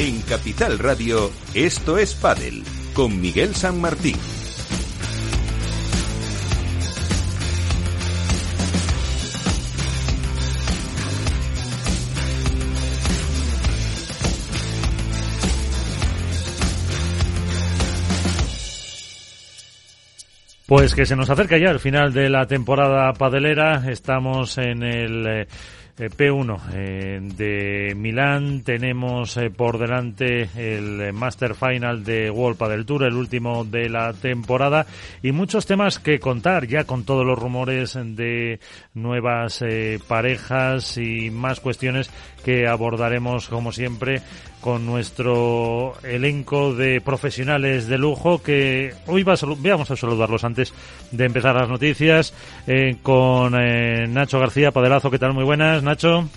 En 0.00 0.22
Capital 0.22 0.78
Radio, 0.78 1.30
esto 1.52 1.98
es 1.98 2.14
Padel, 2.14 2.64
con 2.94 3.20
Miguel 3.20 3.54
San 3.54 3.82
Martín. 3.82 4.16
Pues 20.64 20.94
que 20.94 21.04
se 21.04 21.14
nos 21.14 21.28
acerca 21.28 21.58
ya 21.58 21.68
el 21.68 21.78
final 21.78 22.14
de 22.14 22.30
la 22.30 22.46
temporada 22.46 23.12
padelera. 23.12 23.90
Estamos 23.90 24.56
en 24.56 24.82
el 24.82 25.26
eh, 25.26 25.48
P1 26.08 26.60
eh, 26.72 27.20
de 27.22 27.94
Milán. 27.94 28.62
Tenemos 28.62 29.38
por 29.56 29.78
delante 29.78 30.48
el 30.56 31.12
Master 31.12 31.54
Final 31.54 32.02
de 32.04 32.30
World 32.30 32.56
Padel 32.56 32.86
Tour, 32.86 33.04
el 33.04 33.14
último 33.14 33.64
de 33.64 33.88
la 33.88 34.12
temporada, 34.12 34.86
y 35.22 35.32
muchos 35.32 35.66
temas 35.66 35.98
que 35.98 36.18
contar 36.18 36.66
ya 36.66 36.84
con 36.84 37.04
todos 37.04 37.26
los 37.26 37.38
rumores 37.38 37.98
de 38.00 38.60
nuevas 38.94 39.62
parejas 40.08 40.96
y 40.96 41.30
más 41.30 41.60
cuestiones 41.60 42.10
que 42.44 42.66
abordaremos 42.66 43.48
como 43.48 43.72
siempre 43.72 44.22
con 44.60 44.86
nuestro 44.86 45.94
elenco 46.02 46.74
de 46.74 47.00
profesionales 47.00 47.86
de 47.86 47.98
lujo 47.98 48.42
que 48.42 48.94
hoy 49.06 49.22
va 49.22 49.34
a 49.34 49.38
vamos 49.70 49.90
a 49.90 49.96
saludarlos 49.96 50.44
antes 50.44 50.72
de 51.10 51.24
empezar 51.24 51.54
las 51.54 51.68
noticias 51.68 52.34
eh, 52.66 52.96
con 53.02 53.54
eh, 53.60 54.06
Nacho 54.08 54.38
García 54.38 54.72
Padelazo, 54.72 55.10
¿qué 55.10 55.18
tal? 55.18 55.32
Muy 55.32 55.44
buenas, 55.44 55.82
Nacho. 55.82 56.28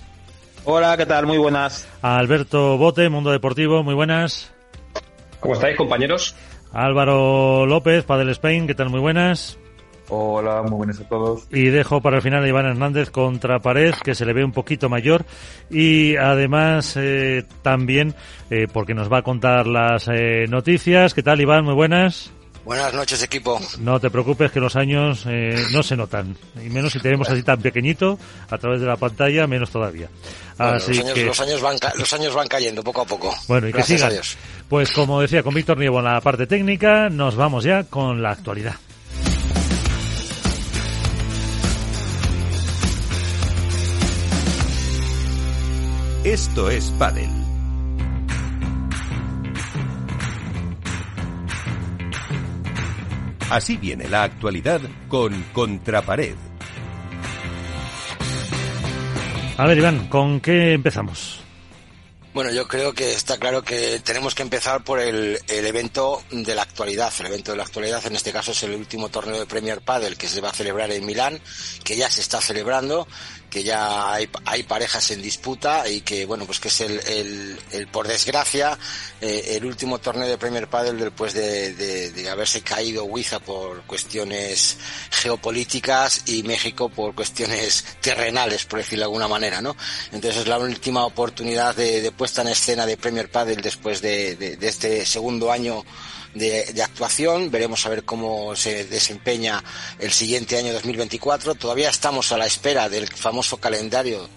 Hola, 0.64 0.96
¿qué 0.96 1.06
tal? 1.06 1.26
Muy 1.26 1.38
buenas. 1.38 1.86
Alberto 2.00 2.78
Bote, 2.78 3.08
Mundo 3.08 3.30
Deportivo, 3.30 3.82
muy 3.82 3.94
buenas. 3.94 4.50
¿Cómo 5.40 5.54
estáis, 5.54 5.76
compañeros? 5.76 6.34
Álvaro 6.72 7.66
López, 7.66 8.04
Padel 8.04 8.30
Spain, 8.30 8.66
¿qué 8.66 8.74
tal? 8.74 8.88
Muy 8.88 9.00
buenas. 9.00 9.58
Hola, 10.08 10.62
muy 10.62 10.72
buenas 10.72 11.00
a 11.00 11.08
todos. 11.08 11.46
Y 11.50 11.70
dejo 11.70 12.00
para 12.02 12.16
el 12.16 12.22
final 12.22 12.44
a 12.44 12.48
Iván 12.48 12.66
Hernández 12.66 13.10
contra 13.10 13.60
Pared, 13.60 13.94
que 14.02 14.14
se 14.14 14.26
le 14.26 14.34
ve 14.34 14.44
un 14.44 14.52
poquito 14.52 14.88
mayor. 14.88 15.24
Y 15.70 16.16
además 16.16 16.94
eh, 16.96 17.44
también, 17.62 18.14
eh, 18.50 18.66
porque 18.70 18.94
nos 18.94 19.10
va 19.10 19.18
a 19.18 19.22
contar 19.22 19.66
las 19.66 20.08
eh, 20.08 20.46
noticias. 20.48 21.14
¿Qué 21.14 21.22
tal, 21.22 21.40
Iván? 21.40 21.64
Muy 21.64 21.74
buenas. 21.74 22.30
Buenas 22.66 22.94
noches, 22.94 23.22
equipo. 23.22 23.60
No 23.80 24.00
te 24.00 24.10
preocupes 24.10 24.50
que 24.50 24.58
los 24.58 24.74
años 24.74 25.26
no 25.26 25.82
se 25.82 25.96
notan. 25.96 26.34
Y 26.64 26.70
menos 26.70 26.94
si 26.94 26.98
tenemos 26.98 27.28
así 27.28 27.42
tan 27.42 27.60
pequeñito 27.60 28.18
a 28.48 28.56
través 28.56 28.80
de 28.80 28.86
la 28.86 28.96
pantalla, 28.96 29.46
menos 29.46 29.68
todavía. 29.68 30.08
así 30.56 30.94
los, 30.94 31.00
años, 31.00 31.12
que... 31.12 31.24
los, 31.26 31.40
años 31.40 31.60
van 31.60 31.76
los 31.96 32.12
años 32.14 32.34
van 32.34 32.48
cayendo 32.48 32.82
poco 32.82 33.02
a 33.02 33.04
poco. 33.04 33.34
Bueno, 33.48 33.68
y 33.68 33.72
que 33.74 33.82
sigan. 33.82 34.12
Pues 34.66 34.92
como 34.92 35.20
decía 35.20 35.42
con 35.42 35.52
Víctor 35.52 35.76
Nievo 35.76 35.98
en 35.98 36.06
la 36.06 36.22
parte 36.22 36.46
técnica, 36.46 37.10
nos 37.10 37.36
vamos 37.36 37.64
ya 37.64 37.84
con 37.84 38.22
la 38.22 38.30
actualidad. 38.30 38.76
Esto 46.24 46.70
es 46.70 46.86
Padel. 46.98 47.28
Así 53.50 53.76
viene 53.76 54.08
la 54.08 54.22
actualidad 54.22 54.80
con 55.08 55.42
Contrapared. 55.52 56.34
A 59.58 59.66
ver, 59.66 59.76
Iván, 59.76 60.08
¿con 60.08 60.40
qué 60.40 60.72
empezamos? 60.72 61.44
Bueno, 62.32 62.50
yo 62.50 62.66
creo 62.66 62.92
que 62.94 63.12
está 63.12 63.36
claro 63.38 63.62
que 63.62 64.00
tenemos 64.00 64.34
que 64.34 64.42
empezar 64.42 64.82
por 64.82 64.98
el, 64.98 65.38
el, 65.46 65.66
evento 65.66 66.20
de 66.32 66.54
la 66.56 66.62
actualidad. 66.62 67.12
El 67.20 67.26
evento 67.26 67.52
de 67.52 67.58
la 67.58 67.62
actualidad, 67.62 68.04
en 68.06 68.16
este 68.16 68.32
caso, 68.32 68.50
es 68.50 68.62
el 68.64 68.74
último 68.74 69.08
torneo 69.08 69.38
de 69.38 69.46
Premier 69.46 69.82
Padel 69.82 70.16
que 70.16 70.26
se 70.26 70.40
va 70.40 70.48
a 70.50 70.52
celebrar 70.52 70.90
en 70.90 71.06
Milán, 71.06 71.38
que 71.84 71.96
ya 71.96 72.10
se 72.10 72.22
está 72.22 72.40
celebrando 72.40 73.06
que 73.54 73.62
ya 73.62 74.12
hay, 74.12 74.28
hay, 74.46 74.64
parejas 74.64 75.12
en 75.12 75.22
disputa 75.22 75.88
y 75.88 76.00
que 76.00 76.26
bueno 76.26 76.44
pues 76.44 76.58
que 76.58 76.66
es 76.66 76.80
el, 76.80 76.98
el, 77.06 77.56
el 77.70 77.86
por 77.86 78.08
desgracia 78.08 78.76
eh, 79.20 79.52
el 79.54 79.64
último 79.64 80.00
torneo 80.00 80.26
de 80.26 80.36
Premier 80.36 80.66
Padel 80.66 80.98
después 80.98 81.34
de, 81.34 81.72
de, 81.72 82.28
haberse 82.28 82.62
caído 82.62 83.04
Huiza 83.04 83.38
por 83.38 83.82
cuestiones 83.82 84.76
geopolíticas 85.08 86.24
y 86.26 86.42
México 86.42 86.88
por 86.88 87.14
cuestiones 87.14 87.84
terrenales 88.00 88.64
por 88.64 88.80
decirlo 88.80 89.02
de 89.02 89.04
alguna 89.04 89.28
manera 89.28 89.62
no 89.62 89.76
entonces 90.10 90.40
es 90.40 90.48
la 90.48 90.58
última 90.58 91.04
oportunidad 91.04 91.76
de, 91.76 92.00
de 92.00 92.10
puesta 92.10 92.42
en 92.42 92.48
escena 92.48 92.86
de 92.86 92.96
Premier 92.96 93.30
Padel 93.30 93.60
después 93.60 94.02
de, 94.02 94.34
de 94.34 94.68
este 94.68 95.06
segundo 95.06 95.52
año 95.52 95.84
de, 96.34 96.72
de, 96.72 96.82
actuación. 96.82 97.50
Veremos 97.50 97.84
a 97.86 97.90
ver 97.90 98.04
cómo 98.04 98.54
se 98.56 98.84
desempeña 98.84 99.62
el 99.98 100.12
siguiente 100.12 100.56
año 100.58 100.72
2024. 100.72 101.54
Todavía 101.54 101.90
estamos 101.90 102.32
a 102.32 102.38
la 102.38 102.46
espera 102.46 102.88
del 102.88 103.06
famoso 103.08 103.56
calendario 103.58 104.28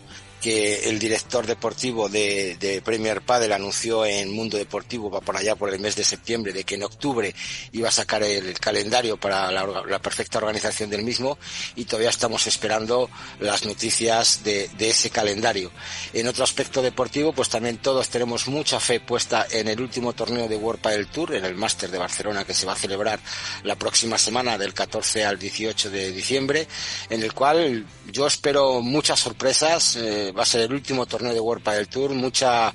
que 0.41 0.89
el 0.89 0.99
director 0.99 1.45
deportivo 1.45 2.09
de, 2.09 2.81
Premier 2.83 3.21
Padel 3.21 3.51
anunció 3.51 4.05
en 4.05 4.31
Mundo 4.31 4.57
Deportivo 4.57 5.09
va 5.09 5.21
por 5.21 5.35
allá 5.35 5.55
por 5.55 5.73
el 5.73 5.79
mes 5.79 5.95
de 5.95 6.03
septiembre 6.03 6.53
de 6.53 6.63
que 6.63 6.75
en 6.75 6.83
octubre 6.83 7.33
iba 7.71 7.89
a 7.89 7.91
sacar 7.91 8.23
el, 8.23 8.57
calendario 8.59 9.17
para 9.17 9.51
la, 9.51 9.99
perfecta 9.99 10.37
organización 10.37 10.89
del 10.89 11.03
mismo 11.03 11.37
y 11.75 11.85
todavía 11.85 12.09
estamos 12.09 12.47
esperando 12.47 13.09
las 13.39 13.65
noticias 13.65 14.43
de, 14.43 14.69
de, 14.77 14.89
ese 14.89 15.09
calendario. 15.09 15.71
En 16.13 16.27
otro 16.27 16.43
aspecto 16.43 16.81
deportivo, 16.81 17.33
pues 17.33 17.49
también 17.49 17.77
todos 17.77 18.09
tenemos 18.09 18.47
mucha 18.47 18.79
fe 18.79 18.99
puesta 18.99 19.47
en 19.49 19.67
el 19.67 19.81
último 19.81 20.13
torneo 20.13 20.47
de 20.47 20.55
World 20.55 20.81
Padel 20.81 21.07
Tour, 21.07 21.35
en 21.35 21.45
el 21.45 21.55
Máster 21.55 21.89
de 21.89 21.97
Barcelona 21.97 22.45
que 22.45 22.53
se 22.53 22.65
va 22.65 22.73
a 22.73 22.77
celebrar 22.77 23.19
la 23.63 23.75
próxima 23.75 24.17
semana 24.17 24.57
del 24.57 24.73
14 24.73 25.25
al 25.25 25.39
18 25.39 25.89
de 25.89 26.11
diciembre, 26.11 26.67
en 27.09 27.23
el 27.23 27.33
cual 27.33 27.85
yo 28.11 28.27
espero 28.27 28.81
muchas 28.81 29.19
sorpresas. 29.19 29.95
Eh, 29.97 30.26
va 30.31 30.43
a 30.43 30.45
ser 30.45 30.61
el 30.61 30.73
último 30.73 31.05
torneo 31.05 31.33
de 31.33 31.39
World 31.39 31.63
Padel 31.63 31.87
Tour, 31.87 32.11
mucha 32.11 32.73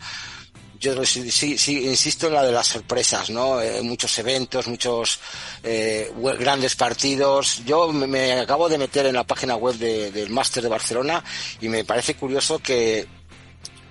yo 0.83 1.05
sí, 1.05 1.31
sí, 1.31 1.87
insisto 1.87 2.27
en 2.27 2.35
la 2.35 2.43
de 2.43 2.51
las 2.51 2.67
sorpresas, 2.67 3.31
¿no? 3.31 3.61
Eh, 3.61 3.83
muchos 3.83 4.19
eventos, 4.19 4.67
muchos 4.67 5.21
eh, 5.63 6.13
grandes 6.41 6.75
partidos. 6.75 7.63
Yo 7.65 7.93
me, 7.93 8.09
me, 8.09 8.33
acabo 8.33 8.69
de 8.69 8.79
meter 8.79 9.07
en 9.07 9.15
la 9.15 9.23
página 9.23 9.55
web 9.55 9.77
de, 9.77 10.11
del 10.11 10.31
Máster 10.31 10.61
de 10.61 10.69
Barcelona 10.69 11.23
y 11.61 11.69
me 11.69 11.85
parece 11.85 12.17
curioso 12.17 12.59
que 12.59 13.07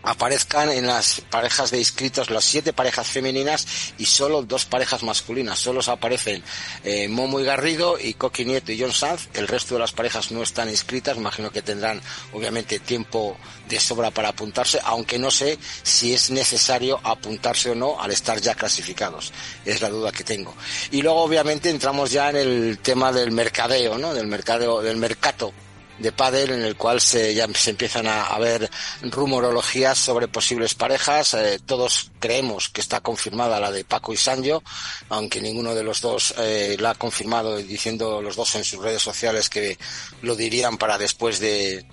aparezcan 0.04 0.72
en 0.72 0.88
las 0.88 1.22
parejas 1.22 1.72
de 1.72 1.80
inscritos 1.80 2.30
las 2.30 2.44
siete 2.44 2.74
parejas 2.74 3.08
femeninas 3.08 3.68
y 3.98 4.06
solo 4.06 4.42
dos 4.42 4.66
parejas 4.66 5.04
masculinas. 5.04 5.60
Solo 5.60 5.82
aparecen 5.88 6.44
eh, 6.84 7.08
Momo 7.08 7.40
y 7.40 7.44
Garrido 7.44 7.98
y 8.00 8.14
Coqui 8.14 8.46
Nieto 8.46 8.72
y 8.72 8.80
John 8.80 8.92
Sanz. 8.92 9.30
El 9.34 9.48
resto 9.48 9.76
de 9.76 9.80
las 9.80 9.92
parejas 9.92 10.32
no 10.32 10.44
están 10.44 10.70
inscritas. 10.70 11.18
Imagino 11.18 11.52
que 11.52 11.62
tendrán 11.62 12.02
obviamente 12.34 12.80
tiempo 12.80 13.38
de 13.68 13.80
sobra 13.80 14.12
para 14.12 14.30
apuntarse, 14.30 14.80
aunque 14.84 15.20
no 15.20 15.32
sé 15.32 15.58
si 15.84 16.14
es 16.14 16.32
necesario 16.32 17.00
apuntarse 17.04 17.70
o 17.72 17.76
no 17.76 18.00
al 18.00 18.12
estar 18.12 18.40
ya 18.40 18.56
clasificados. 18.56 19.32
Es 19.66 19.82
la 19.82 19.90
duda 19.90 20.12
que 20.12 20.24
tengo. 20.24 20.54
Y 20.92 21.02
luego 21.02 21.22
obviamente 21.22 21.70
entramos 21.70 22.12
ya 22.12 22.30
en 22.30 22.36
el 22.38 22.80
tema 22.80 23.12
del 23.12 23.32
mercadeo, 23.32 23.98
¿no? 23.98 24.14
Del 24.14 24.28
mercadeo, 24.28 24.82
del 24.82 24.98
mercado 24.98 25.54
de 26.02 26.12
pádel 26.12 26.52
en 26.52 26.64
el 26.64 26.76
cual 26.76 27.00
se 27.00 27.34
ya 27.34 27.48
se 27.54 27.70
empiezan 27.70 28.08
a, 28.08 28.24
a 28.24 28.40
ver 28.40 28.70
rumorologías 29.02 29.98
sobre 29.98 30.28
posibles 30.28 30.76
parejas. 30.76 31.34
Eh, 31.34 31.60
todos 31.66 32.12
creemos 32.20 32.70
que 32.70 32.82
está 32.82 33.02
confirmada 33.02 33.60
la 33.60 33.72
de 33.72 33.86
Paco 33.86 34.14
y 34.14 34.18
Sanjo, 34.18 34.64
aunque 35.10 35.42
ninguno 35.42 35.76
de 35.76 35.84
los 35.84 36.02
dos 36.02 36.34
eh, 36.38 36.76
la 36.80 36.92
ha 36.92 36.96
confirmado 36.96 37.58
diciendo 37.58 38.22
los 38.22 38.36
dos 38.36 38.56
en 38.56 38.64
sus 38.64 38.82
redes 38.82 39.02
sociales 39.02 39.50
que 39.50 39.78
lo 40.22 40.36
dirían 40.36 40.78
para 40.78 40.98
después 40.98 41.40
de, 41.40 41.86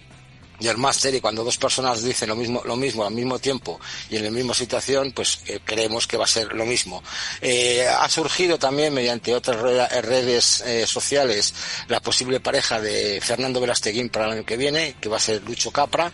y 0.60 0.68
el 0.68 0.76
máster 0.76 1.14
y 1.14 1.20
cuando 1.20 1.44
dos 1.44 1.56
personas 1.56 2.02
dicen 2.02 2.28
lo 2.28 2.36
mismo 2.36 2.62
lo 2.64 2.76
mismo 2.76 3.04
al 3.04 3.14
mismo 3.14 3.38
tiempo 3.38 3.80
y 4.10 4.16
en 4.16 4.24
la 4.24 4.30
misma 4.30 4.54
situación 4.54 5.12
pues 5.12 5.40
eh, 5.46 5.60
creemos 5.64 6.06
que 6.06 6.16
va 6.16 6.24
a 6.24 6.28
ser 6.28 6.52
lo 6.52 6.66
mismo. 6.66 7.02
Eh, 7.40 7.86
ha 7.86 8.08
surgido 8.08 8.58
también 8.58 8.94
mediante 8.94 9.34
otras 9.34 9.60
redes 10.02 10.60
eh, 10.62 10.86
sociales 10.86 11.54
la 11.88 12.00
posible 12.00 12.40
pareja 12.40 12.80
de 12.80 13.20
Fernando 13.20 13.60
Velasteguín 13.60 14.08
para 14.08 14.26
el 14.26 14.32
año 14.32 14.44
que 14.44 14.56
viene 14.56 14.96
que 15.00 15.08
va 15.08 15.16
a 15.16 15.20
ser 15.20 15.42
Lucho 15.42 15.70
Capra 15.70 16.12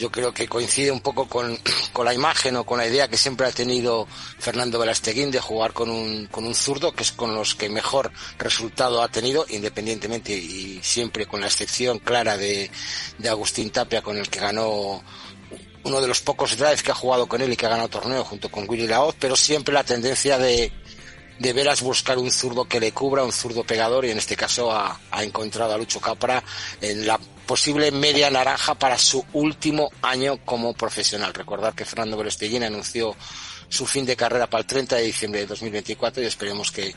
yo 0.00 0.10
creo 0.10 0.32
que 0.32 0.48
coincide 0.48 0.90
un 0.90 1.00
poco 1.00 1.28
con, 1.28 1.56
con, 1.92 2.06
la 2.06 2.14
imagen 2.14 2.56
o 2.56 2.64
con 2.64 2.78
la 2.78 2.86
idea 2.86 3.08
que 3.08 3.18
siempre 3.18 3.46
ha 3.46 3.52
tenido 3.52 4.08
Fernando 4.38 4.78
Velasteguín 4.78 5.30
de 5.30 5.40
jugar 5.40 5.74
con 5.74 5.90
un, 5.90 6.26
con 6.26 6.44
un 6.44 6.54
zurdo, 6.54 6.92
que 6.92 7.02
es 7.02 7.12
con 7.12 7.34
los 7.34 7.54
que 7.54 7.68
mejor 7.68 8.10
resultado 8.38 9.02
ha 9.02 9.08
tenido, 9.08 9.44
independientemente 9.50 10.32
y 10.32 10.80
siempre 10.82 11.26
con 11.26 11.40
la 11.40 11.46
excepción 11.46 11.98
clara 11.98 12.38
de, 12.38 12.70
de 13.18 13.28
Agustín 13.28 13.70
Tapia, 13.70 14.00
con 14.00 14.16
el 14.16 14.30
que 14.30 14.40
ganó 14.40 15.04
uno 15.82 16.00
de 16.00 16.08
los 16.08 16.20
pocos 16.20 16.56
drives 16.56 16.82
que 16.82 16.92
ha 16.92 16.94
jugado 16.94 17.26
con 17.26 17.42
él 17.42 17.52
y 17.52 17.56
que 17.56 17.66
ha 17.66 17.70
ganado 17.70 17.88
torneo 17.88 18.24
junto 18.24 18.50
con 18.50 18.68
Willy 18.68 18.86
Laoz, 18.86 19.14
pero 19.18 19.36
siempre 19.36 19.74
la 19.74 19.84
tendencia 19.84 20.38
de, 20.38 20.72
de 21.40 21.54
veras 21.54 21.80
buscar 21.80 22.18
un 22.18 22.30
zurdo 22.30 22.66
que 22.66 22.78
le 22.78 22.92
cubra, 22.92 23.24
un 23.24 23.32
zurdo 23.32 23.64
pegador, 23.64 24.04
y 24.04 24.10
en 24.10 24.18
este 24.18 24.36
caso 24.36 24.70
ha, 24.70 25.00
encontrado 25.22 25.72
a 25.72 25.78
Lucho 25.78 25.98
Capra 25.98 26.44
en 26.82 27.06
la 27.06 27.18
posible 27.46 27.90
media 27.90 28.30
naranja 28.30 28.74
para 28.74 28.98
su 28.98 29.24
último 29.32 29.90
año 30.02 30.44
como 30.44 30.74
profesional. 30.74 31.32
Recordar 31.32 31.74
que 31.74 31.86
Fernando 31.86 32.18
Beresteguín 32.18 32.62
anunció 32.62 33.16
su 33.70 33.86
fin 33.86 34.04
de 34.04 34.16
carrera 34.16 34.48
para 34.48 34.60
el 34.60 34.66
30 34.66 34.96
de 34.96 35.02
diciembre 35.02 35.40
de 35.40 35.46
2024 35.46 36.22
y 36.22 36.26
esperemos 36.26 36.70
que, 36.70 36.94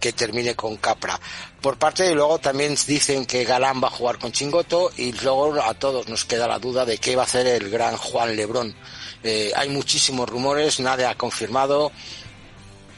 que 0.00 0.12
termine 0.12 0.56
con 0.56 0.76
Capra. 0.78 1.20
Por 1.60 1.78
parte 1.78 2.02
de 2.02 2.14
luego 2.16 2.40
también 2.40 2.74
dicen 2.88 3.26
que 3.26 3.44
Galán 3.44 3.80
va 3.80 3.88
a 3.88 3.92
jugar 3.92 4.18
con 4.18 4.32
Chingoto 4.32 4.90
y 4.96 5.12
luego 5.12 5.62
a 5.62 5.74
todos 5.74 6.08
nos 6.08 6.24
queda 6.24 6.48
la 6.48 6.58
duda 6.58 6.84
de 6.84 6.98
qué 6.98 7.14
va 7.14 7.22
a 7.22 7.26
hacer 7.26 7.46
el 7.46 7.70
gran 7.70 7.96
Juan 7.96 8.34
Lebrón. 8.34 8.74
Eh, 9.22 9.52
hay 9.54 9.68
muchísimos 9.68 10.28
rumores, 10.28 10.80
nadie 10.80 11.06
ha 11.06 11.14
confirmado. 11.14 11.92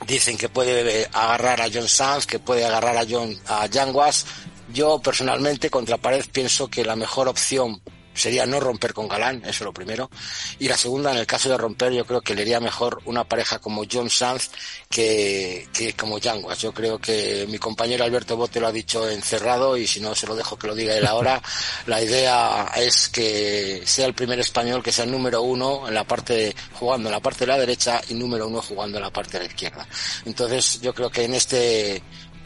Dicen 0.07 0.37
que 0.37 0.49
puede 0.49 1.03
eh, 1.03 1.09
agarrar 1.13 1.61
a 1.61 1.69
John 1.73 1.89
Sanz, 1.89 2.27
que 2.27 2.39
puede 2.39 2.65
agarrar 2.65 2.97
a 2.97 3.05
John 3.09 3.37
a 3.47 3.67
Yanguas. 3.67 4.27
Yo 4.73 5.01
personalmente 5.01 5.71
contra 5.71 5.99
pared 5.99 6.25
pienso 6.33 6.69
que 6.69 6.85
la 6.85 6.97
mejor 6.97 7.29
opción 7.29 7.81
sería 8.17 8.47
no 8.47 8.59
romper 8.61 8.93
con 8.95 9.09
Galán, 9.09 9.39
eso 9.43 9.51
es 9.51 9.61
lo 9.61 9.73
primero. 9.73 10.11
Y 10.59 10.69
la 10.69 10.77
segunda, 10.77 11.13
en 11.13 11.19
el 11.19 11.27
caso 11.27 11.49
de 11.49 11.57
romper, 11.57 11.93
yo 11.93 12.05
creo 12.05 12.21
que 12.21 12.35
le 12.35 12.43
iría 12.43 12.61
mejor 12.61 13.01
una 13.05 13.25
pareja 13.25 13.59
como 13.59 13.85
John 13.91 14.11
Sanz 14.11 14.51
que, 14.89 15.69
que 15.73 15.93
como 15.93 16.19
Yanguas. 16.19 16.59
Yo 16.59 16.73
creo 16.73 16.99
que 16.99 17.47
mi 17.49 17.59
compañero 17.59 18.05
Alberto 18.05 18.37
Bote 18.37 18.61
lo 18.61 18.67
ha 18.67 18.73
dicho 18.73 19.09
encerrado 19.09 19.77
y 19.77 19.87
si 19.87 20.01
no 20.01 20.15
se 20.15 20.27
lo 20.27 20.35
dejo 20.35 20.59
que 20.59 20.67
lo 20.67 20.75
diga 20.75 20.97
él 20.97 21.07
ahora. 21.07 21.41
la 21.87 22.03
idea 22.03 22.73
es 22.77 23.09
que 23.09 23.83
sea 23.85 24.07
el 24.07 24.15
primer 24.15 24.41
español 24.41 24.83
que 24.83 24.93
sea 24.93 25.05
el 25.05 25.11
número 25.11 25.43
uno 25.43 25.89
en 25.89 25.95
la 25.95 26.05
parte, 26.05 26.55
jugando 26.75 27.09
en 27.09 27.13
la 27.13 27.21
parte 27.21 27.41
de 27.41 27.47
la 27.49 27.59
derecha 27.59 28.01
y 28.09 28.15
número 28.15 28.49
uno 28.49 28.63
jugando 28.63 28.99
en 28.99 29.05
la 29.05 29.11
parte 29.11 29.39
de 29.39 29.45
la 29.45 29.51
izquierda. 29.51 29.87
Entonces 30.25 30.81
yo 30.81 30.95
creo 30.95 31.11
que 31.11 31.25
en 31.25 31.35
este 31.35 32.03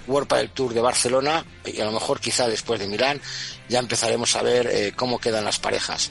World 0.06 0.32
del 0.34 0.50
Tour 0.50 0.74
de 0.74 0.80
Barcelona 0.80 1.44
y 1.64 1.80
a 1.80 1.84
lo 1.84 1.92
mejor 1.92 2.20
quizá 2.20 2.48
después 2.48 2.80
de 2.80 2.86
Milán 2.86 3.20
ya 3.68 3.78
empezaremos 3.78 4.34
a 4.36 4.42
ver 4.42 4.66
eh, 4.66 4.92
cómo 4.96 5.18
quedan 5.18 5.44
las 5.44 5.58
parejas. 5.58 6.10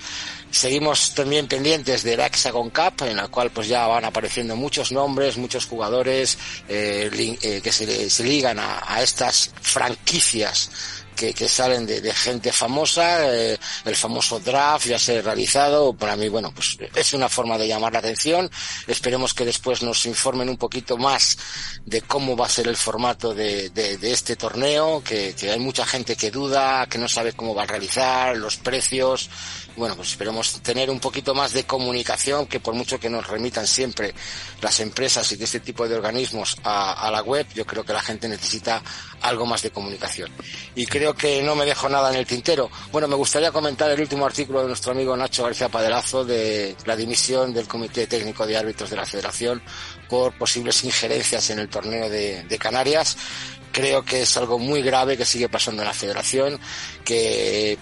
Seguimos 0.51 1.13
también 1.13 1.47
pendientes 1.47 2.03
de 2.03 2.17
la 2.17 2.27
Hexagon 2.27 2.69
Cup, 2.69 3.05
en 3.05 3.17
la 3.17 3.27
cual 3.27 3.51
pues 3.51 3.67
ya 3.67 3.85
van 3.85 4.05
apareciendo 4.05 4.55
muchos 4.55 4.91
nombres, 4.91 5.37
muchos 5.37 5.65
jugadores 5.65 6.37
eh, 6.67 7.09
eh, 7.41 7.61
que 7.61 7.71
se, 7.71 8.23
ligan 8.23 8.57
a 8.59 9.01
estas 9.01 9.51
franquicias 9.61 10.71
que, 11.19 11.49
salen 11.49 11.85
de, 11.85 12.13
gente 12.13 12.51
famosa, 12.51 13.33
eh, 13.35 13.57
el 13.85 13.95
famoso 13.95 14.39
draft 14.39 14.87
ya 14.87 14.97
se 14.97 15.19
ha 15.19 15.21
realizado, 15.21 15.93
para 15.93 16.15
mí, 16.15 16.29
bueno, 16.29 16.53
pues 16.53 16.77
es 16.95 17.13
una 17.13 17.27
forma 17.27 17.57
de 17.57 17.67
llamar 17.67 17.93
la 17.93 17.99
atención. 17.99 18.49
Esperemos 18.87 19.33
que 19.33 19.45
después 19.45 19.83
nos 19.83 20.05
informen 20.05 20.49
un 20.49 20.57
poquito 20.57 20.97
más 20.97 21.37
de 21.85 22.01
cómo 22.01 22.37
va 22.37 22.45
a 22.45 22.49
ser 22.49 22.67
el 22.67 22.77
formato 22.77 23.33
de, 23.33 23.69
de, 23.69 24.11
este 24.11 24.35
torneo, 24.35 25.03
que, 25.03 25.35
que 25.35 25.51
hay 25.51 25.59
mucha 25.59 25.85
gente 25.85 26.15
que 26.15 26.31
duda, 26.31 26.87
que 26.87 26.97
no 26.97 27.07
sabe 27.07 27.33
cómo 27.33 27.53
va 27.53 27.63
a 27.63 27.67
realizar, 27.67 28.37
los 28.37 28.57
precios, 28.57 29.29
bueno, 29.75 29.95
pues 29.95 30.09
esperemos 30.11 30.61
tener 30.61 30.89
un 30.89 30.99
poquito 30.99 31.33
más 31.33 31.53
de 31.53 31.63
comunicación, 31.65 32.47
que 32.47 32.59
por 32.59 32.73
mucho 32.73 32.99
que 32.99 33.09
nos 33.09 33.27
remitan 33.27 33.65
siempre 33.67 34.13
las 34.61 34.79
empresas 34.79 35.31
y 35.31 35.35
de 35.35 35.45
este 35.45 35.59
tipo 35.59 35.87
de 35.87 35.95
organismos 35.95 36.57
a, 36.63 37.09
la 37.11 37.21
web, 37.21 37.47
yo 37.55 37.65
creo 37.65 37.83
que 37.83 37.93
la 37.93 38.01
gente 38.01 38.27
necesita 38.27 38.81
algo 39.21 39.45
más 39.45 39.61
de 39.61 39.71
comunicación. 39.71 40.29
Y 40.75 40.85
creo 40.85 41.13
que 41.13 41.41
no 41.43 41.55
me 41.55 41.65
dejo 41.65 41.89
nada 41.89 42.11
en 42.11 42.19
el 42.19 42.25
tintero. 42.25 42.69
Bueno, 42.91 43.07
me 43.07 43.15
gustaría 43.15 43.51
comentar 43.51 43.89
el 43.91 43.99
último 43.99 44.25
artículo 44.25 44.61
de 44.61 44.67
nuestro 44.67 44.91
amigo 44.91 45.15
Nacho 45.15 45.43
García 45.43 45.69
Padelazo 45.69 46.25
de 46.25 46.75
la 46.85 46.95
dimisión 46.95 47.53
del 47.53 47.67
Comité 47.67 48.07
Técnico 48.07 48.45
de 48.45 48.57
Árbitros 48.57 48.89
de 48.89 48.95
la 48.95 49.05
Federación 49.05 49.61
por 50.07 50.37
posibles 50.37 50.83
injerencias 50.83 51.49
en 51.49 51.59
el 51.59 51.69
torneo 51.69 52.09
de, 52.09 52.43
de 52.43 52.57
Canarias 52.57 53.17
creo 53.71 54.03
que 54.03 54.21
es 54.23 54.37
algo 54.37 54.59
muy 54.59 54.81
grave 54.81 55.17
que 55.17 55.25
sigue 55.25 55.49
pasando 55.49 55.81
en 55.81 55.87
la 55.87 55.93
federación, 55.93 56.59
que 57.03 57.77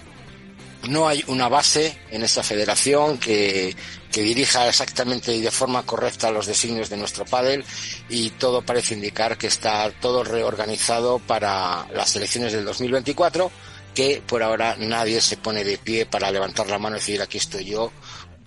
no 0.87 1.07
hay 1.07 1.23
una 1.27 1.47
base 1.47 1.97
en 2.11 2.23
esa 2.23 2.43
federación 2.43 3.17
que, 3.17 3.75
dirija 4.17 4.67
exactamente 4.67 5.31
y 5.31 5.41
de 5.41 5.51
forma 5.51 5.83
correcta 5.83 6.31
los 6.31 6.47
designios 6.47 6.89
de 6.89 6.97
nuestro 6.97 7.23
pádel 7.23 7.63
y 8.09 8.31
todo 8.31 8.63
parece 8.63 8.95
indicar 8.95 9.37
que 9.37 9.45
está 9.45 9.91
todo 9.91 10.23
reorganizado 10.23 11.19
para 11.19 11.85
las 11.93 12.15
elecciones 12.15 12.51
del 12.51 12.65
2024 12.65 13.51
que 13.93 14.23
por 14.25 14.41
ahora 14.41 14.75
nadie 14.79 15.21
se 15.21 15.37
pone 15.37 15.63
de 15.63 15.77
pie 15.77 16.07
para 16.07 16.31
levantar 16.31 16.67
la 16.67 16.79
mano 16.79 16.95
y 16.95 16.99
decir 16.99 17.21
aquí 17.21 17.37
estoy 17.37 17.65
yo. 17.65 17.91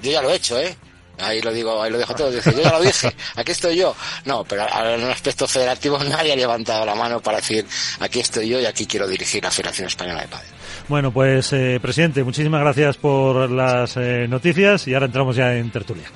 Yo 0.03 0.11
ya 0.11 0.23
lo 0.23 0.33
he 0.33 0.35
hecho, 0.35 0.59
¿eh? 0.59 0.77
Ahí 1.19 1.41
lo 1.41 1.53
digo, 1.53 1.81
ahí 1.81 1.91
lo 1.91 1.99
dejo 1.99 2.15
todo. 2.15 2.31
Dice, 2.31 2.53
yo 2.53 2.63
ya 2.63 2.73
lo 2.73 2.81
dije, 2.81 3.15
aquí 3.37 3.53
estoy 3.53 3.77
yo. 3.77 3.95
No, 4.25 4.45
pero 4.45 4.67
en 4.67 5.05
un 5.05 5.11
aspecto 5.11 5.47
federativo 5.47 5.99
nadie 6.05 6.33
ha 6.33 6.37
levantado 6.37 6.85
la 6.85 6.95
mano 6.95 7.21
para 7.21 7.39
decir, 7.39 7.67
aquí 8.01 8.21
estoy 8.21 8.49
yo 8.49 8.61
y 8.61 8.67
aquí 8.67 8.87
quiero 8.87 9.07
dirigir 9.07 9.43
la 9.43 9.51
Federación 9.51 9.87
Española 9.89 10.23
de 10.23 10.29
Padel. 10.29 10.60
Bueno, 10.91 11.13
pues, 11.13 11.53
eh, 11.53 11.79
presidente, 11.81 12.25
muchísimas 12.25 12.61
gracias 12.63 12.97
por 12.97 13.49
las 13.49 13.97
eh, 13.97 14.27
noticias 14.29 14.89
y 14.89 14.95
ahora 14.95 15.07
entramos 15.07 15.37
ya 15.37 15.55
en 15.55 15.71
tertulia. 15.71 16.09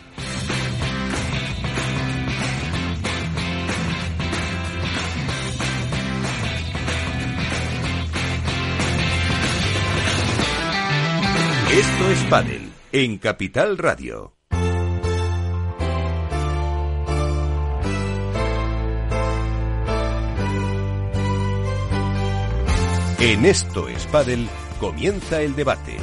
Esto 11.70 12.10
es 12.10 12.24
Padel 12.24 12.72
en 12.90 13.18
Capital 13.18 13.78
Radio. 13.78 14.32
En 23.20 23.46
Esto 23.46 23.88
es 23.88 24.04
Padel 24.08 24.48
comienza 24.84 25.40
el 25.40 25.56
debate. 25.56 25.96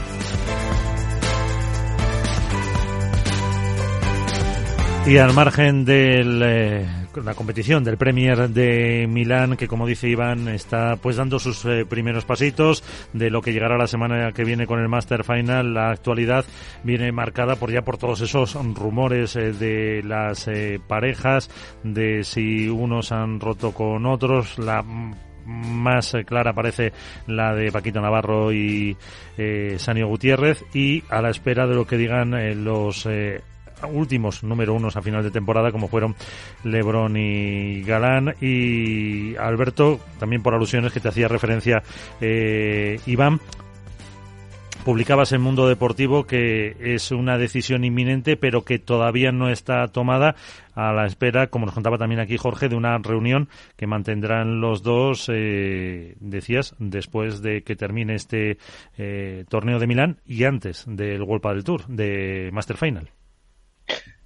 Y 5.06 5.18
al 5.18 5.33
margen 5.33 5.86
de 5.86 6.22
eh, 6.25 6.88
la 7.24 7.36
competición 7.36 7.83
del 7.83 7.98
Premier 7.98 8.50
de 8.50 9.06
Milán, 9.07 9.56
que 9.56 9.68
como 9.68 9.86
dice 9.86 10.10
Iván, 10.10 10.48
está 10.48 10.95
pues 10.95 11.18
dando 11.18 11.38
sus 11.38 11.63
eh, 11.66 11.86
primeros 11.88 12.25
pasitos, 12.25 12.83
de 13.13 13.30
lo 13.30 13.44
que 13.44 13.54
llegará 13.54 13.78
la 13.78 13.86
semana 13.86 14.31
que 14.31 14.44
viene 14.44 14.66
con 14.66 14.80
el 14.80 14.89
Master 14.89 15.24
Final, 15.24 15.75
la 15.75 15.92
actualidad 15.92 16.44
viene 16.83 17.12
marcada 17.12 17.57
por 17.57 17.72
ya 17.72 17.83
por 17.83 18.00
todos 18.00 18.22
esos 18.22 18.56
rumores 18.56 19.36
eh, 19.36 19.54
de 19.54 20.01
las 20.04 20.50
parejas, 20.88 21.51
de 21.83 22.24
si 22.24 22.68
unos 22.68 23.12
han 23.12 23.39
roto 23.39 23.74
con 23.74 24.07
otros, 24.07 24.57
la 24.57 24.83
más 25.46 26.14
eh, 26.14 26.24
clara 26.24 26.54
parece 26.54 26.94
la 27.28 27.54
de 27.54 27.71
Paquito 27.71 28.02
Navarro 28.02 28.52
y 28.52 28.95
eh, 29.38 29.76
Sanio 29.78 30.07
Gutiérrez. 30.07 30.64
Y 30.74 31.04
a 31.10 31.21
la 31.21 31.30
espera 31.30 31.68
de 31.68 31.76
lo 31.76 31.86
que 31.86 31.98
digan 31.98 32.33
eh, 32.33 32.56
los 32.56 33.06
eh, 33.06 33.42
últimos 33.92 34.44
número 34.44 34.74
unos 34.74 34.95
a 34.95 35.02
final 35.02 35.24
de 35.24 35.31
temporada 35.31 35.71
como 35.71 35.88
fueron 35.88 36.16
Lebron 36.64 37.18
y 37.18 37.81
Galán. 37.83 38.36
Y 38.42 39.36
Alberto 39.36 40.00
también 40.19 40.44
por 40.44 40.54
alusiones 40.54 40.94
que 40.94 41.00
te 41.00 41.10
hacía 41.10 41.28
referencia 41.28 41.81
Iván 42.19 43.40
publicabas 44.81 45.31
en 45.31 45.42
Mundo 45.42 45.68
Deportivo 45.68 46.26
que 46.26 46.76
es 46.80 47.11
una 47.11 47.38
decisión 47.38 47.83
inminente, 47.83 48.38
pero 48.38 48.64
que 48.64 48.80
todavía 48.80 49.31
no 49.31 49.50
está 49.50 49.88
tomada 49.88 50.35
a 50.73 50.92
la 50.92 51.06
espera, 51.06 51.47
como 51.47 51.66
nos 51.66 51.76
contaba 51.76 51.97
también 51.97 52.19
aquí 52.19 52.38
Jorge, 52.38 52.69
de 52.69 52.76
una 52.76 52.97
reunión 52.97 53.50
que 53.78 53.88
mantendrán 53.88 54.59
los 54.59 54.81
dos, 54.81 55.30
eh, 55.31 56.16
decías, 56.19 56.76
después 56.80 57.42
de 57.42 57.64
que 57.64 57.76
termine 57.76 58.16
este 58.16 58.57
eh, 58.97 59.45
torneo 59.50 59.80
de 59.80 59.88
Milán 59.88 60.21
y 60.26 60.45
antes 60.45 60.85
del 60.88 61.21
World 61.21 61.45
del 61.47 61.64
Tour, 61.64 61.88
de 61.88 62.50
Master 62.52 62.78
Final. 62.78 63.09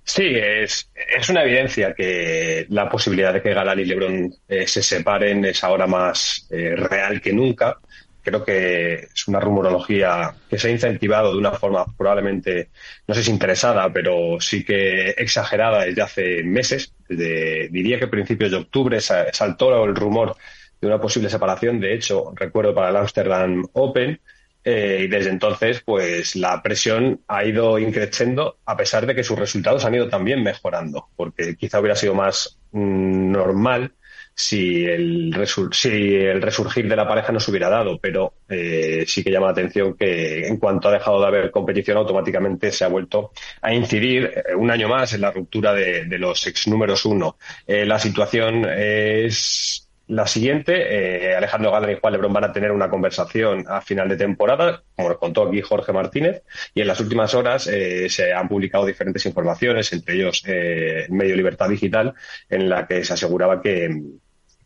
Sí, 0.04 0.24
es, 0.24 0.92
es 1.18 1.30
una 1.30 1.44
evidencia 1.44 1.94
que 1.94 2.68
la 2.70 2.88
posibilidad 2.88 3.34
de 3.34 3.42
que 3.42 3.54
Galán 3.54 3.80
y 3.80 3.86
Lebron 3.86 4.32
eh, 4.48 4.68
se 4.68 4.84
separen 4.84 5.44
es 5.46 5.64
ahora 5.64 5.88
más 5.88 6.48
real 6.50 7.20
que 7.20 7.34
nunca 7.34 7.80
creo 8.26 8.44
que 8.44 8.96
es 9.14 9.28
una 9.28 9.40
rumorología 9.40 10.36
que 10.50 10.58
se 10.58 10.68
ha 10.68 10.72
incentivado 10.72 11.32
de 11.32 11.38
una 11.38 11.52
forma 11.52 11.86
probablemente, 11.96 12.70
no 13.08 13.14
sé 13.14 13.24
si 13.24 13.32
interesada, 13.32 13.94
pero 13.94 14.42
sí 14.42 14.66
que 14.66 15.12
exagerada 15.12 15.86
desde 15.86 16.02
hace 16.02 16.44
meses. 16.44 16.94
diría 17.08 18.00
que 18.00 18.06
a 18.06 18.10
principios 18.10 18.52
de 18.52 18.58
octubre 18.58 19.00
saltó 19.00 19.86
el 19.86 19.96
rumor 19.96 20.36
de 20.82 20.88
una 20.88 21.00
posible 21.00 21.30
separación. 21.30 21.80
De 21.80 21.94
hecho, 21.94 22.34
recuerdo 22.36 22.74
para 22.74 22.90
el 22.90 22.98
Amsterdam 22.98 23.66
Open. 23.74 24.20
Eh, 24.68 25.02
y 25.04 25.08
desde 25.08 25.30
entonces, 25.30 25.82
pues 25.86 26.36
la 26.36 26.64
presión 26.64 27.22
ha 27.28 27.46
ido 27.46 27.78
increciendo 27.78 28.58
a 28.66 28.76
pesar 28.76 29.06
de 29.06 29.14
que 29.14 29.24
sus 29.24 29.38
resultados 29.38 29.86
han 29.86 29.94
ido 29.94 30.10
también 30.10 30.42
mejorando, 30.42 31.08
porque 31.16 31.56
quizá 31.56 31.80
hubiera 31.80 31.96
sido 31.96 32.16
más 32.16 32.58
mm, 32.72 33.32
normal 33.32 33.94
si 34.36 34.86
el, 34.86 35.34
si 35.72 36.16
el 36.16 36.42
resurgir 36.42 36.90
de 36.90 36.96
la 36.96 37.08
pareja 37.08 37.32
no 37.32 37.40
se 37.40 37.52
hubiera 37.52 37.70
dado, 37.70 37.98
pero 38.00 38.34
eh, 38.50 39.06
sí 39.08 39.24
que 39.24 39.32
llama 39.32 39.48
la 39.48 39.54
atención 39.54 39.96
que 39.96 40.46
en 40.46 40.58
cuanto 40.58 40.90
ha 40.90 40.92
dejado 40.92 41.22
de 41.22 41.28
haber 41.28 41.52
competición, 41.52 41.98
automáticamente 41.98 42.72
se 42.72 42.84
ha 42.84 42.90
vuelto 42.90 43.32
a 43.62 43.74
incidir 43.74 44.26
eh, 44.26 44.56
un 44.56 44.70
año 44.70 44.90
más 44.90 45.14
en 45.14 45.22
la 45.22 45.32
ruptura 45.32 45.74
de, 45.74 46.06
los 46.20 46.46
ex 46.48 46.68
números 46.68 47.06
uno. 47.06 47.38
Eh, 47.66 47.86
la 47.86 47.98
situación 47.98 48.66
es 48.66 49.86
la 50.08 50.28
siguiente. 50.28 51.32
Eh, 51.32 51.36
Alejandro 51.36 51.72
Galán 51.72 51.92
y 51.92 51.96
Juan 51.96 52.14
Lebrón 52.14 52.34
van 52.34 52.44
a 52.46 52.52
tener 52.52 52.72
una 52.72 52.90
conversación 52.90 53.66
a 53.68 53.82
final 53.82 54.10
de 54.10 54.18
temporada, 54.18 54.84
como 54.96 55.10
nos 55.10 55.18
contó 55.18 55.48
aquí 55.48 55.62
Jorge 55.62 55.94
Martínez, 55.94 56.44
y 56.74 56.82
en 56.82 56.88
las 56.88 57.00
últimas 57.00 57.34
horas 57.34 57.68
eh, 57.68 58.10
se 58.10 58.34
han 58.34 58.48
publicado 58.48 58.86
diferentes 58.86 59.26
informaciones, 59.26 59.92
entre 59.94 60.16
ellos 60.16 60.44
eh, 60.46 61.08
Medio 61.10 61.36
Libertad 61.36 61.70
Digital, 61.70 62.14
en 62.50 62.70
la 62.70 62.88
que 62.88 63.04
se 63.04 63.14
aseguraba 63.14 63.62
que, 63.62 63.90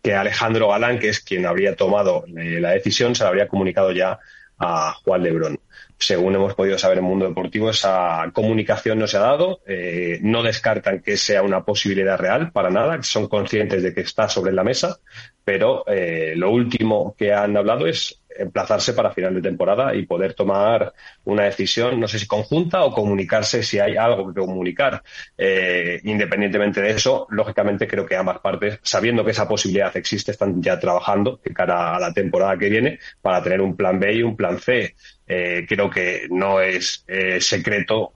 que 0.01 0.15
Alejandro 0.15 0.70
Galán, 0.70 1.00
que 1.00 1.10
es 1.10 1.20
quien 1.20 1.46
habría 1.46 1.75
tomado 1.75 2.25
eh, 2.27 2.60
la 2.60 2.72
decisión, 2.72 3.15
se 3.15 3.24
la 3.24 3.29
habría 3.29 3.48
comunicado 3.48 3.91
ya 3.91 4.20
a 4.58 4.94
Juan 5.03 5.24
Lebrón 5.24 5.60
según 6.00 6.34
hemos 6.34 6.56
podido 6.56 6.77
saber 6.77 7.00
en 7.00 7.03
Mundo 7.03 7.27
Deportivo, 7.27 7.70
esa 7.70 8.32
comunicación 8.32 9.00
no 9.00 9.08
se 9.08 9.18
ha 9.18 9.22
dado. 9.22 9.60
Eh, 9.68 10.20
no 10.22 10.41
descartan 10.41 11.01
que 11.01 11.18
sea 11.18 11.44
una 11.44 11.65
posibilidad 11.65 12.18
real 12.18 12.51
para 12.53 12.70
nada. 12.70 13.03
Son 13.03 13.27
conscientes 13.27 13.84
de 13.84 13.94
que 13.94 14.01
está 14.01 14.29
sobre 14.29 14.53
la 14.53 14.63
mesa, 14.63 15.00
pero 15.44 15.84
eh, 15.88 16.34
lo 16.38 16.51
último 16.51 17.15
que 17.18 17.34
han 17.34 17.58
hablado 17.58 17.86
es 17.86 18.18
emplazarse 18.38 18.93
para 18.93 19.12
final 19.12 19.33
de 19.36 19.41
temporada 19.41 19.95
y 19.95 20.05
poder 20.05 20.33
tomar 20.33 20.93
una 21.25 21.43
decisión, 21.43 22.00
no 22.00 22.07
sé 22.07 22.19
si 22.19 22.27
conjunta 22.27 22.83
o 22.83 22.91
comunicarse 22.91 23.63
si 23.63 23.79
hay 23.79 23.98
algo 23.98 24.33
que 24.33 24.39
comunicar. 24.39 25.03
Eh, 25.38 26.00
independientemente 26.03 26.81
de 26.81 26.91
eso, 26.91 27.27
lógicamente 27.29 27.88
creo 27.88 28.05
que 28.05 28.15
ambas 28.15 28.39
partes, 28.39 28.79
sabiendo 28.83 29.25
que 29.25 29.31
esa 29.31 29.48
posibilidad 29.48 29.95
existe, 29.98 30.31
están 30.31 30.62
ya 30.62 30.79
trabajando 30.79 31.39
de 31.43 31.53
cara 31.53 31.95
a 31.95 32.00
la 32.00 32.13
temporada 32.13 32.57
que 32.57 32.69
viene 32.69 33.00
para 33.21 33.41
tener 33.41 33.62
un 33.62 33.75
plan 33.75 34.00
B 34.00 34.13
y 34.13 34.24
un 34.24 34.36
plan 34.36 34.59
C. 34.59 34.95
Eh, 35.27 35.65
creo 35.67 35.89
que 35.89 36.27
no 36.29 36.59
es 36.59 37.03
eh, 37.07 37.39
secreto 37.39 38.13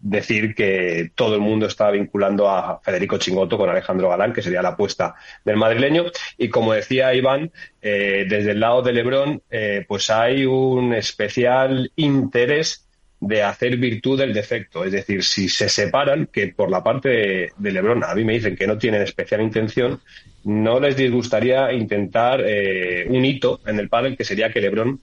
decir 0.00 0.54
que 0.54 1.10
todo 1.14 1.34
el 1.34 1.40
mundo 1.40 1.66
está 1.66 1.90
vinculando 1.90 2.48
a 2.48 2.80
Federico 2.80 3.18
Chingoto 3.18 3.58
con 3.58 3.68
Alejandro 3.68 4.08
Galán, 4.08 4.32
que 4.32 4.42
sería 4.42 4.62
la 4.62 4.70
apuesta 4.70 5.14
del 5.44 5.56
madrileño. 5.56 6.06
Y 6.38 6.48
como 6.48 6.72
decía 6.72 7.14
Iván, 7.14 7.52
eh, 7.82 8.26
desde 8.28 8.52
el 8.52 8.60
lado 8.60 8.82
de 8.82 8.92
Lebrón, 8.92 9.42
eh, 9.50 9.84
pues 9.86 10.10
hay 10.10 10.46
un 10.46 10.94
especial 10.94 11.92
interés 11.96 12.86
de 13.20 13.42
hacer 13.42 13.76
virtud 13.76 14.18
del 14.18 14.32
defecto. 14.32 14.84
Es 14.84 14.92
decir, 14.92 15.22
si 15.22 15.48
se 15.48 15.68
separan, 15.68 16.26
que 16.26 16.48
por 16.48 16.70
la 16.70 16.82
parte 16.82 17.08
de, 17.10 17.52
de 17.56 17.72
Lebrón 17.72 18.02
a 18.02 18.14
mí 18.14 18.24
me 18.24 18.32
dicen 18.32 18.56
que 18.56 18.66
no 18.66 18.78
tienen 18.78 19.02
especial 19.02 19.42
intención, 19.42 20.00
no 20.44 20.80
les 20.80 20.96
disgustaría 20.96 21.72
intentar 21.72 22.42
eh, 22.44 23.06
un 23.08 23.24
hito 23.24 23.60
en 23.66 23.78
el 23.78 23.90
pádel 23.90 24.16
que 24.16 24.24
sería 24.24 24.50
que 24.50 24.60
Lebrón 24.60 25.00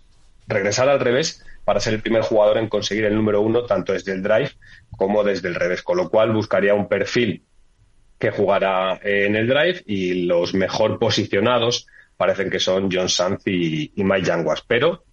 regresara 0.47 0.93
al 0.93 0.99
revés 0.99 1.45
para 1.67 1.81
ser 1.81 1.95
el 1.95 2.01
primer 2.01 2.21
jugador 2.21 2.59
en 2.59 2.69
conseguir 2.69 3.03
el 3.03 3.13
número 3.13 3.41
uno 3.41 3.65
tanto 3.65 3.91
desde 3.91 4.13
el 4.13 4.23
drive 4.23 4.51
como 4.91 5.25
desde 5.25 5.49
el 5.49 5.55
revés, 5.55 5.81
con 5.81 5.97
lo 5.97 6.09
cual 6.09 6.31
buscaría 6.31 6.73
un 6.73 6.87
perfil 6.87 7.43
que 8.17 8.31
jugara 8.31 8.97
en 9.03 9.35
el 9.35 9.49
drive 9.49 9.83
y 9.85 10.23
los 10.23 10.53
mejor 10.53 10.97
posicionados 10.97 11.85
parecen 12.15 12.49
que 12.49 12.61
son 12.61 12.87
John 12.89 13.09
Sanz 13.09 13.45
y, 13.47 13.91
y 13.93 14.03
Mike 14.05 14.27
Yanguas. 14.27 14.63
Pero 14.65 15.03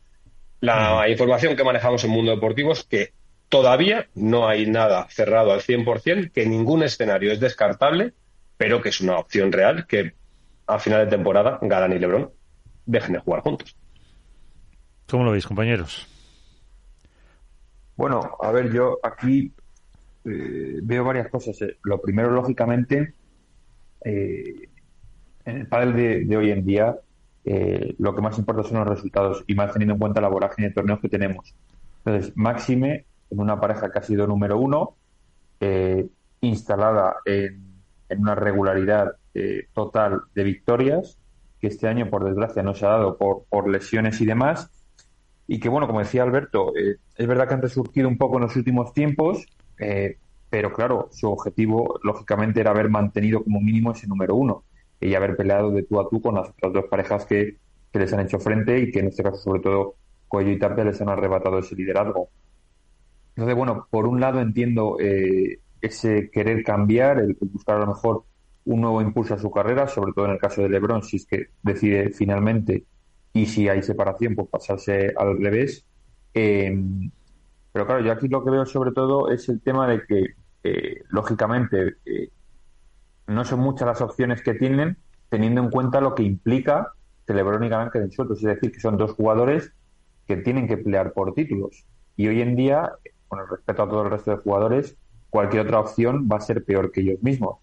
la 0.61 1.09
información 1.09 1.57
que 1.57 1.65
manejamos 1.65 2.05
en 2.05 2.11
Mundo 2.11 2.31
Deportivo 2.31 2.71
es 2.71 2.85
que 2.85 3.15
todavía 3.49 4.07
no 4.15 4.47
hay 4.47 4.67
nada 4.67 5.09
cerrado 5.11 5.53
al 5.53 5.61
100%, 5.61 6.31
que 6.31 6.47
ningún 6.47 6.85
escenario 6.85 7.33
es 7.33 7.41
descartable, 7.41 8.13
pero 8.57 8.81
que 8.81 8.91
es 8.91 9.01
una 9.01 9.19
opción 9.19 9.51
real 9.51 9.89
que 9.89 10.13
a 10.69 10.79
final 10.79 11.05
de 11.05 11.11
temporada 11.11 11.59
Galán 11.63 11.95
y 11.95 11.99
Lebron 11.99 12.31
dejen 12.87 13.15
de 13.15 13.19
jugar 13.19 13.43
juntos. 13.43 13.77
¿Cómo 15.09 15.25
lo 15.25 15.33
veis, 15.33 15.49
compañeros? 15.49 16.14
Bueno, 17.97 18.37
a 18.41 18.51
ver, 18.51 18.73
yo 18.73 18.99
aquí 19.03 19.53
eh, 20.25 20.81
veo 20.83 21.05
varias 21.05 21.29
cosas. 21.29 21.61
Eh. 21.63 21.79
Lo 21.83 22.01
primero, 22.01 22.31
lógicamente, 22.31 23.15
eh, 24.05 24.69
en 25.47 25.57
el 25.57 25.67
panel 25.67 26.27
de, 26.29 26.37
hoy 26.37 26.51
en 26.51 26.65
día, 26.65 26.97
eh, 27.45 27.95
lo 27.99 28.15
que 28.15 28.23
más 28.23 28.39
importa 28.39 28.63
son 28.63 28.79
los 28.79 28.89
resultados 28.89 29.45
y 29.47 29.55
más 29.55 29.73
teniendo 29.73 29.95
en 29.95 30.01
cuenta 30.01 30.21
la 30.21 30.29
vorágine 30.29 30.69
de 30.69 30.75
torneos 30.75 31.01
que 31.01 31.09
tenemos. 31.09 31.55
Entonces, 32.05 32.33
Máxime, 32.37 33.07
en 33.31 33.41
una 33.41 33.61
pareja 33.61 33.91
que 33.91 33.99
ha 33.99 34.03
sido 34.03 34.27
número 34.27 34.59
uno, 34.59 34.97
eh, 35.61 36.07
instalada 36.41 37.17
en, 37.25 37.75
una 38.17 38.35
regularidad 38.37 39.17
total 39.73 40.21
de 40.37 40.45
victorias, 40.45 41.19
que 41.61 41.67
este 41.67 41.89
año, 41.89 42.09
por 42.09 42.25
desgracia, 42.25 42.63
no 42.63 42.75
se 42.75 42.87
ha 42.87 42.91
dado 42.91 43.19
por, 43.19 43.45
por 43.49 43.69
lesiones 43.69 44.21
y 44.21 44.27
demás, 44.27 44.71
y 45.47 45.61
que, 45.61 45.69
bueno, 45.69 45.87
como 45.87 46.01
decía 46.01 46.23
Alberto, 46.23 46.75
eh, 46.77 46.97
es 47.17 47.27
verdad 47.27 47.49
que 47.49 47.55
han 47.55 47.63
resurgido 47.63 48.09
un 48.09 48.17
poco 48.17 48.37
en 48.37 48.43
los 48.43 48.57
últimos 48.57 48.93
tiempos, 48.93 49.47
eh, 49.79 50.19
pero 50.49 50.73
claro, 50.73 51.09
su 51.13 51.31
objetivo, 51.31 52.01
lógicamente, 52.03 52.61
era 52.61 52.71
haber 52.71 52.89
mantenido 52.89 53.43
como 53.43 53.61
mínimo 53.61 53.93
ese 53.93 54.07
número 54.07 54.35
uno 54.35 54.65
y 55.01 55.15
haber 55.15 55.37
peleado 55.37 55.71
de 55.71 55.83
tú 55.83 56.01
a 56.01 56.09
tú 56.09 56.23
con 56.23 56.37
las 56.37 56.49
otras 56.49 56.73
dos 56.73 56.85
parejas 56.91 57.27
que, 57.27 57.57
que 57.93 57.99
les 57.99 58.13
han 58.13 58.21
hecho 58.21 58.39
frente 58.39 58.79
y 58.81 58.91
que 58.91 59.01
en 59.01 59.09
este 59.09 59.23
caso, 59.23 59.37
sobre 59.37 59.61
todo, 59.61 59.97
Cuello 60.29 60.51
y 60.51 60.59
Tapia 60.59 60.85
les 60.85 61.01
han 61.01 61.09
arrebatado 61.09 61.59
ese 61.59 61.77
liderazgo. 61.77 62.29
Entonces, 63.37 63.57
bueno, 63.57 63.87
por 63.91 64.07
un 64.07 64.21
lado 64.21 64.41
entiendo 64.41 64.97
eh, 65.01 65.59
ese 65.81 66.31
querer 66.31 66.65
cambiar, 66.65 67.19
el 67.19 67.37
buscar 67.41 67.77
a 67.77 67.81
lo 67.81 67.89
mejor 67.89 68.25
un 68.65 68.81
nuevo 68.81 69.03
impulso 69.03 69.35
a 69.35 69.39
su 69.39 69.51
carrera, 69.51 69.89
sobre 69.89 70.13
todo 70.13 70.27
en 70.27 70.33
el 70.33 70.39
caso 70.39 70.63
de 70.63 70.71
LeBron, 70.71 71.03
si 71.03 71.17
es 71.17 71.27
que 71.27 71.49
decide 71.63 72.11
finalmente 72.11 72.85
y 73.35 73.47
si 73.47 73.69
hay 73.69 73.83
separación, 73.83 74.35
pues 74.35 74.49
pasarse 74.49 75.13
al 75.17 75.37
revés. 75.39 75.85
Eh, 76.33 76.75
pero 77.73 77.87
claro, 77.87 78.01
yo 78.01 78.13
aquí 78.13 78.29
lo 78.29 78.45
que 78.45 78.51
veo 78.51 78.65
sobre 78.65 78.93
todo 78.93 79.31
es 79.31 79.49
el 79.49 79.61
tema 79.61 79.89
de 79.89 80.03
que, 80.07 80.25
eh, 80.63 81.03
lógicamente, 81.09 81.97
eh, 82.07 82.31
no 83.27 83.45
son 83.45 83.59
muchas 83.61 83.89
las 83.89 84.01
opciones 84.01 84.41
que 84.41 84.55
tienen, 84.55 84.97
teniendo 85.29 85.61
en 85.61 85.71
cuenta 85.71 86.01
lo 86.01 86.15
que 86.15 86.23
implica 86.23 86.93
que 87.27 87.35
LeBron 87.35 87.65
y 87.65 87.69
Galán. 87.69 87.91
Es 87.93 88.41
decir, 88.41 88.73
que 88.73 88.81
son 88.81 88.97
dos 88.97 89.13
jugadores 89.15 89.73
que 90.29 90.37
tienen 90.37 90.69
que 90.69 90.77
pelear 90.77 91.13
por 91.13 91.35
títulos. 91.35 91.85
Y 92.17 92.29
hoy 92.29 92.41
en 92.41 92.55
día, 92.55 92.93
con 93.27 93.41
el 93.41 93.49
respeto 93.49 93.83
a 93.83 93.89
todo 93.89 94.03
el 94.05 94.11
resto 94.11 94.31
de 94.31 94.37
jugadores, 94.37 94.97
cualquier 95.29 95.67
otra 95.67 95.81
opción 95.81 96.29
va 96.31 96.37
a 96.37 96.41
ser 96.41 96.65
peor 96.65 96.93
que 96.93 97.01
ellos 97.01 97.21
mismos. 97.23 97.59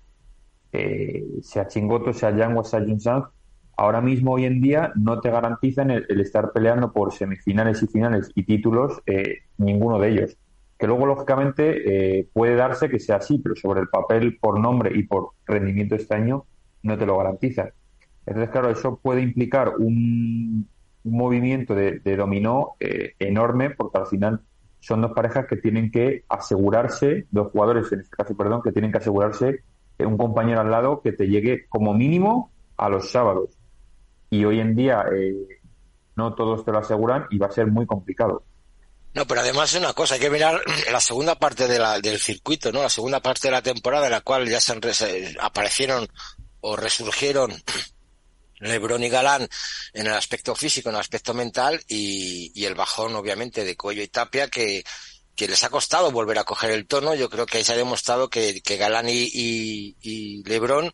Eh, 0.73 1.25
sea 1.41 1.67
Chingoto, 1.67 2.11
sea 2.11 2.35
Yang 2.35 2.57
o 2.57 2.63
sea 2.65 2.81
Jun 2.81 2.99
ahora 3.81 3.99
mismo, 3.99 4.33
hoy 4.33 4.45
en 4.45 4.61
día, 4.61 4.91
no 4.95 5.21
te 5.21 5.31
garantizan 5.31 5.89
el, 5.89 6.05
estar 6.21 6.51
peleando 6.51 6.93
por 6.93 7.13
semifinales 7.13 7.81
y 7.81 7.87
finales 7.87 8.29
y 8.35 8.43
títulos, 8.43 9.01
eh, 9.07 9.39
ninguno 9.57 9.97
de 9.97 10.09
ellos. 10.09 10.37
Que 10.77 10.85
luego, 10.85 11.07
lógicamente, 11.07 12.19
eh, 12.19 12.27
puede 12.31 12.55
darse 12.55 12.89
que 12.89 12.99
sea 12.99 13.15
así, 13.15 13.39
pero 13.39 13.55
sobre 13.55 13.81
el 13.81 13.87
papel, 13.87 14.37
por 14.39 14.59
nombre 14.59 14.91
y 14.93 15.01
por 15.01 15.29
rendimiento 15.47 15.95
este 15.95 16.13
año, 16.13 16.45
no 16.83 16.95
te 16.95 17.07
lo 17.07 17.17
garantizan. 17.17 17.71
Entonces, 18.27 18.51
claro, 18.51 18.69
eso 18.69 18.99
puede 19.01 19.21
implicar 19.21 19.73
un, 19.79 20.69
movimiento 21.03 21.73
de, 21.73 22.01
de 22.01 22.15
dominó 22.15 22.73
eh, 22.79 23.15
enorme, 23.17 23.71
porque 23.71 23.97
al 23.97 24.05
final 24.05 24.41
son 24.79 25.01
dos 25.01 25.13
parejas 25.13 25.47
que 25.47 25.57
tienen 25.57 25.89
que 25.89 26.23
asegurarse, 26.29 27.25
dos 27.31 27.51
jugadores 27.51 27.91
en 27.91 28.01
este 28.01 28.15
caso, 28.15 28.37
perdón, 28.37 28.61
que 28.61 28.71
tienen 28.71 28.91
que 28.91 28.99
asegurarse 28.99 29.63
un 29.97 30.17
compañero 30.17 30.61
al 30.61 30.69
lado 30.69 31.01
que 31.01 31.13
te 31.13 31.27
llegue 31.27 31.65
como 31.67 31.95
mínimo 31.95 32.51
a 32.77 32.89
los 32.89 33.11
sábados 33.11 33.57
y 34.31 34.45
hoy 34.45 34.61
en 34.61 34.75
día 34.75 35.03
eh, 35.13 35.59
no 36.15 36.33
todos 36.33 36.65
te 36.65 36.71
lo 36.71 36.79
aseguran 36.79 37.25
y 37.29 37.37
va 37.37 37.47
a 37.47 37.51
ser 37.51 37.67
muy 37.67 37.85
complicado. 37.85 38.43
No, 39.13 39.27
pero 39.27 39.41
además 39.41 39.73
es 39.73 39.81
una 39.81 39.93
cosa, 39.93 40.15
hay 40.15 40.21
que 40.21 40.29
mirar 40.29 40.61
la 40.89 41.01
segunda 41.01 41.35
parte 41.35 41.67
de 41.67 41.77
la, 41.77 41.99
del 41.99 42.17
circuito, 42.17 42.71
¿no? 42.71 42.81
La 42.81 42.89
segunda 42.89 43.19
parte 43.19 43.49
de 43.49 43.51
la 43.51 43.61
temporada 43.61 44.05
en 44.05 44.13
la 44.13 44.21
cual 44.21 44.47
ya 44.47 44.61
se 44.61 44.71
han, 44.71 44.79
aparecieron 45.41 46.07
o 46.61 46.77
resurgieron 46.77 47.51
Lebron 48.59 49.03
y 49.03 49.09
Galán 49.09 49.49
en 49.93 50.07
el 50.07 50.13
aspecto 50.13 50.55
físico, 50.55 50.87
en 50.87 50.95
el 50.95 51.01
aspecto 51.01 51.33
mental 51.33 51.81
y, 51.89 52.53
y 52.55 52.63
el 52.63 52.75
bajón, 52.75 53.13
obviamente, 53.15 53.65
de 53.65 53.75
Cuello 53.75 54.01
y 54.01 54.07
Tapia 54.07 54.47
que, 54.47 54.85
que 55.35 55.47
les 55.49 55.61
ha 55.65 55.69
costado 55.69 56.11
volver 56.11 56.39
a 56.39 56.45
coger 56.45 56.71
el 56.71 56.87
tono. 56.87 57.13
Yo 57.15 57.29
creo 57.29 57.45
que 57.45 57.57
ahí 57.57 57.65
se 57.65 57.73
ha 57.73 57.77
demostrado 57.77 58.29
que, 58.29 58.61
que 58.61 58.77
Galán 58.77 59.09
y, 59.09 59.29
y 59.33 60.43
Lebron 60.45 60.93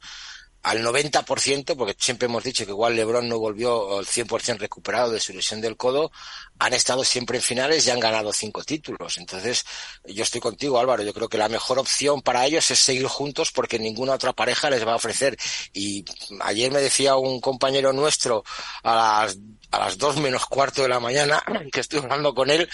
al 0.64 0.84
90%, 0.84 1.78
porque 1.78 1.96
siempre 1.98 2.26
hemos 2.26 2.44
dicho 2.44 2.66
que 2.66 2.72
igual 2.72 2.96
LeBron 2.96 3.28
no 3.30 3.40
volvió 3.40 4.00
al 4.00 4.06
100% 4.06 4.58
recuperado 4.58 5.12
de 5.12 5.20
su 5.20 5.34
lesión 5.34 5.62
del 5.62 5.78
codo, 5.78 6.12
han 6.60 6.74
estado 6.74 7.04
siempre 7.04 7.38
en 7.38 7.44
finales 7.44 7.86
y 7.86 7.92
han 7.92 8.00
ganado 8.00 8.34
cinco 8.34 8.64
títulos. 8.64 9.18
Entonces, 9.18 9.66
yo 10.06 10.24
estoy 10.24 10.42
contigo, 10.42 10.80
Álvaro. 10.80 11.04
Yo 11.04 11.14
creo 11.14 11.30
que 11.30 11.38
la 11.38 11.48
mejor 11.48 11.80
opción 11.80 12.22
para 12.22 12.46
ellos 12.46 12.70
es 12.72 12.80
seguir 12.80 13.08
juntos 13.08 13.52
porque 13.52 13.80
ninguna 13.80 14.14
otra 14.14 14.34
pareja 14.34 14.70
les 14.70 14.86
va 14.86 14.94
a 14.94 14.98
ofrecer. 14.98 15.38
Y 15.74 16.04
ayer 16.42 16.72
me 16.72 16.82
decía 16.82 17.16
un 17.16 17.40
compañero 17.40 17.94
nuestro 17.94 18.44
a 18.84 19.24
las, 19.24 19.38
a 19.72 19.80
las 19.80 19.98
dos 19.98 20.18
menos 20.18 20.46
cuarto 20.48 20.82
de 20.82 20.90
la 20.90 21.00
mañana, 21.00 21.44
que 21.72 21.80
estoy 21.80 22.00
hablando 22.00 22.34
con 22.34 22.50
él, 22.50 22.68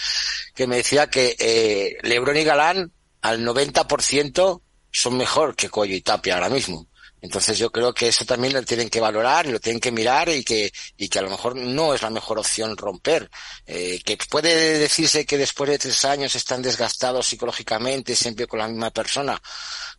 que 0.54 0.66
me 0.66 0.76
decía 0.76 1.08
que 1.08 1.36
eh, 1.38 1.98
LeBron 2.02 2.36
y 2.36 2.44
Galán 2.44 2.92
al 3.20 3.40
90% 3.46 4.62
son 4.90 5.16
mejor 5.16 5.56
que 5.56 5.68
Coyo 5.68 5.94
y 5.94 6.00
Tapia 6.00 6.34
ahora 6.34 6.48
mismo. 6.48 6.86
Entonces 7.24 7.56
yo 7.56 7.72
creo 7.72 7.94
que 7.94 8.08
eso 8.08 8.26
también 8.26 8.52
lo 8.52 8.62
tienen 8.64 8.90
que 8.90 9.00
valorar 9.00 9.46
y 9.46 9.52
lo 9.52 9.58
tienen 9.58 9.80
que 9.80 9.90
mirar 9.90 10.28
y 10.28 10.44
que, 10.44 10.70
y 10.98 11.08
que 11.08 11.18
a 11.18 11.22
lo 11.22 11.30
mejor 11.30 11.56
no 11.56 11.94
es 11.94 12.02
la 12.02 12.10
mejor 12.10 12.38
opción 12.38 12.76
romper. 12.76 13.30
Eh, 13.64 13.98
que 14.04 14.18
puede 14.28 14.78
decirse 14.78 15.24
que 15.24 15.38
después 15.38 15.70
de 15.70 15.78
tres 15.78 16.04
años 16.04 16.34
están 16.34 16.60
desgastados 16.60 17.26
psicológicamente, 17.26 18.14
siempre 18.14 18.46
con 18.46 18.58
la 18.58 18.68
misma 18.68 18.90
persona. 18.90 19.40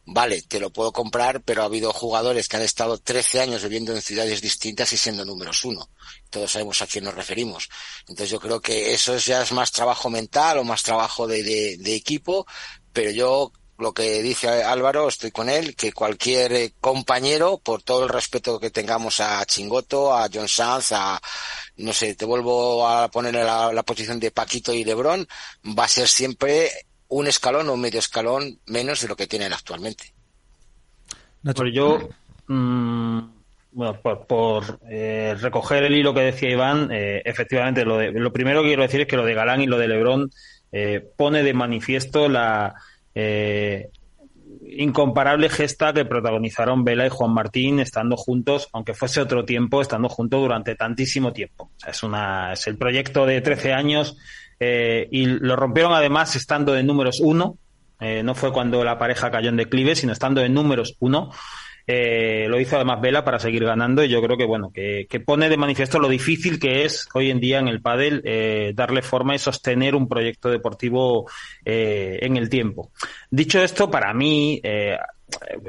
Vale, 0.05 0.44
te 0.44 0.60
lo 0.60 0.70
puedo 0.70 0.91
comprar, 0.91 1.41
pero 1.41 1.63
ha 1.63 1.65
habido 1.65 1.91
jugadores 1.91 2.48
que 2.48 2.58
han 2.58 2.62
estado 2.62 3.00
13 3.00 3.41
años 3.41 3.63
viviendo 3.63 3.96
en 3.96 4.03
ciudades 4.03 4.39
distintas 4.39 4.94
y 4.94 4.98
siendo 4.98 5.25
números 5.25 5.65
uno. 5.65 5.89
Todos 6.29 6.51
sabemos 6.51 6.79
a 6.84 6.88
quién 6.88 7.05
nos 7.05 7.15
referimos. 7.15 7.70
Entonces 8.01 8.29
yo 8.29 8.39
creo 8.39 8.62
que 8.62 8.94
eso 8.94 9.17
ya 9.17 9.41
es 9.41 9.51
más 9.51 9.72
trabajo 9.72 10.12
mental 10.12 10.60
o 10.60 10.63
más 10.63 10.84
trabajo 10.84 11.25
de, 11.25 11.41
de, 11.41 11.77
de 11.77 11.96
equipo, 11.96 12.46
pero 12.94 13.10
yo 13.10 13.51
lo 13.77 13.94
que 13.94 14.22
dice 14.22 14.63
Álvaro, 14.63 15.08
estoy 15.08 15.32
con 15.32 15.50
él, 15.50 15.75
que 15.75 15.91
cualquier 15.91 16.53
eh, 16.53 16.74
compañero, 16.79 17.58
por 17.58 17.84
todo 17.84 18.03
el 18.03 18.10
respeto 18.10 18.60
que 18.60 18.70
tengamos 18.70 19.20
a 19.20 19.46
Chingoto, 19.46 20.13
a 20.13 20.29
John 20.34 20.48
Sanz, 20.48 20.91
a, 20.94 21.20
no 21.77 21.91
sé, 21.91 22.15
te 22.15 22.25
vuelvo 22.25 22.88
a 22.88 23.10
poner 23.10 23.36
la, 23.36 23.74
la 23.74 23.84
posición 23.84 24.20
de 24.20 24.32
Paquito 24.32 24.74
y 24.74 24.84
Lebron, 24.84 25.27
va 25.77 25.86
a 25.86 25.89
ser 25.89 26.08
siempre 26.08 26.72
un 27.08 27.27
escalón 27.27 27.70
o 27.70 27.74
un 27.74 27.82
medio 27.82 28.00
escalón 28.00 28.60
menos 28.67 29.01
de 29.01 29.08
lo 29.08 29.15
que 29.15 29.27
tienen 29.27 29.53
actualmente. 29.53 30.13
Pues 31.44 31.74
yo, 31.74 32.10
mmm, 32.48 33.20
bueno, 33.72 34.00
por, 34.01 34.25
por 34.25 34.79
eh, 34.89 35.36
recoger 35.39 35.84
el 35.84 35.96
hilo 35.96 36.13
que 36.13 36.22
decía 36.22 36.50
Iván, 36.50 36.89
eh, 36.91 37.22
efectivamente, 37.25 37.86
lo, 37.86 37.98
de, 37.98 38.12
lo 38.12 38.32
primero 38.34 38.62
que 38.62 38.70
quiero 38.70 38.84
decir 38.84 39.01
es 39.01 39.08
que 39.08 39.17
lo 39.17 39.25
de 39.25 39.36
Galán 39.36 39.62
y 39.62 39.67
lo 39.67 39.77
de 39.77 39.88
Lebron 39.88 40.32
eh, 40.72 41.08
pone 41.15 41.44
de 41.44 41.53
manifiesto 41.53 42.27
la 42.27 42.74
eh, 43.15 43.89
incomparable 44.67 45.50
gesta 45.50 45.93
que 45.93 46.05
protagonizaron 46.05 46.84
Vela 46.84 47.05
y 47.05 47.10
Juan 47.10 47.34
Martín 47.34 47.79
estando 47.79 48.17
juntos, 48.17 48.69
aunque 48.74 48.93
fuese 48.93 49.22
otro 49.22 49.45
tiempo, 49.45 49.81
estando 49.81 50.10
juntos 50.10 50.41
durante 50.41 50.75
tantísimo 50.75 51.34
tiempo. 51.34 51.72
Es, 51.88 52.03
una, 52.03 52.53
es 52.53 52.67
el 52.67 52.77
proyecto 52.77 53.25
de 53.25 53.41
13 53.41 53.74
años 53.74 54.17
eh, 54.60 55.07
y 55.12 55.25
lo 55.25 55.55
rompieron 55.55 55.93
además 55.93 56.36
estando 56.36 56.74
de 56.74 56.84
números 56.84 57.19
uno. 57.22 57.57
Eh, 58.00 58.24
no 58.24 58.36
fue 58.36 58.51
cuando 58.51 58.84
la 58.84 58.98
pareja 58.98 59.31
cayó 59.31 59.50
en 59.50 59.57
declive, 59.57 59.95
sino 59.95 60.12
estando 60.12 60.41
en 60.41 60.53
números 60.53 60.98
uno. 61.00 61.31
Eh, 61.88 62.48
lo 62.50 62.60
hizo 62.60 62.75
además 62.75 63.01
Vela 63.01 63.24
para 63.24 63.39
seguir 63.39 63.63
ganando 63.63 64.04
y 64.04 64.10
yo 64.10 64.22
creo 64.22 64.38
que 64.38 64.46
bueno 64.46 64.72
que, 64.74 65.06
que 65.08 65.20
pone 65.20 65.50
de 65.50 65.58
manifiesto 65.58 66.00
lo 66.00 66.10
difícil 66.10 66.60
que 66.60 66.84
es 66.84 67.08
hoy 67.13 67.30
en 67.30 67.39
día 67.39 67.60
en 67.60 67.68
el 67.68 67.82
pádel 67.82 68.22
eh, 68.25 68.74
darle 68.75 69.04
forma 69.04 69.36
y 69.36 69.39
sostener 69.39 69.96
un 69.96 70.08
proyecto 70.08 70.50
deportivo 70.50 71.30
eh, 71.63 72.20
en 72.22 72.38
el 72.38 72.50
tiempo. 72.50 72.92
Dicho 73.30 73.62
esto, 73.63 73.92
para 73.92 74.13
mí 74.13 74.60
eh, 74.63 74.98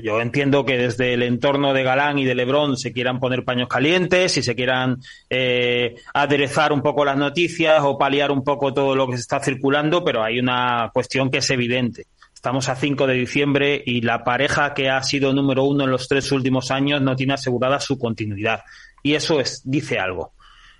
yo 0.02 0.20
entiendo 0.20 0.64
que 0.64 0.76
desde 0.76 1.14
el 1.14 1.22
entorno 1.22 1.72
de 1.72 1.82
Galán 1.82 2.18
y 2.18 2.24
de 2.24 2.34
Lebrón 2.34 2.76
se 2.76 2.92
quieran 2.92 3.18
poner 3.18 3.44
paños 3.44 3.68
calientes 3.68 4.36
y 4.36 4.42
se 4.42 4.54
quieran 4.54 4.98
eh, 5.30 5.96
aderezar 6.12 6.72
un 6.72 6.82
poco 6.82 7.04
las 7.04 7.16
noticias 7.16 7.80
o 7.82 7.96
paliar 7.96 8.30
un 8.30 8.44
poco 8.44 8.74
todo 8.74 8.94
lo 8.94 9.06
que 9.06 9.16
se 9.16 9.22
está 9.22 9.40
circulando, 9.40 10.04
pero 10.04 10.22
hay 10.22 10.38
una 10.38 10.90
cuestión 10.92 11.30
que 11.30 11.38
es 11.38 11.50
evidente. 11.50 12.06
Estamos 12.46 12.68
a 12.68 12.76
5 12.76 13.08
de 13.08 13.14
diciembre 13.14 13.82
y 13.84 14.02
la 14.02 14.22
pareja 14.22 14.72
que 14.72 14.88
ha 14.88 15.02
sido 15.02 15.32
número 15.32 15.64
uno 15.64 15.82
en 15.82 15.90
los 15.90 16.06
tres 16.06 16.30
últimos 16.30 16.70
años 16.70 17.02
no 17.02 17.16
tiene 17.16 17.34
asegurada 17.34 17.80
su 17.80 17.98
continuidad. 17.98 18.60
Y 19.02 19.14
eso 19.16 19.40
es, 19.40 19.62
dice 19.64 19.98
algo. 19.98 20.32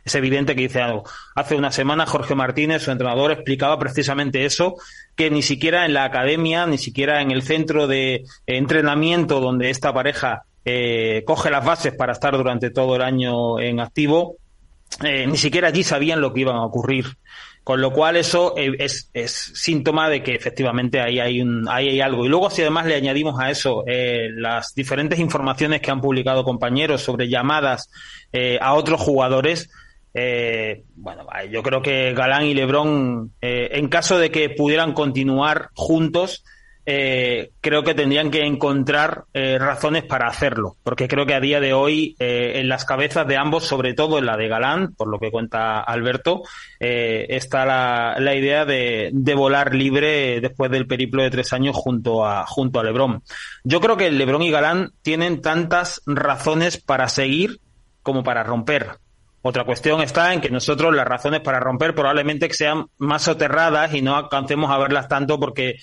Es 0.05 0.15
evidente 0.15 0.55
que 0.55 0.63
dice 0.63 0.81
algo. 0.81 1.03
Hace 1.35 1.57
una 1.57 1.73
semana 1.73 2.07
Jorge 2.07 2.37
Martínez, 2.37 2.83
su 2.85 2.93
entrenador, 2.93 3.33
explicaba 3.33 3.81
precisamente 3.81 4.45
eso, 4.45 4.77
que 5.17 5.29
ni 5.29 5.43
siquiera 5.43 5.85
en 5.87 5.95
la 5.95 6.05
academia, 6.05 6.67
ni 6.67 6.79
siquiera 6.79 7.21
en 7.21 7.33
el 7.33 7.43
centro 7.43 7.89
de 7.89 8.23
entrenamiento 8.47 9.41
donde 9.41 9.71
esta 9.71 9.93
pareja 9.93 10.45
eh, 10.65 11.25
coge 11.27 11.51
las 11.51 11.65
bases 11.65 11.97
para 11.97 12.13
estar 12.13 12.37
durante 12.37 12.71
todo 12.71 12.95
el 12.95 13.03
año 13.03 13.59
en 13.59 13.81
activo, 13.81 14.37
eh, 15.03 15.27
ni 15.27 15.37
siquiera 15.37 15.67
allí 15.67 15.83
sabían 15.83 16.21
lo 16.21 16.33
que 16.33 16.43
iban 16.43 16.55
a 16.55 16.65
ocurrir. 16.65 17.07
Con 17.67 17.81
lo 17.81 17.91
cual 17.91 18.15
eso 18.17 18.55
es, 18.57 19.11
es 19.13 19.33
síntoma 19.33 20.09
de 20.09 20.23
que 20.23 20.37
efectivamente 20.37 21.01
ahí 21.01 21.19
hay, 21.19 21.43
un, 21.43 21.69
ahí 21.69 21.89
hay 21.89 22.01
algo. 22.01 22.25
Y 22.25 22.29
luego 22.29 22.49
si 22.49 22.63
además 22.63 22.87
le 22.87 22.95
añadimos 22.95 23.41
a 23.41 23.51
eso 23.51 23.83
eh, 23.89 24.29
las 24.33 24.73
diferentes 24.73 25.19
informaciones 25.19 25.81
que 25.81 25.91
han 25.91 26.01
publicado 26.01 26.45
compañeros 26.45 27.03
sobre 27.03 27.29
llamadas 27.29 27.91
eh, 28.33 28.57
a 28.61 28.75
otros 28.75 29.01
jugadores, 29.01 29.69
eh, 30.15 30.85
bueno, 30.95 31.27
yo 31.51 31.61
creo 31.65 31.83
que 31.83 32.15
Galán 32.15 32.45
y 32.45 32.55
Lebron, 32.55 33.33
eh, 33.43 33.71
en 33.73 33.89
caso 33.89 34.17
de 34.17 34.31
que 34.31 34.49
pudieran 34.49 34.93
continuar 34.93 35.71
juntos, 35.75 36.45
eh, 36.89 37.51
creo 37.61 37.83
que 37.83 37.95
tendrían 37.95 38.31
que 38.31 38.47
encontrar 38.47 39.25
eh, 39.35 39.59
razones 39.59 40.05
para 40.05 40.29
hacerlo, 40.29 40.77
porque 40.85 41.09
creo 41.09 41.27
que 41.27 41.35
a 41.35 41.41
día 41.41 41.59
de 41.59 41.73
hoy 41.73 42.15
eh, 42.21 42.53
en 42.61 42.69
las 42.69 42.85
cabezas 42.85 43.27
de 43.27 43.37
ambos, 43.37 43.65
sobre 43.65 43.93
todo 43.93 44.19
en 44.19 44.27
la 44.27 44.37
de 44.37 44.47
Galán, 44.47 44.95
por 44.95 45.09
lo 45.09 45.19
que 45.19 45.33
cuenta 45.33 45.81
Alberto, 45.81 46.43
eh, 46.79 47.27
está 47.31 47.67
la, 47.67 48.17
la 48.21 48.37
idea 48.37 48.65
de, 48.65 49.11
de, 49.13 49.35
volar 49.35 49.75
libre 49.75 50.41
después 50.41 50.71
del 50.71 50.87
periplo 50.87 51.25
de 51.25 51.31
tres 51.31 51.53
años 51.53 51.75
junto 51.75 52.25
a, 52.25 52.47
junto 52.47 52.79
a 52.79 52.85
Lebron. 52.85 53.23
Yo 53.65 53.81
creo 53.81 53.97
que 53.97 54.11
Lebron 54.13 54.43
y 54.43 54.53
Galán 54.53 54.93
tienen 55.03 55.41
tantas 55.41 56.03
razones 56.07 56.79
para 56.79 57.09
seguir 57.09 57.61
como 58.03 58.23
para 58.23 58.45
romper. 58.45 58.91
Otra 59.43 59.65
cuestión 59.65 60.03
está 60.03 60.33
en 60.33 60.41
que 60.41 60.51
nosotros 60.51 60.95
las 60.95 61.07
razones 61.07 61.41
para 61.41 61.61
romper 61.61 61.95
probablemente 61.95 62.53
sean 62.53 62.87
más 62.99 63.23
soterradas 63.23 63.95
y 63.95 64.03
no 64.03 64.17
alcancemos 64.17 64.71
a 64.71 64.79
verlas 64.79 65.09
tanto 65.09 65.39
porque 65.39 65.77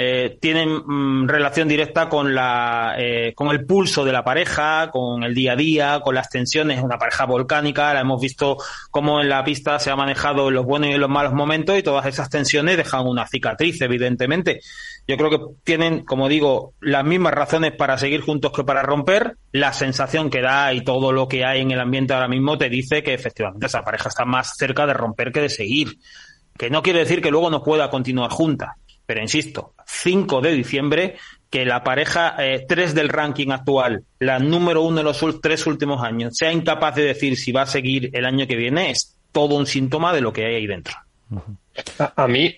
eh, 0.00 0.38
tienen 0.40 0.82
mm, 0.86 1.26
relación 1.26 1.66
directa 1.66 2.08
con 2.08 2.32
la 2.32 2.94
eh, 2.96 3.32
con 3.34 3.48
el 3.48 3.66
pulso 3.66 4.04
de 4.04 4.12
la 4.12 4.22
pareja, 4.22 4.90
con 4.92 5.24
el 5.24 5.34
día 5.34 5.54
a 5.54 5.56
día, 5.56 6.00
con 6.04 6.14
las 6.14 6.30
tensiones, 6.30 6.80
una 6.80 6.98
pareja 6.98 7.24
volcánica, 7.24 7.92
la 7.92 8.02
hemos 8.02 8.20
visto 8.20 8.58
cómo 8.92 9.20
en 9.20 9.28
la 9.28 9.42
pista 9.42 9.76
se 9.80 9.90
ha 9.90 9.96
manejado 9.96 10.50
en 10.50 10.54
los 10.54 10.64
buenos 10.64 10.90
y 10.90 10.92
en 10.92 11.00
los 11.00 11.10
malos 11.10 11.32
momentos 11.32 11.76
y 11.76 11.82
todas 11.82 12.06
esas 12.06 12.30
tensiones 12.30 12.76
dejan 12.76 13.08
una 13.08 13.26
cicatriz, 13.26 13.80
evidentemente. 13.80 14.60
Yo 15.08 15.16
creo 15.16 15.30
que 15.30 15.40
tienen, 15.64 16.04
como 16.04 16.28
digo, 16.28 16.74
las 16.80 17.04
mismas 17.04 17.34
razones 17.34 17.72
para 17.72 17.98
seguir 17.98 18.20
juntos 18.20 18.52
que 18.52 18.62
para 18.62 18.84
romper. 18.84 19.36
La 19.50 19.72
sensación 19.72 20.30
que 20.30 20.42
da 20.42 20.72
y 20.74 20.82
todo 20.82 21.10
lo 21.10 21.26
que 21.26 21.44
hay 21.44 21.62
en 21.62 21.72
el 21.72 21.80
ambiente 21.80 22.14
ahora 22.14 22.28
mismo 22.28 22.56
te 22.56 22.68
dice 22.68 23.02
que 23.02 23.14
efectivamente 23.14 23.66
esa 23.66 23.82
pareja 23.82 24.10
está 24.10 24.24
más 24.24 24.54
cerca 24.56 24.86
de 24.86 24.92
romper 24.92 25.32
que 25.32 25.40
de 25.40 25.48
seguir. 25.48 25.98
Que 26.56 26.70
no 26.70 26.84
quiere 26.84 27.00
decir 27.00 27.20
que 27.20 27.32
luego 27.32 27.50
no 27.50 27.64
pueda 27.64 27.90
continuar 27.90 28.30
junta 28.30 28.76
pero 29.08 29.22
insisto, 29.22 29.72
5 29.86 30.42
de 30.42 30.52
diciembre, 30.52 31.16
que 31.48 31.64
la 31.64 31.82
pareja 31.82 32.36
3 32.36 32.90
eh, 32.90 32.94
del 32.94 33.08
ranking 33.08 33.48
actual, 33.52 34.04
la 34.18 34.38
número 34.38 34.82
uno 34.82 34.98
en 35.00 35.06
los 35.06 35.24
tres 35.40 35.66
últimos 35.66 36.02
años, 36.02 36.36
sea 36.36 36.52
incapaz 36.52 36.96
de 36.96 37.04
decir 37.04 37.38
si 37.38 37.50
va 37.50 37.62
a 37.62 37.66
seguir 37.66 38.10
el 38.12 38.26
año 38.26 38.46
que 38.46 38.54
viene, 38.54 38.90
es 38.90 39.16
todo 39.32 39.54
un 39.54 39.66
síntoma 39.66 40.12
de 40.12 40.20
lo 40.20 40.30
que 40.30 40.44
hay 40.44 40.56
ahí 40.56 40.66
dentro. 40.66 40.94
A, 41.98 42.22
a 42.22 42.28
mí, 42.28 42.54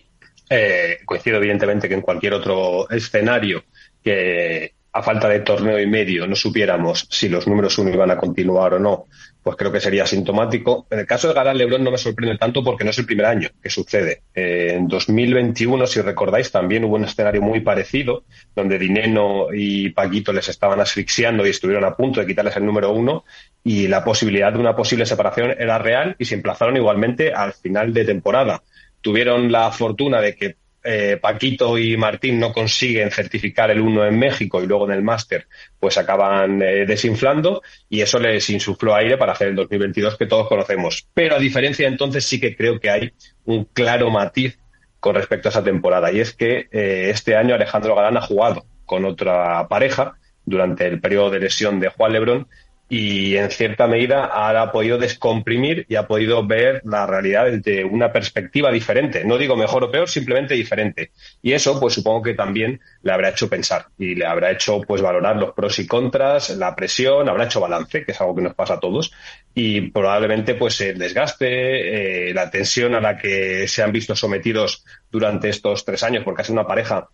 eh, 0.49 0.99
coincido 1.05 1.37
evidentemente 1.37 1.89
que 1.89 1.95
en 1.95 2.01
cualquier 2.01 2.35
otro 2.35 2.91
escenario 2.91 3.63
que 4.03 4.73
a 4.93 5.03
falta 5.05 5.29
de 5.29 5.41
torneo 5.41 5.79
y 5.79 5.87
medio 5.87 6.27
no 6.27 6.35
supiéramos 6.35 7.07
si 7.09 7.29
los 7.29 7.47
números 7.47 7.79
uno 7.79 7.91
iban 7.91 8.11
a 8.11 8.17
continuar 8.17 8.75
o 8.75 8.81
no, 8.81 9.07
pues 9.43 9.57
creo 9.57 9.73
que 9.73 9.81
sería 9.81 10.07
sintomático. 10.07 10.87
En 10.91 11.01
el 11.01 11.07
caso 11.07 11.29
de 11.29 11.35
Galán 11.35 11.57
Lebrón 11.57 11.83
no 11.83 11.91
me 11.91 11.99
sorprende 11.99 12.37
tanto 12.37 12.63
porque 12.63 12.85
no 12.85 12.91
es 12.91 12.99
el 12.99 13.07
primer 13.07 13.27
año 13.27 13.49
que 13.63 13.71
sucede. 13.71 14.23
Eh, 14.35 14.75
en 14.77 14.89
2021, 14.89 15.87
si 15.87 16.01
recordáis, 16.01 16.51
también 16.51 16.85
hubo 16.85 16.97
un 16.97 17.05
escenario 17.05 17.41
muy 17.41 17.61
parecido, 17.61 18.25
donde 18.55 18.79
Dineno 18.79 19.47
y 19.53 19.91
Paquito 19.91 20.33
les 20.33 20.49
estaban 20.49 20.81
asfixiando 20.81 21.47
y 21.47 21.51
estuvieron 21.51 21.85
a 21.85 21.97
punto 21.97 22.21
de 22.21 22.27
quitarles 22.27 22.57
el 22.57 22.67
número 22.67 22.93
uno, 22.93 23.25
y 23.65 23.89
la 23.89 24.05
posibilidad 24.05 24.53
de 24.53 24.59
una 24.59 24.77
posible 24.77 25.07
separación 25.07 25.55
era 25.59 25.79
real 25.79 26.17
y 26.19 26.25
se 26.25 26.35
emplazaron 26.35 26.77
igualmente 26.77 27.33
al 27.33 27.53
final 27.53 27.93
de 27.93 28.05
temporada. 28.05 28.63
Tuvieron 29.01 29.51
la 29.51 29.71
fortuna 29.71 30.21
de 30.21 30.35
que 30.35 30.57
eh, 30.83 31.19
Paquito 31.21 31.77
y 31.77 31.97
Martín 31.97 32.41
no 32.41 32.53
consiguen 32.53 33.11
certificar 33.11 33.71
el 33.71 33.81
uno 33.81 34.07
en 34.07 34.19
México 34.19 34.63
y 34.63 34.67
luego 34.67 34.87
en 34.87 34.93
el 34.93 35.03
máster 35.03 35.47
pues 35.79 35.99
acaban 35.99 36.63
eh, 36.63 36.87
desinflando 36.87 37.63
y 37.89 38.01
eso 38.01 38.19
les 38.19 38.49
insufló 38.51 38.95
aire 38.95 39.19
para 39.19 39.33
hacer 39.33 39.49
el 39.49 39.57
2022 39.57 40.17
que 40.17 40.27
todos 40.27 40.49
conocemos. 40.49 41.07
Pero 41.13 41.37
a 41.37 41.39
diferencia 41.39 41.87
entonces 41.87 42.25
sí 42.25 42.41
que 42.41 42.57
creo 42.57 42.81
que 42.81 42.91
hay 42.91 43.13
un 43.45 43.65
claro 43.65 44.11
matiz 44.11 44.59
con 45.01 45.15
respecto 45.15 45.49
a 45.49 45.51
esa 45.51 45.65
temporada 45.65 46.13
y 46.13 46.21
es 46.21 46.33
que 46.33 46.69
eh, 46.71 47.11
este 47.11 47.37
año 47.37 47.55
Alejandro 47.55 47.95
Galán 47.95 48.17
ha 48.17 48.23
jugado 48.23 48.65
con 48.87 49.05
otra 49.05 49.69
pareja 49.69 50.15
durante 50.45 50.87
el 50.87 51.01
periodo 51.01 51.31
de 51.31 51.41
lesión 51.41 51.81
de 51.81 51.89
Juan 51.89 52.13
Lebrón 52.13 52.49
y 52.91 53.37
en 53.37 53.51
cierta 53.53 53.87
medida 53.87 54.25
ha 54.33 54.73
podido 54.73 54.99
descomprimir 54.99 55.87
y 55.89 55.95
ha 55.95 56.09
podido 56.09 56.45
ver 56.45 56.83
la 56.85 57.07
realidad 57.07 57.47
desde 57.47 57.85
una 57.85 58.13
perspectiva 58.13 58.73
diferente. 58.73 59.25
No 59.25 59.39
digo 59.39 59.55
mejor 59.55 59.85
o 59.85 59.93
peor, 59.93 60.09
simplemente 60.09 60.55
diferente. 60.55 61.13
Y 61.41 61.53
eso, 61.53 61.79
pues 61.79 61.95
supongo 61.95 62.23
que 62.23 62.35
también 62.35 62.81
le 63.05 63.13
habrá 63.13 63.29
hecho 63.29 63.49
pensar 63.49 63.87
y 63.97 64.17
le 64.17 64.27
habrá 64.27 64.51
hecho 64.51 64.81
pues 64.81 65.01
valorar 65.03 65.37
los 65.37 65.53
pros 65.55 65.79
y 65.79 65.87
contras, 65.87 66.51
la 66.51 66.75
presión, 66.75 67.29
habrá 67.29 67.45
hecho 67.45 67.61
balance, 67.61 68.05
que 68.05 68.11
es 68.11 68.21
algo 68.21 68.35
que 68.35 68.43
nos 68.43 68.57
pasa 68.57 68.75
a 68.75 68.81
todos, 68.81 69.13
y 69.55 69.83
probablemente 69.93 70.55
pues 70.55 70.81
el 70.81 70.99
desgaste, 70.99 72.31
eh, 72.31 72.35
la 72.35 72.51
tensión 72.51 72.97
a 72.97 73.01
la 73.01 73.17
que 73.17 73.69
se 73.69 73.85
han 73.85 73.93
visto 73.93 74.17
sometidos 74.17 74.85
durante 75.13 75.49
estos 75.49 75.85
tres 75.85 76.03
años, 76.03 76.25
porque 76.25 76.43
ha 76.43 76.45
sido 76.45 76.59
una 76.59 76.67
pareja 76.67 77.09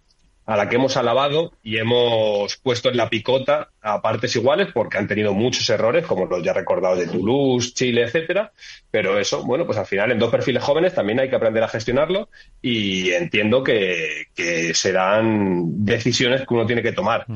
a 0.47 0.57
la 0.57 0.69
que 0.69 0.77
hemos 0.77 0.97
alabado 0.97 1.53
y 1.65 1.77
hemos 1.79 2.57
puesto 2.59 2.89
en 2.89 2.97
la 2.97 3.11
picota 3.11 3.71
a 3.83 4.01
partes 4.01 4.37
iguales 4.37 4.69
porque 4.73 4.97
han 4.97 5.09
tenido 5.09 5.35
muchos 5.35 5.69
errores, 5.69 6.07
como 6.07 6.27
los 6.27 6.43
ya 6.43 6.53
recordados 6.53 7.01
de 7.01 7.09
Toulouse, 7.09 7.75
Chile, 7.75 8.05
etcétera. 8.05 8.53
Pero 8.89 9.19
eso, 9.19 9.45
bueno, 9.45 9.67
pues 9.67 9.77
al 9.77 9.87
final 9.87 10.13
en 10.13 10.21
dos 10.21 10.31
perfiles 10.31 10.63
jóvenes 10.63 10.95
también 10.95 11.19
hay 11.19 11.29
que 11.29 11.35
aprender 11.35 11.65
a 11.65 11.69
gestionarlo 11.69 12.29
y 12.63 13.11
entiendo 13.11 13.65
que, 13.65 14.27
serán 14.73 15.85
decisiones 15.85 16.47
que 16.47 16.55
uno 16.55 16.65
tiene 16.65 16.83
que 16.83 16.93
tomar. 16.93 17.27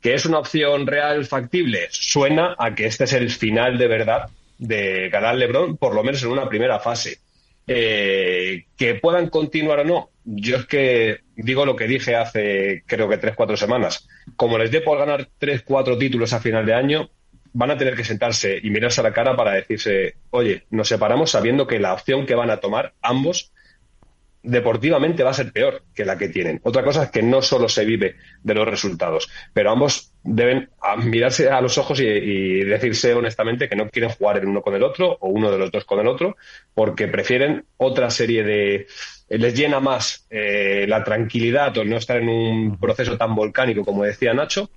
¿Que 0.00 0.14
es 0.14 0.24
una 0.24 0.38
opción 0.38 0.86
real 0.86 1.26
factible? 1.26 1.88
Suena 1.90 2.54
a 2.56 2.74
que 2.74 2.86
este 2.86 3.04
es 3.04 3.12
el 3.14 3.30
final 3.30 3.78
de 3.78 3.88
verdad 3.88 4.30
de 4.58 5.08
ganar 5.08 5.34
Lebron, 5.34 5.76
por 5.76 5.94
lo 5.94 6.04
menos 6.04 6.22
en 6.22 6.30
una 6.30 6.48
primera 6.48 6.78
fase. 6.78 7.18
Eh, 7.66 8.64
que 8.76 8.94
puedan 8.96 9.28
continuar 9.28 9.80
o 9.80 9.84
no, 9.84 10.10
yo 10.24 10.56
es 10.56 10.66
que 10.66 11.20
digo 11.42 11.66
lo 11.66 11.76
que 11.76 11.86
dije 11.86 12.16
hace 12.16 12.84
creo 12.86 13.08
que 13.08 13.18
tres, 13.18 13.34
cuatro 13.36 13.56
semanas. 13.56 14.08
Como 14.36 14.58
les 14.58 14.70
dé 14.70 14.80
por 14.80 14.98
ganar 14.98 15.28
tres, 15.38 15.62
cuatro 15.62 15.96
títulos 15.98 16.32
a 16.32 16.40
final 16.40 16.66
de 16.66 16.74
año, 16.74 17.10
van 17.52 17.70
a 17.70 17.78
tener 17.78 17.96
que 17.96 18.04
sentarse 18.04 18.58
y 18.62 18.70
mirarse 18.70 19.00
a 19.00 19.04
la 19.04 19.12
cara 19.12 19.36
para 19.36 19.52
decirse, 19.52 20.14
oye, 20.30 20.64
nos 20.70 20.88
separamos 20.88 21.30
sabiendo 21.30 21.66
que 21.66 21.78
la 21.78 21.92
opción 21.92 22.26
que 22.26 22.34
van 22.34 22.50
a 22.50 22.58
tomar 22.58 22.94
ambos 23.02 23.52
deportivamente 24.42 25.22
va 25.22 25.30
a 25.30 25.34
ser 25.34 25.52
peor 25.52 25.82
que 25.94 26.04
la 26.04 26.16
que 26.16 26.28
tienen. 26.28 26.60
Otra 26.62 26.82
cosa 26.82 27.04
es 27.04 27.10
que 27.10 27.22
no 27.22 27.42
solo 27.42 27.68
se 27.68 27.84
vive 27.84 28.16
de 28.42 28.54
los 28.54 28.66
resultados, 28.66 29.28
pero 29.52 29.70
ambos 29.70 30.12
deben 30.22 30.70
mirarse 31.04 31.50
a 31.50 31.60
los 31.60 31.76
ojos 31.78 32.00
y, 32.00 32.64
decirse 32.64 33.12
honestamente 33.14 33.68
que 33.68 33.76
no 33.76 33.88
quieren 33.88 34.10
jugar 34.10 34.38
el 34.38 34.46
uno 34.46 34.62
con 34.62 34.74
el 34.74 34.82
otro 34.82 35.18
o 35.20 35.28
uno 35.28 35.50
de 35.50 35.58
los 35.58 35.70
dos 35.70 35.84
con 35.84 36.00
el 36.00 36.06
otro, 36.06 36.36
porque 36.74 37.08
prefieren 37.08 37.64
otra 37.76 38.10
serie 38.10 38.42
de... 38.42 38.86
les 39.38 39.54
llena 39.54 39.80
más 39.80 40.26
eh, 40.30 40.86
la 40.88 41.04
tranquilidad 41.04 41.76
o 41.78 41.84
no 41.84 41.96
estar 41.96 42.18
en 42.18 42.28
un 42.28 42.78
proceso 42.78 43.16
tan 43.16 43.34
volcánico 43.34 43.84
como 43.84 44.04
decía 44.04 44.34
Nacho, 44.34 44.70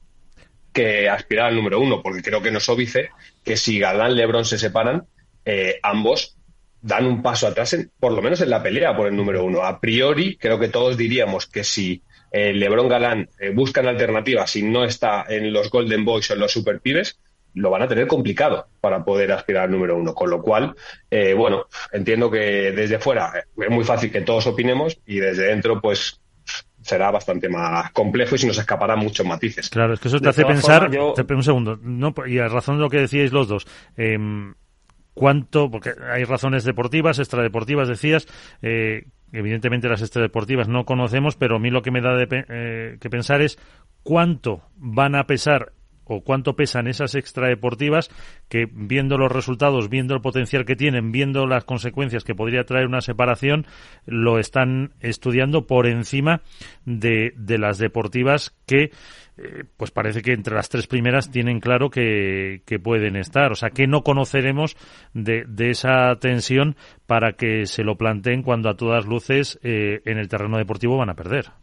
que 0.71 1.09
aspirar 1.09 1.47
al 1.47 1.55
número 1.55 1.79
uno, 1.79 2.01
porque 2.01 2.21
creo 2.21 2.41
que 2.41 2.51
no 2.51 2.57
es 2.57 2.69
óbice 2.69 3.09
que 3.43 3.57
si 3.57 3.79
Galán 3.79 4.11
y 4.11 4.15
Lebron 4.15 4.45
se 4.45 4.57
separan, 4.57 5.05
eh, 5.45 5.79
ambos 5.83 6.37
dan 6.81 7.05
un 7.05 7.21
paso 7.21 7.47
atrás, 7.47 7.75
por 7.99 8.11
lo 8.11 8.21
menos 8.21 8.41
en 8.41 8.49
la 8.49 8.61
pelea 8.61 8.95
por 8.95 9.07
el 9.07 9.15
número 9.15 9.45
uno. 9.45 9.63
A 9.63 9.79
priori, 9.79 10.35
creo 10.37 10.59
que 10.59 10.67
todos 10.67 10.97
diríamos 10.97 11.47
que 11.47 11.63
si 11.63 12.03
eh, 12.31 12.53
LeBron 12.53 12.89
Galán 12.89 13.29
eh, 13.39 13.51
buscan 13.51 13.87
alternativas 13.87 14.55
y 14.55 14.63
no 14.63 14.83
está 14.83 15.25
en 15.29 15.53
los 15.53 15.69
Golden 15.69 16.03
Boys 16.03 16.29
o 16.29 16.33
en 16.33 16.39
los 16.39 16.51
Super 16.51 16.81
Pibes, 16.81 17.19
lo 17.55 17.69
van 17.69 17.83
a 17.83 17.87
tener 17.87 18.07
complicado 18.07 18.67
para 18.81 19.03
poder 19.03 19.31
aspirar 19.31 19.65
al 19.65 19.71
número 19.71 19.97
uno. 19.97 20.13
Con 20.13 20.29
lo 20.29 20.41
cual, 20.41 20.75
eh, 21.09 21.33
bueno, 21.33 21.67
entiendo 21.91 22.29
que 22.29 22.71
desde 22.71 22.99
fuera 22.99 23.31
es 23.57 23.69
muy 23.69 23.83
fácil 23.83 24.11
que 24.11 24.21
todos 24.21 24.47
opinemos 24.47 24.99
y 25.05 25.19
desde 25.19 25.47
dentro, 25.47 25.79
pues 25.81 26.19
será 26.81 27.11
bastante 27.11 27.47
más 27.47 27.91
complejo 27.91 28.35
y 28.35 28.37
se 28.39 28.47
nos 28.47 28.57
escapará 28.57 28.95
muchos 28.95 29.25
matices. 29.25 29.69
Claro, 29.69 29.93
es 29.93 29.99
que 29.99 30.09
eso 30.09 30.19
te 30.19 30.29
hace 30.29 30.45
pensar. 30.45 30.89
Un 30.89 31.43
segundo, 31.43 31.79
no, 31.81 32.13
y 32.27 32.39
a 32.39 32.47
razón 32.47 32.77
de 32.77 32.81
lo 32.81 32.89
que 32.89 32.99
decíais 32.99 33.31
los 33.31 33.47
dos. 33.47 33.65
Eh, 33.95 34.17
cuánto, 35.13 35.69
porque 35.69 35.93
hay 36.11 36.23
razones 36.23 36.63
deportivas, 36.63 37.19
extradeportivas, 37.19 37.87
decías, 37.87 38.27
eh, 38.61 39.05
evidentemente 39.31 39.87
las 39.87 40.01
extradeportivas 40.01 40.67
no 40.67 40.85
conocemos, 40.85 41.35
pero 41.35 41.57
a 41.57 41.59
mí 41.59 41.69
lo 41.69 41.81
que 41.81 41.91
me 41.91 42.01
da 42.01 42.15
de, 42.15 42.27
eh, 42.49 42.97
que 42.99 43.09
pensar 43.09 43.41
es 43.41 43.57
cuánto 44.03 44.61
van 44.75 45.15
a 45.15 45.25
pesar 45.25 45.73
o 46.05 46.21
cuánto 46.21 46.55
pesan 46.55 46.87
esas 46.87 47.15
extradeportivas 47.15 48.09
que 48.49 48.67
viendo 48.71 49.17
los 49.17 49.31
resultados, 49.31 49.89
viendo 49.89 50.13
el 50.13 50.21
potencial 50.21 50.65
que 50.65 50.75
tienen, 50.75 51.11
viendo 51.11 51.45
las 51.45 51.63
consecuencias 51.65 52.23
que 52.23 52.35
podría 52.35 52.63
traer 52.65 52.87
una 52.87 53.01
separación, 53.01 53.65
lo 54.05 54.39
están 54.39 54.93
estudiando 54.99 55.67
por 55.67 55.87
encima 55.87 56.41
de, 56.85 57.33
de 57.35 57.57
las 57.57 57.77
deportivas 57.77 58.55
que 58.65 58.91
eh, 59.35 59.63
pues 59.77 59.89
parece 59.89 60.21
que 60.21 60.31
entre 60.31 60.53
las 60.53 60.69
tres 60.69 60.85
primeras 60.85 61.31
tienen 61.31 61.59
claro 61.59 61.89
que, 61.89 62.61
pueden 62.83 63.15
estar. 63.15 63.51
O 63.51 63.55
sea, 63.55 63.71
que 63.71 63.87
no 63.87 64.03
conoceremos 64.03 64.77
de, 65.13 65.45
de, 65.47 65.71
esa 65.71 66.15
tensión 66.19 66.75
para 67.07 67.33
que 67.33 67.65
se 67.65 67.83
lo 67.83 67.97
planteen 67.97 68.43
cuando 68.43 68.69
a 68.69 68.77
todas 68.77 69.05
luces 69.05 69.59
eh, 69.63 70.01
en 70.05 70.17
el 70.17 70.27
terreno 70.27 70.57
deportivo 70.57 70.97
van 70.97 71.09
a 71.09 71.15
perder. 71.15 71.62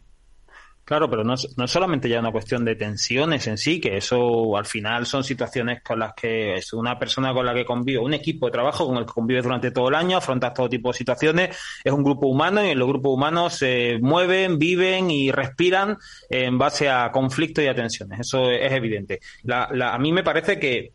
Claro, 0.83 1.09
pero 1.09 1.23
no, 1.23 1.35
no 1.57 1.67
solamente 1.67 2.09
ya 2.09 2.19
una 2.19 2.31
cuestión 2.31 2.65
de 2.65 2.75
tensiones 2.75 3.47
en 3.47 3.57
sí, 3.57 3.79
que 3.79 3.97
eso 3.97 4.57
al 4.57 4.65
final 4.65 5.05
son 5.05 5.23
situaciones 5.23 5.81
con 5.83 5.99
las 5.99 6.13
que 6.13 6.55
es 6.55 6.73
una 6.73 6.97
persona 6.97 7.33
con 7.33 7.45
la 7.45 7.53
que 7.53 7.63
convive, 7.63 7.99
un 7.99 8.13
equipo 8.13 8.47
de 8.47 8.51
trabajo 8.51 8.87
con 8.87 8.97
el 8.97 9.05
que 9.05 9.13
convive 9.13 9.41
durante 9.41 9.71
todo 9.71 9.89
el 9.89 9.95
año, 9.95 10.17
afrontas 10.17 10.53
todo 10.53 10.67
tipo 10.67 10.91
de 10.91 10.97
situaciones, 10.97 11.57
es 11.83 11.93
un 11.93 12.03
grupo 12.03 12.27
humano 12.27 12.65
y 12.65 12.69
en 12.71 12.79
los 12.79 12.87
grupos 12.87 13.13
humanos 13.13 13.53
se 13.53 13.99
mueven, 14.01 14.57
viven 14.57 15.11
y 15.11 15.31
respiran 15.31 15.97
en 16.29 16.57
base 16.57 16.89
a 16.89 17.11
conflictos 17.11 17.63
y 17.63 17.67
a 17.67 17.75
tensiones. 17.75 18.19
Eso 18.19 18.49
es 18.49 18.71
evidente. 18.73 19.19
a 19.49 19.97
mí 19.97 20.11
me 20.11 20.23
parece 20.23 20.59
que, 20.59 20.93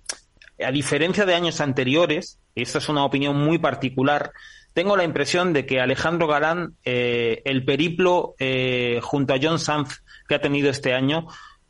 a 0.62 0.72
diferencia 0.72 1.24
de 1.24 1.34
años 1.34 1.60
anteriores, 1.60 2.38
y 2.54 2.62
esta 2.62 2.78
es 2.78 2.88
una 2.88 3.04
opinión 3.04 3.36
muy 3.36 3.58
particular, 3.58 4.32
tengo 4.76 4.94
la 4.94 5.04
impresión 5.04 5.54
de 5.54 5.64
que 5.64 5.80
Alejandro 5.80 6.26
Galán, 6.26 6.74
eh, 6.84 7.40
el 7.46 7.64
periplo 7.64 8.34
eh, 8.38 9.00
junto 9.02 9.32
a 9.32 9.38
John 9.40 9.58
Sanz 9.58 10.02
que 10.28 10.34
ha 10.34 10.40
tenido 10.42 10.68
este 10.68 10.92
año, 10.92 11.28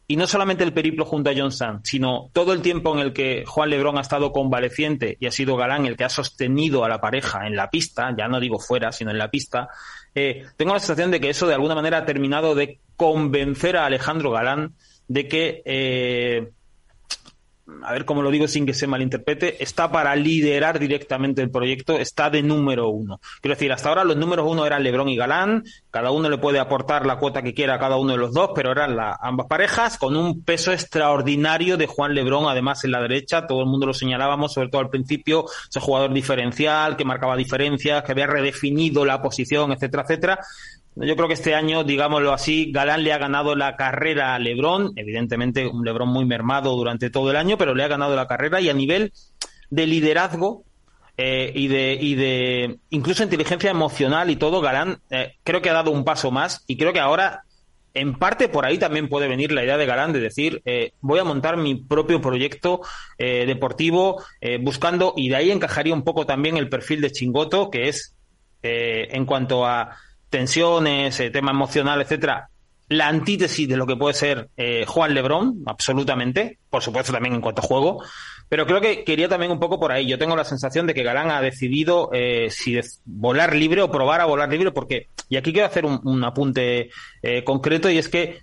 y 0.09 0.17
no 0.17 0.27
solamente 0.27 0.65
el 0.65 0.73
periplo 0.73 1.05
junto 1.05 1.31
a 1.31 1.33
John 1.37 1.53
Sanz, 1.53 1.83
sino 1.85 2.31
todo 2.33 2.53
el 2.53 2.63
tiempo 2.63 2.93
en 2.93 2.99
el 2.99 3.13
que 3.13 3.45
Juan 3.47 3.71
Lebrón 3.71 3.97
ha 3.97 4.01
estado 4.01 4.33
convaleciente 4.33 5.17
y 5.21 5.27
ha 5.27 5.31
sido 5.31 5.57
Galán 5.57 5.87
el 5.87 5.97
que 5.97 6.03
ha 6.03 6.09
sostenido 6.09 6.85
a 6.85 6.89
la 6.89 7.01
pareja 7.01 7.47
en 7.47 7.55
la 7.55 7.71
pista, 7.71 8.13
ya 8.19 8.27
no 8.27 8.41
digo 8.41 8.59
fuera, 8.59 8.91
sino 8.91 9.13
en 9.13 9.19
la 9.19 9.31
pista, 9.31 9.69
eh, 10.13 10.45
tengo 10.57 10.75
la 10.75 10.81
sensación 10.81 11.13
de 11.13 11.21
que 11.21 11.31
eso 11.31 11.47
de 11.47 11.55
alguna 11.55 11.77
manera 11.77 11.99
ha 11.99 12.07
terminado 12.07 12.57
de 12.57 12.81
convencer 12.97 13.77
a 13.77 13.87
Alejandro 13.87 14.33
Galán 14.33 14.75
de 15.07 15.29
que 15.29 16.51
a 17.83 17.93
ver 17.93 18.05
cómo 18.05 18.23
lo 18.23 18.31
digo 18.31 18.47
sin 18.47 18.65
que 18.65 18.75
se 18.75 18.87
malinterprete, 18.87 19.63
está 19.63 19.91
para 19.91 20.15
liderar 20.15 20.79
directamente 20.79 21.43
el 21.43 21.51
proyecto, 21.51 21.99
está 21.99 22.31
de 22.31 22.43
número 22.43 22.89
uno. 22.89 23.21
Quiero 23.41 23.55
decir, 23.55 23.73
hasta 23.73 23.89
ahora 23.89 24.05
los 24.05 24.17
números 24.17 24.47
uno 24.49 24.67
eran 24.67 24.83
Lebrón 24.83 25.09
y 25.09 25.17
Galán, 25.17 25.65
cada 25.91 26.11
uno 26.11 26.29
le 26.29 26.39
puede 26.39 26.59
aportar 26.59 27.07
la 27.07 27.19
cuota 27.19 27.43
que 27.43 27.55
quiera 27.55 27.75
a 27.75 27.79
cada 27.79 27.97
uno 27.97 28.13
de 28.13 28.19
los 28.19 28.33
dos, 28.33 28.51
pero 28.55 28.71
eran 28.71 28.97
ambas 29.21 29.47
parejas 29.47 29.99
con 29.99 30.17
un 30.17 30.43
peso 30.43 30.73
extraordinario 30.73 31.77
de 31.77 31.87
Juan 31.87 32.15
Lebrón, 32.15 32.45
además 32.49 32.85
en 32.85 32.93
la 32.93 33.01
derecha, 33.01 33.47
todo 33.47 33.61
el 33.61 33.67
mundo 33.67 33.87
lo 33.87 33.95
señalábamos, 33.95 34.53
sobre 34.53 34.69
todo 34.69 34.83
al 34.83 34.91
principio, 34.91 35.47
ese 35.69 35.81
jugador 35.81 36.13
diferencial 36.13 36.97
que 36.97 37.05
marcaba 37.05 37.37
diferencias, 37.37 38.05
que 38.05 38.13
había 38.13 38.27
redefinido 38.27 39.05
la 39.05 39.21
posición, 39.21 39.73
etcétera, 39.73 40.05
etcétera. 40.05 40.39
Yo 40.97 41.15
creo 41.15 41.29
que 41.29 41.35
este 41.35 41.55
año, 41.55 41.85
digámoslo 41.85 42.33
así, 42.33 42.73
Galán 42.73 43.05
le 43.05 43.13
ha 43.13 43.19
ganado 43.19 43.55
la 43.55 43.77
carrera 43.77 44.35
a 44.35 44.39
Lebrón, 44.39 44.93
evidentemente 44.97 45.67
un 45.67 45.85
Lebrón 45.85 46.09
muy 46.09 46.25
mermado 46.25 46.75
durante 46.75 47.11
todo 47.11 47.31
el 47.31 47.37
año, 47.37 47.59
pero 47.59 47.75
le 47.75 47.85
ha 47.85 47.89
ganado 47.89 48.17
la 48.17 48.27
carrera 48.27 48.63
y 48.63 48.71
a 48.71 48.75
nivel 48.75 49.13
de 49.69 49.87
liderazgo 49.87 50.65
eh, 51.19 51.53
y 51.55 51.69
de 51.69 51.99
y 52.01 52.15
de 52.15 52.79
incluso 52.89 53.23
inteligencia 53.23 53.71
emocional 53.71 54.31
y 54.31 54.37
todo, 54.37 54.63
Galán 54.63 55.01
eh, 55.11 55.35
creo 55.45 55.61
que 55.61 55.69
ha 55.69 55.75
dado 55.75 55.91
un 55.91 56.03
paso 56.03 56.31
más 56.31 56.65
y 56.67 56.79
creo 56.79 56.95
que 56.95 57.01
ahora 57.01 57.43
en 57.93 58.19
parte 58.19 58.49
por 58.49 58.65
ahí 58.65 58.79
también 58.79 59.11
puede 59.11 59.29
venir 59.29 59.53
la 59.53 59.65
idea 59.65 59.77
de 59.77 59.87
Galán 59.87 60.15
de 60.15 60.21
decir 60.21 60.63
eh, 60.65 60.93
voy 61.03 61.19
a 61.19 61.25
montar 61.25 61.59
mi 61.59 61.75
propio 61.75 62.23
proyecto 62.23 62.81
deportivo 63.19 64.23
buscando 64.61 65.15
y 65.17 65.31
de 65.31 65.37
ahí 65.37 65.51
encajaría 65.51 65.95
un 65.95 66.05
poco 66.05 66.27
también 66.27 66.59
el 66.59 66.69
perfil 66.69 67.01
de 67.01 67.11
Chingoto 67.11 67.71
que 67.71 67.89
es 67.89 68.15
en 68.63 69.25
cuanto 69.25 69.65
a 69.65 69.97
tensiones, 70.31 71.19
eh, 71.21 71.31
tema 71.31 71.51
emocional, 71.51 72.01
etcétera, 72.01 72.49
la 72.89 73.09
antítesis 73.09 73.69
de 73.69 73.77
lo 73.77 73.87
que 73.87 73.97
puede 73.97 74.15
ser 74.15 74.49
eh, 74.57 74.85
Juan 74.87 75.15
Lebrón, 75.15 75.63
absolutamente, 75.67 76.59
por 76.71 76.83
supuesto 76.83 77.13
también 77.13 77.35
en 77.35 77.41
cuanto 77.41 77.63
a 77.63 77.65
juego, 77.65 78.03
pero 78.49 78.67
creo 78.67 78.81
que 78.81 79.03
quería 79.03 79.29
también 79.29 79.51
un 79.51 79.59
poco 79.59 79.81
por 79.81 79.91
ahí. 79.91 80.07
Yo 80.07 80.19
tengo 80.19 80.37
la 80.37 80.45
sensación 80.45 80.87
de 80.87 80.95
que 80.95 81.03
Galán 81.03 81.31
ha 81.31 81.41
decidido 81.41 82.11
eh, 82.13 82.49
si 82.51 82.79
volar 83.05 83.57
libre 83.57 83.83
o 83.83 83.91
probar 83.91 84.21
a 84.21 84.27
volar 84.27 84.49
libre, 84.49 84.71
porque, 84.71 85.09
y 85.29 85.37
aquí 85.37 85.53
quiero 85.53 85.67
hacer 85.67 85.85
un, 85.85 86.25
apunte 86.25 86.91
concreto, 87.45 87.91
y 87.91 87.99
es 87.99 88.09
que 88.09 88.43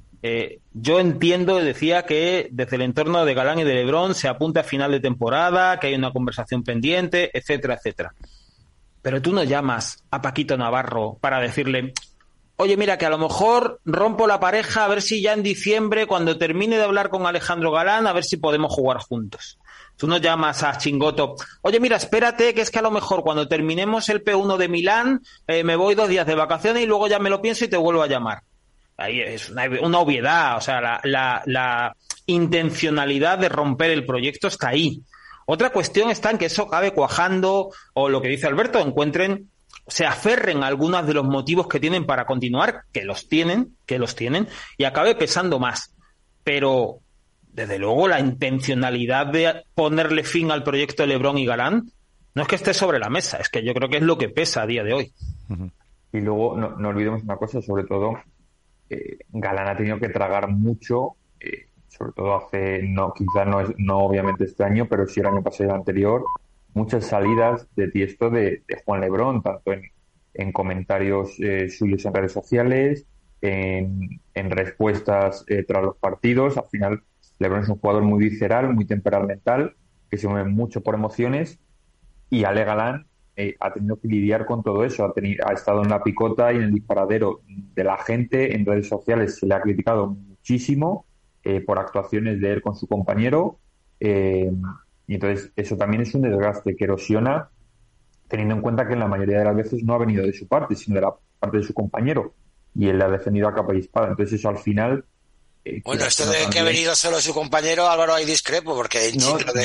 yo 0.73 0.99
entiendo, 0.99 1.57
decía 1.57 2.03
que 2.03 2.49
desde 2.51 2.77
el 2.77 2.81
entorno 2.81 3.23
de 3.23 3.33
Galán 3.33 3.59
y 3.59 3.63
de 3.63 3.75
Lebrón 3.75 4.13
se 4.13 4.27
apunta 4.27 4.61
a 4.61 4.63
final 4.63 4.91
de 4.91 4.99
temporada, 4.99 5.79
que 5.79 5.87
hay 5.87 5.95
una 5.95 6.11
conversación 6.11 6.63
pendiente, 6.63 7.29
etcétera, 7.33 7.75
etcétera. 7.75 8.13
Pero 9.03 9.21
tú 9.21 9.33
no 9.33 9.43
llamas 9.43 10.03
a 10.09 10.21
Paquito 10.21 10.57
Navarro 10.57 11.17
para 11.21 11.39
decirle, 11.39 11.93
oye, 12.55 12.77
mira, 12.77 12.97
que 12.97 13.05
a 13.05 13.09
lo 13.09 13.17
mejor 13.17 13.81
rompo 13.85 14.25
la 14.25 14.39
pareja, 14.39 14.85
a 14.85 14.87
ver 14.87 15.01
si 15.01 15.21
ya 15.21 15.33
en 15.33 15.43
diciembre, 15.43 16.07
cuando 16.07 16.37
termine 16.37 16.77
de 16.77 16.85
hablar 16.85 17.09
con 17.09 17.27
Alejandro 17.27 17.71
Galán, 17.71 18.07
a 18.07 18.13
ver 18.13 18.23
si 18.23 18.37
podemos 18.37 18.73
jugar 18.73 18.97
juntos. 18.97 19.59
Tú 19.97 20.07
no 20.07 20.17
llamas 20.17 20.63
a 20.63 20.77
Chingoto, 20.77 21.35
oye, 21.61 21.79
mira, 21.79 21.97
espérate, 21.97 22.53
que 22.53 22.61
es 22.61 22.71
que 22.71 22.79
a 22.79 22.81
lo 22.81 22.91
mejor 22.91 23.23
cuando 23.23 23.47
terminemos 23.47 24.07
el 24.09 24.23
P1 24.23 24.57
de 24.57 24.69
Milán, 24.69 25.21
eh, 25.47 25.63
me 25.63 25.75
voy 25.75 25.95
dos 25.95 26.09
días 26.09 26.25
de 26.25 26.35
vacaciones 26.35 26.81
y 26.81 26.87
luego 26.87 27.07
ya 27.07 27.19
me 27.19 27.29
lo 27.29 27.41
pienso 27.41 27.65
y 27.65 27.67
te 27.67 27.77
vuelvo 27.77 28.01
a 28.01 28.07
llamar. 28.07 28.41
Ahí 28.95 29.19
es 29.19 29.49
una, 29.49 29.99
obviedad, 29.99 30.55
o 30.57 30.61
sea, 30.61 31.01
la, 31.03 31.43
la 31.45 31.95
intencionalidad 32.25 33.37
de 33.37 33.49
romper 33.49 33.91
el 33.91 34.05
proyecto 34.05 34.47
está 34.47 34.69
ahí. 34.69 35.01
Otra 35.45 35.71
cuestión 35.71 36.09
está 36.09 36.31
en 36.31 36.37
que 36.37 36.45
eso 36.45 36.63
acabe 36.63 36.91
cuajando 36.91 37.71
o 37.93 38.09
lo 38.09 38.21
que 38.21 38.29
dice 38.29 38.47
Alberto, 38.47 38.79
encuentren 38.79 39.49
se 39.87 40.05
aferren 40.05 40.63
a 40.63 40.67
algunos 40.67 41.05
de 41.05 41.13
los 41.13 41.25
motivos 41.25 41.67
que 41.67 41.79
tienen 41.79 42.05
para 42.05 42.25
continuar, 42.25 42.83
que 42.91 43.03
los 43.03 43.27
tienen, 43.27 43.75
que 43.85 43.99
los 43.99 44.15
tienen, 44.15 44.47
y 44.77 44.85
acabe 44.85 45.15
pesando 45.15 45.59
más. 45.59 45.93
Pero, 46.43 46.99
desde 47.51 47.79
luego, 47.79 48.07
la 48.07 48.19
intencionalidad 48.19 49.27
de 49.27 49.63
ponerle 49.75 50.23
fin 50.23 50.51
al 50.51 50.63
proyecto 50.63 51.03
de 51.03 51.07
Lebron 51.07 51.37
y 51.37 51.45
Galán 51.45 51.91
no 52.35 52.41
es 52.41 52.47
que 52.47 52.55
esté 52.55 52.73
sobre 52.73 52.99
la 52.99 53.09
mesa, 53.09 53.37
es 53.37 53.49
que 53.49 53.63
yo 53.63 53.73
creo 53.73 53.89
que 53.89 53.97
es 53.97 54.03
lo 54.03 54.17
que 54.17 54.29
pesa 54.29 54.63
a 54.63 54.67
día 54.67 54.83
de 54.83 54.93
hoy. 54.93 55.13
Y 56.13 56.21
luego, 56.21 56.57
no, 56.57 56.89
olvidemos 56.89 57.23
una 57.23 57.37
cosa, 57.37 57.61
sobre 57.61 57.83
todo, 57.83 58.19
eh, 58.89 59.17
Galán 59.31 59.67
ha 59.67 59.77
tenido 59.77 59.99
que 59.99 60.09
tragar 60.09 60.47
mucho, 60.47 61.15
eh, 61.39 61.67
sobre 61.97 62.11
todo 62.13 62.35
hace, 62.35 62.81
no, 62.83 63.13
quizás 63.13 63.47
no, 63.47 63.61
es, 63.61 63.69
no 63.77 63.99
obviamente 63.99 64.45
este 64.45 64.63
año, 64.63 64.87
pero 64.89 65.07
sí 65.07 65.19
el 65.19 65.27
año 65.27 65.43
pasado 65.43 65.65
y 65.65 65.69
el 65.69 65.75
anterior, 65.75 66.23
muchas 66.73 67.05
salidas 67.05 67.67
de 67.75 67.87
tiesto 67.89 68.29
de, 68.29 68.63
Juan 68.85 69.01
Lebrón, 69.01 69.43
tanto 69.43 69.71
en, 70.33 70.51
comentarios 70.51 71.39
eh, 71.39 71.69
suyos 71.69 72.03
en 72.05 72.13
redes 72.13 72.31
sociales, 72.31 73.05
en, 73.41 74.19
respuestas 74.33 75.45
eh, 75.47 75.63
tras 75.63 75.83
los 75.83 75.97
partidos. 75.97 76.57
Al 76.57 76.65
final, 76.65 77.03
Lebrón 77.37 77.61
es 77.63 77.69
un 77.69 77.77
jugador 77.77 78.03
muy 78.03 78.23
visceral, 78.23 78.73
muy 78.73 78.85
temperamental, 78.85 79.75
que 80.09 80.17
se 80.17 80.27
mueve 80.27 80.49
mucho 80.49 80.81
por 80.81 80.95
emociones 80.95 81.59
y 82.29 82.45
Ale 82.45 82.63
Galán 82.63 83.05
eh, 83.35 83.55
ha 83.59 83.73
tenido 83.73 83.99
que 83.99 84.07
lidiar 84.07 84.45
con 84.45 84.63
todo 84.63 84.83
eso. 84.83 85.05
Ha, 85.05 85.13
tenido, 85.13 85.47
ha 85.47 85.53
estado 85.53 85.83
en 85.83 85.89
la 85.89 86.03
picota 86.03 86.51
y 86.51 86.57
en 86.57 86.63
el 86.63 86.73
disparadero 86.73 87.41
de 87.47 87.83
la 87.83 87.97
gente. 87.97 88.55
En 88.55 88.65
redes 88.65 88.87
sociales 88.87 89.37
se 89.37 89.45
le 89.45 89.53
ha 89.53 89.61
criticado 89.61 90.07
muchísimo 90.07 91.05
por 91.65 91.79
actuaciones 91.79 92.39
de 92.39 92.53
él 92.53 92.61
con 92.61 92.75
su 92.75 92.87
compañero. 92.87 93.59
Y 95.07 95.15
entonces 95.15 95.51
eso 95.55 95.77
también 95.77 96.03
es 96.03 96.13
un 96.15 96.21
desgaste 96.21 96.75
que 96.75 96.85
erosiona, 96.85 97.49
teniendo 98.27 98.55
en 98.55 98.61
cuenta 98.61 98.87
que 98.87 98.93
en 98.93 98.99
la 98.99 99.07
mayoría 99.07 99.39
de 99.39 99.45
las 99.45 99.55
veces 99.55 99.83
no 99.83 99.93
ha 99.93 99.97
venido 99.97 100.25
de 100.25 100.33
su 100.33 100.47
parte, 100.47 100.75
sino 100.75 100.95
de 100.95 101.01
la 101.01 101.13
parte 101.39 101.57
de 101.57 101.63
su 101.63 101.73
compañero. 101.73 102.33
Y 102.75 102.87
él 102.87 102.97
le 102.97 103.03
ha 103.03 103.09
defendido 103.09 103.47
a 103.47 103.53
capa 103.53 103.75
y 103.75 103.79
espada. 103.79 104.07
Entonces 104.09 104.39
eso 104.39 104.49
al 104.49 104.57
final... 104.57 105.05
Eh, 105.65 105.81
bueno, 105.85 106.03
esto 106.03 106.25
de 106.25 106.49
que 106.51 106.59
ha 106.59 106.63
venido 106.63 106.93
solo 106.95 107.21
su 107.21 107.33
compañero, 107.33 107.87
Álvaro, 107.87 108.15
hay 108.15 108.25
discrepo, 108.25 108.75
porque 108.75 109.11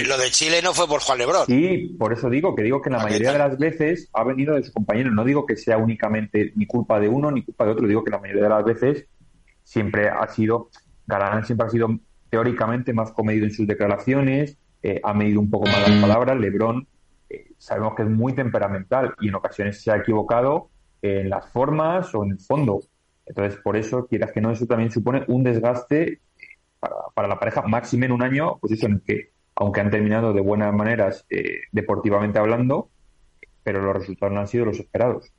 lo, 0.07 0.19
de, 0.19 0.31
Chile 0.31 0.61
no 0.63 0.73
fue 0.73 0.87
por 0.87 1.01
Juan 1.01 1.19
Lebrón. 1.19 1.47
Sí, 1.47 1.97
por 1.99 2.13
eso 2.13 2.31
digo 2.31 2.55
que 2.55 2.63
digo 2.63 2.81
que 2.81 2.89
en 2.89 2.97
la 2.97 3.03
mayoría 3.03 3.33
de 3.33 3.39
las 3.39 3.59
veces 3.59 4.09
ha 4.13 4.23
venido 4.23 4.55
de 4.55 4.63
su 4.63 4.73
compañero. 4.73 5.11
No 5.11 5.25
digo 5.25 5.45
que 5.45 5.57
sea 5.57 5.79
únicamente 5.79 6.53
ni 6.55 6.67
culpa 6.67 7.01
de 7.01 7.09
uno 7.09 7.33
ni 7.33 7.43
culpa 7.43 7.65
de 7.65 7.73
otro, 7.73 7.89
digo 7.89 8.05
que 8.05 8.11
la 8.11 8.19
mayoría 8.19 8.45
de 8.45 8.49
las 8.49 8.65
veces 8.65 9.07
siempre 9.65 10.09
ha 10.09 10.29
sido, 10.29 10.71
Galán 11.09 11.45
siempre 11.45 11.67
ha 11.67 11.71
sido 11.71 11.99
teóricamente 12.31 12.93
más 12.93 13.11
comedido 13.13 13.47
en 13.47 13.53
sus 13.53 13.67
declaraciones, 13.67 14.59
eh, 14.83 15.01
ha 15.03 15.15
medido 15.15 15.41
un 15.41 15.51
poco 15.51 15.67
más 15.67 15.89
las 15.89 16.01
palabras. 16.01 16.39
Lebron 16.39 16.87
eh, 17.31 17.49
sabemos 17.59 17.95
que 17.97 18.03
es 18.03 18.09
muy 18.09 18.35
temperamental 18.35 19.15
y 19.21 19.29
en 19.29 19.35
ocasiones 19.35 19.83
se 19.83 19.91
ha 19.91 19.97
equivocado 19.97 20.71
en 21.01 21.31
las 21.31 21.51
formas 21.51 22.15
o 22.15 22.25
en 22.25 22.33
el 22.33 22.41
fondo. 22.41 22.81
Entonces, 23.27 23.59
por 23.61 23.77
eso, 23.77 24.07
quieras 24.07 24.33
que 24.33 24.41
no, 24.41 24.51
eso 24.51 24.67
también 24.67 24.91
supone 24.91 25.25
un 25.29 25.43
desgaste 25.43 26.21
para, 27.15 27.29
la 27.29 27.39
pareja, 27.39 27.63
máximo 27.63 28.05
en 28.05 28.13
un 28.13 28.23
año, 28.23 28.59
pues 28.61 28.75
eso 28.75 28.87
en 28.87 28.93
el 28.93 29.03
que, 29.03 29.33
aunque 29.57 29.81
han 29.81 29.91
terminado 29.91 30.33
de 30.33 30.41
buenas 30.41 30.73
maneras 30.73 31.27
eh, 31.29 31.63
deportivamente 31.73 32.39
hablando, 32.39 32.91
pero 33.63 33.83
los 33.83 33.97
resultados 33.97 34.33
no 34.33 34.41
han 34.41 34.47
sido 34.47 34.67
los 34.67 34.79
esperados. 34.79 35.33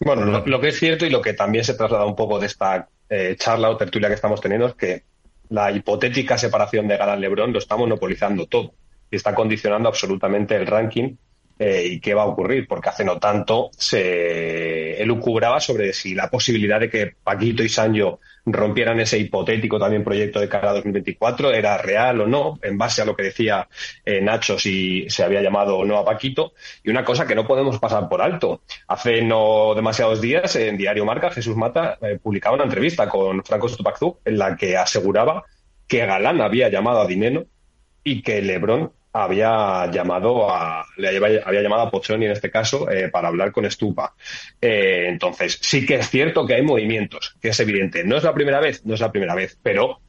Bueno, 0.00 0.42
lo, 0.44 0.60
que 0.60 0.68
es 0.68 0.78
cierto 0.78 1.06
y 1.06 1.10
lo 1.10 1.20
que 1.20 1.34
también 1.34 1.64
se 1.64 1.74
traslada 1.74 2.06
un 2.06 2.16
poco 2.16 2.40
de 2.40 2.46
esta 2.46 2.88
charla 3.36 3.70
o 3.70 3.76
tertulia 3.76 4.08
que 4.08 4.14
estamos 4.14 4.40
teniendo 4.40 4.66
es 4.68 4.74
que 4.74 5.04
la 5.48 5.70
hipotética 5.70 6.38
separación 6.38 6.88
de 6.88 6.96
Galán-Lebrón 6.96 7.52
lo 7.52 7.58
está 7.58 7.76
monopolizando 7.76 8.46
todo 8.46 8.74
y 9.10 9.16
está 9.16 9.34
condicionando 9.34 9.88
absolutamente 9.88 10.56
el 10.56 10.66
ranking 10.66 11.16
eh, 11.62 11.86
y 11.86 12.00
qué 12.00 12.12
va 12.12 12.22
a 12.22 12.26
ocurrir, 12.26 12.66
porque 12.66 12.88
hace 12.88 13.04
no 13.04 13.20
tanto 13.20 13.70
se 13.76 15.00
elucubraba 15.00 15.60
sobre 15.60 15.92
si 15.92 16.12
la 16.12 16.28
posibilidad 16.28 16.80
de 16.80 16.90
que 16.90 17.14
Paquito 17.22 17.62
y 17.62 17.68
Sancho 17.68 18.18
rompieran 18.44 18.98
ese 18.98 19.16
hipotético 19.18 19.78
también 19.78 20.02
proyecto 20.02 20.40
de 20.40 20.48
cara 20.48 20.70
a 20.70 20.74
2024 20.74 21.52
era 21.52 21.78
real 21.78 22.22
o 22.22 22.26
no, 22.26 22.58
en 22.62 22.76
base 22.76 23.00
a 23.00 23.04
lo 23.04 23.14
que 23.14 23.22
decía 23.22 23.68
eh, 24.04 24.20
Nacho 24.20 24.58
si 24.58 25.08
se 25.08 25.22
había 25.22 25.40
llamado 25.40 25.78
o 25.78 25.84
no 25.84 25.98
a 25.98 26.04
Paquito. 26.04 26.52
Y 26.82 26.90
una 26.90 27.04
cosa 27.04 27.26
que 27.28 27.36
no 27.36 27.46
podemos 27.46 27.78
pasar 27.78 28.08
por 28.08 28.22
alto. 28.22 28.62
Hace 28.88 29.22
no 29.22 29.74
demasiados 29.76 30.20
días 30.20 30.56
en 30.56 30.76
Diario 30.76 31.04
Marca 31.04 31.30
Jesús 31.30 31.56
Mata 31.56 31.96
eh, 32.02 32.18
publicaba 32.20 32.56
una 32.56 32.64
entrevista 32.64 33.08
con 33.08 33.44
Franco 33.44 33.68
Stopakzuk 33.68 34.18
en 34.24 34.38
la 34.38 34.56
que 34.56 34.76
aseguraba 34.76 35.44
que 35.86 36.04
Galán 36.04 36.40
había 36.40 36.68
llamado 36.68 37.02
a 37.02 37.06
Dineno 37.06 37.44
y 38.02 38.22
que 38.22 38.42
Lebron 38.42 38.92
había 39.12 39.90
llamado 39.90 40.50
a 40.50 40.86
le 40.96 41.08
había, 41.08 41.62
llamado 41.62 41.82
a 41.82 41.90
Pochoni 41.90 42.26
en 42.26 42.32
este 42.32 42.50
caso 42.50 42.90
eh, 42.90 43.08
para 43.08 43.28
hablar 43.28 43.52
con 43.52 43.70
Stupa. 43.70 44.14
Eh, 44.60 45.06
entonces, 45.08 45.58
sí 45.60 45.84
que 45.84 45.96
es 45.96 46.08
cierto 46.08 46.46
que 46.46 46.54
hay 46.54 46.62
movimientos, 46.62 47.36
que 47.40 47.48
es 47.48 47.60
evidente. 47.60 48.04
No 48.04 48.16
es 48.16 48.24
la 48.24 48.34
primera 48.34 48.60
vez, 48.60 48.84
no 48.86 48.94
es 48.94 49.00
la 49.00 49.12
primera 49.12 49.34
vez, 49.34 49.58
pero 49.62 50.00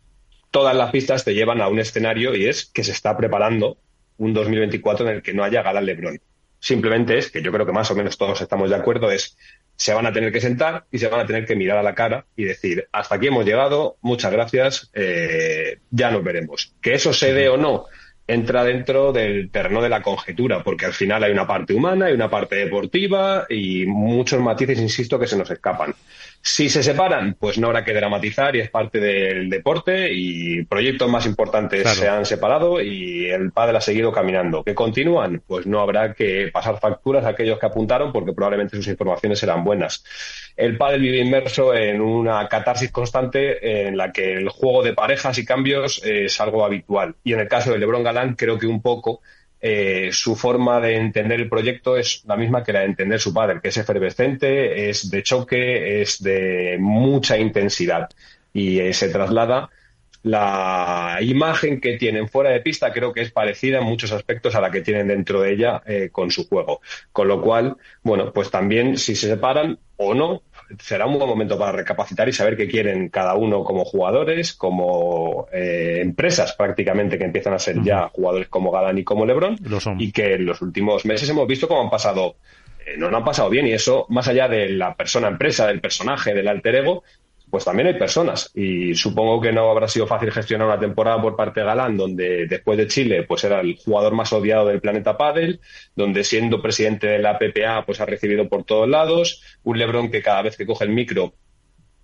todas 0.52 0.76
las 0.76 0.92
pistas 0.92 1.26
te 1.26 1.34
llevan 1.34 1.62
a 1.62 1.68
un 1.68 1.80
escenario 1.80 2.36
y 2.36 2.46
es 2.48 2.66
que 2.66 2.84
se 2.84 2.92
está 2.92 3.18
preparando 3.18 3.78
un 4.18 4.34
2024 4.34 5.10
en 5.10 5.16
el 5.16 5.22
que 5.22 5.34
no 5.34 5.44
haya 5.44 5.64
Galán 5.64 5.86
Lebron. 5.86 6.20
Simplemente 6.60 7.18
es 7.18 7.30
que 7.30 7.42
yo 7.42 7.52
creo 7.52 7.66
que 7.66 7.74
más 7.74 7.92
o 7.92 7.96
menos 7.96 8.18
todos 8.18 8.40
estamos 8.40 8.70
de 8.70 8.78
acuerdo, 8.78 9.12
es 9.12 9.38
se 9.76 9.94
van 9.94 10.06
a 10.06 10.14
tener 10.14 10.32
que 10.32 10.40
sentar 10.40 10.86
y 10.92 11.00
se 11.00 11.08
van 11.08 11.20
a 11.20 11.26
tener 11.26 11.46
que 11.46 11.56
mirar 11.56 11.78
a 11.78 11.84
la 11.84 11.96
cara 11.96 12.26
y 12.38 12.46
decir, 12.46 12.88
hasta 12.92 13.16
aquí 13.16 13.28
hemos 13.28 13.46
llegado, 13.46 13.98
muchas 14.02 14.32
gracias, 14.32 14.90
eh, 14.94 15.80
ya 15.90 16.10
nos 16.12 16.24
veremos. 16.24 16.74
Que 16.82 16.94
eso 16.94 17.12
se 17.12 17.34
dé 17.34 17.50
o 17.50 17.58
no, 17.58 17.88
entra 18.34 18.64
dentro 18.64 19.12
del 19.12 19.50
terreno 19.50 19.82
de 19.82 19.90
la 19.90 20.02
conjetura, 20.02 20.64
porque 20.64 20.86
al 20.86 20.94
final 20.94 21.24
hay 21.24 21.32
una 21.32 21.48
parte 21.48 21.74
humana, 21.74 22.06
hay 22.08 22.14
una 22.14 22.30
parte 22.30 22.56
deportiva 22.56 23.46
y 23.50 23.86
muchos 23.86 24.42
matices, 24.42 24.80
insisto, 24.80 25.20
que 25.20 25.28
se 25.28 25.38
nos 25.38 25.50
escapan. 25.50 25.94
Si 26.46 26.68
se 26.68 26.84
separan, 26.84 27.38
pues 27.40 27.58
no 27.58 27.68
habrá 27.68 27.86
que 27.86 27.94
dramatizar 27.94 28.54
y 28.54 28.60
es 28.60 28.70
parte 28.70 29.00
del 29.00 29.50
deporte 29.50 30.10
y 30.12 30.66
proyectos 30.66 31.10
más 31.10 31.26
importantes 31.26 31.88
se 31.88 32.10
han 32.10 32.26
separado 32.26 32.82
y 32.82 33.30
el 33.30 33.54
padre 33.54 33.78
ha 33.78 33.82
seguido 33.82 34.12
caminando. 34.12 34.62
¿Que 34.62 34.76
continúan? 34.76 35.42
Pues 35.48 35.66
no 35.66 35.80
habrá 35.80 36.14
que 36.14 36.50
pasar 36.52 36.82
facturas 36.82 37.24
a 37.24 37.30
aquellos 37.30 37.58
que 37.58 37.66
apuntaron 37.66 38.12
porque 38.12 38.34
probablemente 38.34 38.76
sus 38.76 38.90
informaciones 38.90 39.42
eran 39.42 39.64
buenas. 39.64 40.04
El 40.58 40.76
padre 40.76 40.98
vive 40.98 41.20
inmerso 41.20 41.74
en 41.74 42.02
una 42.02 42.46
catarsis 42.50 42.92
constante 42.92 43.88
en 43.88 43.96
la 43.96 44.12
que 44.12 44.34
el 44.34 44.50
juego 44.50 44.84
de 44.84 44.92
parejas 44.92 45.38
y 45.38 45.46
cambios 45.46 46.02
es 46.04 46.42
algo 46.42 46.66
habitual. 46.66 47.16
Y 47.24 47.32
en 47.32 47.40
el 47.40 47.48
caso 47.48 47.72
de 47.72 47.80
Lebron 47.80 48.04
Galán 48.04 48.36
creo 48.36 48.60
que 48.60 48.68
un 48.68 48.82
poco 48.82 49.22
eh, 49.66 50.10
su 50.12 50.36
forma 50.36 50.82
de 50.82 50.98
entender 50.98 51.40
el 51.40 51.48
proyecto 51.48 51.96
es 51.96 52.26
la 52.26 52.36
misma 52.36 52.66
que 52.66 52.74
la 52.74 52.82
de 52.82 52.88
entender 52.88 53.18
su 53.18 53.34
padre, 53.34 53.62
que 53.62 53.70
es 53.70 53.78
efervescente, 53.78 54.90
es 54.90 55.10
de 55.10 55.24
choque, 55.24 56.02
es 56.02 56.22
de 56.22 56.76
mucha 56.82 57.38
intensidad 57.38 58.10
y 58.52 58.80
eh, 58.80 58.94
se 58.94 59.08
traslada 59.08 59.70
la 60.24 61.18
imagen 61.22 61.80
que 61.80 61.98
tienen 61.98 62.28
fuera 62.28 62.50
de 62.50 62.60
pista 62.60 62.92
creo 62.92 63.14
que 63.14 63.22
es 63.22 63.32
parecida 63.32 63.80
en 63.80 63.86
muchos 63.86 64.12
aspectos 64.12 64.54
a 64.56 64.62
la 64.62 64.70
que 64.70 64.82
tienen 64.82 65.08
dentro 65.08 65.42
de 65.42 65.54
ella 65.54 65.82
eh, 65.86 66.10
con 66.12 66.30
su 66.30 66.48
juego. 66.48 66.82
Con 67.14 67.30
lo 67.30 67.42
cual, 67.42 67.78
bueno, 68.04 68.34
pues 68.34 68.50
también 68.50 68.98
si 68.98 69.16
se 69.16 69.30
separan 69.30 69.80
o 69.96 70.14
no, 70.14 70.44
será 70.80 71.06
un 71.06 71.18
buen 71.18 71.28
momento 71.28 71.58
para 71.58 71.72
recapacitar 71.72 72.28
y 72.30 72.34
saber 72.34 72.58
qué 72.58 72.68
quieren 72.68 73.10
cada 73.10 73.36
uno 73.36 73.64
como 73.64 73.86
jugadores, 73.86 74.54
como 74.54 75.48
eh, 75.52 76.00
empresas 76.02 76.54
prácticamente 76.54 77.18
que 77.18 77.26
empiezan 77.26 77.54
a 77.54 77.60
ser 77.60 77.82
ya 77.84 78.10
jugadores 78.10 78.48
como 78.48 78.72
Galán 78.72 78.98
y 78.98 79.04
como 79.04 79.26
Lebron 79.26 79.58
y 79.98 80.12
que 80.12 80.34
en 80.36 80.46
los 80.46 80.62
últimos 80.62 81.06
meses 81.06 81.30
hemos 81.30 81.48
visto 81.48 81.68
cómo 81.68 81.82
han 81.82 81.90
pasado 81.90 82.36
eh, 82.86 82.96
no, 82.98 83.10
no 83.10 83.18
han 83.18 83.24
pasado 83.24 83.50
bien 83.50 83.68
y 83.68 83.74
eso 83.74 84.06
más 84.10 84.28
allá 84.28 84.48
de 84.48 84.70
la 84.70 84.96
persona 84.96 85.28
empresa, 85.28 85.68
del 85.68 85.80
personaje, 85.80 86.34
del 86.34 86.48
alter 86.48 86.76
ego, 86.76 87.04
pues 87.54 87.66
también 87.66 87.86
hay 87.86 87.94
personas. 88.00 88.50
Y 88.56 88.96
supongo 88.96 89.40
que 89.40 89.52
no 89.52 89.70
habrá 89.70 89.88
sido 89.88 90.08
fácil 90.08 90.32
gestionar 90.32 90.66
una 90.66 90.80
temporada 90.80 91.22
por 91.22 91.36
parte 91.36 91.60
de 91.60 91.68
Galán, 91.68 91.96
donde 91.96 92.48
después 92.48 92.80
de 92.80 92.88
Chile, 92.88 93.26
pues 93.28 93.44
era 93.44 93.60
el 93.60 93.78
jugador 93.78 94.14
más 94.16 94.34
odiado 94.34 94.66
del 94.66 94.82
planeta 94.82 95.20
Padel, 95.20 95.60
donde 95.96 96.24
siendo 96.24 96.64
presidente 96.64 97.06
de 97.06 97.20
la 97.20 97.38
PPA, 97.38 97.86
pues 97.86 98.02
ha 98.02 98.08
recibido 98.08 98.50
por 98.50 98.64
todos 98.64 98.90
lados, 98.90 99.44
un 99.62 99.78
Lebron 99.78 100.10
que 100.10 100.24
cada 100.24 100.42
vez 100.42 100.58
que 100.58 100.66
coge 100.66 100.86
el 100.86 100.90
micro 100.90 101.36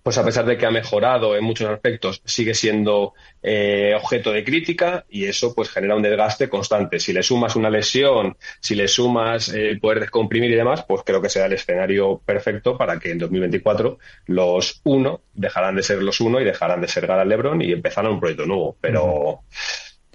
pues 0.02 0.16
a 0.18 0.24
pesar 0.24 0.46
de 0.46 0.56
que 0.56 0.66
ha 0.66 0.70
mejorado 0.70 1.36
en 1.36 1.44
muchos 1.44 1.68
aspectos, 1.68 2.22
sigue 2.24 2.54
siendo 2.54 3.14
eh, 3.42 3.94
objeto 3.96 4.32
de 4.32 4.44
crítica 4.44 5.04
y 5.08 5.26
eso 5.26 5.54
pues 5.54 5.70
genera 5.70 5.96
un 5.96 6.02
desgaste 6.02 6.48
constante. 6.48 6.98
Si 6.98 7.12
le 7.12 7.22
sumas 7.22 7.56
una 7.56 7.70
lesión, 7.70 8.36
si 8.60 8.74
le 8.74 8.88
sumas 8.88 9.50
el 9.50 9.80
poder 9.80 10.00
descomprimir 10.00 10.50
y 10.50 10.56
demás, 10.56 10.84
pues 10.86 11.02
creo 11.04 11.20
que 11.20 11.28
será 11.28 11.46
el 11.46 11.52
escenario 11.52 12.20
perfecto 12.24 12.78
para 12.78 12.98
que 12.98 13.10
en 13.10 13.18
2024 13.18 13.98
los 14.26 14.80
uno 14.84 15.22
dejarán 15.34 15.76
de 15.76 15.82
ser 15.82 16.02
los 16.02 16.20
uno 16.20 16.40
y 16.40 16.44
dejarán 16.44 16.80
de 16.80 16.88
ser 16.88 17.06
Gara 17.06 17.24
Lebron 17.24 17.60
y 17.62 17.72
empezarán 17.72 18.12
un 18.12 18.20
proyecto 18.20 18.46
nuevo. 18.46 18.76
Pero 18.80 19.42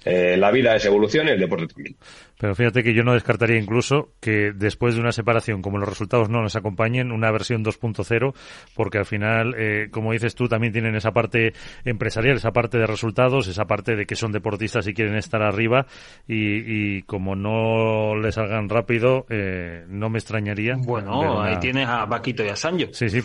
eh, 0.04 0.36
la 0.36 0.50
vida 0.50 0.76
es 0.76 0.84
evolución 0.84 1.28
y 1.28 1.32
el 1.32 1.40
deporte 1.40 1.66
también. 1.66 1.96
Pero 2.38 2.54
fíjate 2.54 2.82
que 2.82 2.94
yo 2.94 3.02
no 3.02 3.14
descartaría 3.14 3.58
incluso 3.58 4.10
que 4.20 4.52
después 4.54 4.94
de 4.94 5.00
una 5.00 5.12
separación, 5.12 5.62
como 5.62 5.78
los 5.78 5.88
resultados 5.88 6.28
no 6.28 6.42
nos 6.42 6.54
acompañen, 6.54 7.10
una 7.12 7.30
versión 7.30 7.64
2.0, 7.64 8.34
porque 8.74 8.98
al 8.98 9.06
final, 9.06 9.54
eh, 9.56 9.88
como 9.90 10.12
dices 10.12 10.34
tú, 10.34 10.48
también 10.48 10.72
tienen 10.72 10.94
esa 10.96 11.12
parte 11.12 11.54
empresarial, 11.84 12.36
esa 12.36 12.52
parte 12.52 12.78
de 12.78 12.86
resultados, 12.86 13.48
esa 13.48 13.64
parte 13.64 13.96
de 13.96 14.06
que 14.06 14.16
son 14.16 14.32
deportistas 14.32 14.86
y 14.86 14.94
quieren 14.94 15.16
estar 15.16 15.42
arriba, 15.42 15.86
y, 16.28 17.02
como 17.02 17.36
no 17.36 18.16
les 18.16 18.34
salgan 18.34 18.68
rápido, 18.68 19.26
eh, 19.30 19.84
no 19.88 20.10
me 20.10 20.18
extrañaría. 20.18 20.74
Bueno, 20.78 21.42
ahí 21.42 21.58
tienes 21.58 21.88
a 21.88 22.06
Paquito 22.06 22.44
y 22.44 22.48
a 22.48 22.56
Sancho. 22.56 22.88
Sí, 22.92 23.08
sí. 23.08 23.22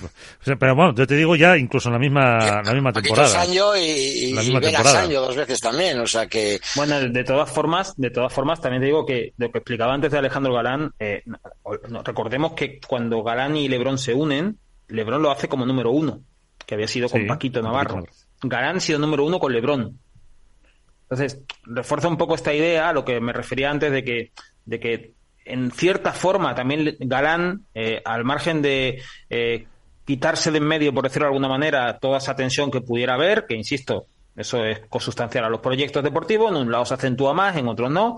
pero 0.58 0.76
bueno, 0.76 0.94
yo 0.96 1.06
te 1.06 1.16
digo 1.16 1.36
ya, 1.36 1.58
incluso 1.58 1.90
en 1.90 1.94
la 1.94 2.00
misma, 2.00 2.62
la 2.64 2.74
misma 2.74 2.94
temporada. 2.94 3.28
Sancho 3.28 3.76
y, 3.76 4.34
la 4.34 4.42
misma 4.42 4.62
temporada. 4.62 5.08
dos 5.08 5.36
veces 5.36 5.60
también, 5.60 6.00
o 6.00 6.08
sea 6.08 6.28
que. 6.28 6.60
Bueno, 6.76 7.00
de 7.00 7.24
todas 7.24 7.52
formas, 7.52 7.94
de 7.98 8.10
todas 8.10 8.34
formas, 8.34 8.62
también 8.62 8.82
te 8.82 8.88
digo 8.88 9.01
que 9.06 9.34
lo 9.38 9.52
que 9.52 9.60
explicaba 9.60 9.94
antes 9.94 10.12
de 10.12 10.18
Alejandro 10.18 10.54
Galán, 10.54 10.94
eh, 11.00 11.24
recordemos 12.04 12.54
que 12.54 12.80
cuando 12.86 13.24
Galán 13.24 13.56
y 13.58 13.68
Lebrón 13.68 13.98
se 13.98 14.14
unen, 14.14 14.58
Lebrón 14.88 15.22
lo 15.22 15.32
hace 15.32 15.48
como 15.48 15.66
número 15.66 15.92
uno, 15.92 16.22
que 16.66 16.76
había 16.76 16.88
sido 16.88 17.10
con 17.10 17.26
Paquito 17.28 17.62
Navarro. 17.62 18.04
Galán 18.42 18.78
ha 18.78 18.80
sido 18.80 19.00
número 19.00 19.26
uno 19.26 19.40
con 19.40 19.54
Lebrón. 19.54 20.00
Entonces, 21.04 21.44
refuerza 21.64 22.08
un 22.08 22.18
poco 22.18 22.36
esta 22.36 22.54
idea, 22.54 22.90
a 22.90 22.94
lo 22.94 23.04
que 23.04 23.20
me 23.20 23.34
refería 23.34 23.70
antes 23.70 23.92
de 23.92 24.04
que, 24.04 24.32
de 24.66 24.80
que 24.80 25.14
en 25.46 25.72
cierta 25.72 26.14
forma 26.14 26.56
también 26.56 26.96
Galán, 27.00 27.66
eh, 27.74 28.02
al 28.06 28.24
margen 28.24 28.62
de 28.62 29.02
eh, 29.30 29.68
quitarse 30.06 30.52
de 30.52 30.60
en 30.60 30.66
medio, 30.66 30.94
por 30.94 31.04
decirlo 31.04 31.26
de 31.26 31.30
alguna 31.30 31.50
manera, 31.50 31.98
toda 32.00 32.18
esa 32.18 32.36
tensión 32.36 32.72
que 32.72 32.82
pudiera 32.82 33.16
haber, 33.16 33.46
que 33.46 33.56
insisto, 33.56 34.06
eso 34.36 34.64
es 34.64 34.80
consustancial 34.88 35.46
a 35.46 35.50
los 35.50 35.60
proyectos 35.60 36.04
deportivos, 36.04 36.52
en 36.52 36.58
un 36.58 36.72
lado 36.72 36.86
se 36.86 36.94
acentúa 36.94 37.34
más, 37.34 37.58
en 37.58 37.68
otros 37.68 37.92
no, 37.92 38.18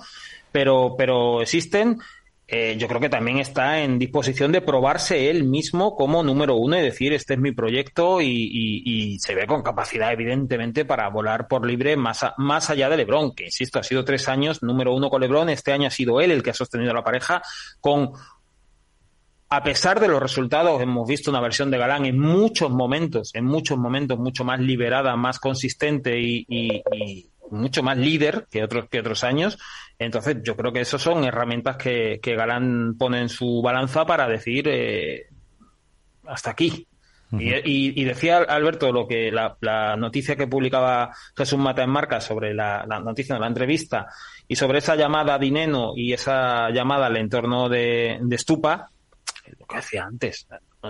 pero, 0.51 0.95
pero 0.97 1.41
existen. 1.41 1.99
Eh, 2.45 2.75
yo 2.77 2.89
creo 2.89 2.99
que 2.99 3.09
también 3.09 3.39
está 3.39 3.79
en 3.79 3.97
disposición 3.97 4.51
de 4.51 4.61
probarse 4.61 5.29
él 5.29 5.45
mismo 5.45 5.95
como 5.95 6.21
número 6.23 6.55
uno 6.55 6.77
y 6.77 6.81
decir 6.81 7.13
este 7.13 7.35
es 7.35 7.39
mi 7.39 7.53
proyecto 7.53 8.21
y, 8.21 9.17
se 9.19 9.33
ve 9.33 9.47
con 9.47 9.63
capacidad 9.63 10.11
evidentemente 10.11 10.83
para 10.83 11.07
volar 11.09 11.47
por 11.47 11.65
libre 11.65 11.95
más, 11.95 12.25
más 12.37 12.69
allá 12.69 12.89
de 12.89 12.97
Lebron, 12.97 13.33
que 13.33 13.45
insisto, 13.45 13.79
ha 13.79 13.83
sido 13.83 14.03
tres 14.03 14.27
años 14.27 14.61
número 14.61 14.93
uno 14.93 15.09
con 15.09 15.21
Lebron, 15.21 15.49
este 15.49 15.71
año 15.71 15.87
ha 15.87 15.91
sido 15.91 16.19
él 16.19 16.31
el 16.31 16.43
que 16.43 16.49
ha 16.49 16.53
sostenido 16.53 16.91
a 16.91 16.95
la 16.95 17.03
pareja 17.03 17.41
con 17.79 18.11
a 19.55 19.61
pesar 19.61 19.99
de 19.99 20.07
los 20.07 20.19
resultados, 20.19 20.81
hemos 20.81 21.07
visto 21.07 21.29
una 21.29 21.39
versión 21.39 21.69
de 21.69 21.77
Galán 21.77 22.05
en 22.05 22.17
muchos 22.17 22.71
momentos, 22.71 23.29
en 23.35 23.45
muchos 23.45 23.77
momentos 23.77 24.17
mucho 24.17 24.43
más 24.43 24.59
liberada, 24.59 25.15
más 25.15 25.39
consistente 25.39 26.19
y, 26.19 26.83
mucho 27.51 27.83
más 27.83 27.95
líder 27.99 28.47
que 28.49 28.63
otros 28.63 28.89
que 28.89 28.99
otros 28.99 29.23
años. 29.23 29.59
Entonces, 29.99 30.37
yo 30.43 30.55
creo 30.55 30.73
que 30.73 30.81
esas 30.81 30.99
son 30.99 31.23
herramientas 31.23 31.77
que, 31.77 32.19
Galán 32.23 32.95
pone 32.97 33.21
en 33.21 33.29
su 33.29 33.61
balanza 33.61 34.07
para 34.07 34.27
decir 34.27 34.67
eh, 34.67 35.27
hasta 36.25 36.49
aquí. 36.49 36.87
y, 37.31 38.03
decía 38.03 38.37
Alberto 38.37 38.91
lo 38.91 39.07
que 39.07 39.31
la, 39.31 39.95
noticia 39.97 40.35
que 40.35 40.47
publicaba 40.47 41.11
Jesús 41.37 41.59
Mata 41.59 41.83
en 41.83 41.91
Marca 41.91 42.19
sobre 42.21 42.55
la, 42.55 42.87
noticia 43.03 43.35
de 43.35 43.41
la 43.41 43.47
entrevista 43.47 44.07
y 44.47 44.55
sobre 44.55 44.79
esa 44.79 44.95
llamada 44.95 45.35
a 45.35 45.39
Dineno 45.39 45.93
y 45.95 46.11
esa 46.11 46.71
llamada 46.71 47.05
al 47.05 47.17
entorno 47.17 47.69
de, 47.69 48.17
de 48.19 48.37
Stupa, 48.39 48.89
lo 49.59 49.65
que 49.65 49.77
hacía 49.77 50.03
antes. 50.03 50.47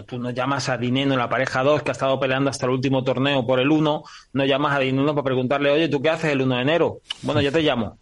Tú 0.08 0.18
no 0.20 0.32
llamas 0.32 0.70
a 0.70 0.78
Dineno, 0.78 1.16
la 1.16 1.30
pareja 1.30 1.63
2, 1.63 1.84
que 1.84 1.92
ha 1.92 1.94
estado 1.94 2.20
peleando 2.20 2.50
hasta 2.50 2.66
el 2.66 2.72
último 2.72 3.04
torneo 3.04 3.46
por 3.46 3.60
el 3.60 3.70
1, 3.70 4.04
no 4.34 4.46
llamas 4.46 4.76
a 4.76 4.80
Dineno 4.80 5.13
para 5.13 5.26
preguntarle, 5.26 5.70
oye, 5.70 5.88
¿tú 5.88 6.02
qué 6.02 6.10
haces 6.10 6.32
el 6.32 6.42
1 6.42 6.56
de 6.56 6.62
enero? 6.62 7.00
Bueno, 7.22 7.42
ya 7.42 7.52
te 7.52 7.62
llamo. 7.62 8.00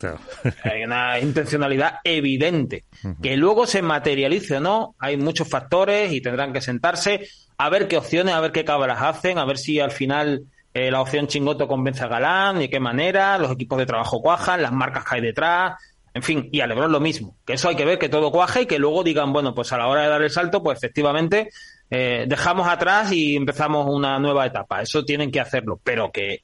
Hay 0.64 0.84
una 0.84 1.18
intencionalidad 1.18 1.96
evidente. 2.04 2.84
Que 3.22 3.36
luego 3.36 3.66
se 3.66 3.82
materialice 3.82 4.56
o 4.56 4.60
no, 4.60 4.94
hay 4.98 5.16
muchos 5.16 5.48
factores 5.48 6.12
y 6.12 6.20
tendrán 6.20 6.52
que 6.52 6.60
sentarse 6.60 7.26
a 7.58 7.68
ver 7.68 7.88
qué 7.88 7.96
opciones, 7.96 8.34
a 8.34 8.40
ver 8.40 8.52
qué 8.52 8.64
cabras 8.64 9.02
hacen, 9.02 9.38
a 9.38 9.44
ver 9.44 9.58
si 9.58 9.80
al 9.80 9.90
final 9.90 10.44
eh, 10.72 10.90
la 10.90 11.00
opción 11.00 11.26
Chingoto 11.26 11.68
convence 11.68 12.02
a 12.02 12.08
Galán, 12.08 12.58
de 12.58 12.70
qué 12.70 12.80
manera, 12.80 13.38
los 13.38 13.52
equipos 13.52 13.78
de 13.78 13.86
trabajo 13.86 14.20
cuajan, 14.20 14.62
las 14.62 14.72
marcas 14.72 15.04
que 15.04 15.16
hay 15.16 15.20
detrás, 15.20 15.74
en 16.14 16.22
fin, 16.22 16.48
y 16.52 16.60
a 16.60 16.66
Lebron 16.68 16.92
lo 16.92 17.00
mismo. 17.00 17.36
Que 17.44 17.54
eso 17.54 17.68
hay 17.68 17.74
que 17.74 17.84
ver 17.84 17.98
que 17.98 18.08
todo 18.08 18.30
cuaje 18.30 18.62
y 18.62 18.66
que 18.66 18.78
luego 18.78 19.02
digan, 19.02 19.32
bueno, 19.32 19.52
pues 19.52 19.72
a 19.72 19.78
la 19.78 19.88
hora 19.88 20.02
de 20.02 20.08
dar 20.08 20.22
el 20.22 20.30
salto, 20.30 20.62
pues 20.62 20.78
efectivamente 20.78 21.50
eh, 21.90 22.24
dejamos 22.28 22.68
atrás 22.68 23.10
y 23.10 23.34
empezamos 23.34 23.88
una 23.90 24.20
nueva 24.20 24.46
etapa. 24.46 24.80
Eso 24.80 25.04
tienen 25.04 25.32
que 25.32 25.40
hacerlo. 25.40 25.80
Pero 25.82 26.12
que 26.12 26.42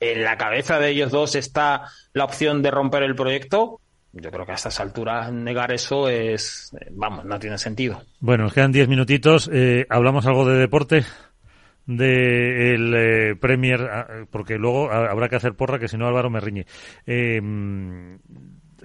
en 0.00 0.24
la 0.24 0.36
cabeza 0.36 0.80
de 0.80 0.90
ellos 0.90 1.12
dos 1.12 1.36
está 1.36 1.82
la 2.12 2.24
opción 2.24 2.62
de 2.62 2.72
romper 2.72 3.04
el 3.04 3.14
proyecto, 3.14 3.80
yo 4.12 4.30
creo 4.30 4.44
que 4.44 4.52
a 4.52 4.56
estas 4.56 4.80
alturas 4.80 5.32
negar 5.32 5.72
eso 5.72 6.08
es, 6.08 6.72
eh, 6.80 6.88
vamos, 6.90 7.24
no 7.24 7.38
tiene 7.38 7.58
sentido. 7.58 8.02
Bueno, 8.18 8.44
nos 8.44 8.52
quedan 8.52 8.72
diez 8.72 8.88
minutitos. 8.88 9.48
Eh, 9.52 9.86
¿Hablamos 9.88 10.26
algo 10.26 10.46
de 10.48 10.58
deporte? 10.58 11.04
del 11.84 13.36
Premier, 13.40 13.80
ah, 13.90 14.06
porque 14.30 14.56
luego 14.56 14.92
habrá 14.92 15.28
que 15.28 15.34
hacer 15.34 15.54
porra, 15.54 15.80
que 15.80 15.88
si 15.88 15.96
no 15.96 16.06
Álvaro 16.06 16.30
me 16.30 16.38
riñe. 16.38 16.64
Eh, 17.06 17.40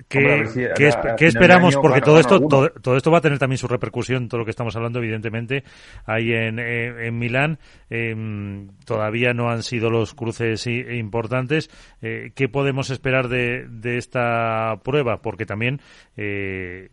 ¿Qué, 0.07 0.87
esperamos? 1.19 1.75
Porque 1.75 2.01
todo 2.01 2.19
esto, 2.19 2.39
todo, 2.39 2.97
esto 2.97 3.11
va 3.11 3.17
a 3.17 3.21
tener 3.21 3.39
también 3.39 3.57
su 3.57 3.67
repercusión, 3.67 4.27
todo 4.27 4.39
lo 4.39 4.45
que 4.45 4.51
estamos 4.51 4.75
hablando, 4.75 4.99
evidentemente, 4.99 5.63
ahí 6.05 6.33
en, 6.33 6.59
eh, 6.59 7.07
en 7.07 7.17
Milán. 7.17 7.59
Em, 7.89 8.69
todavía 8.85 9.33
no 9.33 9.49
han 9.49 9.63
sido 9.63 9.89
los 9.89 10.13
cruces 10.13 10.67
importantes. 10.67 11.69
Eh, 12.01 12.31
¿Qué 12.35 12.47
podemos 12.47 12.89
esperar 12.89 13.27
de, 13.27 13.67
de 13.69 13.97
esta 13.97 14.79
prueba? 14.83 15.21
Porque 15.21 15.45
también 15.45 15.81
eh, 16.15 16.89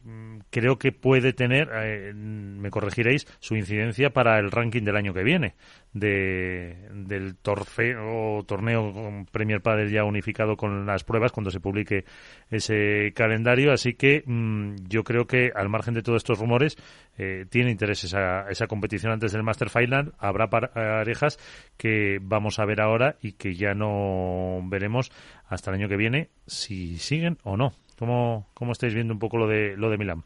creo 0.51 0.79
que 0.79 0.93
puede 0.93 1.33
tener, 1.33 2.15
me 2.15 2.71
corregiréis, 2.71 3.27
su 3.39 3.57
incidencia 3.57 4.11
para 4.11 4.39
el 4.39 4.51
ranking 4.51 4.83
del 4.83 4.97
año 4.97 5.13
que 5.13 5.25
viene 5.25 5.55
de, 5.95 6.77
del 6.93 7.37
torneo, 7.37 8.43
torneo 8.45 9.25
Premier 9.31 9.63
Padel 9.63 9.91
ya 9.91 10.05
unificado 10.05 10.57
con 10.57 10.85
las 10.85 11.05
pruebas 11.05 11.33
cuando 11.33 11.51
se 11.51 11.61
publique 11.61 12.05
ese 12.51 12.94
calendario. 13.15 13.73
Así 13.73 13.95
que 13.95 14.23
mm, 14.27 14.75
yo 14.89 15.05
creo 15.05 15.27
que, 15.27 15.53
al 15.55 15.69
margen 15.69 15.95
de 15.95 16.03
todos 16.03 16.19
estos 16.19 16.39
rumores, 16.39 16.77
eh, 17.19 17.47
tiene 17.49 17.71
interés 17.71 18.05
esa, 18.05 18.49
esa 18.51 18.67
competición 18.67 19.13
antes 19.13 19.33
del 19.33 19.43
Master 19.43 19.71
Final. 19.71 20.15
Habrá 20.19 20.49
parejas 20.49 21.39
que 21.77 22.19
vamos 22.21 22.59
a 22.59 22.65
ver 22.65 22.81
ahora 22.81 23.17
y 23.21 23.33
que 23.33 23.55
ya 23.55 23.75
no 23.75 24.61
veremos 24.65 25.11
hasta 25.49 25.71
el 25.71 25.77
año 25.77 25.89
que 25.89 25.97
viene 25.97 26.31
si 26.47 26.99
siguen 26.99 27.39
o 27.43 27.57
no. 27.57 27.73
¿Cómo, 27.99 28.49
cómo 28.55 28.73
estáis 28.73 28.95
viendo 28.95 29.15
un 29.15 29.21
poco 29.21 29.37
lo 29.37 29.47
de, 29.47 29.77
lo 29.77 29.91
de 29.91 29.99
Milán? 29.99 30.25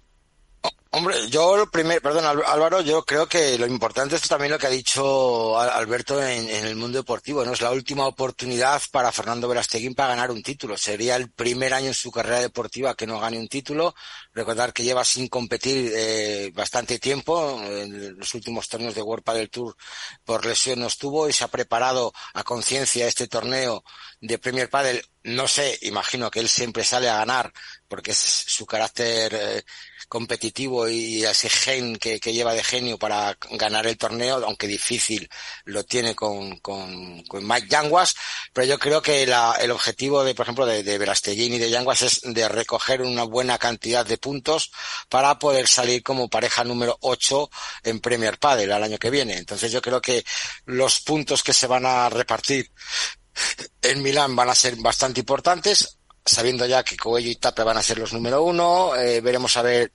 Hombre, 0.90 1.29
yo 1.29 1.68
primero, 1.70 2.01
perdón 2.01 2.24
Álvaro, 2.24 2.81
yo 2.81 3.05
creo 3.05 3.29
que 3.29 3.59
lo 3.59 3.66
importante 3.66 4.16
es 4.16 4.22
también 4.22 4.53
lo 4.53 4.59
que 4.59 4.68
ha 4.68 4.70
dicho 4.70 5.59
Alberto 5.59 6.22
en, 6.27 6.48
el 6.48 6.77
mundo 6.77 6.96
deportivo, 6.96 7.44
¿no? 7.44 7.53
Es 7.53 7.61
la 7.61 7.72
última 7.72 8.07
oportunidad 8.07 8.81
para 8.90 9.12
Fernando 9.12 9.48
Verasteguín 9.48 9.94
para 9.94 10.09
ganar 10.14 10.31
un 10.31 10.42
título. 10.42 10.79
Sería 10.79 11.16
el 11.16 11.31
primer 11.31 11.74
año 11.74 11.88
en 11.88 11.94
su 11.94 12.11
carrera 12.11 12.40
deportiva 12.40 12.94
que 12.94 13.07
no 13.07 13.20
gane 13.20 13.38
un 13.38 13.48
título. 13.48 13.94
Recordar 14.33 14.72
que 14.72 14.83
lleva 14.83 15.05
sin 15.05 15.29
competir 15.29 15.92
eh, 15.94 16.51
bastante 16.55 16.98
tiempo. 16.98 17.61
En 17.62 18.16
los 18.16 18.35
últimos 18.35 18.66
torneos 18.66 18.94
de 18.94 19.03
World 19.03 19.24
Padel 19.24 19.51
Tour 19.51 19.77
por 20.24 20.46
lesión 20.46 20.81
no 20.81 20.87
estuvo 20.87 21.29
y 21.29 21.35
se 21.35 21.44
ha 21.44 21.48
preparado 21.48 22.14
a 22.33 22.42
conciencia 22.44 23.07
este 23.07 23.29
torneo 23.29 23.85
de 24.22 24.38
Premier 24.38 24.70
Padel. 24.70 25.05
No 25.29 25.47
sé, 25.47 25.79
imagino 25.83 26.31
que 26.31 26.41
él 26.41 26.49
siempre 26.49 26.85
sale 26.85 27.09
a 27.09 27.19
ganar 27.19 27.53
porque 27.88 28.11
es 28.12 28.19
su 28.19 28.67
carácter 28.67 29.35
eh, 29.35 29.62
competitivo 30.09 30.88
y 30.88 31.25
ese 31.25 31.49
gen 31.49 31.97
que, 31.97 32.19
lleva 32.19 32.55
de 32.55 32.62
genio 32.62 32.99
para 32.99 33.37
ganar 33.53 33.87
el 33.87 33.97
torneo, 33.97 34.43
aunque 34.45 34.67
difícil 34.67 35.29
lo 35.64 35.85
tiene 35.85 36.14
con, 36.14 36.59
con, 36.59 37.25
Mike 37.33 37.69
Yanguas, 37.69 38.14
pero 38.53 38.67
yo 38.67 38.79
creo 38.79 39.01
que 39.01 39.23
el 39.23 39.71
objetivo 39.71 40.23
de, 40.25 40.35
por 40.35 40.45
ejemplo, 40.45 40.67
de, 40.67 40.83
de 40.83 40.99
y 41.27 41.59
de 41.59 41.71
Yanguas 41.71 42.03
es 42.03 42.21
de 42.23 42.49
recoger 42.49 43.03
una 43.03 43.25
buena 43.25 43.59
cantidad 43.59 44.05
de 44.05 44.19
puntos 44.19 44.71
para 45.09 45.38
poder 45.38 45.67
salir 45.67 46.03
como 46.03 46.29
pareja 46.29 46.64
número 46.64 46.97
8 47.01 47.51
en 47.85 48.01
Premier 48.01 48.38
Padel 48.38 48.73
al 48.73 48.83
año 48.83 48.99
que 48.99 49.11
viene. 49.11 49.37
Entonces 49.37 49.73
yo 49.73 49.81
creo 49.81 50.01
que 50.01 50.25
los 50.67 51.01
puntos 51.01 51.43
que 51.43 51.55
se 51.55 51.67
van 51.67 51.87
a 51.87 52.09
repartir 52.11 52.71
en 53.83 54.03
Milán 54.03 54.37
van 54.37 54.51
a 54.51 54.55
ser 54.55 54.77
bastante 54.77 55.20
importantes 55.20 55.98
sabiendo 56.29 56.66
ya 56.66 56.85
que 56.85 56.96
Coello 56.96 57.31
y 57.31 57.37
Tapia 57.37 57.64
van 57.64 57.79
a 57.79 57.83
ser 57.83 57.98
los 57.98 58.12
número 58.12 58.42
uno, 58.42 58.94
eh, 58.96 59.20
veremos 59.20 59.57
a 59.57 59.62
ver 59.62 59.92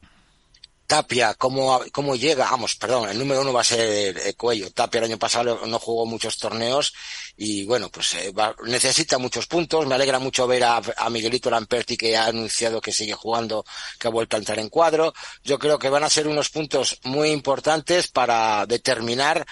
Tapia 0.86 1.34
cómo, 1.36 1.82
cómo 1.92 2.16
llega, 2.16 2.52
vamos, 2.52 2.76
perdón, 2.76 3.10
el 3.10 3.18
número 3.18 3.42
uno 3.42 3.54
va 3.54 3.62
a 3.62 3.64
ser 3.64 4.18
eh, 4.18 4.34
Coello. 4.36 4.70
Tapia 4.72 5.00
el 5.00 5.06
año 5.06 5.18
pasado 5.18 5.66
no 5.66 5.80
jugó 5.80 6.06
muchos 6.06 6.38
torneos 6.38 6.94
y 7.38 7.64
bueno, 7.66 7.90
pues 7.90 8.14
eh, 8.16 8.34
necesita 8.66 9.18
muchos 9.18 9.48
puntos. 9.48 9.88
Me 9.88 9.96
alegra 9.96 10.20
mucho 10.20 10.46
ver 10.46 10.64
a, 10.66 10.82
Miguelito 11.10 11.50
Lamperti 11.50 11.96
que 11.96 12.18
ha 12.18 12.26
anunciado 12.26 12.82
que 12.82 12.92
sigue 12.92 13.14
jugando, 13.14 13.64
que 13.98 14.08
ha 14.08 14.12
vuelto 14.12 14.36
a 14.36 14.40
entrar 14.40 14.60
en 14.60 14.70
cuadro. 14.70 15.14
Yo 15.44 15.58
creo 15.58 15.80
que 15.80 15.90
van 15.90 16.04
a 16.04 16.10
ser 16.10 16.28
unos 16.28 16.50
puntos 16.50 17.00
muy 17.04 17.30
importantes 17.30 18.10
para 18.10 18.66
determinar 18.66 19.46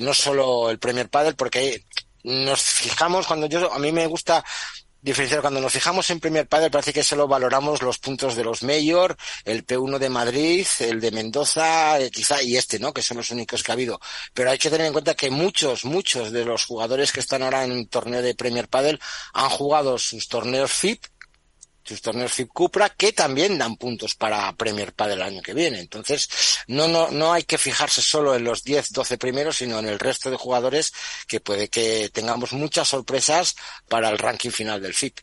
no 0.00 0.12
solo 0.12 0.70
el 0.70 0.78
Premier 0.78 1.08
Padel, 1.08 1.36
porque 1.36 1.84
nos 2.24 2.60
fijamos 2.60 3.26
cuando 3.26 3.46
yo, 3.46 3.72
a 3.72 3.78
mí 3.78 3.92
me 3.92 4.06
gusta 4.06 4.44
diferenciar. 5.04 5.42
Cuando 5.42 5.60
nos 5.60 5.72
fijamos 5.72 6.08
en 6.10 6.18
Premier 6.18 6.48
Padel 6.48 6.70
parece 6.70 6.92
que 6.92 7.04
solo 7.04 7.28
valoramos 7.28 7.82
los 7.82 7.98
puntos 7.98 8.34
de 8.34 8.42
los 8.42 8.62
Mayor, 8.62 9.16
el 9.44 9.64
P1 9.66 9.98
de 9.98 10.08
Madrid, 10.08 10.66
el 10.80 11.00
de 11.00 11.10
Mendoza, 11.10 12.00
eh, 12.00 12.10
quizá 12.10 12.42
y 12.42 12.56
este, 12.56 12.78
¿no? 12.78 12.92
Que 12.92 13.02
son 13.02 13.18
los 13.18 13.30
únicos 13.30 13.62
que 13.62 13.70
ha 13.70 13.74
habido. 13.74 14.00
Pero 14.32 14.50
hay 14.50 14.58
que 14.58 14.70
tener 14.70 14.86
en 14.86 14.92
cuenta 14.94 15.14
que 15.14 15.30
muchos, 15.30 15.84
muchos 15.84 16.32
de 16.32 16.44
los 16.44 16.64
jugadores 16.64 17.12
que 17.12 17.20
están 17.20 17.42
ahora 17.42 17.64
en 17.64 17.86
torneo 17.86 18.22
de 18.22 18.34
Premier 18.34 18.68
Padel 18.68 18.98
han 19.34 19.50
jugado 19.50 19.98
sus 19.98 20.26
torneos 20.26 20.72
FIP 20.72 21.04
sus 21.84 22.00
torneos 22.00 22.32
FIP 22.32 22.48
Cupra 22.48 22.88
que 22.88 23.12
también 23.12 23.58
dan 23.58 23.76
puntos 23.76 24.14
para 24.14 24.52
Premier 24.54 24.92
Padel 24.92 25.18
el 25.18 25.22
año 25.22 25.42
que 25.42 25.54
viene. 25.54 25.80
Entonces, 25.80 26.28
no, 26.66 26.88
no, 26.88 27.10
no 27.10 27.32
hay 27.32 27.42
que 27.44 27.58
fijarse 27.58 28.00
solo 28.00 28.34
en 28.34 28.44
los 28.44 28.64
10, 28.64 28.92
12 28.92 29.18
primeros, 29.18 29.56
sino 29.56 29.78
en 29.78 29.86
el 29.86 29.98
resto 29.98 30.30
de 30.30 30.36
jugadores 30.36 30.92
que 31.28 31.40
puede 31.40 31.68
que 31.68 32.10
tengamos 32.12 32.52
muchas 32.52 32.88
sorpresas 32.88 33.54
para 33.88 34.08
el 34.08 34.18
ranking 34.18 34.50
final 34.50 34.80
del 34.80 34.94
FIP. 34.94 35.18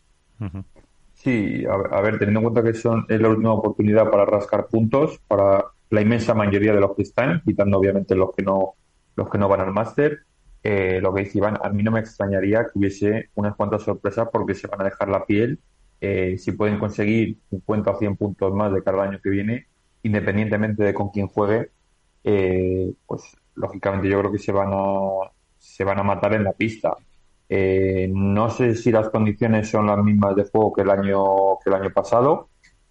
Sí, 1.14 1.64
a, 1.66 2.00
ver, 2.00 2.18
teniendo 2.18 2.40
en 2.40 2.52
cuenta 2.52 2.62
que 2.62 2.76
son, 2.76 3.06
es 3.08 3.20
la 3.20 3.28
última 3.28 3.52
oportunidad 3.52 4.10
para 4.10 4.24
rascar 4.24 4.66
puntos 4.66 5.20
para 5.28 5.64
la 5.90 6.00
inmensa 6.00 6.34
mayoría 6.34 6.72
de 6.72 6.80
los 6.80 6.96
que 6.96 7.02
están, 7.02 7.42
quitando 7.44 7.78
obviamente 7.78 8.14
los 8.14 8.34
que 8.34 8.42
no, 8.42 8.74
los 9.14 9.28
que 9.28 9.38
no 9.38 9.48
van 9.48 9.60
al 9.60 9.72
máster, 9.72 10.24
eh, 10.64 11.00
lo 11.00 11.12
que 11.12 11.24
dice 11.24 11.38
Iván, 11.38 11.58
a 11.62 11.68
mí 11.68 11.82
no 11.82 11.90
me 11.90 12.00
extrañaría 12.00 12.64
que 12.64 12.78
hubiese 12.78 13.30
unas 13.34 13.54
cuantas 13.56 13.82
sorpresas 13.82 14.28
porque 14.32 14.54
se 14.54 14.68
van 14.68 14.80
a 14.80 14.84
dejar 14.84 15.08
la 15.08 15.24
piel 15.24 15.60
eh, 16.04 16.36
si 16.36 16.50
pueden 16.50 16.80
conseguir 16.80 17.38
50 17.50 17.92
o 17.92 17.96
100 17.96 18.16
puntos 18.16 18.52
más 18.52 18.72
de 18.72 18.82
cada 18.82 19.04
año 19.04 19.20
que 19.22 19.30
viene, 19.30 19.68
independientemente 20.02 20.82
de 20.82 20.92
con 20.92 21.10
quién 21.10 21.28
juegue, 21.28 21.70
eh, 22.24 22.92
pues 23.06 23.22
lógicamente 23.54 24.08
yo 24.08 24.18
creo 24.18 24.32
que 24.32 24.40
se 24.40 24.50
van 24.50 24.70
a, 24.72 25.30
se 25.58 25.84
van 25.84 26.00
a 26.00 26.02
matar 26.02 26.34
en 26.34 26.42
la 26.42 26.54
pista. 26.54 26.96
Eh, 27.48 28.10
no 28.12 28.50
sé 28.50 28.74
si 28.74 28.90
las 28.90 29.10
condiciones 29.10 29.70
son 29.70 29.86
las 29.86 29.98
mismas 29.98 30.34
de 30.34 30.42
juego 30.42 30.72
que 30.72 30.82
el 30.82 30.90
año, 30.90 31.24
que 31.62 31.70
el 31.70 31.74
año 31.74 31.92
pasado, 31.92 32.48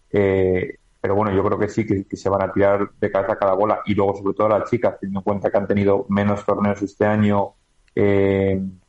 pero 0.10 1.16
bueno, 1.16 1.36
yo 1.36 1.44
creo 1.44 1.60
que 1.60 1.68
sí, 1.68 1.86
que, 1.86 2.16
se 2.16 2.30
van 2.30 2.44
a 2.44 2.54
tirar 2.54 2.92
de 2.98 3.12
cabeza 3.12 3.36
cada 3.36 3.56
bola. 3.56 3.82
Y 3.88 3.94
luego, 3.94 4.16
sobre 4.16 4.36
todo, 4.36 4.48
las 4.48 4.70
chicas, 4.70 4.98
teniendo 5.02 5.20
en 5.20 5.24
cuenta 5.26 5.52
que 5.52 5.58
han 5.58 5.68
tenido 5.68 6.06
menos 6.08 6.46
torneos 6.46 6.82
este 6.82 7.06
año 7.06 7.56
en, 7.94 8.82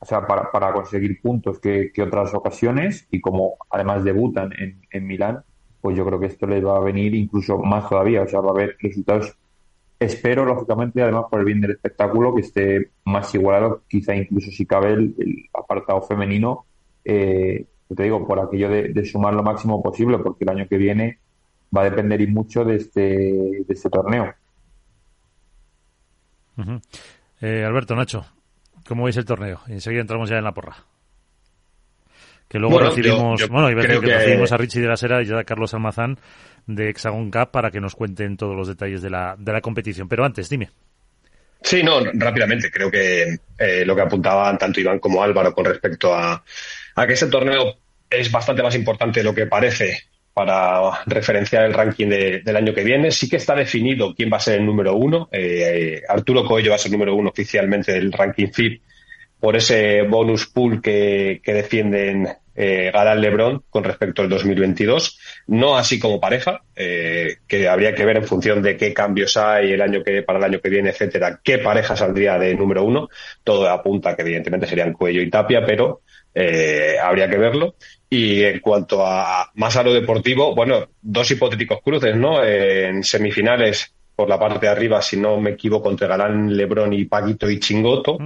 o 0.00 0.06
sea, 0.06 0.26
para, 0.26 0.50
para 0.50 0.72
conseguir 0.72 1.20
puntos 1.20 1.60
que, 1.60 1.92
otras 2.02 2.34
ocasiones 2.34 3.06
y 3.10 3.20
como 3.20 3.56
además 3.68 4.02
debutan 4.02 4.50
en, 4.58 4.80
en 4.90 5.06
Milán, 5.06 5.44
pues 5.80 5.96
yo 5.96 6.06
creo 6.06 6.18
que 6.18 6.26
esto 6.26 6.46
les 6.46 6.64
va 6.64 6.76
a 6.76 6.80
venir 6.80 7.14
incluso 7.14 7.58
más 7.58 7.88
todavía, 7.88 8.22
o 8.22 8.26
sea, 8.26 8.40
va 8.40 8.48
a 8.48 8.52
haber 8.52 8.76
resultados, 8.80 9.36
espero 9.98 10.46
lógicamente, 10.46 11.02
además 11.02 11.26
por 11.30 11.40
el 11.40 11.46
bien 11.46 11.60
del 11.60 11.72
espectáculo, 11.72 12.34
que 12.34 12.40
esté 12.40 12.90
más 13.04 13.34
igualado, 13.34 13.82
quizá 13.88 14.16
incluso 14.16 14.50
si 14.50 14.64
cabe 14.64 14.94
el, 14.94 15.14
apartado 15.52 16.00
femenino, 16.02 16.64
eh, 17.04 17.66
te 17.94 18.02
digo, 18.02 18.26
por 18.26 18.40
aquello 18.40 18.70
de, 18.70 19.04
sumar 19.04 19.34
lo 19.34 19.42
máximo 19.42 19.82
posible, 19.82 20.18
porque 20.18 20.44
el 20.44 20.50
año 20.50 20.68
que 20.68 20.78
viene 20.78 21.18
va 21.76 21.82
a 21.82 21.90
depender 21.90 22.20
y 22.22 22.26
mucho 22.26 22.64
de 22.64 22.76
este, 22.76 23.00
de 23.00 23.66
este 23.68 23.90
torneo. 23.90 24.32
eh, 27.40 27.64
Alberto, 27.64 27.96
Nacho, 27.96 28.24
¿Cómo 28.90 29.04
veis 29.04 29.16
el 29.18 29.24
torneo? 29.24 29.60
enseguida 29.68 30.00
entramos 30.00 30.28
ya 30.28 30.38
en 30.38 30.42
la 30.42 30.52
porra. 30.52 30.74
Que 32.48 32.58
luego 32.58 32.80
recibimos, 32.80 33.48
bueno, 33.48 33.68
que, 33.68 33.86
recibimos 33.86 34.50
a 34.50 34.56
Richie 34.56 34.80
de 34.80 34.88
la 34.88 34.96
Sera 34.96 35.22
y 35.22 35.32
a 35.32 35.44
Carlos 35.44 35.72
Almazán 35.74 36.18
de 36.66 36.90
Hexagon 36.90 37.30
Cup 37.30 37.52
para 37.52 37.70
que 37.70 37.78
nos 37.78 37.94
cuenten 37.94 38.36
todos 38.36 38.56
los 38.56 38.66
detalles 38.66 39.00
de 39.00 39.08
la, 39.08 39.36
de 39.38 39.52
la 39.52 39.60
competición. 39.60 40.08
Pero 40.08 40.24
antes, 40.24 40.50
dime. 40.50 40.70
Sí, 41.62 41.84
no, 41.84 42.00
rápidamente. 42.14 42.68
Creo 42.68 42.90
que 42.90 43.38
eh, 43.56 43.84
lo 43.86 43.94
que 43.94 44.02
apuntaban 44.02 44.58
tanto 44.58 44.80
Iván 44.80 44.98
como 44.98 45.22
Álvaro 45.22 45.54
con 45.54 45.66
respecto 45.66 46.12
a, 46.12 46.42
a 46.96 47.06
que 47.06 47.12
ese 47.12 47.28
torneo 47.28 47.76
es 48.10 48.32
bastante 48.32 48.64
más 48.64 48.74
importante 48.74 49.20
de 49.20 49.24
lo 49.24 49.32
que 49.36 49.46
parece 49.46 50.09
para 50.32 51.04
referenciar 51.06 51.64
el 51.64 51.74
ranking 51.74 52.08
del 52.08 52.56
año 52.56 52.72
que 52.72 52.84
viene. 52.84 53.10
Sí 53.10 53.28
que 53.28 53.36
está 53.36 53.54
definido 53.54 54.14
quién 54.14 54.30
va 54.32 54.36
a 54.36 54.40
ser 54.40 54.60
el 54.60 54.66
número 54.66 54.94
uno. 54.94 55.28
Eh, 55.32 56.02
Arturo 56.08 56.44
Coello 56.44 56.70
va 56.70 56.76
a 56.76 56.78
ser 56.78 56.90
el 56.90 56.98
número 56.98 57.14
uno 57.14 57.30
oficialmente 57.30 57.92
del 57.92 58.12
ranking 58.12 58.48
FIP 58.48 58.82
por 59.40 59.56
ese 59.56 60.02
bonus 60.02 60.46
pool 60.46 60.82
que, 60.82 61.40
defienden 61.44 62.28
eh, 62.54 62.92
Lebron 63.16 63.64
con 63.70 63.84
respecto 63.84 64.22
al 64.22 64.28
2022. 64.28 65.18
No 65.48 65.76
así 65.76 65.98
como 65.98 66.20
pareja, 66.20 66.62
eh, 66.76 67.38
que 67.48 67.68
habría 67.68 67.94
que 67.94 68.04
ver 68.04 68.18
en 68.18 68.24
función 68.24 68.62
de 68.62 68.76
qué 68.76 68.92
cambios 68.92 69.36
hay 69.36 69.72
el 69.72 69.80
año 69.80 70.02
que, 70.04 70.22
para 70.22 70.38
el 70.38 70.44
año 70.44 70.60
que 70.60 70.68
viene, 70.68 70.90
etcétera, 70.90 71.40
qué 71.42 71.58
pareja 71.58 71.96
saldría 71.96 72.38
de 72.38 72.54
número 72.54 72.84
uno. 72.84 73.08
Todo 73.42 73.68
apunta 73.68 74.14
que 74.14 74.22
evidentemente 74.22 74.66
serían 74.66 74.92
Cuello 74.92 75.22
y 75.22 75.30
Tapia, 75.30 75.64
pero 75.64 76.02
eh, 76.34 76.96
habría 77.02 77.30
que 77.30 77.38
verlo. 77.38 77.76
Y 78.10 78.42
en 78.42 78.60
cuanto 78.60 79.06
a 79.06 79.50
más 79.54 79.76
a 79.76 79.82
lo 79.82 79.94
deportivo, 79.94 80.54
bueno, 80.54 80.88
dos 81.00 81.30
hipotéticos 81.30 81.80
cruces, 81.82 82.14
¿no? 82.16 82.44
en 82.44 83.02
semifinales, 83.04 83.94
por 84.20 84.28
la 84.28 84.38
parte 84.38 84.66
de 84.66 84.68
arriba, 84.68 85.00
si 85.00 85.16
no 85.16 85.40
me 85.40 85.52
equivoco, 85.52 85.88
entre 85.88 86.06
Galán, 86.06 86.54
Lebrón 86.54 86.92
y 86.92 87.06
Paquito 87.06 87.48
y 87.48 87.58
Chingoto, 87.58 88.18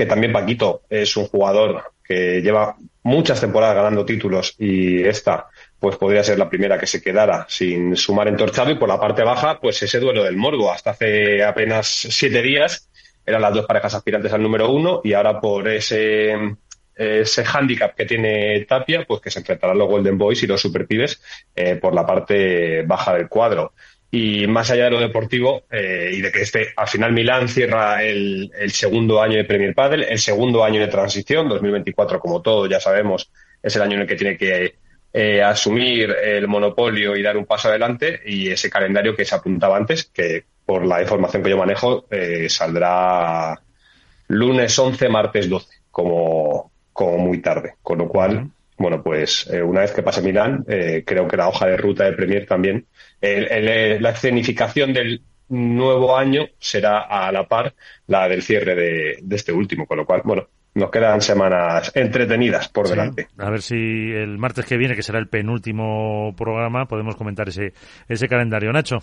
que 0.00 0.06
también 0.06 0.32
Paquito 0.32 0.84
es 0.88 1.14
un 1.18 1.26
jugador 1.26 1.92
que 2.02 2.40
lleva 2.40 2.74
muchas 3.02 3.38
temporadas 3.38 3.76
ganando 3.76 4.06
títulos 4.06 4.54
y 4.58 5.02
esta 5.02 5.48
pues 5.78 5.96
podría 5.96 6.24
ser 6.24 6.38
la 6.38 6.48
primera 6.48 6.78
que 6.78 6.86
se 6.86 7.02
quedara 7.02 7.44
sin 7.50 7.94
sumar 7.96 8.26
entorchado 8.26 8.70
y 8.70 8.76
por 8.76 8.88
la 8.88 8.98
parte 8.98 9.22
baja 9.22 9.60
pues 9.60 9.82
ese 9.82 10.00
duelo 10.00 10.24
del 10.24 10.38
Morgo 10.38 10.72
hasta 10.72 10.92
hace 10.92 11.44
apenas 11.44 11.86
siete 11.86 12.40
días 12.40 12.88
eran 13.26 13.42
las 13.42 13.52
dos 13.52 13.66
parejas 13.66 13.92
aspirantes 13.92 14.32
al 14.32 14.42
número 14.42 14.70
uno 14.70 15.02
y 15.04 15.12
ahora 15.12 15.38
por 15.38 15.68
ese 15.68 16.34
ese 16.94 17.44
hándicap 17.44 17.94
que 17.94 18.04
tiene 18.04 18.64
Tapia, 18.68 19.04
pues 19.06 19.20
que 19.20 19.30
se 19.30 19.38
enfrentarán 19.38 19.78
los 19.78 19.88
Golden 19.88 20.18
Boys 20.18 20.42
y 20.42 20.46
los 20.46 20.60
Super 20.60 20.86
Pibes 20.86 21.22
eh, 21.54 21.76
por 21.76 21.94
la 21.94 22.06
parte 22.06 22.82
baja 22.82 23.14
del 23.14 23.28
cuadro. 23.28 23.72
Y 24.10 24.46
más 24.48 24.70
allá 24.70 24.84
de 24.84 24.90
lo 24.90 25.00
deportivo 25.00 25.62
eh, 25.70 26.10
y 26.12 26.20
de 26.20 26.32
que 26.32 26.42
este, 26.42 26.72
al 26.76 26.88
final 26.88 27.12
Milán 27.12 27.48
cierra 27.48 28.02
el, 28.02 28.50
segundo 28.68 29.22
año 29.22 29.36
de 29.36 29.44
Premier 29.44 29.74
Padel, 29.74 30.02
el 30.02 30.18
segundo 30.18 30.64
año 30.64 30.80
de 30.80 30.88
transición, 30.88 31.48
2024 31.48 32.18
como 32.18 32.42
todo 32.42 32.66
ya 32.66 32.80
sabemos, 32.80 33.30
es 33.62 33.76
el 33.76 33.82
año 33.82 33.94
en 33.94 34.02
el 34.02 34.06
que 34.08 34.16
tiene 34.16 34.36
que 34.36 34.74
eh, 35.12 35.42
asumir 35.42 36.10
el 36.10 36.48
monopolio 36.48 37.16
y 37.16 37.22
dar 37.22 37.36
un 37.36 37.46
paso 37.46 37.68
adelante 37.68 38.20
y 38.26 38.48
ese 38.48 38.68
calendario 38.68 39.14
que 39.14 39.24
se 39.24 39.36
apuntaba 39.36 39.76
antes, 39.76 40.04
que 40.06 40.44
por 40.66 40.84
la 40.84 41.02
información 41.02 41.42
que 41.42 41.50
yo 41.50 41.56
manejo 41.56 42.06
saldrá 42.48 43.60
lunes 44.30 44.78
11, 44.78 45.08
martes 45.08 45.48
12, 45.48 45.68
como, 45.90 46.70
como 46.92 47.18
muy 47.18 47.38
tarde. 47.40 47.74
Con 47.82 47.98
lo 47.98 48.08
cual, 48.08 48.50
bueno, 48.80 49.02
pues 49.02 49.46
eh, 49.52 49.62
una 49.62 49.82
vez 49.82 49.92
que 49.92 50.02
pase 50.02 50.22
Milán, 50.22 50.64
eh, 50.66 51.04
creo 51.06 51.28
que 51.28 51.36
la 51.36 51.48
hoja 51.48 51.66
de 51.66 51.76
ruta 51.76 52.04
de 52.04 52.14
Premier 52.14 52.46
también, 52.46 52.86
la 53.20 54.10
escenificación 54.10 54.94
del 54.94 55.22
nuevo 55.50 56.16
año 56.16 56.46
será 56.58 57.00
a 57.00 57.30
la 57.30 57.46
par 57.46 57.74
la 58.06 58.26
del 58.26 58.40
cierre 58.40 58.74
de, 58.74 59.36
este 59.36 59.52
último. 59.52 59.84
Con 59.84 59.98
lo 59.98 60.06
cual, 60.06 60.22
bueno, 60.24 60.48
nos 60.74 60.90
quedan 60.90 61.20
semanas 61.20 61.92
entretenidas 61.94 62.70
por 62.70 62.88
delante. 62.88 63.28
A 63.36 63.50
ver 63.50 63.60
si 63.60 63.74
el 63.76 64.38
martes 64.38 64.64
que 64.64 64.78
viene, 64.78 64.96
que 64.96 65.02
será 65.02 65.18
el 65.18 65.28
penúltimo 65.28 66.34
programa, 66.34 66.86
podemos 66.86 67.16
comentar 67.16 67.50
ese, 67.50 67.74
ese 68.08 68.28
calendario. 68.28 68.72
Nacho. 68.72 69.00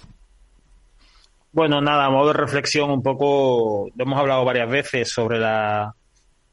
Bueno, 1.51 1.81
nada, 1.81 2.05
a 2.05 2.09
modo 2.09 2.29
de 2.29 2.33
reflexión 2.33 2.89
un 2.89 3.03
poco, 3.03 3.91
hemos 3.95 4.19
hablado 4.19 4.43
varias 4.43 4.69
veces 4.71 5.11
sobre 5.11 5.37
la 5.37 5.93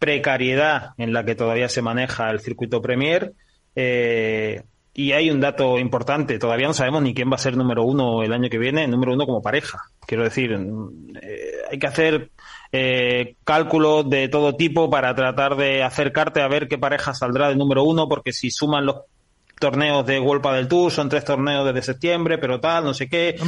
precariedad 0.05 0.91
en 0.99 1.15
la 1.15 1.25
que 1.25 1.35
todavía 1.35 1.71
se 1.71 1.81
maneja 1.81 2.31
el 2.31 2.41
circuito 2.41 2.83
Premier. 2.83 3.33
Eh, 3.75 4.63
y 4.93 5.13
hay 5.13 5.31
un 5.31 5.41
dato 5.41 5.79
importante, 5.79 6.39
todavía 6.39 6.69
no 6.69 6.75
sabemos 6.75 7.03
ni 7.03 7.15
quién 7.15 7.31
va 7.31 7.37
a 7.37 7.39
ser 7.39 7.57
número 7.57 7.83
uno 7.83 8.23
el 8.23 8.33
año 8.33 8.51
que 8.51 8.59
viene, 8.59 8.87
número 8.87 9.15
uno 9.15 9.25
como 9.27 9.41
pareja. 9.41 9.79
Quiero 10.07 10.25
decir, 10.25 10.53
eh, 10.53 11.53
hay 11.71 11.79
que 11.79 11.87
hacer 11.87 12.31
eh, 12.71 13.37
cálculos 13.45 14.09
de 14.09 14.29
todo 14.29 14.55
tipo 14.55 14.91
para 14.91 15.15
tratar 15.15 15.57
de 15.57 15.83
acercarte 15.83 16.43
a 16.43 16.49
ver 16.49 16.69
qué 16.69 16.77
pareja 16.77 17.15
saldrá 17.15 17.49
de 17.49 17.57
número 17.57 17.83
uno, 17.83 18.07
porque 18.09 18.33
si 18.33 18.51
suman 18.51 18.85
los 18.85 18.97
torneos 19.59 20.05
de 20.05 20.21
World 20.21 20.47
del 20.55 20.69
Tour, 20.69 20.93
son 20.93 21.09
tres 21.09 21.25
torneos 21.25 21.65
desde 21.65 21.83
septiembre, 21.83 22.39
pero 22.39 22.61
tal, 22.61 22.85
no 22.85 22.95
sé 22.95 23.09
qué. 23.09 23.35
No, 23.39 23.47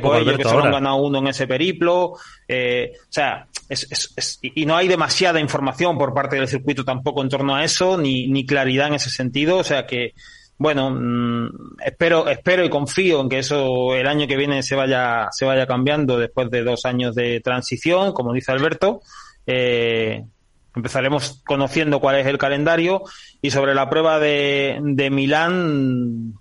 que 0.00 0.18
ellos 0.18 0.36
que 0.36 0.44
solo 0.44 0.64
han 0.64 0.72
ganado 0.72 0.96
uno 0.96 1.20
en 1.20 1.28
ese 1.28 1.46
periplo. 1.46 2.14
Eh, 2.48 2.92
o 2.94 3.12
sea, 3.12 3.46
es, 3.72 4.38
y 4.42 4.66
no 4.66 4.76
hay 4.76 4.88
demasiada 4.88 5.40
información 5.40 5.98
por 5.98 6.14
parte 6.14 6.36
del 6.36 6.48
circuito 6.48 6.84
tampoco 6.84 7.22
en 7.22 7.28
torno 7.28 7.54
a 7.54 7.64
eso, 7.64 7.98
ni, 7.98 8.28
ni 8.28 8.46
claridad 8.46 8.88
en 8.88 8.94
ese 8.94 9.10
sentido. 9.10 9.58
O 9.58 9.64
sea 9.64 9.86
que, 9.86 10.14
bueno, 10.58 10.90
mm, 10.90 11.78
espero, 11.84 12.28
espero 12.28 12.64
y 12.64 12.70
confío 12.70 13.20
en 13.20 13.28
que 13.28 13.38
eso 13.38 13.94
el 13.94 14.06
año 14.06 14.26
que 14.26 14.36
viene 14.36 14.62
se 14.62 14.76
vaya, 14.76 15.28
se 15.32 15.44
vaya 15.44 15.66
cambiando 15.66 16.18
después 16.18 16.50
de 16.50 16.62
dos 16.62 16.84
años 16.84 17.14
de 17.14 17.40
transición, 17.40 18.12
como 18.12 18.32
dice 18.32 18.52
Alberto. 18.52 19.00
Eh, 19.46 20.22
Empezaremos 20.74 21.42
conociendo 21.44 22.00
cuál 22.00 22.16
es 22.16 22.26
el 22.26 22.38
calendario 22.38 23.02
y 23.42 23.50
sobre 23.50 23.74
la 23.74 23.90
prueba 23.90 24.18
de, 24.18 24.78
de 24.82 25.10
Milán, 25.10 26.34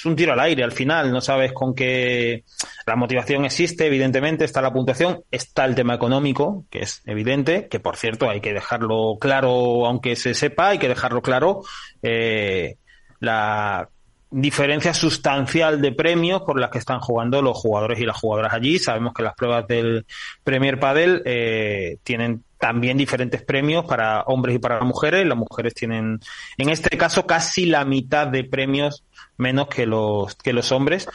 es 0.00 0.06
un 0.06 0.16
tiro 0.16 0.32
al 0.32 0.40
aire 0.40 0.64
al 0.64 0.72
final, 0.72 1.12
no 1.12 1.20
sabes 1.20 1.52
con 1.52 1.74
qué 1.74 2.44
la 2.86 2.96
motivación 2.96 3.44
existe, 3.44 3.84
evidentemente 3.84 4.46
está 4.46 4.62
la 4.62 4.72
puntuación, 4.72 5.24
está 5.30 5.66
el 5.66 5.74
tema 5.74 5.92
económico, 5.92 6.64
que 6.70 6.78
es 6.80 7.02
evidente, 7.04 7.68
que 7.68 7.80
por 7.80 7.96
cierto 7.98 8.30
hay 8.30 8.40
que 8.40 8.54
dejarlo 8.54 9.18
claro, 9.20 9.84
aunque 9.84 10.16
se 10.16 10.32
sepa, 10.32 10.70
hay 10.70 10.78
que 10.78 10.88
dejarlo 10.88 11.20
claro, 11.20 11.60
eh, 12.00 12.76
la 13.18 13.90
diferencia 14.30 14.94
sustancial 14.94 15.82
de 15.82 15.92
premios 15.92 16.42
por 16.42 16.58
las 16.58 16.70
que 16.70 16.78
están 16.78 17.00
jugando 17.00 17.42
los 17.42 17.58
jugadores 17.58 18.00
y 18.00 18.06
las 18.06 18.16
jugadoras 18.16 18.54
allí. 18.54 18.78
Sabemos 18.78 19.12
que 19.12 19.22
las 19.22 19.34
pruebas 19.34 19.66
del 19.66 20.06
Premier 20.44 20.78
Padel 20.78 21.20
eh, 21.26 21.98
tienen 22.04 22.44
también 22.58 22.96
diferentes 22.96 23.42
premios 23.42 23.84
para 23.86 24.22
hombres 24.22 24.56
y 24.56 24.58
para 24.60 24.80
mujeres. 24.82 25.26
Las 25.26 25.36
mujeres 25.36 25.74
tienen, 25.74 26.20
en 26.58 26.68
este 26.68 26.96
caso, 26.96 27.26
casi 27.26 27.66
la 27.66 27.84
mitad 27.84 28.28
de 28.28 28.44
premios 28.44 29.04
menos 29.40 29.68
que 29.68 29.86
los, 29.86 30.34
que 30.36 30.52
los 30.52 30.70
hombres. 30.70 31.08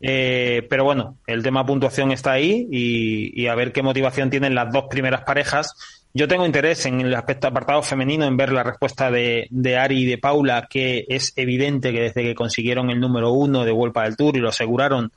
Eh, 0.00 0.66
pero 0.70 0.84
bueno, 0.84 1.16
el 1.26 1.42
tema 1.42 1.66
puntuación 1.66 2.12
está 2.12 2.32
ahí 2.32 2.68
y, 2.70 3.40
y 3.40 3.46
a 3.48 3.54
ver 3.54 3.72
qué 3.72 3.82
motivación 3.82 4.30
tienen 4.30 4.54
las 4.54 4.72
dos 4.72 4.84
primeras 4.90 5.22
parejas. 5.22 5.74
Yo 6.14 6.26
tengo 6.26 6.46
interés 6.46 6.86
en 6.86 7.00
el 7.00 7.14
aspecto 7.14 7.48
apartado 7.48 7.82
femenino 7.82 8.24
en 8.24 8.36
ver 8.36 8.52
la 8.52 8.62
respuesta 8.62 9.10
de, 9.10 9.46
de, 9.50 9.76
Ari 9.76 10.02
y 10.02 10.06
de 10.06 10.18
Paula, 10.18 10.66
que 10.68 11.04
es 11.08 11.32
evidente 11.36 11.92
que 11.92 12.00
desde 12.00 12.22
que 12.22 12.34
consiguieron 12.34 12.90
el 12.90 13.00
número 13.00 13.32
uno 13.32 13.64
de 13.64 13.72
Vuelta 13.72 14.02
del 14.02 14.16
Tour 14.16 14.36
y 14.36 14.40
lo 14.40 14.48
aseguraron, 14.48 15.12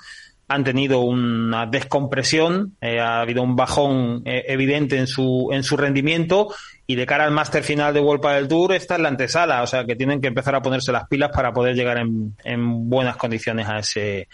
han 0.51 0.63
tenido 0.65 0.99
una 0.99 1.65
descompresión, 1.65 2.75
eh, 2.81 2.99
ha 2.99 3.21
habido 3.21 3.41
un 3.41 3.55
bajón 3.55 4.21
eh, 4.25 4.43
evidente 4.47 4.97
en 4.97 5.07
su, 5.07 5.49
en 5.53 5.63
su 5.63 5.77
rendimiento 5.77 6.53
y 6.91 6.95
de 6.95 7.05
cara 7.05 7.23
al 7.23 7.31
máster 7.31 7.63
final 7.63 7.93
de 7.93 8.01
Vuelta 8.01 8.33
del 8.33 8.49
Tour 8.49 8.73
está 8.73 8.95
en 8.95 9.03
la 9.03 9.09
antesala, 9.09 9.63
o 9.63 9.67
sea 9.67 9.85
que 9.85 9.95
tienen 9.95 10.19
que 10.19 10.27
empezar 10.27 10.55
a 10.55 10.61
ponerse 10.61 10.91
las 10.91 11.07
pilas 11.07 11.31
para 11.33 11.53
poder 11.53 11.73
llegar 11.73 11.97
en, 11.97 12.35
en 12.43 12.89
buenas 12.89 13.15
condiciones 13.15 13.69
a 13.69 13.79
ese, 13.79 14.27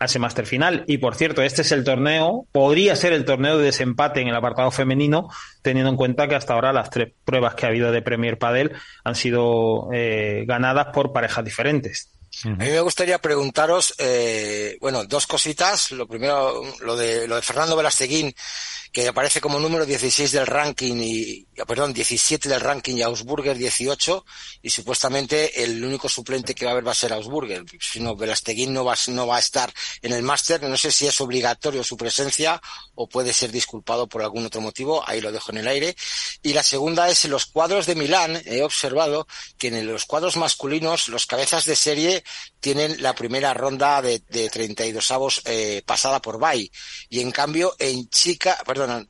a 0.00 0.06
ese 0.06 0.18
máster 0.18 0.44
final. 0.44 0.82
Y 0.88 0.98
por 0.98 1.14
cierto, 1.14 1.40
este 1.42 1.62
es 1.62 1.70
el 1.70 1.84
torneo, 1.84 2.46
podría 2.50 2.96
ser 2.96 3.12
el 3.12 3.24
torneo 3.24 3.58
de 3.58 3.66
desempate 3.66 4.20
en 4.20 4.26
el 4.26 4.34
apartado 4.34 4.72
femenino, 4.72 5.28
teniendo 5.62 5.88
en 5.88 5.96
cuenta 5.96 6.26
que 6.26 6.34
hasta 6.34 6.54
ahora 6.54 6.72
las 6.72 6.90
tres 6.90 7.12
pruebas 7.24 7.54
que 7.54 7.66
ha 7.66 7.68
habido 7.68 7.92
de 7.92 8.02
Premier 8.02 8.38
Padel 8.38 8.72
han 9.04 9.14
sido 9.14 9.88
eh, 9.92 10.44
ganadas 10.48 10.88
por 10.92 11.12
parejas 11.12 11.44
diferentes. 11.44 12.10
A 12.44 12.48
mí 12.48 12.56
me 12.70 12.80
gustaría 12.80 13.18
preguntaros, 13.18 13.94
eh, 13.98 14.78
bueno, 14.80 15.04
dos 15.04 15.26
cositas. 15.26 15.90
Lo 15.90 16.06
primero, 16.06 16.62
lo 16.80 16.96
de, 16.96 17.26
lo 17.26 17.36
de 17.36 17.42
Fernando 17.42 17.76
Velasteguín 17.76 18.32
que 18.92 19.06
aparece 19.06 19.40
como 19.40 19.60
número 19.60 19.86
16 19.86 20.32
del 20.32 20.46
ranking 20.46 20.96
y, 21.00 21.46
perdón, 21.66 21.92
17 21.92 22.48
del 22.48 22.60
ranking 22.60 22.96
y 22.96 23.02
Augsburger 23.02 23.56
18 23.56 24.24
y 24.62 24.70
supuestamente 24.70 25.62
el 25.62 25.84
único 25.84 26.08
suplente 26.08 26.54
que 26.54 26.64
va 26.64 26.72
a 26.72 26.74
haber 26.74 26.86
va 26.86 26.92
a 26.92 26.96
ser 26.96 27.12
Augsburger. 27.12 27.64
Si 27.80 28.00
no, 28.00 28.16
Velasteguín 28.16 28.72
no 28.72 28.84
va, 28.84 28.96
no 29.08 29.26
va 29.26 29.36
a 29.36 29.40
estar 29.40 29.72
en 30.02 30.12
el 30.12 30.22
máster, 30.22 30.62
no 30.62 30.76
sé 30.76 30.90
si 30.90 31.06
es 31.06 31.20
obligatorio 31.20 31.84
su 31.84 31.96
presencia 31.96 32.60
o 32.94 33.08
puede 33.08 33.32
ser 33.32 33.52
disculpado 33.52 34.08
por 34.08 34.22
algún 34.22 34.46
otro 34.46 34.60
motivo, 34.60 35.04
ahí 35.06 35.20
lo 35.20 35.30
dejo 35.30 35.52
en 35.52 35.58
el 35.58 35.68
aire. 35.68 35.96
Y 36.42 36.52
la 36.52 36.62
segunda 36.62 37.08
es 37.08 37.24
en 37.24 37.30
los 37.30 37.46
cuadros 37.46 37.86
de 37.86 37.94
Milán, 37.94 38.42
he 38.44 38.62
observado 38.62 39.26
que 39.56 39.68
en 39.68 39.86
los 39.86 40.04
cuadros 40.04 40.36
masculinos 40.36 41.08
los 41.08 41.26
cabezas 41.26 41.64
de 41.64 41.76
serie 41.76 42.24
tienen 42.60 43.02
la 43.02 43.14
primera 43.14 43.54
ronda 43.54 44.00
de, 44.02 44.22
de 44.28 44.48
32 44.48 45.10
avos 45.10 45.42
eh, 45.46 45.82
pasada 45.84 46.20
por 46.20 46.38
Bay 46.38 46.70
y 47.08 47.20
en 47.20 47.30
cambio 47.30 47.74
en 47.78 48.08
chica, 48.08 48.58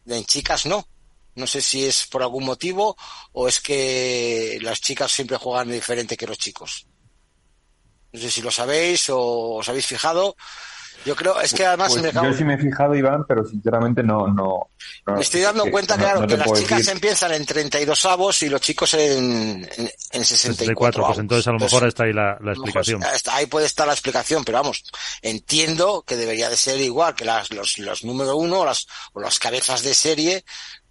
en 0.06 0.24
chicas 0.24 0.66
no. 0.66 0.86
No 1.34 1.46
sé 1.46 1.62
si 1.62 1.86
es 1.86 2.06
por 2.06 2.22
algún 2.22 2.44
motivo 2.44 2.96
o 3.32 3.48
es 3.48 3.60
que 3.60 4.58
las 4.62 4.80
chicas 4.80 5.12
siempre 5.12 5.36
juegan 5.36 5.70
diferente 5.70 6.16
que 6.16 6.26
los 6.26 6.38
chicos. 6.38 6.86
No 8.12 8.20
sé 8.20 8.30
si 8.30 8.42
lo 8.42 8.50
sabéis 8.50 9.08
o 9.10 9.56
os 9.56 9.68
habéis 9.68 9.86
fijado, 9.86 10.36
yo 11.04 11.16
creo, 11.16 11.40
es 11.40 11.54
que 11.54 11.64
además 11.64 11.94
pues 11.98 12.12
Yo 12.12 12.34
sí 12.34 12.44
me 12.44 12.54
he 12.54 12.58
fijado, 12.58 12.94
Iván, 12.94 13.24
pero 13.26 13.44
sinceramente 13.44 14.02
no. 14.02 14.26
no, 14.28 14.68
me 15.06 15.20
estoy 15.20 15.40
dando 15.40 15.70
cuenta, 15.70 15.96
claro, 15.96 16.26
que 16.26 16.36
las 16.36 16.52
chicas 16.52 16.86
empiezan 16.88 17.32
en 17.32 17.46
32 17.46 18.04
avos 18.06 18.42
y 18.42 18.48
los 18.48 18.60
chicos 18.60 18.94
en, 18.94 19.68
en, 19.76 19.90
en 20.12 20.24
64. 20.24 21.06
pues 21.06 21.18
entonces 21.18 21.46
a 21.46 21.52
lo 21.52 21.58
mejor 21.58 21.86
está 21.86 22.04
ahí 22.04 22.12
la, 22.12 22.38
la 22.42 22.52
explicación. 22.52 23.02
ahí 23.30 23.46
puede 23.46 23.66
estar 23.66 23.86
la 23.86 23.94
explicación, 23.94 24.44
pero 24.44 24.58
vamos, 24.58 24.84
entiendo 25.22 26.04
que 26.06 26.16
debería 26.16 26.50
de 26.50 26.56
ser 26.56 26.80
igual 26.80 27.14
que 27.14 27.24
las, 27.24 27.50
los, 27.50 27.78
los 27.78 28.04
número 28.04 28.36
uno 28.36 28.60
o 28.60 28.64
las, 28.64 28.86
o 29.12 29.20
las 29.20 29.38
cabezas 29.38 29.82
de 29.82 29.94
serie 29.94 30.44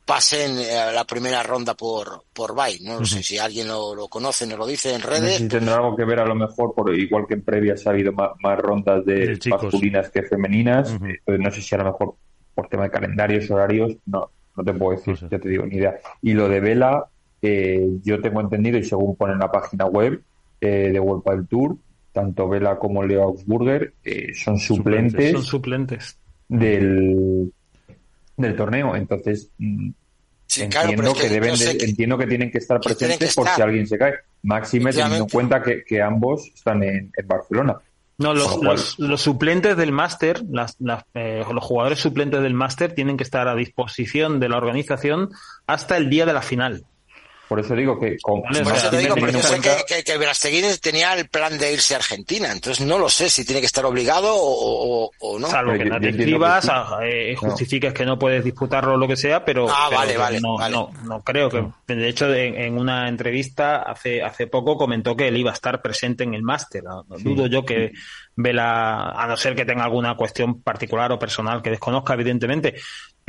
pasen 0.10 0.58
a 0.58 0.92
la 0.92 1.06
primera 1.06 1.44
ronda 1.44 1.76
por, 1.76 2.24
por 2.34 2.56
Bay. 2.56 2.80
No 2.82 3.06
sé 3.06 3.22
si 3.22 3.38
alguien 3.38 3.68
lo, 3.68 3.94
lo, 3.94 4.08
conoce, 4.08 4.48
nos 4.48 4.58
lo 4.58 4.66
dice 4.66 4.96
en 4.96 5.04
redes. 5.04 5.48
tendrá 5.48 5.76
algo 5.76 5.96
que 5.96 6.04
ver 6.04 6.20
a 6.20 6.26
lo 6.26 6.34
mejor, 6.34 6.74
por 6.74 6.92
igual 6.96 7.26
que 7.28 7.36
en 7.36 7.44
previas 7.44 7.86
ha 7.86 7.92
habido 7.92 8.12
más, 8.12 8.58
rondas 8.58 9.06
de, 9.06 9.38
masculinas 9.48 10.10
que 10.10 10.24
femeninas. 10.24 11.00
no 11.28 11.52
sé 11.52 11.62
si 11.62 11.76
a 11.76 11.78
lo 11.78 11.86
mejor 11.86 12.16
por 12.56 12.68
tema 12.68 12.86
de 12.86 12.90
calendarios, 12.90 13.52
horarios, 13.52 13.98
no, 14.08 14.32
no 14.58 14.64
te 14.64 14.74
puedo 14.74 14.98
decir, 14.98 15.30
ya 15.30 15.38
te 15.38 15.48
digo, 15.48 15.68
ni 15.68 15.76
idea. 15.76 16.00
Y 16.24 16.34
lo 16.34 16.50
de 16.50 16.60
Vela, 16.60 17.06
eh, 17.44 17.88
yo 18.04 18.20
tengo 18.20 18.42
entendido, 18.42 18.80
y 18.80 18.84
según 18.84 19.16
pone 19.16 19.34
en 19.34 19.40
la 19.40 19.52
página 19.52 19.86
web 19.86 20.24
eh, 20.60 20.90
de 20.92 21.00
World 21.00 21.24
del 21.24 21.48
Tour, 21.48 21.78
tanto 22.12 22.50
Vela 22.50 22.80
como 22.80 23.04
Leo 23.04 23.26
Augsburger 23.26 23.94
eh, 24.04 24.34
son 24.34 24.58
suplentes, 24.58 25.34
Son 25.34 25.44
suplentes. 25.44 26.18
Del, 26.48 27.54
del 28.36 28.56
torneo. 28.56 28.96
Entonces, 28.96 29.52
entiendo 30.58 31.14
que, 31.14 31.30
deben 31.30 31.54
entiendo 31.80 32.18
que 32.18 32.28
tienen 32.28 32.52
que 32.52 32.58
estar 32.58 32.80
presentes 32.80 33.36
por 33.36 33.48
si 33.50 33.62
alguien 33.62 33.88
se 33.88 33.98
cae. 33.98 34.16
Máxime 34.44 34.92
teniendo 34.92 35.26
en 35.26 35.30
cuenta 35.30 35.62
que, 35.62 35.84
que 35.84 36.02
ambos 36.02 36.48
están 36.54 36.84
en, 36.84 37.12
Barcelona. 37.26 37.78
No, 38.18 38.34
los, 38.34 39.00
los, 39.00 39.22
suplentes 39.22 39.78
del 39.78 39.94
máster, 39.94 40.42
las, 40.50 40.78
eh, 41.14 41.44
los 41.54 41.64
jugadores 41.64 42.00
suplentes 42.00 42.42
del 42.42 42.54
máster 42.54 42.94
tienen 42.94 43.16
que 43.16 43.24
estar 43.24 43.48
a 43.48 43.56
disposición 43.56 44.42
de 44.42 44.50
la 44.50 44.58
organización 44.58 45.30
hasta 45.68 45.96
el 45.96 46.10
día 46.10 46.26
de 46.26 46.34
la 46.34 46.42
final. 46.42 46.84
Por 47.50 47.60
eso 47.60 47.76
digo 47.76 48.00
que... 48.00 48.16
Con, 48.22 48.44
por 48.44 48.76
eso 48.76 48.92
te 48.92 49.00
digo, 49.00 49.16
porque 49.16 49.34
que, 49.34 50.04
que, 50.04 50.04
que 50.04 50.78
tenía 50.80 51.16
el 51.16 51.28
plan 51.28 51.58
de 51.58 51.74
irse 51.74 51.96
a 51.96 51.98
Argentina, 51.98 52.52
entonces 52.52 52.86
no 52.86 53.00
lo 53.00 53.10
sé 53.10 53.28
si 53.28 53.44
tiene 53.44 53.60
que 53.60 53.66
estar 53.66 53.84
obligado 53.86 54.36
o, 54.36 55.10
o, 55.18 55.40
no. 55.40 55.48
Salvo 55.48 55.74
que 55.74 55.86
no 55.86 56.00
te 56.00 56.10
inscribas, 56.10 56.70
eh, 57.02 57.36
justifiques 57.36 57.92
que 57.92 58.06
no 58.06 58.20
puedes 58.20 58.44
disputarlo 58.44 58.94
o 58.94 58.98
lo 58.98 59.08
que 59.08 59.16
sea, 59.16 59.44
pero, 59.44 59.68
ah, 59.68 59.90
vale, 59.92 60.16
vale, 60.16 60.40
no, 60.40 60.60
no, 60.70 60.92
no, 61.06 61.22
creo 61.24 61.50
que... 61.50 61.66
De 61.88 62.08
hecho, 62.08 62.32
en, 62.32 62.78
una 62.78 63.10
entrevista 63.10 63.78
hace, 63.78 64.22
hace 64.22 64.46
poco 64.46 64.78
comentó 64.78 65.16
que 65.16 65.30
él 65.30 65.38
iba 65.38 65.50
a 65.50 65.56
estar 65.56 65.82
presente 65.82 66.24
en 66.24 66.36
el 66.36 66.44
máster. 66.44 66.84
Dudo 67.24 67.48
yo 67.48 67.66
que 67.66 67.94
Vela, 68.42 69.10
a 69.10 69.28
no 69.28 69.36
ser 69.36 69.54
que 69.54 69.66
tenga 69.66 69.84
alguna 69.84 70.16
cuestión 70.16 70.62
particular 70.62 71.12
o 71.12 71.20
personal 71.20 71.62
que 71.62 71.72
desconozca, 71.72 72.14
evidentemente, 72.14 72.76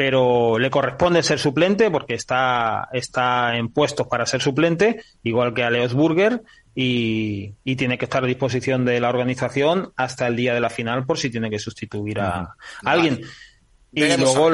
pero 0.00 0.58
le 0.58 0.70
corresponde 0.70 1.22
ser 1.22 1.38
suplente 1.38 1.90
porque 1.90 2.14
está, 2.14 2.88
está 2.90 3.58
en 3.58 3.68
puestos 3.68 4.06
para 4.06 4.24
ser 4.24 4.40
suplente, 4.40 5.02
igual 5.22 5.52
que 5.52 5.62
a 5.62 5.68
Leos 5.68 5.92
Burger, 5.92 6.40
y, 6.74 7.52
y, 7.64 7.76
tiene 7.76 7.98
que 7.98 8.06
estar 8.06 8.24
a 8.24 8.26
disposición 8.26 8.86
de 8.86 8.98
la 8.98 9.10
organización 9.10 9.92
hasta 9.96 10.26
el 10.26 10.36
día 10.36 10.54
de 10.54 10.60
la 10.62 10.70
final 10.70 11.04
por 11.04 11.18
si 11.18 11.28
tiene 11.28 11.50
que 11.50 11.58
sustituir 11.58 12.18
a, 12.18 12.56
alguien. 12.82 13.20
Y 13.92 14.16
luego, 14.16 14.52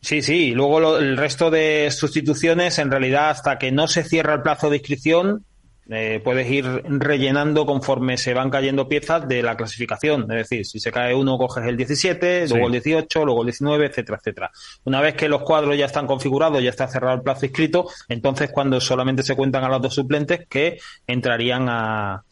sí, 0.00 0.22
sí, 0.22 0.50
y 0.50 0.54
luego 0.54 0.96
el 0.96 1.16
resto 1.16 1.50
de 1.50 1.90
sustituciones, 1.90 2.78
en 2.78 2.92
realidad, 2.92 3.30
hasta 3.30 3.58
que 3.58 3.72
no 3.72 3.88
se 3.88 4.04
cierra 4.04 4.34
el 4.34 4.42
plazo 4.42 4.70
de 4.70 4.76
inscripción, 4.76 5.44
eh, 5.90 6.20
puedes 6.22 6.48
ir 6.48 6.64
rellenando 6.84 7.66
conforme 7.66 8.16
se 8.16 8.34
van 8.34 8.50
cayendo 8.50 8.88
piezas 8.88 9.26
de 9.28 9.42
la 9.42 9.56
clasificación. 9.56 10.22
Es 10.30 10.48
decir, 10.48 10.64
si 10.64 10.78
se 10.78 10.92
cae 10.92 11.14
uno, 11.14 11.36
coges 11.38 11.66
el 11.66 11.76
17, 11.76 12.48
luego 12.48 12.66
el 12.66 12.72
18, 12.72 13.24
luego 13.24 13.42
el 13.42 13.46
19, 13.46 13.86
etcétera, 13.86 14.18
etcétera. 14.18 14.50
Una 14.84 15.00
vez 15.00 15.14
que 15.14 15.28
los 15.28 15.42
cuadros 15.42 15.76
ya 15.76 15.86
están 15.86 16.06
configurados, 16.06 16.62
ya 16.62 16.70
está 16.70 16.86
cerrado 16.88 17.16
el 17.16 17.22
plazo 17.22 17.46
inscrito, 17.46 17.88
entonces 18.08 18.50
cuando 18.52 18.80
solamente 18.80 19.22
se 19.22 19.34
cuentan 19.34 19.64
a 19.64 19.68
los 19.68 19.82
dos 19.82 19.94
suplentes 19.94 20.46
que 20.48 20.78
entrarían 21.06 21.68
a, 21.68 22.22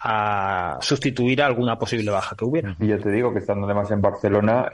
a 0.00 0.78
sustituir 0.80 1.42
a 1.42 1.46
alguna 1.46 1.78
posible 1.78 2.10
baja 2.10 2.36
que 2.36 2.44
hubiera. 2.44 2.76
Y 2.80 2.88
yo 2.88 2.98
te 2.98 3.10
digo 3.10 3.32
que 3.32 3.38
estando 3.38 3.66
además 3.66 3.90
en 3.90 4.00
Barcelona, 4.00 4.70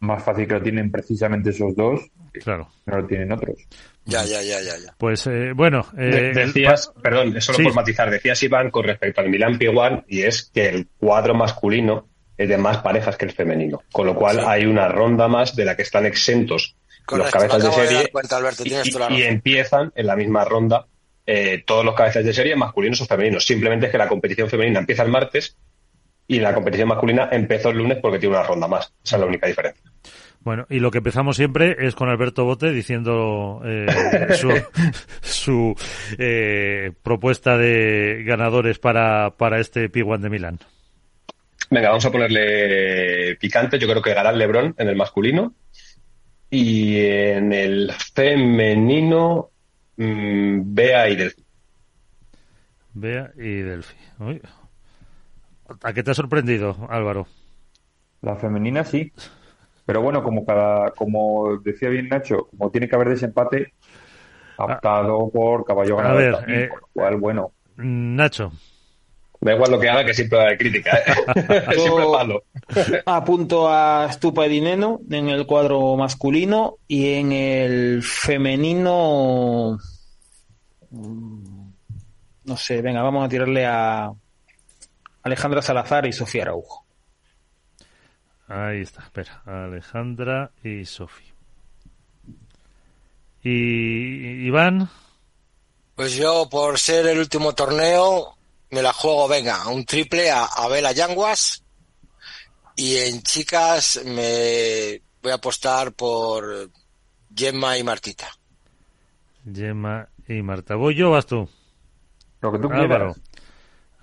más 0.00 0.22
fácil 0.22 0.46
que 0.46 0.54
lo 0.54 0.62
tienen 0.62 0.90
precisamente 0.90 1.50
esos 1.50 1.74
dos, 1.74 2.00
claro. 2.42 2.68
no 2.86 2.96
lo 2.98 3.06
tienen 3.06 3.32
otros. 3.32 3.66
Ya, 4.06 4.24
ya, 4.24 4.42
ya, 4.42 4.60
ya. 4.60 4.76
ya. 4.76 4.94
Pues 4.98 5.26
eh, 5.26 5.52
bueno. 5.54 5.86
Eh, 5.96 6.32
decías, 6.34 6.92
perdón, 7.02 7.40
solo 7.40 7.64
por 7.64 7.74
matizar, 7.74 8.10
decías 8.10 8.42
Iván 8.42 8.70
con 8.70 8.84
respecto 8.84 9.20
al 9.20 9.30
Milan 9.30 9.58
P1 9.58 10.04
y 10.08 10.22
es 10.22 10.50
que 10.52 10.68
el 10.68 10.88
cuadro 10.98 11.34
masculino 11.34 12.08
es 12.36 12.48
de 12.48 12.58
más 12.58 12.78
parejas 12.78 13.16
que 13.16 13.24
el 13.24 13.32
femenino, 13.32 13.82
con 13.92 14.06
lo 14.06 14.14
cual 14.14 14.44
hay 14.46 14.66
una 14.66 14.88
ronda 14.88 15.28
más 15.28 15.54
de 15.54 15.64
la 15.64 15.76
que 15.76 15.82
están 15.82 16.04
exentos 16.04 16.76
los 17.12 17.30
cabezas 17.30 17.62
de 17.62 17.72
serie 17.72 18.10
y, 19.10 19.22
empiezan 19.22 19.92
en 19.94 20.06
la 20.06 20.16
misma 20.16 20.44
ronda 20.44 20.86
eh, 21.26 21.62
todos 21.66 21.84
los 21.84 21.94
cabezas 21.94 22.24
de 22.24 22.32
serie 22.32 22.56
masculinos 22.56 23.00
o 23.00 23.06
femeninos. 23.06 23.46
Simplemente 23.46 23.86
es 23.86 23.92
que 23.92 23.98
la 23.98 24.08
competición 24.08 24.48
femenina 24.48 24.80
empieza 24.80 25.02
el 25.02 25.10
martes 25.10 25.56
y 26.26 26.40
la 26.40 26.54
competición 26.54 26.88
masculina 26.88 27.28
empezó 27.30 27.70
el 27.70 27.78
lunes 27.78 27.98
porque 28.00 28.18
tiene 28.18 28.36
una 28.36 28.44
ronda 28.44 28.66
más. 28.66 28.92
Esa 29.04 29.16
es 29.16 29.20
la 29.20 29.26
única 29.26 29.46
diferencia. 29.46 29.82
Bueno, 30.44 30.66
y 30.68 30.78
lo 30.78 30.90
que 30.90 30.98
empezamos 30.98 31.36
siempre 31.36 31.74
es 31.86 31.94
con 31.94 32.10
Alberto 32.10 32.44
Bote 32.44 32.70
diciendo 32.70 33.62
eh, 33.64 33.86
su, 34.34 34.52
su 35.22 35.74
eh, 36.18 36.92
propuesta 37.02 37.56
de 37.56 38.22
ganadores 38.24 38.78
para, 38.78 39.30
para 39.30 39.58
este 39.58 39.90
P1 39.90 40.18
de 40.18 40.30
Milán. 40.30 40.58
Venga, 41.70 41.88
vamos 41.88 42.04
a 42.04 42.12
ponerle 42.12 43.36
picante. 43.36 43.78
Yo 43.78 43.88
creo 43.88 44.02
que 44.02 44.10
ganará 44.10 44.32
Lebron 44.32 44.74
en 44.76 44.88
el 44.88 44.96
masculino. 44.96 45.54
Y 46.50 47.00
en 47.00 47.52
el 47.52 47.90
femenino, 48.14 49.50
mmm, 49.96 50.60
Bea 50.74 51.08
y 51.08 51.16
Delphi. 51.16 51.42
Bea 52.92 53.32
y 53.36 53.60
Delphi. 53.62 53.96
¿A 55.82 55.92
qué 55.94 56.02
te 56.02 56.10
ha 56.10 56.14
sorprendido, 56.14 56.86
Álvaro? 56.90 57.26
La 58.20 58.36
femenina 58.36 58.84
sí. 58.84 59.10
Pero 59.86 60.00
bueno, 60.00 60.22
como 60.22 60.44
cada, 60.46 60.90
como 60.92 61.58
decía 61.58 61.88
bien 61.90 62.08
Nacho, 62.08 62.48
como 62.50 62.70
tiene 62.70 62.88
que 62.88 62.96
haber 62.96 63.10
desempate, 63.10 63.74
optado 64.56 65.30
por 65.30 65.64
caballo 65.64 65.96
ganador. 65.96 66.16
A 66.16 66.24
ver, 66.24 66.36
también, 66.36 66.60
eh, 66.60 66.68
por 66.68 66.80
lo 66.80 66.88
cual, 66.92 67.16
bueno. 67.16 67.52
Nacho. 67.76 68.52
Da 69.40 69.52
igual 69.52 69.72
lo 69.72 69.78
que 69.78 69.90
haga, 69.90 70.06
que 70.06 70.14
siempre 70.14 70.40
hay 70.40 70.56
crítica. 70.56 70.96
¿eh? 70.96 71.62
siempre 71.76 72.08
malo. 72.08 72.44
Apunto 73.04 73.68
a 73.68 74.08
Stupa 74.10 74.44
Dineno 74.44 75.00
en 75.10 75.28
el 75.28 75.46
cuadro 75.46 75.96
masculino 75.96 76.78
y 76.88 77.12
en 77.14 77.32
el 77.32 78.02
femenino. 78.02 79.78
Mm, 80.88 81.68
no 82.44 82.56
sé, 82.56 82.80
venga, 82.80 83.02
vamos 83.02 83.22
a 83.22 83.28
tirarle 83.28 83.66
a 83.66 84.10
Alejandra 85.22 85.60
Salazar 85.60 86.06
y 86.06 86.12
Sofía 86.12 86.44
Araujo. 86.44 86.83
Ahí 88.48 88.80
está, 88.80 89.02
espera. 89.02 89.42
Alejandra 89.46 90.50
y 90.62 90.84
Sofía. 90.84 91.32
¿Y 93.42 94.46
Iván? 94.46 94.88
Pues 95.94 96.14
yo, 96.14 96.48
por 96.50 96.78
ser 96.78 97.06
el 97.06 97.18
último 97.18 97.54
torneo, 97.54 98.36
me 98.70 98.82
la 98.82 98.92
juego, 98.92 99.28
venga, 99.28 99.68
un 99.68 99.84
triple 99.84 100.30
a, 100.30 100.44
a 100.44 100.68
Bela 100.68 100.92
Yanguas. 100.92 101.62
Y 102.76 102.96
en 102.96 103.22
chicas 103.22 104.00
me 104.04 105.00
voy 105.22 105.32
a 105.32 105.36
apostar 105.36 105.92
por 105.92 106.70
Gemma 107.34 107.78
y 107.78 107.84
Martita. 107.84 108.28
Gemma 109.52 110.08
y 110.26 110.42
Marta. 110.42 110.74
¿Voy 110.74 110.94
yo 110.94 111.08
o 111.08 111.12
vas 111.12 111.26
tú? 111.26 111.48
Lo 112.40 112.52
que 112.52 112.58
tú 112.58 112.68
quieras. 112.68 113.16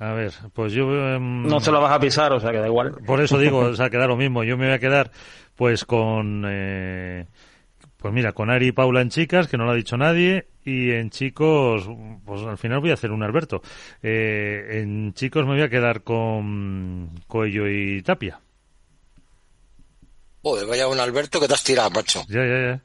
A 0.01 0.13
ver, 0.13 0.33
pues 0.53 0.73
yo... 0.73 0.91
Em, 0.91 1.43
no 1.43 1.59
se 1.59 1.71
la 1.71 1.77
vas 1.77 1.91
a 1.91 1.99
pisar, 1.99 2.33
o 2.33 2.39
sea 2.39 2.51
que 2.51 2.57
da 2.57 2.65
igual. 2.65 2.95
Por 3.05 3.21
eso 3.21 3.37
digo, 3.37 3.59
o 3.59 3.75
sea, 3.75 3.91
que 3.91 3.97
da 3.97 4.07
lo 4.07 4.17
mismo. 4.17 4.43
Yo 4.43 4.57
me 4.57 4.65
voy 4.65 4.73
a 4.73 4.79
quedar 4.79 5.11
pues 5.55 5.85
con... 5.85 6.43
Eh, 6.47 7.27
pues 7.97 8.11
mira, 8.11 8.33
con 8.33 8.49
Ari 8.49 8.69
y 8.69 8.71
Paula 8.71 9.01
en 9.01 9.09
chicas, 9.09 9.47
que 9.47 9.57
no 9.57 9.65
lo 9.65 9.71
ha 9.71 9.75
dicho 9.75 9.97
nadie, 9.97 10.47
y 10.65 10.89
en 10.89 11.11
chicos, 11.11 11.87
pues 12.25 12.41
al 12.41 12.57
final 12.57 12.79
voy 12.79 12.89
a 12.89 12.95
hacer 12.95 13.11
un 13.11 13.21
Alberto. 13.21 13.61
Eh, 14.01 14.79
en 14.81 15.13
chicos 15.13 15.45
me 15.45 15.51
voy 15.51 15.61
a 15.61 15.69
quedar 15.69 16.01
con 16.01 17.11
Coello 17.27 17.69
y 17.69 18.01
Tapia. 18.01 18.39
Joder, 20.41 20.65
vaya 20.65 20.87
un 20.87 20.99
Alberto 20.99 21.39
que 21.39 21.47
te 21.47 21.53
has 21.53 21.63
tirado, 21.63 21.91
macho. 21.91 22.23
Ya, 22.27 22.43
ya, 22.43 22.59
ya. 22.59 22.81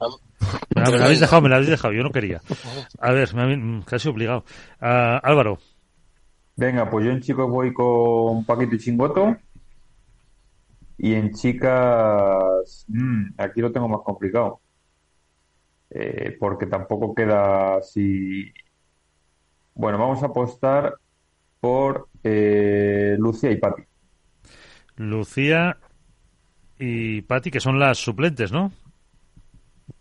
Me, 0.75 0.97
la 0.99 1.05
habéis 1.05 1.19
dejado, 1.19 1.41
me 1.41 1.49
la 1.49 1.55
habéis 1.55 1.71
dejado, 1.71 1.95
yo 1.95 2.03
no 2.03 2.11
quería. 2.11 2.41
A 2.99 3.11
ver, 3.11 3.33
me 3.33 3.41
habéis 3.41 3.85
casi 3.85 4.07
obligado. 4.07 4.45
Uh, 4.79 5.17
Álvaro. 5.23 5.57
Venga, 6.57 6.89
pues 6.89 7.05
yo 7.05 7.11
en 7.11 7.21
chicos 7.21 7.47
voy 7.49 7.71
con 7.71 8.43
Paquito 8.43 8.75
y 8.75 8.79
Chingoto. 8.79 9.37
Y 10.97 11.13
en 11.13 11.31
chicas, 11.31 12.85
mmm, 12.87 13.27
aquí 13.37 13.61
lo 13.61 13.71
tengo 13.71 13.87
más 13.87 14.01
complicado. 14.03 14.59
Eh, 15.91 16.35
porque 16.39 16.65
tampoco 16.65 17.13
queda 17.13 17.77
así. 17.77 18.51
Bueno, 19.75 19.99
vamos 19.99 20.23
a 20.23 20.25
apostar 20.25 20.95
por 21.59 22.09
eh, 22.23 23.15
Lucía 23.19 23.51
y 23.51 23.57
Patti. 23.57 23.83
Lucía 24.95 25.77
y 26.79 27.21
Patti, 27.21 27.51
que 27.51 27.59
son 27.59 27.77
las 27.77 27.99
suplentes, 27.99 28.51
¿no? 28.51 28.71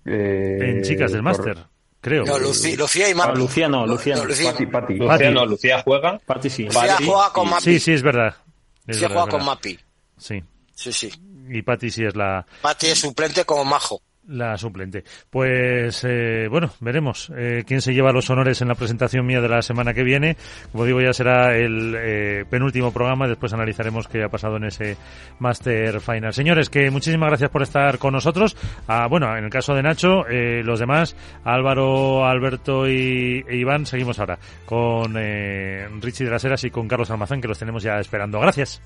Eh, 0.06 0.58
en 0.60 0.82
chicas 0.82 1.12
del 1.12 1.22
máster, 1.22 1.58
creo. 2.06 2.24
No, 2.24 2.38
Lucía, 2.38 3.10
y 3.10 3.14
Mapi. 3.14 3.32
Ah, 3.32 3.34
Lucía 3.34 3.68
no, 3.68 3.84
Lucía 3.84 4.14
no. 4.14 4.24
Lucía, 4.24 4.52
Patti, 4.52 4.66
Patti. 4.66 4.94
Lucía 4.94 5.30
no, 5.30 5.44
Lucía 5.44 5.82
juega. 5.82 6.20
Patti 6.24 6.48
sí. 6.48 6.64
Lucía 6.64 6.86
Patti 6.86 7.04
juega 7.04 7.32
con 7.32 7.50
Mapi. 7.50 7.64
Sí, 7.64 7.80
sí, 7.80 7.92
es 7.92 8.02
verdad. 8.02 8.36
Es 8.86 8.96
Lucía 8.96 9.08
verdad, 9.08 9.22
juega 9.22 9.24
es 9.24 9.30
con 9.30 9.40
verdad. 9.40 9.52
Mapi. 9.54 9.78
Sí. 10.16 10.44
Sí, 10.72 10.92
sí. 10.92 11.12
Y 11.48 11.62
Patti 11.62 11.90
sí 11.90 12.04
es 12.04 12.14
la, 12.14 12.46
Pati 12.62 12.86
es 12.86 13.00
suplente 13.00 13.44
como 13.44 13.64
Majo. 13.64 14.02
La 14.28 14.56
suplente. 14.56 15.04
Pues 15.30 16.04
eh, 16.04 16.48
bueno, 16.50 16.70
veremos 16.80 17.30
eh, 17.36 17.64
quién 17.66 17.80
se 17.80 17.94
lleva 17.94 18.12
los 18.12 18.28
honores 18.30 18.60
en 18.62 18.68
la 18.68 18.74
presentación 18.74 19.26
mía 19.26 19.40
de 19.40 19.48
la 19.48 19.62
semana 19.62 19.94
que 19.94 20.02
viene. 20.02 20.36
Como 20.72 20.84
digo, 20.84 21.00
ya 21.00 21.12
será 21.12 21.56
el 21.56 21.94
eh, 21.96 22.44
penúltimo 22.48 22.92
programa. 22.92 23.28
Después 23.28 23.52
analizaremos 23.52 24.08
qué 24.08 24.24
ha 24.24 24.28
pasado 24.28 24.56
en 24.56 24.64
ese 24.64 24.96
Master 25.38 26.00
Final. 26.00 26.32
Señores, 26.32 26.70
que 26.70 26.90
muchísimas 26.90 27.28
gracias 27.28 27.50
por 27.50 27.62
estar 27.62 27.98
con 27.98 28.12
nosotros. 28.12 28.56
Ah, 28.88 29.06
bueno, 29.08 29.36
en 29.36 29.44
el 29.44 29.50
caso 29.50 29.74
de 29.74 29.82
Nacho, 29.82 30.26
eh, 30.28 30.62
los 30.64 30.80
demás, 30.80 31.16
Álvaro, 31.44 32.26
Alberto 32.26 32.88
y, 32.88 33.44
e 33.46 33.56
Iván, 33.56 33.86
seguimos 33.86 34.18
ahora 34.18 34.38
con 34.64 35.14
eh, 35.16 35.88
Richie 36.00 36.24
de 36.24 36.30
las 36.30 36.44
Heras 36.44 36.64
y 36.64 36.70
con 36.70 36.88
Carlos 36.88 37.10
Almazán, 37.10 37.40
que 37.40 37.48
los 37.48 37.58
tenemos 37.58 37.82
ya 37.82 37.98
esperando. 37.98 38.40
Gracias. 38.40 38.80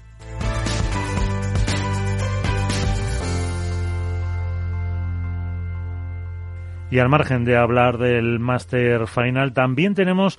Y 6.90 6.98
al 6.98 7.08
margen 7.08 7.44
de 7.44 7.56
hablar 7.56 7.98
del 7.98 8.40
Master 8.40 9.06
Final, 9.06 9.52
también 9.52 9.94
tenemos 9.94 10.38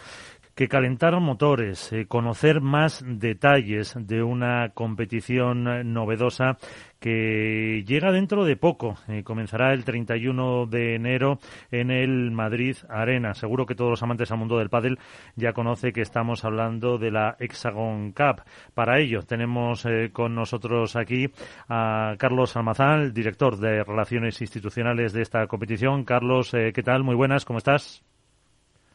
que 0.56 0.68
calentar 0.68 1.20
motores, 1.20 1.92
eh, 1.94 2.06
conocer 2.08 2.62
más 2.62 3.04
detalles 3.06 3.96
de 3.98 4.24
una 4.24 4.70
competición 4.70 5.94
novedosa 5.94 6.58
que 7.02 7.84
llega 7.86 8.12
dentro 8.12 8.46
de 8.46 8.56
poco. 8.56 8.96
Eh, 9.10 9.24
comenzará 9.24 9.74
el 9.74 9.84
31 9.84 10.68
de 10.68 10.96
enero 10.96 11.40
en 11.72 11.90
el 11.90 12.32
Madrid 12.32 12.78
Arena. 12.88 13.34
Seguro 13.34 13.66
que 13.66 13.76
todos 13.76 13.90
los 13.90 14.04
amantes 14.04 14.32
al 14.32 14.38
mundo 14.38 14.60
del 14.60 14.70
pádel 14.70 15.00
ya 15.36 15.52
conoce 15.52 15.92
que 15.92 16.02
estamos 16.02 16.46
hablando 16.46 17.00
de 17.00 17.12
la 17.12 17.36
Hexagon 17.40 18.12
Cup. 18.12 18.44
Para 18.76 19.00
ello 19.00 19.24
tenemos 19.24 19.84
eh, 19.86 20.12
con 20.14 20.36
nosotros 20.36 20.96
aquí 20.96 21.28
a 21.68 22.16
Carlos 22.20 22.56
Almazán, 22.56 23.14
director 23.14 23.58
de 23.58 23.84
Relaciones 23.84 24.40
Institucionales 24.40 25.12
de 25.12 25.24
esta 25.24 25.48
competición. 25.48 26.06
Carlos, 26.06 26.54
eh, 26.54 26.72
¿qué 26.72 26.84
tal? 26.84 27.04
Muy 27.04 27.16
buenas, 27.16 27.46
¿cómo 27.46 27.58
estás? 27.58 28.04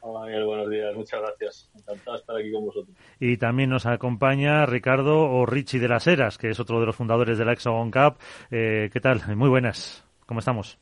Hola 0.09 0.45
buenos 0.45 0.71
días, 0.71 0.95
muchas 0.95 1.21
gracias. 1.21 1.71
Encantado 1.75 2.13
de 2.13 2.21
estar 2.21 2.37
aquí 2.37 2.53
con 2.53 2.65
vosotros. 2.65 2.97
Y 3.19 3.39
también 3.39 3.71
nos 3.71 3.87
acompaña 3.87 4.65
Ricardo 4.65 5.29
o 5.29 5.45
Richie 5.47 5.81
de 5.81 5.89
las 5.89 6.07
Heras, 6.07 6.39
que 6.39 6.51
es 6.51 6.61
otro 6.61 6.79
de 6.79 6.87
los 6.87 6.95
fundadores 6.95 7.39
de 7.39 7.45
la 7.45 7.55
Hexagon 7.55 7.91
Cup. 7.91 8.19
Eh, 8.53 8.89
¿Qué 8.93 9.01
tal? 9.01 9.37
Muy 9.37 9.49
buenas. 9.49 10.07
¿Cómo 10.25 10.39
estamos? 10.39 10.79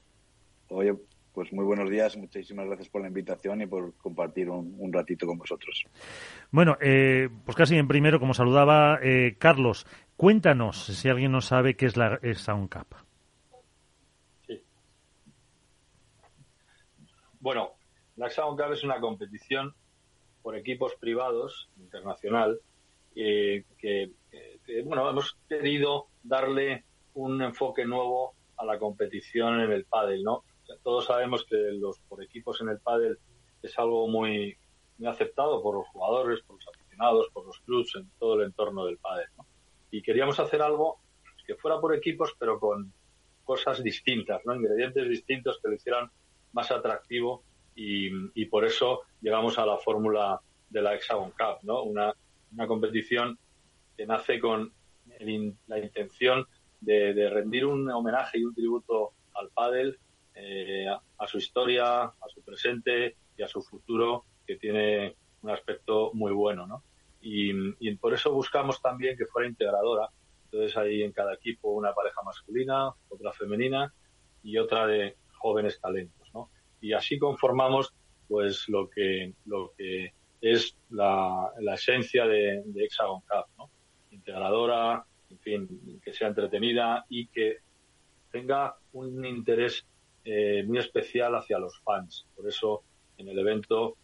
Oye, 0.69 0.95
pues 1.33 1.51
muy 1.55 1.65
buenos 1.65 1.89
días. 1.89 2.19
Muchísimas 2.19 2.67
gracias 2.67 2.91
por 2.91 3.01
la 3.01 3.09
invitación 3.09 3.63
y 3.63 3.67
por 3.67 3.95
compartir 3.95 4.51
un, 4.51 4.75
un 4.79 4.93
ratito 4.93 5.27
con 5.27 5.39
vosotros. 5.39 5.87
Bueno, 6.51 6.77
eh, 6.83 7.31
pues 7.47 7.57
casi 7.57 7.79
en 7.79 7.89
primero, 7.89 8.21
como 8.21 8.35
saludaba 8.35 8.99
eh, 9.03 9.37
Carlos, 9.39 9.87
cuéntanos 10.19 10.85
si 10.85 11.09
alguien 11.09 11.33
no 11.33 11.41
sabe 11.41 11.77
qué 11.77 11.87
es 11.87 11.97
la 11.97 12.19
Hexagon 12.23 12.69
Cup. 12.69 12.95
Sí. 14.47 14.61
Bueno, 17.41 17.74
la 18.17 18.27
Hexagon 18.27 18.57
Cup 18.57 18.73
es 18.73 18.85
una 18.85 19.01
competición 19.01 19.75
por 20.43 20.57
equipos 20.57 20.95
privados 21.01 21.69
internacional 21.79 22.61
eh, 23.17 23.65
que, 23.79 24.11
que, 24.31 24.83
bueno 24.83 25.09
hemos 25.09 25.37
querido 25.49 26.09
darle 26.23 26.85
un 27.15 27.43
enfoque 27.43 27.85
nuevo 27.85 28.35
a 28.57 28.65
la 28.65 28.79
competición 28.79 29.61
en 29.61 29.73
el 29.73 29.85
pádel, 29.85 30.23
¿no? 30.23 30.45
Todos 30.83 31.07
sabemos 31.07 31.45
que 31.49 31.57
los 31.57 31.99
por 32.01 32.23
equipos 32.23 32.61
en 32.61 32.69
el 32.69 32.79
pádel 32.79 33.19
es 33.63 33.79
algo 33.79 34.09
muy, 34.09 34.57
muy 34.99 35.09
aceptado 35.09 35.63
por 35.63 35.77
los 35.77 35.89
jugadores, 35.89 36.43
por 36.43 36.57
los 36.57 36.67
aficionados, 36.69 37.29
por 37.33 37.47
los 37.47 37.59
clubs, 37.61 37.95
en 37.97 38.11
todo 38.19 38.35
el 38.35 38.47
entorno 38.47 38.85
del 38.85 38.99
pádel, 38.99 39.27
¿no? 39.37 39.47
Y 39.91 40.03
queríamos 40.03 40.41
hacer 40.41 40.63
algo 40.63 40.99
que 41.47 41.55
fuera 41.57 41.81
por 41.81 41.95
equipos, 41.95 42.35
pero 42.39 42.59
con 42.59 42.93
cosas 43.45 43.83
distintas, 43.83 44.41
¿no? 44.45 44.55
Ingredientes 44.55 45.09
distintos 45.09 45.61
que 45.63 45.69
lo 45.69 45.75
hicieran 45.75 46.11
más 46.53 46.71
atractivo 46.71 47.45
y, 47.75 48.11
y, 48.35 48.47
por 48.47 48.65
eso 48.65 49.03
llegamos 49.21 49.59
a 49.59 49.67
la 49.67 49.79
fórmula 49.79 50.41
de 50.71 50.83
la 50.83 50.95
Hexagon 50.95 51.31
Cup, 51.31 51.59
¿no? 51.63 51.83
Una, 51.83 52.13
una 52.53 52.67
competición 52.67 53.39
que 53.97 54.07
nace 54.07 54.39
con 54.41 54.73
el, 55.19 55.55
la 55.67 55.79
intención 55.79 56.47
de, 56.81 57.29
rendir 57.31 57.67
un 57.67 57.91
homenaje 57.91 58.39
y 58.39 58.45
un 58.45 58.55
tributo 58.55 59.13
al 59.35 59.51
pádel, 59.51 59.99
eh, 60.35 60.87
a, 60.89 61.27
su 61.27 61.39
historia, 61.39 62.03
a 62.03 62.29
su 62.29 62.43
presente 62.43 63.17
y 63.37 63.43
a 63.43 63.49
su 63.49 63.63
futuro, 63.63 64.25
que 64.47 64.57
tiene 64.57 65.17
un 65.43 65.51
aspecto 65.51 66.11
muy 66.15 66.33
bueno, 66.33 66.67
¿no? 66.67 66.83
Y, 67.21 67.53
y 67.81 67.95
por 67.97 68.13
eso 68.13 68.33
buscamos 68.33 68.83
también 68.83 69.17
que 69.17 69.27
fuera 69.27 69.49
integradora. 69.49 70.09
Entonces 70.45 70.77
hay 70.77 71.03
en 71.03 71.13
cada 71.13 71.35
equipo 71.35 71.71
una 71.71 71.95
pareja 71.95 72.23
masculina, 72.23 72.93
otra 73.09 73.33
femenina 73.33 73.93
y 74.43 74.59
otra 74.59 74.87
de 74.87 75.17
jóvenes 75.33 75.81
talentos. 75.81 76.24
Y 76.85 76.93
así 76.93 77.19
conformamos 77.19 77.95
pues 78.29 78.69
lo 78.69 78.91
que 78.91 79.33
lo 79.47 79.73
que 79.77 80.13
es 80.43 80.77
la, 80.91 81.51
la 81.61 81.75
esencia 81.75 82.27
de, 82.27 82.63
Hexagon 82.77 83.21
Cup, 83.23 83.47
¿no? 83.57 83.71
Integradora, 84.11 85.03
en 85.31 85.39
fin, 85.39 85.67
fin, 85.67 86.01
que 86.05 86.13
sea 86.13 86.29
entretenida 86.29 87.07
y 87.09 87.29
que 87.29 87.61
tenga 88.31 88.77
un 88.93 89.25
interés 89.25 89.87
eh, 90.27 90.63
muy 90.67 90.79
especial 90.79 91.35
hacia 91.35 91.59
los 91.59 91.81
fans. 91.81 92.27
Por 92.37 92.47
eso, 92.47 92.83
en 93.17 93.29
el 93.29 93.39
evento, 93.39 93.97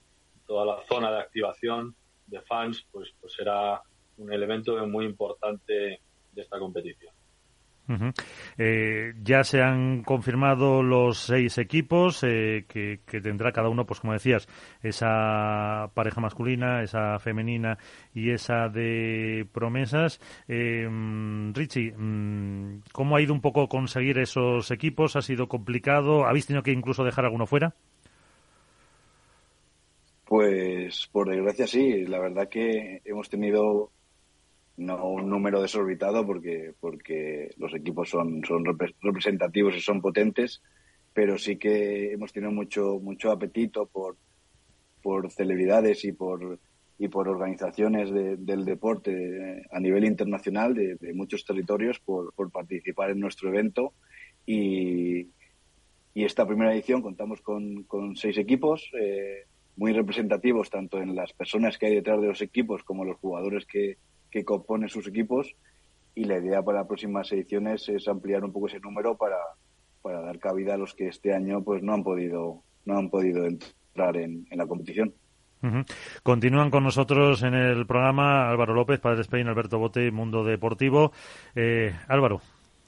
toda 0.46 0.64
la 0.64 0.82
zona 0.84 1.12
de 1.12 1.20
activación 1.20 1.94
de 2.28 2.40
fans, 2.40 2.86
pues, 2.90 3.12
pues 3.20 3.34
será 3.34 3.82
un 4.16 4.32
elemento 4.32 4.86
muy 4.86 5.04
importante 5.04 6.00
de 6.32 6.42
esta 6.42 6.58
competición. 6.58 7.12
Eh, 8.58 9.14
ya 9.22 9.44
se 9.44 9.62
han 9.62 10.02
confirmado 10.02 10.82
los 10.82 11.18
seis 11.18 11.58
equipos 11.58 12.22
eh, 12.22 12.64
que, 12.68 13.00
tendrá 13.20 13.52
cada 13.52 13.68
uno, 13.68 13.86
pues 13.86 14.00
como 14.00 14.12
decías, 14.12 14.48
esa 14.82 15.90
pareja 15.94 16.20
masculina, 16.20 16.82
esa 16.82 17.18
femenina 17.18 17.78
y 18.14 18.30
esa 18.30 18.68
de 18.68 19.46
promesas. 19.52 20.20
Eh, 20.48 20.88
Richie, 21.54 21.92
mm, 21.96 22.82
¿cómo 22.92 23.16
ha 23.16 23.20
ido 23.20 23.32
un 23.32 23.40
poco 23.40 23.68
conseguir 23.68 24.18
esos 24.18 24.70
equipos? 24.70 25.16
¿Ha 25.16 25.22
sido 25.22 25.48
complicado? 25.48 26.26
¿Habéis 26.26 26.46
tenido 26.46 26.62
que 26.62 26.72
incluso 26.72 27.04
dejar 27.04 27.24
alguno 27.24 27.46
fuera? 27.46 27.74
Pues 30.30 31.08
por 31.10 31.28
desgracia 31.28 31.66
sí, 31.66 32.04
la 32.06 32.20
verdad 32.20 32.48
que 32.48 33.02
hemos 33.04 33.28
tenido 33.28 33.90
no 34.76 35.06
un 35.08 35.28
número 35.28 35.60
desorbitado 35.60 36.26
porque, 36.26 36.72
porque 36.80 37.50
los 37.58 37.74
equipos 37.74 38.08
son, 38.08 38.42
son 38.44 38.64
representativos 39.02 39.76
y 39.76 39.80
son 39.80 40.00
potentes, 40.00 40.62
pero 41.12 41.38
sí 41.38 41.56
que 41.56 42.12
hemos 42.12 42.32
tenido 42.32 42.52
mucho, 42.52 42.98
mucho 43.00 43.30
apetito 43.30 43.86
por, 43.86 44.16
por 45.02 45.30
celebridades 45.30 46.04
y 46.04 46.12
por, 46.12 46.58
y 46.98 47.08
por 47.08 47.28
organizaciones 47.28 48.10
del 48.12 48.64
deporte 48.64 49.66
a 49.70 49.80
nivel 49.80 50.04
internacional 50.04 50.74
de, 50.74 51.14
muchos 51.14 51.44
territorios 51.44 51.98
por, 51.98 52.32
participar 52.52 53.10
en 53.10 53.20
nuestro 53.20 53.48
evento. 53.48 53.94
Y, 54.46 55.28
esta 56.14 56.46
primera 56.46 56.74
edición 56.74 57.00
contamos 57.00 57.40
con, 57.40 57.84
con 57.84 58.14
seis 58.14 58.36
equipos 58.36 58.90
eh, 59.00 59.46
muy 59.76 59.94
representativos 59.94 60.68
tanto 60.68 61.00
en 61.00 61.16
las 61.16 61.32
personas 61.32 61.78
que 61.78 61.86
hay 61.86 61.94
detrás 61.94 62.20
de 62.20 62.26
los 62.26 62.42
equipos 62.42 62.82
como 62.84 63.06
los 63.06 63.16
jugadores 63.16 63.64
que, 63.64 63.96
que 64.30 64.44
componen 64.44 64.88
sus 64.88 65.06
equipos 65.06 65.54
y 66.14 66.24
la 66.24 66.38
idea 66.38 66.62
para 66.62 66.78
las 66.78 66.86
próximas 66.88 67.30
ediciones 67.32 67.88
es 67.88 68.08
ampliar 68.08 68.44
un 68.44 68.52
poco 68.52 68.68
ese 68.68 68.80
número 68.80 69.16
para, 69.16 69.38
para 70.02 70.20
dar 70.20 70.38
cabida 70.38 70.74
a 70.74 70.78
los 70.78 70.94
que 70.94 71.08
este 71.08 71.34
año 71.34 71.62
pues 71.62 71.82
no 71.82 71.94
han 71.94 72.02
podido 72.02 72.62
no 72.84 72.98
han 72.98 73.10
podido 73.10 73.46
entrar 73.46 74.16
en, 74.16 74.46
la 74.50 74.66
competición. 74.66 75.12
Continúan 76.22 76.70
con 76.70 76.84
nosotros 76.84 77.42
en 77.42 77.52
el 77.54 77.86
programa 77.86 78.48
Álvaro 78.48 78.72
López, 78.72 78.98
Padre 78.98 79.20
Spain, 79.20 79.46
Alberto 79.46 79.78
Bote, 79.78 80.10
Mundo 80.10 80.42
Deportivo. 80.42 81.12
Eh, 81.54 81.94
Álvaro, 82.08 82.40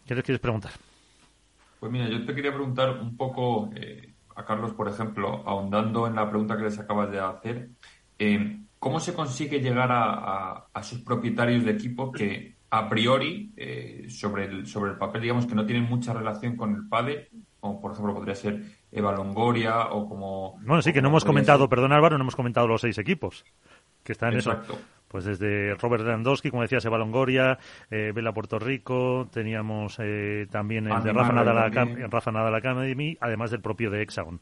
¿qué 0.06 0.14
les 0.14 0.24
quieres 0.24 0.40
preguntar? 0.40 0.72
Pues 1.78 1.92
mira, 1.92 2.08
yo 2.08 2.24
te 2.24 2.34
quería 2.34 2.52
preguntar 2.52 2.98
un 2.98 3.14
poco 3.16 3.70
eh, 3.74 4.14
a 4.34 4.44
Carlos, 4.44 4.72
por 4.72 4.88
ejemplo, 4.88 5.42
ahondando 5.46 6.06
en 6.06 6.14
la 6.14 6.28
pregunta 6.30 6.56
que 6.56 6.64
les 6.64 6.78
acabas 6.78 7.10
de 7.10 7.20
hacer. 7.20 7.68
Eh, 8.18 8.58
¿Cómo 8.82 8.98
se 8.98 9.14
consigue 9.14 9.60
llegar 9.60 9.90
a, 9.92 10.82
sus 10.82 10.98
propietarios 11.02 11.64
de 11.64 11.70
equipo 11.70 12.10
que 12.10 12.56
a 12.68 12.88
priori, 12.88 13.52
eh, 13.56 14.06
sobre, 14.08 14.46
el, 14.46 14.66
sobre 14.66 14.90
el 14.90 14.98
papel, 14.98 15.22
digamos 15.22 15.46
que 15.46 15.54
no 15.54 15.64
tienen 15.64 15.84
mucha 15.84 16.12
relación 16.12 16.56
con 16.56 16.74
el 16.74 16.88
PADE, 16.88 17.28
como 17.60 17.80
por 17.80 17.92
ejemplo 17.92 18.12
podría 18.12 18.34
ser 18.34 18.60
Eva 18.90 19.12
Longoria 19.12 19.86
o 19.90 20.08
como... 20.08 20.58
Bueno, 20.66 20.82
sí, 20.82 20.92
que 20.92 21.00
no 21.00 21.10
hemos 21.10 21.24
comentado, 21.24 21.68
perdón 21.68 21.92
Álvaro, 21.92 22.18
no 22.18 22.24
hemos 22.24 22.34
comentado 22.34 22.66
los 22.66 22.80
seis 22.80 22.98
equipos 22.98 23.44
que 24.02 24.10
están 24.10 24.32
en 24.32 24.40
eso. 24.40 24.60
Pues 25.06 25.26
desde 25.26 25.76
Robert 25.76 26.02
Lewandowski, 26.02 26.50
como 26.50 26.62
decías, 26.62 26.84
Eva 26.84 26.98
Longoria, 26.98 27.60
eh, 27.88 28.10
Vela 28.12 28.34
Puerto 28.34 28.58
Rico, 28.58 29.28
teníamos 29.30 29.96
eh, 30.00 30.48
también 30.50 30.88
el 30.88 31.02
de 31.04 31.12
Rafa 31.12 31.32
Nadal, 31.32 31.72
Rafa 32.10 32.32
Nadal 32.32 32.56
Academy, 32.56 33.16
además 33.20 33.52
del 33.52 33.60
propio 33.60 33.92
de 33.92 34.02
Hexagon. 34.02 34.40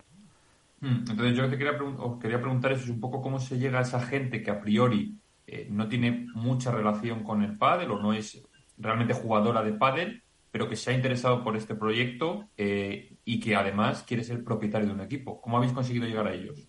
Mm, 0.80 1.04
entonces 1.10 1.36
yo 1.36 1.50
quería, 1.50 1.72
os 1.98 2.18
quería 2.18 2.40
preguntar 2.40 2.72
eso, 2.72 2.84
es 2.84 2.90
un 2.90 3.00
poco 3.00 3.20
cómo 3.20 3.38
se 3.38 3.58
llega 3.58 3.78
a 3.78 3.82
esa 3.82 4.00
gente 4.00 4.42
que 4.42 4.50
a 4.50 4.60
priori 4.60 5.14
eh, 5.46 5.66
no 5.70 5.88
tiene 5.88 6.26
mucha 6.34 6.70
relación 6.70 7.22
con 7.22 7.42
el 7.42 7.58
pádel 7.58 7.90
o 7.90 8.00
no 8.00 8.12
es 8.12 8.42
realmente 8.78 9.14
jugadora 9.14 9.62
de 9.62 9.74
pádel, 9.74 10.22
pero 10.50 10.68
que 10.68 10.76
se 10.76 10.90
ha 10.90 10.94
interesado 10.94 11.44
por 11.44 11.56
este 11.56 11.74
proyecto 11.74 12.48
eh, 12.56 13.16
y 13.24 13.40
que 13.40 13.54
además 13.54 14.02
quiere 14.02 14.24
ser 14.24 14.42
propietario 14.42 14.88
de 14.88 14.94
un 14.94 15.00
equipo. 15.02 15.40
¿Cómo 15.40 15.58
habéis 15.58 15.72
conseguido 15.72 16.06
llegar 16.06 16.26
a 16.26 16.34
ellos? 16.34 16.66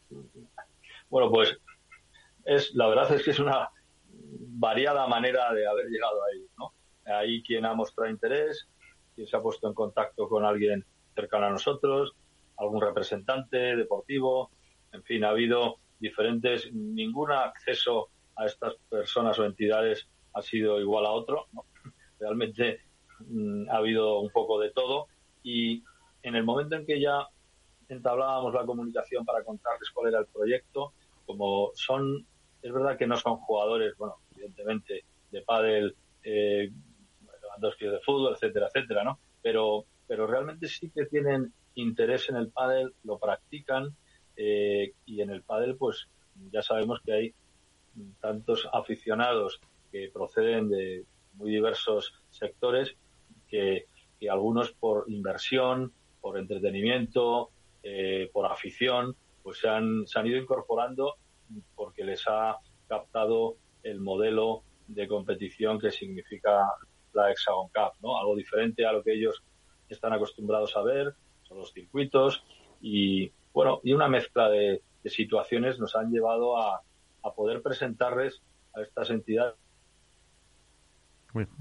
Bueno, 1.10 1.32
pues 1.32 1.58
es 2.46 2.74
la 2.76 2.88
verdad 2.88 3.12
es 3.14 3.24
que 3.24 3.32
es 3.32 3.40
una 3.40 3.70
variada 4.14 5.08
manera 5.08 5.54
de 5.54 5.68
haber 5.68 5.88
llegado 5.88 6.24
a 6.24 6.36
ellos, 6.36 6.50
¿no? 6.58 6.74
Hay 7.06 7.42
quien 7.44 7.66
ha 7.66 7.74
mostrado 7.74 8.12
interés, 8.12 8.68
quien 9.16 9.26
se 9.26 9.36
ha 9.36 9.42
puesto 9.42 9.68
en 9.68 9.74
contacto 9.74 10.28
con 10.28 10.46
alguien 10.46 10.86
cercano 11.16 11.48
a 11.48 11.50
nosotros, 11.50 12.14
algún 12.62 12.82
representante 12.82 13.76
deportivo, 13.76 14.52
en 14.92 15.04
fin, 15.04 15.24
ha 15.24 15.30
habido 15.30 15.78
diferentes, 16.00 16.72
ningún 16.74 17.32
acceso 17.32 18.10
a 18.36 18.46
estas 18.46 18.76
personas 18.90 19.38
o 19.40 19.46
entidades 19.46 20.08
ha 20.34 20.42
sido 20.42 20.80
igual 20.80 21.06
a 21.06 21.12
otro, 21.12 21.48
realmente 22.20 22.82
mm, 23.20 23.70
ha 23.70 23.78
habido 23.78 24.20
un 24.20 24.30
poco 24.30 24.60
de 24.60 24.72
todo 24.72 25.08
y 25.44 25.84
en 26.24 26.36
el 26.36 26.44
momento 26.44 26.76
en 26.76 26.86
que 26.86 27.00
ya 27.00 27.28
entablábamos 27.90 28.54
la 28.54 28.66
comunicación 28.66 29.26
para 29.26 29.44
contarles 29.44 29.90
cuál 29.92 30.10
era 30.10 30.20
el 30.20 30.28
proyecto, 30.28 30.94
como 31.26 31.72
son, 31.74 32.26
es 32.62 32.72
verdad 32.72 32.98
que 32.98 33.08
no 33.08 33.18
son 33.18 33.38
jugadores, 33.38 33.98
bueno, 33.98 34.18
evidentemente 34.36 35.04
de 35.32 35.42
pádel, 35.42 35.96
eh, 36.24 36.72
dos 37.60 37.76
de 37.78 38.00
fútbol, 38.00 38.34
etcétera, 38.34 38.68
etcétera, 38.68 39.04
¿no? 39.04 39.20
Pero, 39.42 39.86
pero 40.08 40.26
realmente 40.26 40.68
sí 40.68 40.90
que 40.90 41.06
tienen 41.06 41.54
interés 41.76 42.30
en 42.30 42.36
el 42.36 42.50
pádel, 42.50 42.94
lo 43.04 43.20
practican 43.20 43.96
eh, 44.36 44.94
y 45.06 45.22
en 45.22 45.30
el 45.30 45.44
pádel 45.44 45.76
pues 45.78 46.08
ya 46.52 46.62
sabemos 46.62 47.02
que 47.06 47.14
hay 47.14 47.36
tantos 48.20 48.68
aficionados 48.72 49.60
que 49.92 50.10
proceden 50.14 50.70
de 50.70 51.06
muy 51.34 51.52
diversos 51.52 52.14
sectores 52.30 52.96
que, 53.48 53.86
algunos 54.30 54.72
por 54.72 55.06
inversión, 55.08 55.92
por 56.22 56.38
entretenimiento, 56.38 57.50
eh, 57.82 58.30
por 58.32 58.46
afición, 58.46 59.16
pues 59.42 59.58
se 59.58 59.68
han, 59.68 60.06
se 60.06 60.20
han 60.20 60.28
ido 60.28 60.38
incorporando 60.38 61.16
porque 61.76 62.04
les 62.04 62.24
ha 62.28 62.58
captado 62.88 63.58
el 63.84 64.00
modelo 64.00 64.64
de 64.88 65.08
competición 65.08 65.80
que 65.80 65.92
significa 65.92 66.68
la 67.14 67.32
Hexagon 67.32 67.68
Cup, 67.70 67.94
¿no? 68.02 68.20
Algo 68.20 68.36
diferente 68.36 68.86
a 68.86 68.94
lo 68.94 69.04
que 69.04 69.14
ellos 69.14 69.44
están 69.90 70.14
acostumbrados 70.14 70.76
a 70.78 70.84
ver, 70.84 71.16
los 71.56 71.74
circuitos 71.74 72.44
y 72.82 73.32
bueno, 73.54 73.80
y 73.84 73.94
una 73.94 74.08
mezcla 74.08 74.50
de, 74.50 74.82
situaciones 75.06 75.80
nos 75.80 75.96
han 75.96 76.12
llevado 76.12 76.58
a, 76.58 76.82
poder 77.36 77.62
presentarles 77.62 78.42
a 78.76 78.82
estas 78.82 79.10
entidades 79.10 79.56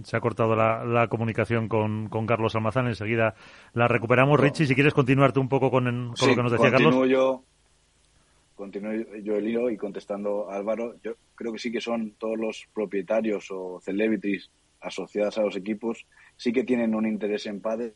se 0.02 0.16
ha 0.16 0.20
cortado 0.20 0.56
la, 0.56 1.06
comunicación 1.08 1.68
con, 1.68 2.08
Carlos 2.26 2.56
Almazán. 2.56 2.88
Enseguida 2.88 3.34
la 3.72 3.86
recuperamos. 3.86 4.40
Richie, 4.40 4.66
si 4.66 4.74
quieres 4.74 4.94
continuarte 4.94 5.38
un 5.38 5.48
poco 5.48 5.70
con, 5.70 6.08
lo 6.08 6.14
que 6.14 6.42
nos 6.42 6.52
decía 6.52 6.72
Carlos. 6.72 7.08
Yo, 7.08 7.44
continúo 8.56 8.92
yo 9.22 9.36
el 9.36 9.48
hilo 9.48 9.70
y 9.70 9.76
contestando 9.76 10.50
a 10.50 10.56
Álvaro. 10.56 10.96
Yo 11.02 11.12
creo 11.36 11.52
que 11.52 11.58
sí 11.58 11.70
que 11.70 11.80
son 11.80 12.12
todos 12.18 12.36
los 12.36 12.68
propietarios 12.74 13.46
o 13.50 13.80
celebrities 13.80 14.50
asociadas 14.80 15.38
a 15.38 15.42
los 15.42 15.56
equipos 15.56 16.06
sí 16.40 16.52
que 16.54 16.64
tienen 16.64 16.94
un 16.94 17.06
interés 17.06 17.44
en 17.44 17.60
pádel 17.60 17.92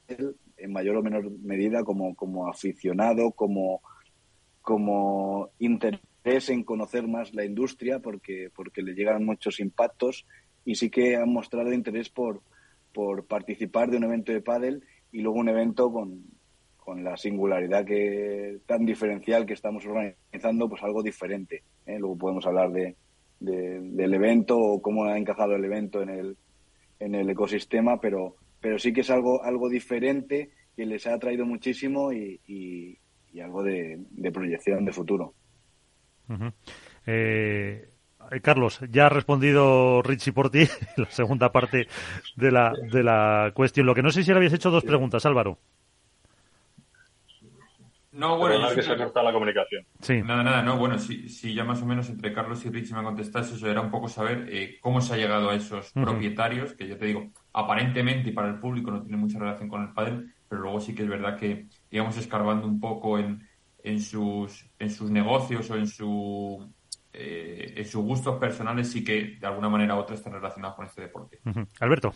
en 0.59 0.70
mayor 0.70 0.99
o 0.99 1.03
menor 1.03 1.30
medida 1.40 1.82
como, 1.82 2.14
como 2.14 2.47
aficionado, 2.47 3.30
como, 3.30 3.80
como 4.61 5.49
interés 5.59 6.51
en 6.51 6.62
conocer 6.62 7.09
más 7.09 7.32
la 7.32 7.47
industria 7.47 8.01
porque, 8.01 8.51
porque 8.55 8.82
le 8.82 8.92
llegan 8.92 9.24
muchos 9.24 9.61
impactos 9.61 10.26
y 10.62 10.74
sí 10.74 10.90
que 10.90 11.16
han 11.16 11.32
mostrado 11.32 11.72
interés 11.72 12.11
por, 12.11 12.42
por 12.92 13.26
participar 13.26 13.90
de 13.90 13.97
un 13.97 14.05
evento 14.05 14.30
de 14.30 14.42
pádel 14.42 14.84
y 15.11 15.22
luego 15.22 15.38
un 15.38 15.49
evento 15.49 15.90
con, 15.90 16.24
con 16.76 17.03
la 17.03 17.16
singularidad 17.16 17.86
que 17.86 18.59
tan 18.66 18.84
diferencial 18.84 19.47
que 19.47 19.55
estamos 19.55 19.86
organizando, 19.86 20.68
pues 20.68 20.82
algo 20.82 21.03
diferente. 21.03 21.62
¿eh? 21.86 21.99
Luego 21.99 22.18
podemos 22.18 22.45
hablar 22.45 22.70
de, 22.72 22.95
del 23.40 24.12
evento 24.12 24.59
o 24.59 24.82
cómo 24.82 25.07
ha 25.07 25.16
encajado 25.16 25.57
el 25.57 25.64
evento 25.64 26.03
en 26.03 26.11
el, 26.11 26.36
en 26.99 27.14
el 27.14 27.28
ecosistema, 27.30 28.01
pero, 28.01 28.36
pero 28.61 28.78
sí 28.78 28.92
que 28.92 29.03
es 29.03 29.11
algo, 29.11 29.42
algo 29.42 29.68
diferente 29.68 30.51
que 30.76 30.86
les 30.86 31.07
ha 31.07 31.18
traído 31.18 31.45
muchísimo 31.45 32.12
y, 32.12 32.40
y, 32.47 32.99
algo 33.40 33.64
de, 33.64 33.99
proyección 34.32 34.84
de 34.84 34.92
futuro. 34.92 35.34
Eh, 37.07 37.88
Carlos, 38.42 38.80
ya 38.90 39.07
ha 39.07 39.09
respondido 39.09 40.03
Richie 40.03 40.32
por 40.32 40.51
ti 40.51 40.66
la 40.97 41.11
segunda 41.11 41.51
parte 41.51 41.88
de 42.36 42.51
la, 42.51 42.72
de 42.92 43.03
la 43.03 43.53
cuestión. 43.55 43.86
Lo 43.86 43.95
que 43.95 44.03
no 44.03 44.11
sé 44.11 44.22
si 44.22 44.30
le 44.30 44.36
habías 44.36 44.53
hecho 44.53 44.70
dos 44.70 44.84
preguntas, 44.84 45.26
Álvaro. 45.26 45.59
No, 48.15 48.39
bueno, 48.39 48.69
que 48.73 48.83
se 48.83 48.93
ha 48.93 48.97
cortado 48.97 49.27
la 49.27 49.33
comunicación. 49.33 49.85
Sí. 50.01 50.23
Nada, 50.23 50.45
nada, 50.45 50.62
no, 50.62 50.79
bueno, 50.79 50.99
si, 50.99 51.53
ya 51.53 51.65
más 51.65 51.83
o 51.83 51.87
menos 51.87 52.09
entre 52.09 52.33
Carlos 52.33 52.65
y 52.65 52.71
Richie 52.71 52.95
me 52.95 53.03
contestas 53.03 53.51
eso 53.51 53.69
era 53.69 53.81
un 53.81 53.91
poco 53.91 54.09
saber 54.09 54.47
eh, 54.51 54.79
cómo 54.81 55.01
se 55.01 55.15
ha 55.15 55.17
llegado 55.17 55.51
a 55.51 55.55
esos 55.57 55.91
propietarios, 55.93 56.75
que 56.75 56.87
yo 56.87 56.97
te 56.97 57.07
digo, 57.07 57.33
aparentemente 57.53 58.31
y 58.31 58.33
para 58.33 58.49
el 58.49 58.61
público 58.61 58.93
no 58.93 59.03
tiene 59.03 59.17
mucha 59.17 59.41
relación 59.41 59.69
con 59.69 59.83
el 59.83 59.93
pádel, 59.93 60.33
pero 60.49 60.62
luego 60.62 60.81
sí 60.81 60.95
que 60.95 61.03
es 61.03 61.09
verdad 61.09 61.37
que, 61.37 61.67
digamos, 61.91 62.17
escarbando 62.17 62.69
un 62.69 62.79
poco 62.79 63.19
en, 63.19 63.49
en, 63.83 64.01
sus, 64.01 64.65
en 64.79 64.91
sus 64.91 65.11
negocios 65.11 65.69
o 65.71 65.77
en, 65.77 65.89
su, 65.89 66.73
eh, 67.12 67.75
en 67.77 67.85
sus 67.85 68.05
gustos 68.05 68.39
personales, 68.39 68.93
sí 68.93 69.03
que 69.03 69.39
de 69.41 69.47
alguna 69.47 69.69
manera 69.69 69.97
u 69.97 69.99
otra 69.99 70.15
están 70.15 70.35
relacionados 70.35 70.77
con 70.77 70.87
este 70.87 71.03
deporte. 71.03 71.41
Alberto. 71.81 72.15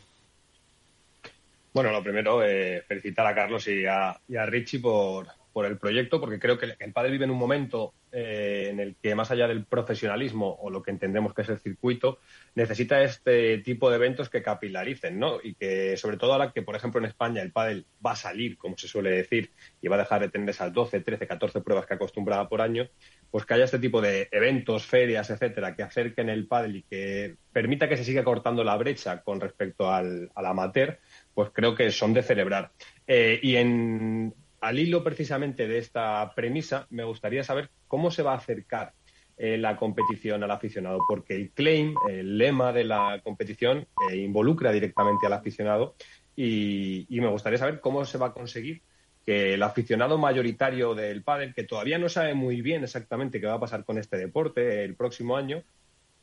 Bueno, 1.73 1.91
lo 1.91 2.03
primero, 2.03 2.45
eh, 2.45 2.85
felicitar 2.87 3.27
a 3.27 3.35
Carlos 3.35 3.67
y 3.67 3.85
a, 3.85 4.17
y 4.29 4.37
a 4.37 4.47
Richie 4.47 4.81
por, 4.81 5.27
por 5.59 5.67
el 5.67 5.77
proyecto, 5.77 6.21
porque 6.21 6.39
creo 6.39 6.57
que 6.57 6.77
el 6.79 6.93
padre 6.93 7.11
vive 7.11 7.25
en 7.25 7.33
un 7.33 7.37
momento 7.37 7.93
eh, 8.13 8.69
en 8.71 8.79
el 8.79 8.95
que, 8.95 9.17
más 9.17 9.33
allá 9.33 9.49
del 9.49 9.65
profesionalismo 9.65 10.57
o 10.61 10.71
lo 10.71 10.85
que 10.85 10.93
entendemos 10.93 11.35
que 11.35 11.43
es 11.43 11.49
el 11.49 11.59
circuito, 11.59 12.21
necesita 12.55 13.03
este 13.03 13.59
tipo 13.59 13.91
de 13.91 13.97
eventos 13.97 14.31
que 14.31 14.41
capilaricen, 14.41 15.19
¿no? 15.19 15.39
Y 15.43 15.55
que, 15.55 15.97
sobre 15.97 16.17
todo 16.17 16.33
ahora 16.35 16.53
que, 16.53 16.63
por 16.63 16.77
ejemplo, 16.77 17.01
en 17.01 17.07
España 17.07 17.43
el 17.43 17.51
pádel 17.51 17.87
va 18.07 18.13
a 18.13 18.17
salir, 18.17 18.57
como 18.57 18.79
se 18.79 18.87
suele 18.87 19.11
decir, 19.11 19.51
y 19.83 19.89
va 19.89 19.97
a 19.97 19.99
dejar 19.99 20.21
de 20.21 20.29
tener 20.29 20.49
esas 20.49 20.73
12, 20.73 21.01
13, 21.01 21.27
14 21.27 21.61
pruebas 21.61 21.87
que 21.87 21.95
acostumbraba 21.95 22.49
por 22.49 22.61
año, 22.61 22.89
pues 23.29 23.45
que 23.45 23.55
haya 23.55 23.65
este 23.65 23.81
tipo 23.81 24.01
de 24.01 24.29
eventos, 24.31 24.87
ferias, 24.87 25.29
etcétera, 25.29 25.75
que 25.75 25.83
acerquen 25.83 26.29
el 26.29 26.47
pádel 26.47 26.77
y 26.77 26.83
que 26.85 27.35
permita 27.53 27.89
que 27.89 27.97
se 27.97 28.05
siga 28.05 28.23
cortando 28.23 28.63
la 28.63 28.77
brecha 28.77 29.23
con 29.23 29.41
respecto 29.41 29.93
al, 29.93 30.31
amateur, 30.37 31.01
pues 31.35 31.51
creo 31.53 31.75
que 31.75 31.91
son 31.91 32.15
de 32.15 32.23
celebrar. 32.23 32.71
Eh, 33.09 33.41
y 33.43 33.57
en 33.57 34.35
al 34.61 34.79
hilo 34.79 35.05
precisamente 35.05 35.69
de 35.69 35.79
esta 35.79 36.33
premisa, 36.35 36.87
me 36.91 37.05
gustaría 37.05 37.45
saber 37.45 37.71
cómo 37.87 38.11
se 38.11 38.23
va 38.23 38.33
a 38.33 38.39
acercar 38.39 38.93
eh, 39.37 39.57
la 39.57 39.77
competición 39.77 40.43
al 40.43 40.51
aficionado, 40.51 40.99
porque 41.09 41.37
el 41.37 41.51
claim, 41.51 41.95
el 42.09 42.39
lema 42.39 42.73
de 42.73 42.83
la 42.83 43.21
competición, 43.23 43.87
eh, 44.11 44.17
involucra 44.17 44.73
directamente 44.73 45.27
al 45.27 45.33
aficionado 45.33 45.95
y, 46.35 47.07
me 47.09 47.29
gustaría 47.29 47.59
saber 47.59 47.81
cómo 47.81 48.05
se 48.05 48.19
va 48.19 48.29
a 48.29 48.33
conseguir 48.33 48.83
que 49.25 49.55
el 49.55 49.63
aficionado 49.63 50.19
mayoritario 50.19 50.95
del 50.95 51.23
pádel, 51.23 51.55
que 51.55 51.65
todavía 51.65 51.99
no 51.99 52.09
sabe 52.09 52.35
muy 52.35 52.63
bien 52.63 52.83
exactamente 52.83 53.41
qué 53.41 53.47
va 53.47 53.55
a 53.55 53.61
pasar 53.61 53.85
con 53.85 53.99
este 53.99 54.17
deporte 54.17 54.85
el 54.85 54.97
próximo 54.97 55.37
año, 55.37 55.63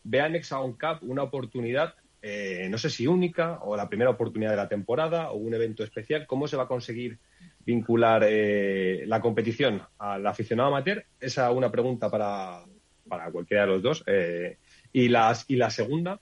vea 0.03 0.27
en 0.27 0.35
Hexagon 0.35 0.73
Cup 0.73 0.99
una 1.01 1.23
oportunidad, 1.23 1.95
eh, 2.21 2.67
no 2.69 2.77
sé 2.77 2.89
si 2.89 3.07
única 3.07 3.59
o 3.61 3.77
la 3.77 3.87
primera 3.87 4.09
oportunidad 4.09 4.51
de 4.51 4.57
la 4.57 4.67
temporada 4.67 5.31
o 5.31 5.37
un 5.37 5.53
evento 5.53 5.83
especial. 5.83 6.25
¿Cómo 6.27 6.47
se 6.47 6.57
va 6.57 6.63
a 6.63 6.67
conseguir 6.67 7.19
vincular 7.65 8.23
eh, 8.27 9.03
la 9.07 9.19
competición 9.19 9.81
al 9.97 10.25
aficionado 10.27 10.69
amateur? 10.69 11.05
Esa 11.19 11.49
es 11.49 11.55
una 11.55 11.71
pregunta 11.71 12.09
para, 12.09 12.63
para 13.07 13.31
cualquiera 13.31 13.63
de 13.63 13.69
los 13.69 13.81
dos. 13.81 14.03
Eh, 14.05 14.57
y, 14.93 15.09
las, 15.09 15.45
y 15.47 15.55
la 15.55 15.69
segunda 15.69 16.19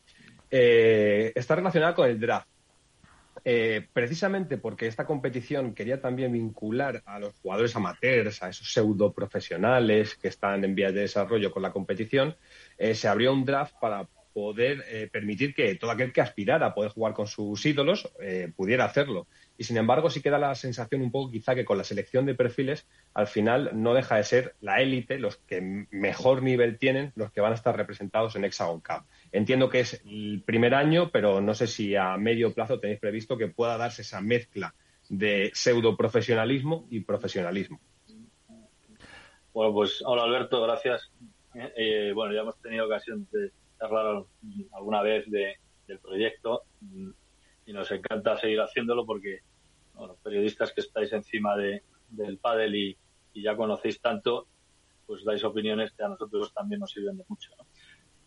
eh, 0.50 1.32
está 1.36 1.56
relacionada 1.56 1.94
con 1.94 2.10
el 2.10 2.20
draft. 2.20 2.48
precisamente 3.92 4.58
porque 4.58 4.88
esta 4.88 5.06
competición 5.06 5.74
quería 5.74 6.00
también 6.00 6.32
vincular 6.32 7.04
a 7.06 7.20
los 7.20 7.34
jugadores 7.42 7.76
amateurs, 7.76 8.42
a 8.42 8.50
esos 8.50 8.72
pseudo 8.72 9.12
profesionales 9.12 10.16
que 10.16 10.30
están 10.30 10.64
en 10.64 10.76
vías 10.76 10.94
de 10.94 11.02
desarrollo 11.02 11.52
con 11.52 11.62
la 11.62 11.72
competición, 11.72 12.36
se 12.80 13.08
abrió 13.08 13.34
un 13.34 13.44
draft 13.44 13.76
para 13.82 14.08
poder 14.34 15.10
permitir 15.12 15.54
que 15.54 15.76
todo 15.76 15.92
aquel 15.92 16.14
que 16.14 16.22
aspirara 16.22 16.68
a 16.68 16.74
poder 16.74 16.92
jugar 16.92 17.14
con 17.14 17.28
sus 17.28 17.64
ídolos 17.66 18.10
pudiera 18.56 18.86
hacerlo 18.86 19.28
y 19.58 19.66
sin 19.66 19.78
embargo 19.78 20.10
sí 20.10 20.22
queda 20.22 20.40
la 20.40 20.56
sensación 20.56 21.02
un 21.02 21.12
poco 21.12 21.32
quizá 21.32 21.54
que 21.56 21.66
con 21.66 21.78
la 21.78 21.84
selección 21.84 22.26
de 22.26 22.36
perfiles 22.36 22.88
al 23.14 23.28
final 23.28 23.72
no 23.74 23.94
deja 23.94 24.18
de 24.18 24.24
ser 24.24 24.56
la 24.62 24.82
élite, 24.82 25.20
los 25.20 25.38
que 25.38 25.88
mejor 25.92 26.42
nivel 26.42 26.78
tienen, 26.78 27.12
los 27.16 27.32
que 27.32 27.42
van 27.42 27.52
a 27.52 27.56
estar 27.56 27.76
representados 27.76 28.36
en 28.36 28.46
Hexagon 28.46 28.82
Cup. 28.82 29.06
Entiendo 29.32 29.70
que 29.70 29.82
es 29.82 30.02
el 30.06 30.44
primer 30.46 30.74
año, 30.74 31.12
pero 31.12 31.42
no 31.42 31.54
sé 31.54 31.68
si 31.68 31.96
a 31.96 32.18
medio 32.18 32.54
plazo 32.54 32.80
tenéis 32.80 33.00
previsto 33.00 33.38
que 33.38 33.48
pueda 33.48 33.78
darse 33.78 34.02
esa 34.02 34.22
mezcla 34.22 34.74
de 35.10 35.52
pseudo 35.54 35.96
profesionalismo 35.96 36.88
y 36.90 37.02
profesionalismo. 37.02 37.80
Bueno, 39.54 39.74
pues 39.74 40.02
hola 40.04 40.24
Alberto, 40.24 40.64
gracias. 40.64 41.12
Eh, 41.54 42.12
bueno, 42.16 42.34
ya 42.34 42.42
hemos 42.42 42.58
tenido 42.60 42.88
ocasión 42.88 43.28
de 43.32 43.52
hablar 43.80 44.24
alguna 44.72 45.04
vez 45.04 45.30
del 45.30 46.00
proyecto 46.00 46.64
y 47.66 47.74
nos 47.74 47.92
encanta 47.92 48.38
seguir 48.38 48.60
haciéndolo 48.62 49.06
porque 49.06 49.40
los 49.96 50.18
periodistas 50.18 50.74
que 50.74 50.82
estáis 50.82 51.14
encima 51.14 51.56
de, 51.56 51.84
del 52.10 52.38
pádel 52.38 52.76
y, 52.76 52.98
ya 53.36 53.56
conocéis 53.56 54.00
tanto, 54.00 54.48
pues 55.08 55.24
dais 55.26 55.44
opiniones 55.44 55.92
que 55.92 56.04
a 56.04 56.08
nosotros 56.08 56.54
también 56.54 56.82
nos 56.82 56.92
sirven 56.92 57.18
de 57.18 57.26
mucho. 57.28 57.52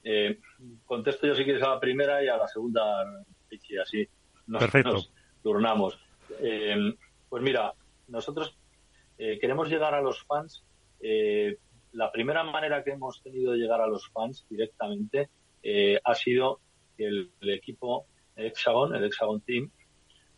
Eh, 0.03 0.41
contesto 0.85 1.29
yo 1.29 1.37
si 1.37 1.45
quieres 1.45 1.63
a 1.63 1.71
la 1.71 1.81
primera 1.81 2.25
y 2.25 2.29
a 2.29 2.37
la 2.37 2.49
segunda, 2.49 3.05
Pichi, 3.49 3.77
así 3.77 4.09
nos, 4.49 5.13
turnamos. 5.45 5.97
Eh, 6.41 6.93
pues 7.29 7.43
mira, 7.43 7.73
nosotros 8.09 8.59
eh, 9.17 9.39
queremos 9.39 9.69
llegar 9.69 9.95
a 9.95 10.01
los 10.01 10.25
fans. 10.25 10.65
la 11.93 12.11
primera 12.11 12.43
manera 12.43 12.83
que 12.83 12.91
hemos 12.91 13.23
tenido 13.23 13.53
de 13.53 13.59
llegar 13.59 13.81
a 13.81 13.87
los 13.87 14.09
fans 14.11 14.45
directamente 14.51 15.31
ha 16.03 16.15
sido 16.15 16.61
que 16.97 17.07
el 17.07 17.31
equipo 17.41 18.07
Hexagon, 18.37 18.95
el 18.95 19.05
Hexagon 19.05 19.41
Team, 19.41 19.71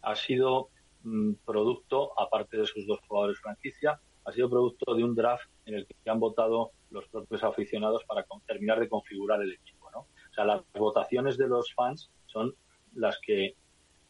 ha 0.03 0.15
sido 0.15 0.71
mm, 1.03 1.35
producto, 1.45 2.19
aparte 2.19 2.57
de 2.57 2.67
sus 2.67 2.87
dos 2.87 3.01
jugadores 3.07 3.39
franquicia, 3.41 4.01
ha 4.25 4.33
sido 4.33 4.51
producto 4.51 4.95
de 4.95 5.05
un 5.05 5.15
draft 5.15 5.49
en 5.67 5.75
el 5.75 5.87
que 5.87 6.11
han 6.11 6.21
votado 6.21 6.73
los 6.91 7.09
propios 7.09 7.43
aficionados 7.43 8.05
para 8.05 8.27
terminar 8.47 8.79
de 8.79 8.89
configurar 8.89 9.43
el 9.43 9.53
equipo. 9.53 9.91
¿no? 9.91 10.01
O 10.01 10.35
sea, 10.35 10.45
las 10.45 10.63
votaciones 10.75 11.39
de 11.39 11.49
los 11.49 11.73
fans 11.75 12.11
son 12.27 12.55
las 12.95 13.19
que, 13.21 13.57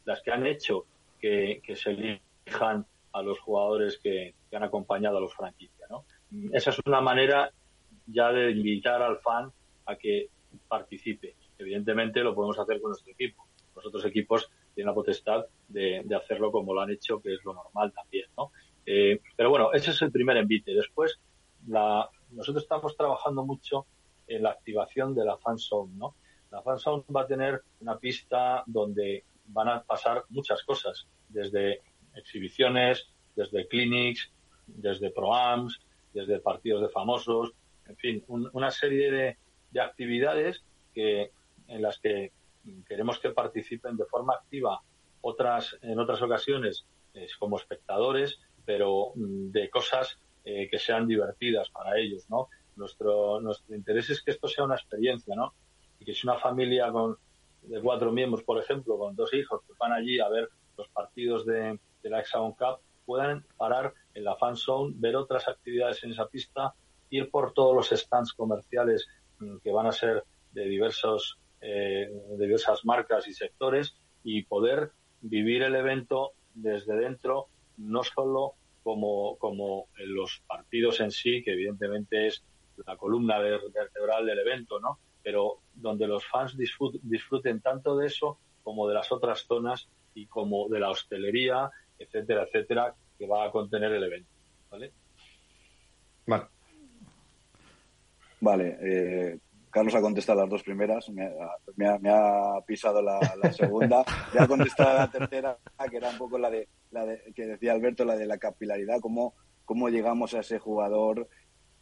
las 0.04 0.22
que 0.22 0.30
han 0.32 0.46
hecho 0.46 0.86
que, 1.20 1.62
se 1.74 1.90
elijan 1.90 2.86
a 3.12 3.22
los 3.22 3.38
jugadores 3.40 3.98
que, 4.02 4.34
han 4.52 4.62
acompañado 4.62 5.18
a 5.18 5.20
los 5.20 5.34
franquicias. 5.34 5.88
¿no? 5.90 6.04
Esa 6.52 6.70
es 6.70 6.78
una 6.84 7.00
manera 7.00 7.52
ya 8.06 8.32
de 8.32 8.50
invitar 8.50 9.02
al 9.02 9.18
fan 9.18 9.52
a 9.86 9.96
que 9.96 10.28
participe. 10.66 11.34
Evidentemente 11.58 12.20
lo 12.20 12.34
podemos 12.34 12.58
hacer 12.58 12.80
con 12.80 12.90
nuestro 12.90 13.12
equipo 13.12 13.47
los 13.78 13.86
otros 13.86 14.04
equipos 14.04 14.50
tienen 14.74 14.90
la 14.90 14.94
potestad 14.94 15.46
de, 15.68 16.04
hacerlo 16.14 16.50
como 16.52 16.74
lo 16.74 16.80
han 16.80 16.90
hecho, 16.90 17.20
que 17.20 17.34
es 17.34 17.44
lo 17.44 17.54
normal 17.54 17.92
también, 17.92 18.26
¿no? 18.36 18.52
Eh, 18.84 19.20
pero 19.36 19.50
bueno, 19.50 19.72
ese 19.72 19.90
es 19.90 20.02
el 20.02 20.10
primer 20.10 20.36
envite. 20.36 20.74
Después, 20.74 21.18
la, 21.66 22.08
nosotros 22.30 22.62
estamos 22.62 22.96
trabajando 22.96 23.44
mucho 23.44 23.86
en 24.26 24.42
la 24.42 24.50
activación 24.50 25.14
de 25.14 25.24
la 25.24 25.36
fan 25.36 25.58
zone, 25.58 25.92
¿no? 25.96 26.14
La 26.50 26.62
fan 26.62 26.78
zone 26.78 27.04
va 27.14 27.22
a 27.22 27.26
tener 27.26 27.62
una 27.80 27.98
pista 27.98 28.62
donde 28.66 29.24
van 29.46 29.68
a 29.68 29.82
pasar 29.82 30.24
muchas 30.30 30.62
cosas, 30.62 31.06
desde 31.28 31.82
exhibiciones, 32.14 33.08
desde 33.36 33.68
clinics, 33.68 34.30
desde 34.66 35.10
proams, 35.10 35.80
desde 36.12 36.40
partidos 36.40 36.82
de 36.82 36.88
famosos, 36.88 37.52
en 37.86 37.96
fin, 37.96 38.24
una 38.28 38.70
serie 38.70 39.10
de, 39.10 39.36
de 39.70 39.80
actividades 39.80 40.62
que, 40.94 41.30
en 41.68 41.82
las 41.82 41.98
que 41.98 42.32
queremos 42.86 43.18
que 43.18 43.30
participen 43.30 43.96
de 43.96 44.04
forma 44.04 44.34
activa 44.34 44.80
otras 45.20 45.76
en 45.82 45.98
otras 45.98 46.22
ocasiones 46.22 46.86
como 47.38 47.56
espectadores, 47.56 48.38
pero 48.64 49.12
mm, 49.14 49.50
de 49.50 49.70
cosas 49.70 50.18
eh, 50.44 50.68
que 50.70 50.78
sean 50.78 51.06
divertidas 51.06 51.70
para 51.70 51.98
ellos, 51.98 52.28
¿no? 52.28 52.48
Nuestro, 52.76 53.40
nuestro 53.40 53.74
interés 53.74 54.10
es 54.10 54.22
que 54.22 54.30
esto 54.30 54.46
sea 54.46 54.64
una 54.64 54.76
experiencia, 54.76 55.34
¿no? 55.34 55.52
Y 55.98 56.04
que 56.04 56.14
si 56.14 56.26
una 56.26 56.38
familia 56.38 56.92
con, 56.92 57.16
de 57.62 57.80
cuatro 57.80 58.12
miembros, 58.12 58.44
por 58.44 58.58
ejemplo, 58.58 58.96
con 58.98 59.16
dos 59.16 59.34
hijos, 59.34 59.62
que 59.66 59.72
van 59.78 59.92
allí 59.92 60.20
a 60.20 60.28
ver 60.28 60.48
los 60.76 60.88
partidos 60.90 61.44
de, 61.44 61.78
de 62.02 62.10
la 62.10 62.20
Hexagon 62.20 62.52
Cup, 62.52 62.80
puedan 63.04 63.44
parar 63.56 63.94
en 64.14 64.24
la 64.24 64.36
fan 64.36 64.56
zone, 64.56 64.94
ver 64.96 65.16
otras 65.16 65.48
actividades 65.48 66.04
en 66.04 66.12
esa 66.12 66.26
pista, 66.26 66.74
ir 67.10 67.30
por 67.30 67.52
todos 67.52 67.74
los 67.74 67.88
stands 68.00 68.32
comerciales 68.32 69.08
mm, 69.40 69.58
que 69.58 69.72
van 69.72 69.86
a 69.86 69.92
ser 69.92 70.24
de 70.52 70.64
diversos 70.64 71.38
eh, 71.60 72.08
de 72.38 72.44
diversas 72.46 72.84
marcas 72.84 73.26
y 73.28 73.34
sectores 73.34 73.96
y 74.22 74.42
poder 74.44 74.92
vivir 75.20 75.62
el 75.62 75.74
evento 75.74 76.32
desde 76.54 76.96
dentro, 76.96 77.48
no 77.76 78.02
solo 78.02 78.54
como, 78.82 79.36
como 79.38 79.88
en 79.98 80.14
los 80.14 80.42
partidos 80.46 81.00
en 81.00 81.10
sí, 81.10 81.42
que 81.42 81.52
evidentemente 81.52 82.26
es 82.26 82.44
la 82.86 82.96
columna 82.96 83.38
vertebral 83.38 84.26
del 84.26 84.38
evento, 84.38 84.80
¿no? 84.80 84.98
Pero 85.22 85.58
donde 85.74 86.06
los 86.06 86.24
fans 86.26 86.56
disfruten 86.56 87.60
tanto 87.60 87.96
de 87.96 88.06
eso 88.06 88.38
como 88.62 88.88
de 88.88 88.94
las 88.94 89.10
otras 89.12 89.40
zonas 89.46 89.88
y 90.14 90.26
como 90.26 90.68
de 90.68 90.80
la 90.80 90.90
hostelería, 90.90 91.70
etcétera, 91.98 92.44
etcétera, 92.44 92.94
que 93.18 93.26
va 93.26 93.44
a 93.44 93.50
contener 93.50 93.92
el 93.92 94.04
evento. 94.04 94.30
¿Vale? 94.70 94.92
Vale. 96.26 96.44
Vale, 98.40 98.78
eh, 98.80 99.38
Carlos 99.78 99.94
ha 99.94 100.00
contestado 100.00 100.40
las 100.40 100.50
dos 100.50 100.64
primeras, 100.64 101.08
me 101.08 102.10
ha, 102.10 102.60
pisado 102.66 103.00
la, 103.00 103.20
segunda, 103.52 104.04
ya 104.34 104.42
ha 104.42 104.48
contestado 104.48 104.98
la 104.98 105.08
tercera, 105.08 105.56
que 105.88 105.96
era 105.96 106.10
un 106.10 106.18
poco 106.18 106.36
la 106.36 106.50
de, 106.50 106.66
la 106.90 107.06
de 107.06 107.32
que 107.32 107.46
decía 107.46 107.74
Alberto, 107.74 108.04
la 108.04 108.16
de 108.16 108.26
la 108.26 108.38
capilaridad, 108.38 108.98
cómo, 109.00 109.34
cómo 109.64 109.88
llegamos 109.88 110.34
a 110.34 110.40
ese 110.40 110.58
jugador 110.58 111.28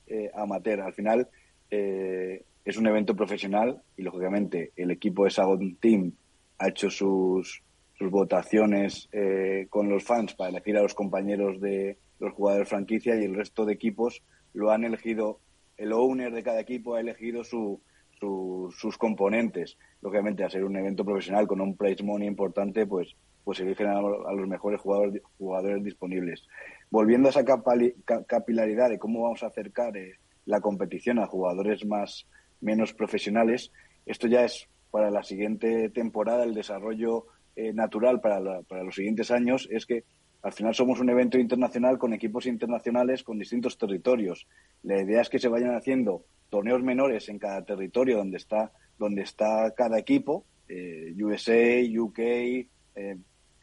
eh, 0.09 0.31
amateur. 0.35 0.83
Al 0.83 0.93
final 0.93 1.29
eh, 1.71 2.45
es 2.67 2.77
un 2.77 2.87
evento 2.87 3.17
profesional 3.17 3.81
y 3.97 4.03
lógicamente 4.03 4.73
el 4.77 4.91
equipo 4.91 5.25
de 5.25 5.31
Sagon 5.31 5.77
Team 5.77 6.13
ha 6.59 6.69
hecho 6.69 6.91
sus 6.91 7.63
sus 7.99 8.11
votaciones 8.11 9.09
eh, 9.13 9.69
con 9.71 9.89
los 9.89 10.05
fans 10.05 10.35
para 10.35 10.51
elegir 10.51 10.77
a 10.77 10.83
los 10.83 10.93
compañeros 10.93 11.63
de 11.63 11.97
los 12.19 12.35
jugadores 12.35 12.69
franquicia 12.69 13.17
y 13.17 13.25
el 13.25 13.35
resto 13.35 13.65
de 13.65 13.73
equipos 13.73 14.23
lo 14.53 14.71
han 14.71 14.85
elegido, 14.85 15.41
el 15.77 15.93
owner 15.93 16.33
de 16.33 16.43
cada 16.43 16.61
equipo 16.61 16.95
ha 16.95 17.01
elegido 17.01 17.45
su, 17.45 17.81
sus 18.19 18.99
componentes. 18.99 19.77
Lógicamente, 20.01 20.45
a 20.45 20.51
ser 20.51 20.65
un 20.65 20.77
evento 20.77 21.05
profesional 21.05 21.47
con 21.47 21.61
un 21.61 21.77
prize 21.77 22.03
money 22.03 22.29
importante, 22.29 22.87
pues, 22.87 23.15
pues 23.45 23.61
eligen 23.61 23.89
a, 23.89 24.01
los 24.01 24.49
mejores 24.49 24.81
jugadores, 24.81 25.23
jugadores 25.39 25.85
disponibles. 25.85 26.47
Volviendo 26.91 27.29
a 27.29 27.31
esa 27.31 27.45
capilaridad 27.45 28.91
de 28.91 28.99
cómo 28.99 29.23
vamos 29.23 29.43
a 29.43 29.49
acercar 29.49 29.97
eh, 29.97 30.19
la 30.45 30.61
competición 30.61 31.19
a 31.19 31.27
jugadores 31.27 31.85
más 31.85 32.27
menos 32.61 32.95
profesionales, 32.95 33.73
esto 34.07 34.29
ya 34.29 34.45
es 34.45 34.69
para 34.91 35.11
la 35.11 35.23
siguiente 35.23 35.91
temporada, 35.91 36.45
el 36.45 36.55
desarrollo 36.55 37.27
eh, 37.55 37.73
natural 37.73 38.21
para, 38.21 38.63
para 38.63 38.85
los 38.85 38.95
siguientes 38.95 39.31
años 39.31 39.69
es 39.71 39.85
que 39.85 40.05
al 40.47 40.53
final 40.53 40.77
somos 40.77 41.01
un 41.01 41.11
evento 41.11 41.39
internacional 41.39 41.99
con 41.99 42.13
equipos 42.13 42.47
internacionales 42.47 43.25
con 43.25 43.37
distintos 43.37 43.77
territorios. 43.79 44.47
La 44.85 45.03
idea 45.03 45.21
es 45.21 45.29
que 45.29 45.41
se 45.41 45.49
vayan 45.49 45.75
haciendo 45.75 46.25
torneos 46.51 46.85
menores 46.85 47.29
en 47.29 47.41
cada 47.41 47.65
territorio 47.65 48.19
donde 48.19 48.37
está, 48.37 48.71
donde 48.97 49.23
está 49.23 49.75
cada 49.77 49.99
equipo, 49.99 50.45
eh, 50.69 51.13
USA, 51.21 51.83
UK, 52.01 52.19
eh, 52.21 52.69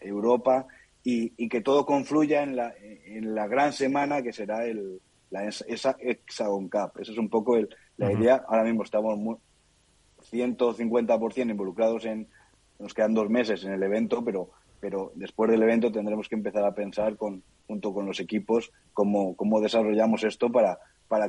Europa, 0.01 0.67
y, 1.05 1.47
que 1.47 1.61
todo 1.61 1.85
confluya 1.85 2.43
en 2.43 2.57
la, 2.57 2.73
en 2.81 3.33
la 3.33 3.47
gran 3.47 3.71
semana 3.71 4.21
que 4.21 4.33
será 4.33 4.65
el, 4.65 4.99
la, 5.29 5.47
esa 5.47 5.95
Hexagon 5.97 6.67
Cup. 6.67 6.99
Esa 6.99 7.13
es 7.13 7.17
un 7.17 7.29
poco 7.29 7.55
el, 7.55 7.69
la 7.95 8.11
idea. 8.11 8.43
Ahora 8.45 8.65
mismo 8.65 8.83
estamos 8.83 9.17
muy, 9.17 9.37
150% 10.29 11.49
involucrados 11.49 12.03
en, 12.03 12.27
nos 12.77 12.93
quedan 12.93 13.13
dos 13.13 13.29
meses 13.29 13.63
en 13.63 13.71
el 13.71 13.83
evento, 13.83 14.21
pero, 14.21 14.49
pero 14.83 15.13
después 15.15 15.49
del 15.49 15.63
evento 15.63 15.93
tendremos 15.93 16.27
que 16.27 16.35
empezar 16.35 16.65
a 16.65 16.75
pensar 16.75 17.15
con, 17.15 17.41
junto 17.67 17.93
con 17.93 18.05
los 18.05 18.19
equipos 18.19 18.69
cómo, 18.91 19.61
desarrollamos 19.61 20.25
esto 20.25 20.51
para, 20.51 20.77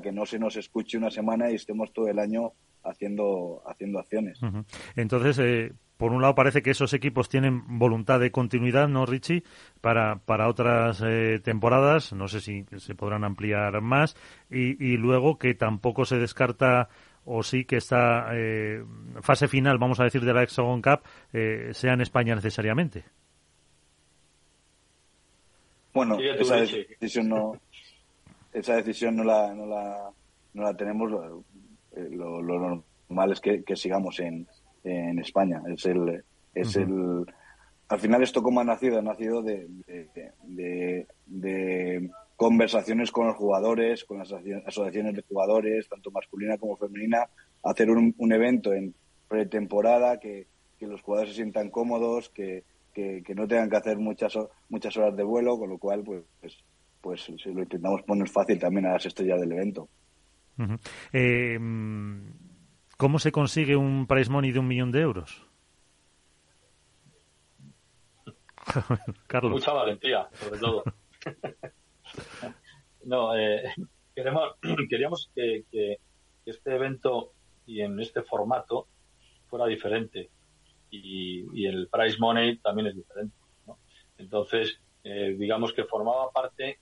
que 0.03 0.11
no 0.11 0.27
se 0.27 0.41
nos 0.41 0.57
escuche 0.57 0.99
una 0.99 1.09
semana 1.09 1.53
y 1.53 1.55
estemos 1.55 1.93
todo 1.93 2.09
el 2.09 2.19
año 2.19 2.55
haciendo, 2.83 3.63
haciendo 3.65 4.01
acciones. 4.01 4.41
Entonces, 4.97 5.39
eh, 5.39 5.73
por 5.97 6.11
un 6.11 6.21
lado 6.21 6.35
parece 6.35 6.63
que 6.63 6.71
esos 6.71 6.95
equipos 6.95 7.29
tienen 7.29 7.79
voluntad 7.79 8.19
de 8.19 8.33
continuidad, 8.33 8.89
¿no, 8.89 9.07
Richie? 9.07 9.45
Para, 9.81 10.17
para 10.17 10.49
otras 10.49 11.01
eh, 11.07 11.39
temporadas, 11.39 12.13
no 12.13 12.27
sé 12.27 12.41
si 12.41 12.67
se 12.79 12.97
podrán 12.97 13.23
ampliar 13.23 13.81
más, 13.83 14.17
y, 14.51 14.85
y 14.85 14.97
luego 14.97 15.39
que 15.39 15.55
tampoco 15.55 16.05
se 16.05 16.19
descarta 16.19 16.89
o 17.25 17.43
sí 17.43 17.65
que 17.65 17.77
esta 17.77 18.29
eh, 18.33 18.85
fase 19.21 19.49
final, 19.49 19.79
vamos 19.79 20.01
a 20.01 20.05
decir, 20.05 20.25
de 20.25 20.35
la 20.35 20.43
Hexagon 20.43 20.83
Cup 20.83 21.03
eh, 21.33 21.71
sea 21.73 21.95
en 21.95 22.01
España 22.01 22.35
necesariamente. 22.35 23.05
Bueno, 25.95 26.19
esa 26.19 26.57
decisión 26.57 27.29
no, 27.29 27.53
esa 28.53 28.75
decisión 28.75 29.17
no 29.17 29.25
la, 29.25 29.55
no 29.55 29.65
la, 29.65 30.11
no 30.53 30.63
la 30.63 30.77
tenemos. 30.77 31.11
Lo, 31.11 31.45
eh, 31.97 32.11
normal 33.09 33.33
es 33.33 33.41
que, 33.41 33.77
sigamos 33.77 34.19
en, 34.19 34.47
en 34.83 35.19
España. 35.21 35.63
Es 35.69 35.87
el, 35.87 36.25
es 36.53 36.75
el, 36.77 37.25
al 37.89 38.01
final 38.01 38.23
esto 38.25 38.43
como 38.43 38.61
ha 38.61 38.65
nacido, 38.65 38.99
ha 38.99 39.03
nacido 39.03 39.41
de, 39.41 39.69
de, 40.43 41.07
de 41.27 42.11
conversaciones 42.37 43.13
con 43.13 43.29
los 43.29 43.37
jugadores, 43.37 44.05
con 44.05 44.19
las 44.19 44.33
asociaciones 44.33 45.15
de 45.15 45.23
jugadores, 45.23 45.89
tanto 45.89 46.11
masculina 46.11 46.59
como 46.59 46.77
femenina, 46.77 47.29
hacer 47.63 47.89
un, 47.91 48.33
evento 48.33 48.73
en 48.73 48.95
pretemporada, 49.29 50.19
que, 50.19 50.49
que, 50.79 50.89
los 50.89 51.03
jugadores 51.03 51.31
se 51.31 51.37
sientan 51.37 51.71
cómodos, 51.71 52.31
que, 52.31 52.65
que, 52.95 53.23
no 53.35 53.47
tengan 53.47 53.69
que 53.69 53.77
hacer 53.77 53.99
muchas, 53.99 54.39
muchas 54.69 54.97
horas 54.97 55.17
de 55.17 55.25
vuelo, 55.25 55.59
con 55.59 55.69
lo 55.69 55.79
cual, 55.79 56.03
pues, 56.03 56.25
pues, 57.01 57.29
lo 57.47 57.63
intentamos 57.63 58.03
poner 58.03 58.29
fácil 58.29 58.59
también 58.59 58.87
a 58.87 58.93
las 58.93 59.07
estrellas 59.07 59.41
del 59.41 59.53
evento. 59.53 59.89
Eh, 61.13 61.59
¿Cómo 62.97 63.19
se 63.19 63.33
consigue 63.33 63.77
un 63.77 64.07
prize 64.07 64.31
money 64.31 64.53
de 64.53 64.61
un 64.61 64.69
millón 64.69 64.93
de 64.93 65.01
euros? 65.01 65.47
Carlos. 69.27 69.53
Mucha 69.53 69.73
valentía, 69.73 70.29
sobre 70.33 70.59
todo. 70.59 70.85
no, 73.05 73.37
eh, 73.37 73.63
queremos, 74.15 74.55
queríamos 74.89 75.31
que, 75.35 75.65
este 76.47 76.75
evento 76.75 77.33
y 77.67 77.81
en 77.81 77.99
este 78.01 78.23
formato 78.23 78.87
fuera 79.49 79.67
diferente 79.67 80.31
y, 81.03 81.67
el 81.67 81.89
price 81.89 82.19
money 82.19 82.59
también 82.59 82.89
es 82.89 82.97
diferente. 82.97 83.37
Entonces, 84.19 84.79
eh, 85.03 85.35
digamos 85.39 85.73
que 85.73 85.85
formaba 85.85 86.31
parte 86.31 86.79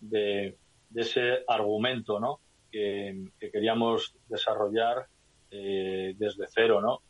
de, 0.00 0.56
ese 0.94 1.44
argumento 1.46 2.18
¿no? 2.18 2.40
que, 2.70 3.24
queríamos 3.38 4.14
desarrollar 4.28 5.06
eh, 5.50 6.14
desde 6.18 6.46
cero, 6.48 6.80
¿no? 6.80 7.02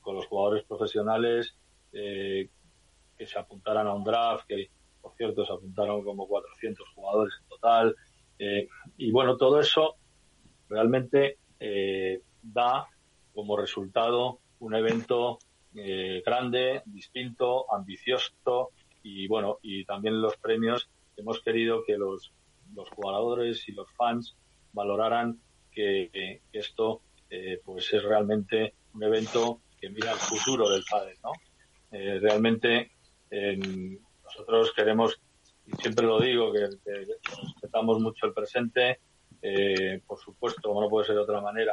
con 0.00 0.16
los 0.16 0.26
jugadores 0.26 0.64
profesionales 0.64 1.54
que 1.92 2.48
se 3.26 3.38
apuntaran 3.38 3.86
a 3.86 3.94
un 3.94 4.04
draft, 4.04 4.46
que 4.48 4.70
por 5.02 5.14
cierto, 5.16 5.44
se 5.44 5.52
apuntaron 5.52 6.04
como 6.04 6.26
400 6.28 6.88
jugadores 6.94 7.34
en 7.42 7.48
total. 7.48 7.96
Eh, 8.38 8.68
y 8.96 9.10
bueno, 9.10 9.36
todo 9.36 9.60
eso 9.60 9.96
realmente 10.68 11.38
eh, 11.58 12.22
da 12.40 12.88
como 13.34 13.56
resultado 13.56 14.38
un 14.62 14.74
evento 14.74 15.38
eh, 15.74 16.22
grande, 16.24 16.82
distinto, 16.86 17.72
ambicioso 17.72 18.70
y 19.02 19.26
bueno, 19.28 19.58
y 19.62 19.84
también 19.84 20.20
los 20.20 20.36
premios 20.36 20.88
hemos 21.16 21.40
querido 21.40 21.84
que 21.84 21.96
los, 21.96 22.32
los 22.74 22.88
jugadores 22.90 23.68
y 23.68 23.72
los 23.72 23.90
fans 23.92 24.36
valoraran 24.72 25.38
que, 25.70 26.40
esto 26.52 27.02
pues 27.64 27.90
es 27.94 28.02
realmente 28.02 28.74
un 28.92 29.04
evento 29.04 29.62
que 29.80 29.88
mira 29.88 30.12
al 30.12 30.18
futuro 30.18 30.68
del 30.68 30.84
padre, 30.88 31.16
¿no? 31.24 31.32
realmente 31.90 32.92
en, 33.30 33.98
nosotros 34.32 34.72
queremos, 34.74 35.20
y 35.66 35.76
siempre 35.76 36.06
lo 36.06 36.20
digo, 36.20 36.52
que, 36.52 36.68
respetamos 36.84 38.00
mucho 38.00 38.26
el 38.26 38.32
presente, 38.32 39.00
eh, 39.42 40.00
por 40.06 40.18
supuesto, 40.18 40.68
como 40.68 40.80
no 40.80 40.88
puede 40.88 41.06
ser 41.06 41.16
de 41.16 41.22
otra 41.22 41.40
manera, 41.40 41.72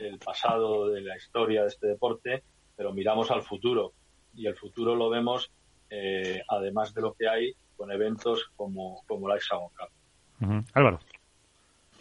el 0.00 0.18
pasado 0.18 0.88
de 0.88 1.00
la 1.00 1.16
historia 1.16 1.62
de 1.62 1.68
este 1.68 1.86
deporte, 1.86 2.42
pero 2.76 2.92
miramos 2.92 3.30
al 3.30 3.42
futuro. 3.42 3.92
Y 4.34 4.46
el 4.46 4.56
futuro 4.56 4.94
lo 4.94 5.08
vemos, 5.08 5.50
eh, 5.90 6.42
además 6.48 6.92
de 6.94 7.02
lo 7.02 7.14
que 7.14 7.28
hay, 7.28 7.54
con 7.76 7.90
eventos 7.90 8.50
como, 8.56 9.02
como 9.06 9.28
la 9.28 9.36
Hexagon 9.36 9.68
Cup. 9.70 10.64
Álvaro. 10.74 10.98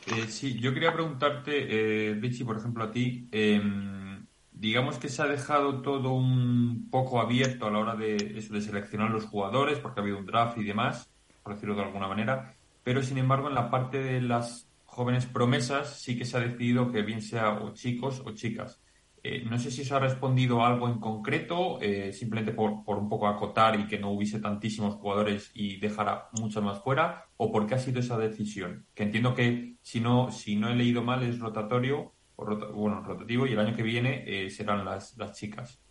Eh, 0.07 0.27
sí, 0.27 0.59
yo 0.59 0.73
quería 0.73 0.93
preguntarte, 0.93 2.15
Richie, 2.19 2.45
por 2.45 2.57
ejemplo, 2.57 2.83
a 2.83 2.91
ti, 2.91 3.27
em, 3.31 4.25
digamos 4.51 4.97
que 4.97 5.09
se 5.09 5.21
ha 5.21 5.27
dejado 5.27 5.81
todo 5.81 6.13
un 6.13 6.89
poco 6.89 7.19
abierto 7.19 7.67
a 7.67 7.71
la 7.71 7.79
hora 7.79 7.95
de, 7.95 8.15
eso, 8.37 8.53
de 8.53 8.61
seleccionar 8.61 9.11
los 9.11 9.25
jugadores, 9.25 9.79
porque 9.79 9.99
ha 9.99 10.03
habido 10.03 10.17
un 10.17 10.25
draft 10.25 10.57
y 10.57 10.63
demás, 10.63 11.09
por 11.43 11.53
decirlo 11.53 11.75
de 11.75 11.83
alguna 11.83 12.07
manera, 12.07 12.53
pero 12.83 13.01
sin 13.01 13.17
embargo 13.17 13.49
en 13.49 13.55
la 13.55 13.69
parte 13.69 14.01
de 14.01 14.21
las 14.21 14.67
jóvenes 14.95 15.25
promesas 15.25 15.99
sí 15.99 16.17
que 16.17 16.23
se 16.23 16.37
ha 16.37 16.39
decidido 16.39 16.89
que 16.89 17.01
bien 17.01 17.21
sea 17.21 17.61
o 17.61 17.73
chicos 17.73 18.23
o 18.25 18.31
chicas. 18.31 18.81
Eh, 19.23 19.43
no 19.43 19.59
sé 19.59 19.69
si 19.69 19.81
eso 19.81 19.97
ha 19.97 19.99
respondido 19.99 20.63
algo 20.63 20.87
en 20.87 20.99
concreto, 20.99 21.81
eh, 21.81 22.13
simplemente 22.13 22.53
por, 22.53 22.85
por, 22.85 22.97
un 22.97 23.09
poco 23.09 23.27
acotar 23.27 23.77
y 23.77 23.87
que 23.87 23.99
no 23.99 24.11
hubiese 24.11 24.39
tantísimos 24.39 24.95
jugadores 24.95 25.51
y 25.53 25.77
dejar 25.77 26.29
muchos 26.39 26.63
más 26.63 26.81
fuera, 26.81 27.25
o 27.35 27.51
por 27.51 27.67
qué 27.67 27.75
ha 27.75 27.79
sido 27.79 27.99
esa 27.99 28.17
decisión. 28.17 28.85
Que 28.93 29.03
entiendo 29.03 29.33
que 29.33 29.75
si 29.81 29.99
no, 29.99 30.31
si 30.31 30.55
no 30.55 30.69
he 30.69 30.75
leído 30.75 31.03
mal 31.03 31.23
es 31.23 31.39
rotatorio 31.39 32.13
bueno, 32.37 33.01
rotativo 33.01 33.47
y 33.47 33.53
el 33.53 33.59
año 33.59 33.75
que 33.75 33.83
viene 33.83 34.23
eh, 34.27 34.49
serán 34.49 34.85
las, 34.85 35.17
las 35.17 35.33
chicas. 35.37 35.81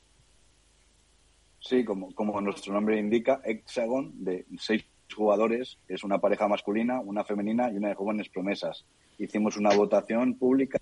Sí, 1.60 1.84
como, 1.84 2.14
como 2.14 2.40
nuestro 2.40 2.72
nombre 2.72 2.98
indica, 2.98 3.40
Hexagon, 3.44 4.24
de 4.24 4.46
seis 4.58 4.84
jugadores, 5.14 5.78
es 5.88 6.04
una 6.04 6.18
pareja 6.18 6.48
masculina, 6.48 7.00
una 7.00 7.24
femenina 7.24 7.70
y 7.70 7.76
una 7.76 7.88
de 7.88 7.94
jóvenes 7.94 8.28
promesas. 8.28 8.84
Hicimos 9.18 9.56
una 9.56 9.74
votación 9.74 10.34
pública 10.34 10.80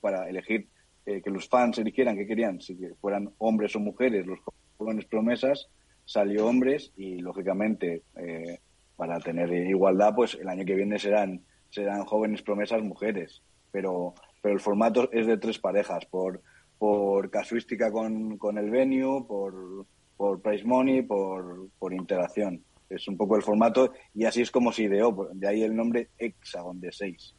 para 0.00 0.28
elegir 0.28 0.68
eh, 1.06 1.20
que 1.22 1.30
los 1.30 1.48
fans 1.48 1.78
eligieran 1.78 2.16
que 2.16 2.26
querían, 2.26 2.60
si 2.60 2.76
fueran 3.00 3.30
hombres 3.38 3.74
o 3.76 3.80
mujeres 3.80 4.26
los 4.26 4.38
jóvenes 4.78 5.06
promesas, 5.06 5.68
salió 6.04 6.46
hombres 6.46 6.92
y, 6.96 7.18
lógicamente, 7.18 8.02
eh, 8.16 8.58
para 8.96 9.18
tener 9.20 9.52
igualdad, 9.52 10.14
pues 10.14 10.34
el 10.34 10.48
año 10.48 10.64
que 10.64 10.74
viene 10.74 10.98
serán, 10.98 11.42
serán 11.70 12.04
jóvenes 12.04 12.42
promesas 12.42 12.82
mujeres. 12.82 13.42
Pero 13.70 14.14
pero 14.42 14.54
el 14.54 14.60
formato 14.60 15.10
es 15.12 15.26
de 15.26 15.38
tres 15.38 15.58
parejas, 15.58 16.04
por, 16.04 16.42
por 16.76 17.30
casuística 17.30 17.90
con, 17.90 18.36
con 18.36 18.58
el 18.58 18.70
venue, 18.70 19.24
por, 19.24 19.86
por 20.16 20.42
price 20.42 20.64
money, 20.64 21.02
por, 21.02 21.68
por 21.78 21.94
interacción. 21.94 22.60
Es 22.94 23.08
un 23.08 23.16
poco 23.16 23.36
el 23.36 23.42
formato 23.42 23.92
y 24.14 24.24
así 24.24 24.42
es 24.42 24.50
como 24.50 24.72
se 24.72 24.82
ideó, 24.82 25.28
de 25.32 25.48
ahí 25.48 25.62
el 25.62 25.74
nombre 25.74 26.10
Hexagon 26.18 26.80
de 26.80 26.92
seis. 26.92 27.34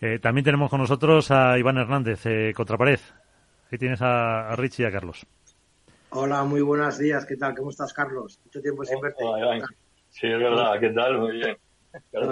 Eh, 0.00 0.18
también 0.18 0.44
tenemos 0.44 0.70
con 0.70 0.80
nosotros 0.80 1.30
a 1.30 1.58
Iván 1.58 1.76
Hernández, 1.76 2.24
eh, 2.24 2.52
Contrapared. 2.54 3.00
Ahí 3.70 3.78
tienes 3.78 4.00
a, 4.02 4.54
Richie 4.56 4.82
y 4.82 4.86
a 4.86 4.92
Carlos. 4.92 5.26
Hola, 6.10 6.44
muy 6.44 6.60
buenos 6.60 6.98
días. 6.98 7.24
¿Qué 7.26 7.36
tal? 7.36 7.54
¿Cómo 7.54 7.70
estás, 7.70 7.92
Carlos? 7.92 8.40
Mucho 8.44 8.60
tiempo 8.60 8.84
sin 8.84 9.00
verte. 9.00 9.24
sí, 10.10 10.26
es 10.26 10.38
verdad. 10.38 10.78
¿Qué 10.78 10.90
tal? 10.90 11.18
Muy 11.18 11.36
bien. 11.38 11.56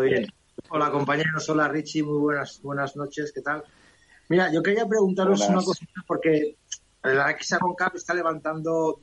bien. 0.03 0.27
Hola, 0.69 0.91
compañeros. 0.91 1.49
Hola, 1.49 1.69
Richie. 1.69 2.03
Muy 2.03 2.19
buenas, 2.19 2.61
buenas 2.63 2.97
noches. 2.97 3.33
¿Qué 3.33 3.41
tal? 3.41 3.63
Mira, 4.29 4.53
yo 4.53 4.63
quería 4.63 4.87
preguntaros 4.87 5.49
una 5.49 5.63
cosita 5.63 6.03
porque 6.07 6.57
la 7.03 7.31
Hexagon 7.31 7.75
Cup 7.75 7.93
está 7.95 8.15
levantando 8.15 9.01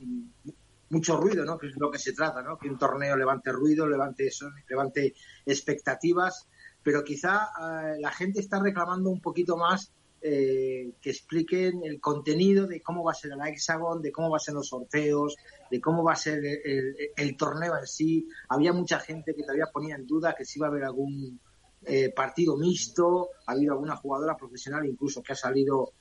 mucho 0.90 1.16
ruido, 1.16 1.44
¿no? 1.44 1.58
Que 1.58 1.68
es 1.68 1.76
lo 1.76 1.90
que 1.90 1.98
se 1.98 2.12
trata, 2.12 2.42
¿no? 2.42 2.58
Que 2.58 2.68
un 2.68 2.78
torneo 2.78 3.16
levante 3.16 3.52
ruido, 3.52 3.86
levante 3.86 4.26
eso, 4.26 4.50
levante 4.68 5.14
expectativas, 5.44 6.48
pero 6.82 7.04
quizá 7.04 7.48
eh, 7.60 7.96
la 8.00 8.10
gente 8.10 8.40
está 8.40 8.60
reclamando 8.60 9.10
un 9.10 9.20
poquito 9.20 9.56
más 9.56 9.92
eh, 10.20 10.94
que 11.00 11.10
expliquen 11.10 11.84
el 11.84 12.00
contenido 12.00 12.66
de 12.66 12.80
cómo 12.80 13.04
va 13.04 13.12
a 13.12 13.14
ser 13.14 13.32
el 13.32 13.46
Hexagon, 13.46 14.02
de 14.02 14.10
cómo 14.10 14.30
va 14.30 14.38
a 14.38 14.40
ser 14.40 14.54
los 14.54 14.68
sorteos, 14.68 15.36
de 15.70 15.80
cómo 15.80 16.02
va 16.02 16.12
a 16.12 16.16
ser 16.16 16.40
el, 16.44 17.36
torneo 17.36 17.76
en 17.76 17.86
sí. 17.86 18.26
Había 18.48 18.72
mucha 18.72 18.98
gente 18.98 19.34
que 19.34 19.42
todavía 19.42 19.68
ponía 19.72 19.96
en 19.96 20.06
duda 20.06 20.34
que 20.34 20.44
si 20.44 20.58
iba 20.58 20.66
a 20.66 20.70
haber 20.70 20.84
algún 20.84 21.38
eh, 21.84 22.10
partido 22.10 22.56
mixto, 22.56 23.28
ha 23.46 23.52
habido 23.52 23.74
alguna 23.74 23.96
jugadora 23.96 24.36
profesional 24.36 24.84
incluso 24.86 25.22
que 25.22 25.32
ha 25.32 25.36
salido 25.36 25.92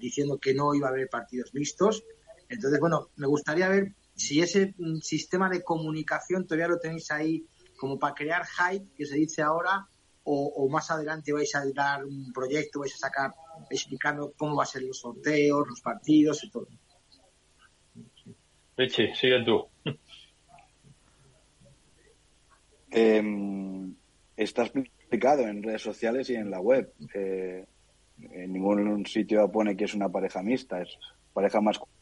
diciendo 0.00 0.36
que 0.38 0.52
no 0.52 0.74
iba 0.74 0.88
a 0.88 0.90
haber 0.90 1.08
partidos 1.08 1.54
mixtos. 1.54 2.02
Entonces, 2.48 2.80
bueno, 2.80 3.10
me 3.16 3.26
gustaría 3.28 3.68
ver 3.68 3.94
si 4.14 4.40
ese 4.40 4.74
mm, 4.76 4.98
sistema 4.98 5.48
de 5.48 5.62
comunicación 5.62 6.46
todavía 6.46 6.68
lo 6.68 6.78
tenéis 6.78 7.10
ahí 7.10 7.44
como 7.76 7.98
para 7.98 8.14
crear 8.14 8.44
hype, 8.46 8.86
que 8.96 9.06
se 9.06 9.16
dice 9.16 9.42
ahora, 9.42 9.86
o, 10.26 10.68
más 10.70 10.90
adelante 10.90 11.32
vais 11.32 11.54
a 11.54 11.64
dar 11.74 12.04
un 12.04 12.32
proyecto, 12.32 12.80
vais 12.80 12.94
a 12.94 12.98
sacar 12.98 13.34
explicando 13.70 14.32
cómo 14.36 14.56
va 14.56 14.62
a 14.62 14.66
ser 14.66 14.82
los 14.82 14.98
sorteos, 14.98 15.68
los 15.68 15.80
partidos 15.82 16.42
y 16.44 16.50
todo. 16.50 16.68
Richie, 18.76 19.14
sigue 19.14 19.44
tú. 19.44 19.68
Em, 22.96 23.92
está 24.36 24.62
explicado 24.62 25.42
en 25.42 25.64
redes 25.64 25.82
sociales 25.82 26.30
y 26.30 26.36
en 26.36 26.48
la 26.48 26.60
web. 26.60 26.92
Eh, 27.12 27.66
en 28.30 28.52
ningún 28.52 29.04
sitio 29.04 29.50
pone 29.50 29.76
que 29.76 29.84
es 29.84 29.94
una 29.94 30.08
pareja 30.08 30.42
mixta, 30.42 30.80
es 30.80 30.96
pareja 31.32 31.60
masculina, 31.60 31.92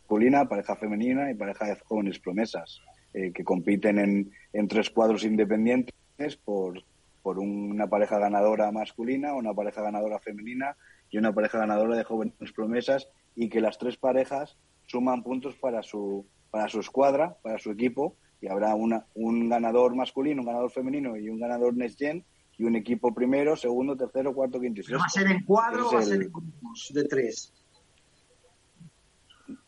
pareja 0.49 0.77
femenina 0.77 1.31
y 1.31 1.35
pareja 1.35 1.67
de 1.67 1.77
jóvenes 1.85 2.19
promesas, 2.19 2.81
eh, 3.15 3.33
que 3.33 3.45
compiten 3.45 3.99
en, 3.99 4.31
en 4.53 4.69
tres 4.69 4.91
cuadros 4.91 5.25
independientes 5.25 6.37
por, 6.45 6.83
por 7.23 7.39
una 7.39 7.87
pareja 7.87 8.19
ganadora 8.19 8.71
masculina, 8.73 9.35
una 9.35 9.55
pareja 9.55 9.83
ganadora 9.83 10.19
femenina 10.19 10.77
y 11.11 11.19
una 11.19 11.33
pareja 11.33 11.59
ganadora 11.59 11.97
de 11.97 12.05
jóvenes 12.05 12.53
promesas 12.55 13.09
y 13.35 13.49
que 13.49 13.61
las 13.61 13.79
tres 13.79 13.97
parejas 13.97 14.57
suman 14.87 15.23
puntos 15.23 15.57
para 15.57 15.83
su, 15.83 16.27
para 16.51 16.69
su 16.69 16.81
escuadra, 16.81 17.37
para 17.43 17.59
su 17.59 17.71
equipo 17.71 18.17
y 18.41 18.49
habrá 18.49 18.75
una, 18.75 19.07
un 19.15 19.49
ganador 19.49 19.95
masculino, 19.95 20.43
un 20.43 20.47
ganador 20.47 20.71
femenino 20.71 21.17
y 21.17 21.29
un 21.29 21.39
ganador 21.39 21.75
Next 21.77 21.99
Gen 21.99 22.25
y 22.59 22.65
un 22.65 22.77
equipo 22.77 23.15
primero, 23.15 23.57
segundo, 23.57 23.97
tercero, 23.97 24.35
cuarto, 24.35 24.61
quinto 24.61 24.81
y 24.81 24.85
sexto. 24.85 24.99
¿Va 24.99 25.07
a 25.07 25.09
ser 25.09 25.27
en 25.31 25.45
cuadro 25.45 25.89
o 25.89 25.93
va 25.93 26.01
a 26.01 26.03
ser 26.03 26.23
en 26.23 26.33
grupos 26.33 26.91
de 26.93 27.05
tres? 27.05 27.53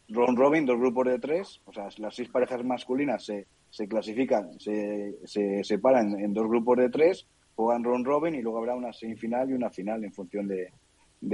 Ron 0.08 0.36
Robin, 0.36 0.66
dos 0.66 0.78
grupos 0.78 1.06
de 1.06 1.18
tres, 1.18 1.60
o 1.64 1.72
sea, 1.72 1.88
las 1.98 2.14
seis 2.14 2.28
parejas 2.28 2.64
masculinas 2.64 3.24
se, 3.24 3.46
se 3.70 3.88
clasifican, 3.88 4.58
se, 4.60 5.16
se 5.24 5.64
separan 5.64 6.18
en 6.20 6.34
dos 6.34 6.46
grupos 6.46 6.78
de 6.78 6.90
tres 6.90 7.26
juegan 7.54 7.84
Ron 7.84 8.04
Robin 8.04 8.34
y 8.34 8.42
luego 8.42 8.58
habrá 8.58 8.74
una 8.74 8.92
semifinal 8.92 9.50
y 9.50 9.52
una 9.52 9.70
final 9.70 10.04
en 10.04 10.12
función 10.12 10.48
de, 10.48 10.72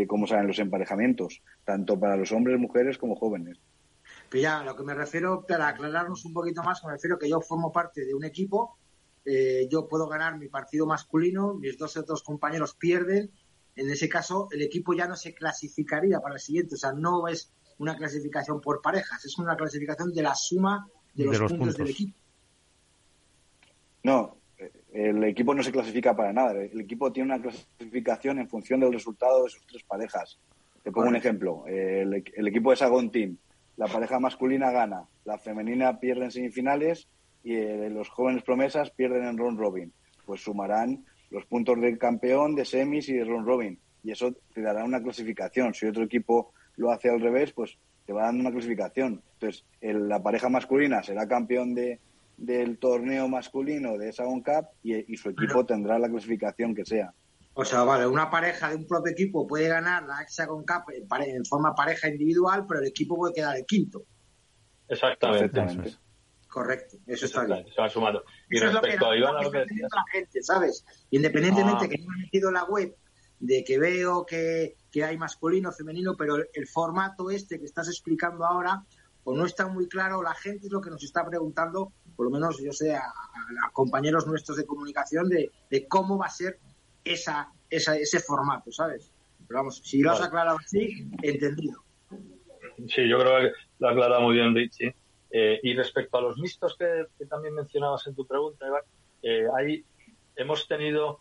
cómo 0.07 0.27
salen 0.27 0.47
los 0.47 0.59
emparejamientos, 0.59 1.43
tanto 1.65 1.99
para 1.99 2.17
los 2.17 2.31
hombres, 2.33 2.59
mujeres 2.59 2.99
como 2.99 3.17
jóvenes. 3.17 3.59
Pero 4.29 4.43
ya, 4.43 4.63
lo 4.63 4.77
que 4.77 4.85
me 4.85 4.95
refiero, 4.95 5.45
para 5.47 5.69
aclararnos 5.69 6.25
un 6.25 6.33
poquito 6.33 6.63
más, 6.63 6.85
me 6.85 6.93
refiero 6.93 7.19
que 7.19 7.29
yo 7.29 7.41
formo 7.41 7.73
parte 7.73 8.05
de 8.05 8.15
un 8.15 8.25
equipo, 8.25 8.77
eh, 9.25 9.67
yo 9.71 9.89
puedo 9.89 10.09
ganar 10.09 10.39
mi 10.39 10.49
partido 10.49 10.87
masculino, 10.87 11.55
mis 11.55 11.77
dos 11.77 11.97
otros 11.97 12.23
compañeros 12.23 12.75
pierden, 12.75 13.31
en 13.77 13.91
ese 13.91 14.09
caso 14.09 14.49
el 14.51 14.63
equipo 14.63 14.95
ya 14.95 15.07
no 15.07 15.17
se 15.17 15.35
clasificaría 15.35 16.21
para 16.21 16.35
el 16.35 16.41
siguiente, 16.41 16.75
o 16.75 16.79
sea, 16.79 16.93
no 16.93 17.29
es 17.29 17.53
una 17.81 17.97
clasificación 17.97 18.61
por 18.61 18.83
parejas, 18.83 19.25
es 19.25 19.39
una 19.39 19.57
clasificación 19.57 20.13
de 20.13 20.23
la 20.23 20.35
suma 20.35 20.87
de 21.15 21.25
los, 21.25 21.51
puntos 21.51 21.77
del 21.79 21.89
equipo. 21.89 22.15
No, 24.03 24.37
el 24.93 25.25
equipo 25.25 25.55
no 25.55 25.63
se 25.63 25.73
clasifica 25.73 26.15
para 26.15 26.33
nada. 26.33 26.53
El 26.53 26.79
equipo 26.79 27.11
tiene 27.11 27.35
una 27.35 27.43
clasificación 27.43 28.39
en 28.39 28.49
función 28.49 28.81
del 28.81 28.93
resultado 28.93 29.45
de 29.45 29.51
sus 29.51 29.67
tres 29.67 29.83
parejas. 29.85 30.39
Te 30.83 30.93
pongo 30.93 31.09
un 31.09 31.17
ejemplo. 31.17 31.65
El, 31.67 32.13
equipo 32.47 32.71
de 32.71 32.77
Sagon 32.77 33.11
Team, 33.11 33.39
la 33.79 33.87
pareja 33.87 34.21
masculina 34.21 34.71
gana, 34.71 35.09
la 35.25 35.39
femenina 35.39 35.99
pierde 35.99 36.25
en 36.25 36.31
semifinales 36.31 37.09
y 37.43 37.55
eh, 37.55 37.89
los 37.89 38.11
jóvenes 38.11 38.43
promesas 38.43 38.91
pierden 38.91 39.25
en 39.25 39.39
round 39.39 39.59
robin. 39.59 39.91
Pues 40.27 40.43
sumarán 40.43 41.07
los 41.31 41.47
puntos 41.47 41.81
del 41.81 41.97
campeón, 41.97 42.55
de 42.55 42.67
semis 42.67 43.09
y 43.09 43.15
de 43.15 43.25
round 43.25 43.47
robin. 43.47 43.81
Y 44.03 44.11
eso 44.11 44.35
te 44.53 44.61
dará 44.61 44.85
una 44.85 45.03
clasificación. 45.03 45.73
Si 45.73 45.87
otro 45.87 46.05
equipo 46.05 46.53
lo 46.81 46.91
hace 46.91 47.11
al 47.11 47.21
revés, 47.21 47.53
pues 47.53 47.77
te 48.07 48.13
va 48.13 48.25
dando 48.25 48.41
una 48.41 48.51
clasificación. 48.51 49.23
Entonces, 49.35 49.65
la 49.81 50.23
pareja 50.23 50.49
masculina 50.49 51.03
será 51.03 51.29
campeón 51.29 51.75
de, 51.75 52.01
del 52.39 52.79
torneo 52.79 53.29
masculino 53.29 53.99
de 53.99 54.09
esa 54.09 54.25
Cup 54.25 54.69
y, 54.83 55.17
su 55.17 55.31
equipo 55.31 55.67
tendrá 55.67 55.99
la 55.99 56.09
clasificación 56.09 56.75
que 56.75 56.85
sea. 56.85 57.13
O 57.53 57.65
sea, 57.65 57.83
vale, 57.83 58.07
una 58.07 58.31
pareja 58.31 58.71
de 58.71 58.77
un 58.77 58.87
propio 58.87 59.13
equipo 59.13 59.47
puede 59.47 59.69
ganar 59.69 60.05
la 60.05 60.23
Hexagon 60.23 60.65
Cup 60.65 60.85
en, 60.93 61.45
forma 61.45 61.75
pareja 61.75 62.09
individual, 62.09 62.65
pero 62.67 62.81
el 62.81 62.87
equipo 62.87 63.17
puede 63.17 63.35
quedar 63.35 63.57
el 63.57 63.67
quinto. 63.67 64.05
Exactamente. 64.89 65.99
Correcto, 66.49 66.97
eso 67.07 67.27
está 67.27 67.45
bien. 67.45 67.65
Se 67.73 67.81
va 67.81 67.89
sumando. 67.89 68.25
Y 68.49 68.59
respecto 68.59 69.09
a 69.09 69.17
Iván, 69.17 69.45
lo 69.45 69.51
que 69.53 69.59
decías. 69.59 69.91
La 69.95 70.05
gente, 70.11 70.43
¿sabes? 70.43 70.85
Independientemente 71.11 71.85
ah. 71.85 71.89
que 71.89 71.99
no 71.99 72.13
he 72.15 72.23
metido 72.23 72.49
en 72.49 72.55
la 72.55 72.65
web 72.65 72.97
de 73.39 73.65
que 73.65 73.79
veo 73.79 74.25
que, 74.27 74.77
que 74.91 75.05
hay 75.05 75.17
masculino, 75.17 75.73
femenino, 75.73 76.17
pero 76.17 76.37
el 76.37 76.67
formato 76.67 77.31
este 77.31 77.59
que 77.59 77.65
estás 77.65 77.89
explicando 77.89 78.45
ahora 78.45 78.85
o 79.25 79.37
no 79.37 79.45
está 79.45 79.67
muy 79.67 79.87
claro, 79.89 80.23
la 80.23 80.35
gente 80.35 80.67
es 80.67 80.73
lo 80.73 80.81
que 80.81 80.91
nos 80.91 81.03
está 81.05 81.25
preguntando, 81.25 81.93
por 82.17 82.27
lo 82.27 82.31
menos 82.33 82.61
yo 82.63 82.73
sé, 82.73 82.95
a, 82.95 83.13
compañeros 83.73 84.27
nuestros 84.27 84.57
de 84.57 84.67
comunicación, 84.67 85.29
de, 85.29 85.51
cómo 85.89 86.19
va 86.19 86.27
a 86.27 86.31
ser 86.31 86.59
esa, 87.05 87.53
ese 87.69 88.21
formato, 88.21 88.73
¿sabes? 88.73 89.13
Pero 89.47 89.61
vamos, 89.61 89.81
si 89.85 90.01
lo 90.01 90.13
has 90.13 90.23
aclarado 90.23 90.59
así, 90.59 91.07
entendido. 91.23 91.83
Sí, 92.89 93.09
yo 93.09 93.19
creo 93.19 93.41
que 93.41 93.53
lo 93.79 93.89
ha 93.89 93.93
aclarado 93.93 94.23
muy 94.23 94.35
bien 94.35 94.55
Richie. 94.55 94.95
Eh, 95.33 95.61
y 95.63 95.75
respecto 95.75 96.19
a 96.19 96.23
los 96.23 96.39
mixtos 96.39 96.77
que, 96.77 97.07
también 97.27 97.55
mencionabas 97.55 98.07
en 98.07 98.15
tu 98.15 98.27
pregunta, 98.27 98.67
Iván, 98.67 98.83
eh, 99.23 99.47
ahí 99.57 99.85
hemos 100.37 100.67
tenido 100.67 101.21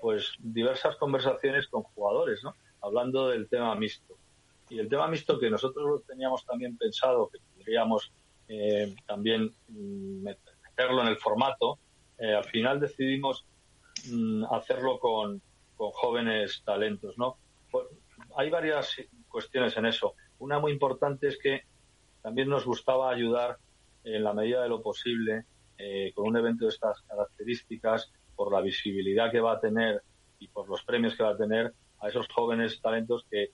pues 0.00 0.34
diversas 0.38 0.96
conversaciones 0.96 1.66
con 1.68 1.82
jugadores, 1.82 2.42
¿no? 2.44 2.54
Hablando 2.80 3.28
del 3.28 3.48
tema 3.48 3.74
mixto. 3.74 4.16
Y 4.70 4.78
el 4.78 4.88
tema 4.88 5.08
mixto 5.08 5.38
que 5.38 5.50
nosotros 5.50 6.04
teníamos 6.06 6.44
también 6.44 6.76
pensado 6.76 7.28
que 7.28 7.38
podríamos 7.56 8.12
eh, 8.48 8.94
también 9.06 9.52
mm, 9.68 10.22
meterlo 10.22 11.02
en 11.02 11.08
el 11.08 11.16
formato, 11.16 11.78
eh, 12.18 12.34
al 12.34 12.44
final 12.44 12.80
decidimos 12.80 13.46
mm, 14.10 14.44
hacerlo 14.50 14.98
con, 14.98 15.42
jóvenes 15.76 16.62
talentos, 16.64 17.16
¿no? 17.18 17.36
Pues, 17.70 17.86
hay 18.36 18.50
varias 18.50 18.96
cuestiones 19.28 19.76
en 19.76 19.86
eso. 19.86 20.14
Una 20.40 20.58
muy 20.58 20.72
importante 20.72 21.28
es 21.28 21.38
que 21.38 21.62
también 22.20 22.48
nos 22.48 22.64
gustaba 22.64 23.12
ayudar 23.12 23.58
en 24.02 24.24
la 24.24 24.34
medida 24.34 24.62
de 24.62 24.68
lo 24.68 24.82
posible 24.82 25.44
eh, 25.78 26.10
con 26.16 26.26
un 26.26 26.36
evento 26.36 26.64
de 26.64 26.70
estas 26.70 27.00
características, 27.02 28.10
por 28.34 28.52
la 28.52 28.60
visibilidad 28.60 29.30
que 29.30 29.40
va 29.40 29.54
a 29.54 29.60
tener 29.60 30.02
y 30.38 30.46
por 30.48 30.68
los 30.68 30.84
premios 30.84 31.16
que 31.16 31.24
va 31.24 31.30
a 31.30 31.36
tener 31.36 31.74
a 32.00 32.08
esos 32.08 32.26
jóvenes 32.28 32.80
talentos 32.80 33.24
que 33.30 33.50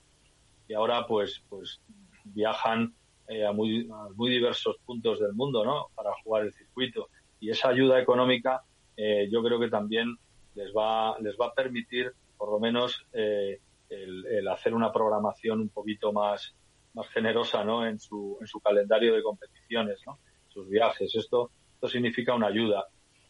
y 0.67 0.73
ahora 0.73 1.05
pues, 1.07 1.43
pues 1.49 1.81
viajan 2.23 2.93
eh, 3.27 3.45
a, 3.45 3.51
muy, 3.51 3.87
muy 4.15 4.31
diversos 4.31 4.77
puntos 4.85 5.19
del 5.19 5.33
mundo 5.33 5.63
¿no? 5.63 5.87
para 5.95 6.11
jugar 6.23 6.43
el 6.43 6.53
circuito. 6.53 7.09
Y 7.39 7.49
esa 7.49 7.69
ayuda 7.69 7.99
económica 7.99 8.63
eh, 8.97 9.27
yo 9.31 9.43
creo 9.43 9.59
que 9.59 9.69
también 9.69 10.15
les 10.55 10.71
va, 10.73 11.17
les 11.19 11.35
va 11.39 11.47
a 11.47 11.53
permitir 11.53 12.13
por 12.37 12.49
lo 12.49 12.59
menos 12.59 13.05
eh, 13.13 13.59
el, 13.89 14.47
hacer 14.47 14.73
una 14.73 14.91
programación 14.91 15.61
un 15.61 15.69
poquito 15.69 16.11
más, 16.11 16.55
más 16.93 17.07
generosa 17.09 17.63
¿no? 17.63 17.85
en, 17.85 17.99
su, 17.99 18.37
en 18.41 18.47
su 18.47 18.59
calendario 18.59 19.13
de 19.13 19.23
competiciones, 19.23 20.01
¿no? 20.05 20.19
sus 20.47 20.67
viajes. 20.69 21.13
Esto, 21.15 21.51
esto 21.73 21.87
significa 21.87 22.33
una 22.33 22.47
ayuda. 22.47 22.87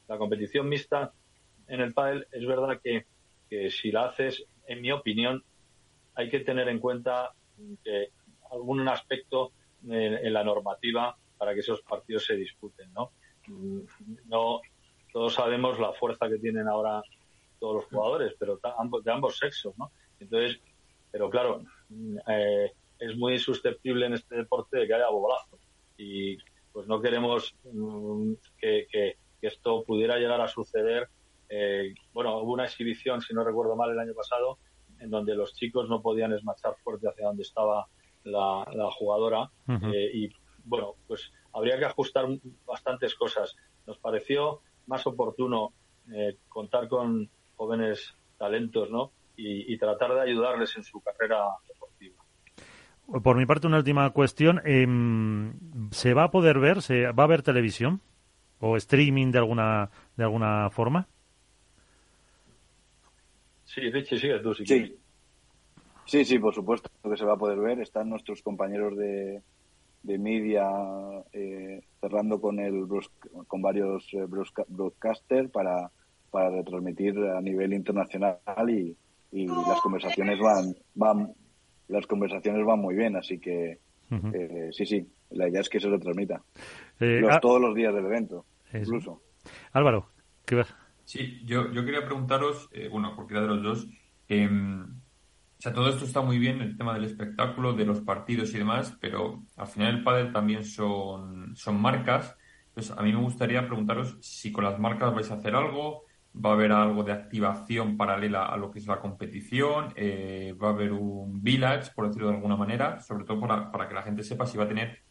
La 0.07 0.17
competición 0.17 0.69
mixta 0.69 1.11
en 1.67 1.81
el 1.81 1.93
pádel 1.93 2.27
es 2.31 2.45
verdad 2.45 2.79
que, 2.83 3.05
que 3.49 3.71
si 3.71 3.91
la 3.91 4.05
haces, 4.05 4.45
en 4.67 4.81
mi 4.81 4.91
opinión, 4.91 5.43
hay 6.15 6.29
que 6.29 6.39
tener 6.39 6.67
en 6.69 6.79
cuenta 6.79 7.33
que 7.83 8.09
algún 8.51 8.87
aspecto 8.87 9.51
en, 9.87 10.33
la 10.33 10.43
normativa 10.43 11.17
para 11.37 11.53
que 11.53 11.59
esos 11.59 11.81
partidos 11.81 12.25
se 12.25 12.35
disputen, 12.35 12.91
¿no? 12.93 13.11
No 14.25 14.61
todos 15.11 15.33
sabemos 15.33 15.79
la 15.79 15.93
fuerza 15.93 16.27
que 16.27 16.39
tienen 16.39 16.67
ahora 16.67 17.01
todos 17.59 17.75
los 17.75 17.85
jugadores, 17.85 18.33
pero 18.37 18.59
de 19.03 19.11
ambos 19.11 19.37
sexos, 19.37 19.77
¿no? 19.77 19.91
Entonces, 20.19 20.59
pero 21.11 21.29
claro, 21.29 21.63
eh, 22.27 22.71
es 22.99 23.15
muy 23.15 23.39
susceptible 23.39 24.05
en 24.05 24.13
este 24.13 24.35
deporte 24.35 24.77
de 24.77 24.87
que 24.87 24.93
haya 24.93 25.09
boblazo. 25.09 25.57
y 25.97 26.37
pues 26.73 26.87
no 26.87 27.01
queremos 27.01 27.55
mm, 27.63 28.33
que, 28.59 29.17
esto 29.41 29.83
pudiera 29.85 30.17
llegar 30.17 30.41
a 30.41 30.47
suceder. 30.49 31.07
Eh, 31.49 31.93
bueno, 32.13 32.37
hubo 32.39 32.53
una 32.53 32.65
exhibición, 32.65 33.21
si 33.21 33.33
no 33.33 33.43
recuerdo 33.43 33.75
mal, 33.75 33.91
el 33.91 33.99
año 33.99 34.13
pasado, 34.13 34.57
en 34.99 35.09
donde 35.09 35.35
los 35.35 35.53
chicos 35.53 35.89
no 35.89 36.01
podían 36.01 36.33
esmachar 36.33 36.75
fuerte 36.83 37.07
hacia 37.07 37.27
donde 37.27 37.43
estaba 37.43 37.87
la, 38.23 38.65
jugadora 38.91 39.51
eh, 39.67 40.09
y 40.13 40.29
bueno, 40.63 40.95
pues 41.07 41.31
habría 41.53 41.77
que 41.77 41.85
ajustar 41.85 42.25
bastantes 42.65 43.15
cosas. 43.15 43.55
Nos 43.85 43.97
pareció 43.99 44.61
más 44.87 45.05
oportuno 45.05 45.73
eh, 46.11 46.37
contar 46.49 46.87
con 46.87 47.29
jóvenes 47.55 48.15
talentos, 48.37 48.89
¿no? 48.89 49.11
Y, 49.37 49.77
tratar 49.77 50.13
de 50.13 50.21
ayudarles 50.21 50.77
en 50.77 50.83
su 50.85 51.01
carrera 51.01 51.43
deportiva. 51.67 52.23
Por 53.21 53.35
mi 53.35 53.45
parte, 53.45 53.67
una 53.67 53.77
última 53.77 54.09
cuestión. 54.11 54.61
Em, 54.63 55.53
¿Se 55.91 56.13
va 56.13 56.23
a 56.23 56.31
poder 56.31 56.57
ver? 56.59 56.81
¿Se 56.81 57.11
va 57.11 57.25
a 57.25 57.27
ver 57.27 57.41
televisión? 57.41 57.99
¿O 58.61 58.77
streaming 58.77 59.31
de 59.31 59.39
alguna, 59.39 59.89
de 60.15 60.23
alguna 60.23 60.69
forma? 60.69 61.09
Sí, 63.75 63.91
Richie, 63.91 64.17
sigue 64.17 64.39
tú, 64.39 64.53
si 64.53 64.65
sí. 64.65 64.97
Sí, 66.05 66.23
sí, 66.23 66.39
por 66.39 66.55
supuesto 66.55 66.89
que 67.03 67.17
se 67.17 67.25
va 67.25 67.33
a 67.33 67.37
poder 67.37 67.59
ver. 67.59 67.81
Están 67.81 68.09
nuestros 68.09 68.41
compañeros 68.41 68.95
de, 68.95 69.41
de 70.03 70.17
media 70.17 70.65
eh, 71.33 71.81
cerrando 71.99 72.39
con 72.39 72.59
el 72.59 72.87
con 73.47 73.61
varios 73.61 74.07
eh, 74.13 74.25
broadcasters 74.69 75.51
para, 75.51 75.91
para 76.31 76.51
retransmitir 76.51 77.17
a 77.17 77.41
nivel 77.41 77.73
internacional 77.73 78.39
y, 78.69 78.95
y 79.31 79.47
las 79.47 79.81
conversaciones 79.81 80.39
van 80.39 80.73
van 80.93 81.33
las 81.89 82.07
conversaciones 82.07 82.65
van 82.65 82.79
muy 82.79 82.95
bien, 82.95 83.15
así 83.15 83.39
que 83.39 83.79
eh, 84.09 84.69
sí, 84.71 84.85
sí, 84.85 85.05
la 85.31 85.49
idea 85.49 85.61
es 85.61 85.69
que 85.69 85.79
se 85.79 85.87
lo 85.87 85.99
transmita. 85.99 86.41
Eh, 86.99 87.21
ah, 87.29 87.39
todos 87.41 87.59
los 87.59 87.75
días 87.75 87.93
del 87.93 88.05
evento, 88.05 88.45
incluso. 88.73 89.21
Álvaro, 89.73 90.07
¿qué 90.45 90.55
ves? 90.55 90.73
Sí, 91.05 91.41
yo, 91.45 91.71
yo 91.71 91.85
quería 91.85 92.03
preguntaros, 92.03 92.67
eh, 92.71 92.89
bueno, 92.89 93.15
cualquiera 93.15 93.43
de 93.43 93.47
los 93.47 93.63
dos, 93.63 93.87
em, 94.27 94.83
o 95.57 95.61
sea, 95.61 95.71
todo 95.71 95.89
esto 95.89 96.03
está 96.03 96.21
muy 96.21 96.39
bien, 96.39 96.61
el 96.61 96.77
tema 96.77 96.93
del 96.95 97.05
espectáculo, 97.05 97.73
de 97.73 97.85
los 97.85 98.01
partidos 98.01 98.53
y 98.53 98.57
demás, 98.57 98.97
pero 98.99 99.43
al 99.55 99.67
final 99.67 99.97
el 99.97 100.03
pádel 100.03 100.33
también 100.33 100.63
son, 100.65 101.55
son 101.55 101.79
marcas. 101.79 102.35
Entonces, 102.69 102.97
a 102.97 103.03
mí 103.03 103.13
me 103.13 103.21
gustaría 103.21 103.65
preguntaros 103.67 104.17
si 104.21 104.51
con 104.51 104.63
las 104.63 104.79
marcas 104.79 105.13
vais 105.13 105.29
a 105.31 105.35
hacer 105.35 105.55
algo, 105.55 106.05
va 106.35 106.51
a 106.51 106.53
haber 106.53 106.71
algo 106.71 107.03
de 107.03 107.13
activación 107.13 107.97
paralela 107.97 108.47
a 108.47 108.57
lo 108.57 108.71
que 108.71 108.79
es 108.79 108.87
la 108.87 108.99
competición, 108.99 109.93
eh, 109.95 110.55
va 110.61 110.69
a 110.69 110.71
haber 110.71 110.91
un 110.91 111.41
village, 111.41 111.91
por 111.95 112.07
decirlo 112.07 112.29
de 112.29 112.35
alguna 112.35 112.57
manera, 112.57 112.99
sobre 112.99 113.25
todo 113.25 113.39
para, 113.39 113.71
para, 113.71 113.87
que 113.87 113.95
la 113.95 114.03
gente 114.03 114.23
sepa 114.23 114.45
si 114.45 114.57
va 114.57 114.65
a 114.65 114.67
tener 114.67 115.03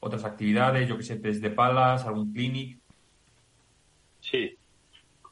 otras 0.00 0.24
actividades, 0.24 0.88
yo 0.88 0.96
que 0.96 1.02
sé, 1.02 1.16
test 1.16 1.42
de 1.42 1.50
palas, 1.50 2.04
algún 2.04 2.32
clinic. 2.32 2.78
Sí, 4.20 4.57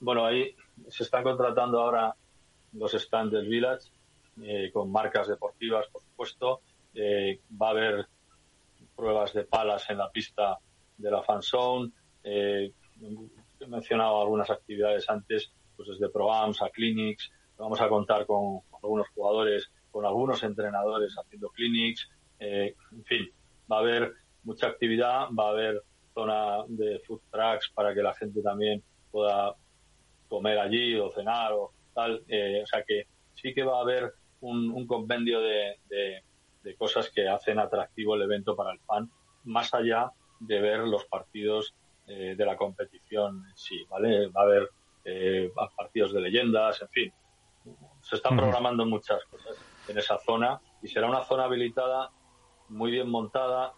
bueno, 0.00 0.24
ahí 0.24 0.54
se 0.88 1.02
están 1.02 1.22
contratando 1.22 1.80
ahora 1.80 2.14
los 2.72 2.92
stands 2.92 3.32
del 3.32 3.48
village 3.48 3.90
eh, 4.42 4.70
con 4.72 4.90
marcas 4.90 5.28
deportivas, 5.28 5.86
por 5.88 6.02
supuesto. 6.02 6.60
Eh, 6.94 7.40
va 7.60 7.68
a 7.68 7.70
haber 7.70 8.06
pruebas 8.94 9.32
de 9.34 9.44
palas 9.44 9.88
en 9.90 9.98
la 9.98 10.10
pista 10.10 10.58
de 10.96 11.10
la 11.10 11.22
fan 11.22 11.42
zone. 11.42 11.92
Eh, 12.24 12.72
he 13.60 13.66
mencionado 13.66 14.20
algunas 14.20 14.50
actividades 14.50 15.08
antes, 15.08 15.52
pues 15.76 15.88
desde 15.88 16.08
ProAms 16.08 16.62
a 16.62 16.70
clinics. 16.70 17.30
Vamos 17.56 17.80
a 17.80 17.88
contar 17.88 18.26
con 18.26 18.60
algunos 18.82 19.08
jugadores, 19.10 19.70
con 19.90 20.04
algunos 20.04 20.42
entrenadores 20.42 21.14
haciendo 21.16 21.48
clinics. 21.50 22.08
Eh, 22.38 22.74
en 22.92 23.04
fin, 23.04 23.30
va 23.70 23.76
a 23.76 23.80
haber 23.80 24.12
mucha 24.44 24.68
actividad, 24.68 25.28
va 25.38 25.48
a 25.48 25.50
haber 25.50 25.82
zona 26.14 26.64
de 26.68 26.98
food 27.00 27.20
trucks 27.30 27.70
para 27.74 27.94
que 27.94 28.02
la 28.02 28.14
gente 28.14 28.42
también 28.42 28.82
pueda 29.10 29.54
comer 30.28 30.58
allí 30.58 30.98
o 30.98 31.10
cenar 31.10 31.52
o 31.52 31.72
tal. 31.94 32.24
Eh, 32.28 32.60
o 32.62 32.66
sea 32.66 32.82
que 32.82 33.06
sí 33.34 33.54
que 33.54 33.64
va 33.64 33.78
a 33.78 33.82
haber 33.82 34.12
un, 34.40 34.86
compendio 34.86 35.40
de, 35.40 35.78
de, 35.88 36.76
cosas 36.76 37.10
que 37.10 37.28
hacen 37.28 37.58
atractivo 37.58 38.14
el 38.14 38.22
evento 38.22 38.56
para 38.56 38.72
el 38.72 38.80
fan, 38.80 39.10
más 39.44 39.72
allá 39.72 40.10
de 40.40 40.60
ver 40.60 40.80
los 40.80 41.04
partidos 41.06 41.74
eh, 42.08 42.34
de 42.36 42.44
la 42.44 42.56
competición 42.56 43.44
en 43.48 43.56
sí, 43.56 43.84
¿vale? 43.88 44.28
Va 44.28 44.42
a 44.42 44.44
haber 44.44 44.68
eh, 45.04 45.50
partidos 45.76 46.12
de 46.12 46.20
leyendas, 46.20 46.82
en 46.82 46.88
fin. 46.88 47.12
Se 48.00 48.16
están 48.16 48.36
programando 48.36 48.86
muchas 48.86 49.24
cosas 49.24 49.56
en 49.88 49.98
esa 49.98 50.18
zona 50.18 50.60
y 50.82 50.88
será 50.88 51.08
una 51.08 51.24
zona 51.24 51.44
habilitada 51.44 52.10
muy 52.68 52.90
bien 52.90 53.08
montada, 53.08 53.72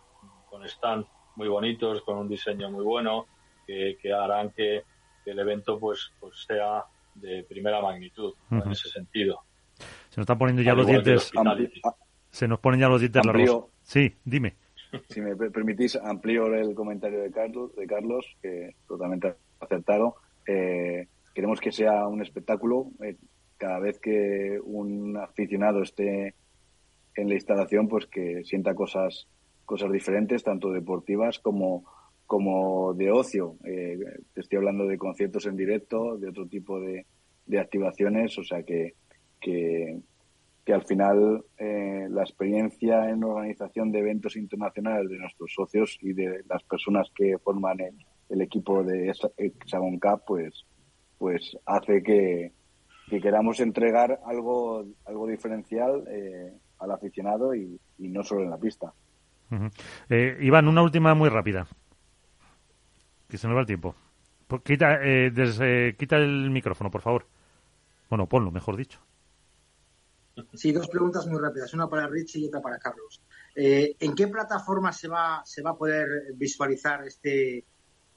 con 0.51 0.67
stands 0.69 1.09
muy 1.37 1.49
bonitos, 1.49 2.03
con 2.03 2.19
un 2.19 2.29
diseño 2.29 2.71
muy 2.71 2.85
bueno, 2.85 3.27
que, 3.67 4.13
harán 4.13 4.51
que, 4.51 4.85
el 5.29 5.39
evento 5.39 5.79
pues, 5.79 6.11
pues 6.21 6.45
sea 6.47 6.85
de 7.15 7.45
primera 7.49 7.81
magnitud 7.81 8.35
en 8.51 8.71
ese 8.71 8.89
sentido. 8.89 9.43
Se 9.79 10.21
nos 10.21 10.25
están 10.25 10.39
poniendo 10.39 10.63
ya 10.63 10.75
los 10.75 10.87
dientes. 10.87 11.31
Se 12.31 12.49
nos 12.49 12.61
ponen 12.61 12.81
ya 12.81 12.89
los 12.89 13.01
dientes 13.01 13.25
largos. 13.25 13.67
Sí, 13.83 14.15
dime. 14.25 14.55
Si 15.11 15.21
me 15.21 15.37
permitís, 15.37 15.97
amplío 15.97 16.47
el 16.55 16.75
comentario 16.75 17.21
de 17.21 17.31
Carlos, 17.31 17.77
de 17.77 17.87
Carlos 17.87 18.25
que 18.41 18.75
totalmente 18.87 19.35
acertado. 19.61 20.17
Eh, 20.47 21.07
queremos 21.35 21.61
que 21.61 21.73
sea 21.73 22.07
un 22.07 22.23
espectáculo. 22.23 22.87
Eh, 23.05 23.17
cada 23.59 23.81
vez 23.81 23.99
que 23.99 24.59
un 24.65 25.19
aficionado 25.19 25.83
esté 25.83 26.35
en 27.17 27.29
la 27.29 27.35
instalación, 27.35 27.87
pues 27.89 28.07
que 28.07 28.45
sienta 28.45 28.75
cosas, 28.75 29.27
cosas 29.67 29.93
diferentes, 29.93 30.43
tanto 30.43 30.71
deportivas 30.71 31.39
como, 31.39 31.85
como 32.29 32.93
de 32.93 33.11
ocio. 33.11 33.57
Eh, 33.65 33.99
te 34.35 34.43
estoy 34.43 34.59
hablando 34.59 34.87
de 34.87 34.99
conciertos 34.99 35.47
en 35.47 35.57
directo, 35.57 36.19
de 36.19 36.29
otro 36.29 36.47
tipo 36.47 36.79
de, 36.79 37.07
de 37.47 37.59
activaciones, 37.59 38.39
o 38.39 38.45
sea 38.45 38.63
que, 38.63 38.95
que, 39.41 39.99
que 40.69 40.75
al 40.75 40.85
final 40.85 41.43
eh, 41.57 42.07
la 42.11 42.21
experiencia 42.21 43.09
en 43.09 43.25
organización 43.25 43.91
de 43.91 44.01
eventos 44.01 44.37
internacionales 44.37 45.09
de 45.09 45.17
nuestros 45.17 45.51
socios 45.55 45.99
y 46.03 46.13
de 46.13 46.45
las 46.47 46.63
personas 46.65 47.09
que 47.15 47.39
forman 47.39 47.79
el, 48.29 48.43
equipo 48.43 48.85
de 48.85 49.11
Hexagon 49.39 49.99
Cup, 49.99 50.25
pues, 50.27 50.67
pues 51.17 51.57
hace 51.65 52.03
que, 52.03 52.53
queramos 53.09 53.61
entregar 53.61 54.21
algo, 54.27 54.85
algo 55.07 55.27
diferencial 55.27 56.05
eh, 56.11 56.53
al 56.79 56.91
aficionado 56.91 57.55
y, 57.55 57.81
no 57.97 58.23
solo 58.23 58.43
en 58.43 58.51
la 58.51 58.59
pista. 58.59 58.93
Eh, 60.11 60.37
Iván, 60.43 60.69
una 60.69 60.83
última 60.83 61.15
muy 61.15 61.31
rápida. 61.31 61.67
Que 63.29 63.39
se 63.39 63.47
nos 63.47 63.57
va 63.57 63.61
el 63.61 63.67
tiempo. 63.67 63.95
Quita, 64.65 65.01
quita 65.99 66.17
el 66.17 66.51
micrófono, 66.51 66.91
por 66.91 67.03
favor. 67.03 67.27
Bueno, 68.09 68.27
ponlo, 68.27 68.51
mejor 68.51 68.77
dicho. 68.77 69.01
Sí, 70.55 70.73
dos 70.73 70.89
preguntas 70.89 71.27
muy 71.27 71.41
rápidas, 71.41 71.75
una 71.75 71.89
para 71.89 72.07
Richie 72.07 72.41
y 72.41 72.47
otra 72.47 72.61
para 72.61 72.79
Carlos. 72.79 73.21
Eh, 73.55 73.97
¿En 73.99 74.15
qué 74.15 74.29
plataforma 74.29 74.93
se 74.93 75.09
va, 75.09 75.43
se 75.45 75.63
va 75.63 75.71
a 75.71 75.77
poder 75.77 76.09
visualizar 76.37 77.05
este, 77.05 77.65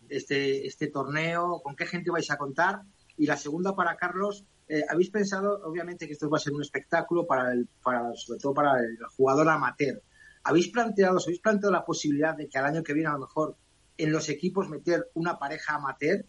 este, 0.08 0.68
este 0.68 0.88
torneo? 0.88 1.62
¿Con 1.64 1.76
qué 1.76 1.86
gente 1.86 2.12
vais 2.12 2.30
a 2.32 2.38
contar? 2.38 2.82
Y 3.18 3.26
la 3.26 3.38
segunda 3.38 3.76
para 3.76 3.96
Carlos, 3.98 4.46
eh, 4.68 4.84
¿habéis 4.88 5.10
pensado, 5.10 5.62
obviamente, 5.64 6.08
que 6.08 6.14
esto 6.14 6.30
va 6.30 6.38
a 6.38 6.42
ser 6.42 6.54
un 6.54 6.62
espectáculo 6.62 7.26
para 7.26 7.52
el, 7.52 7.68
para, 7.84 8.14
sobre 8.16 8.40
todo 8.40 8.54
para 8.54 8.80
el 8.80 8.98
jugador 9.18 9.50
amateur? 9.50 10.02
¿Habéis 10.44 10.70
planteado, 10.70 11.18
habéis 11.20 11.40
planteado 11.40 11.74
la 11.74 11.86
posibilidad 11.86 12.36
de 12.36 12.48
que 12.48 12.58
al 12.58 12.66
año 12.66 12.84
que 12.84 12.94
viene 12.94 13.10
a 13.10 13.14
lo 13.14 13.20
mejor 13.20 13.56
en 14.04 14.12
los 14.12 14.30
equipos 14.30 14.70
meter 14.70 15.10
una 15.14 15.38
pareja 15.38 15.76
amateur 15.76 16.26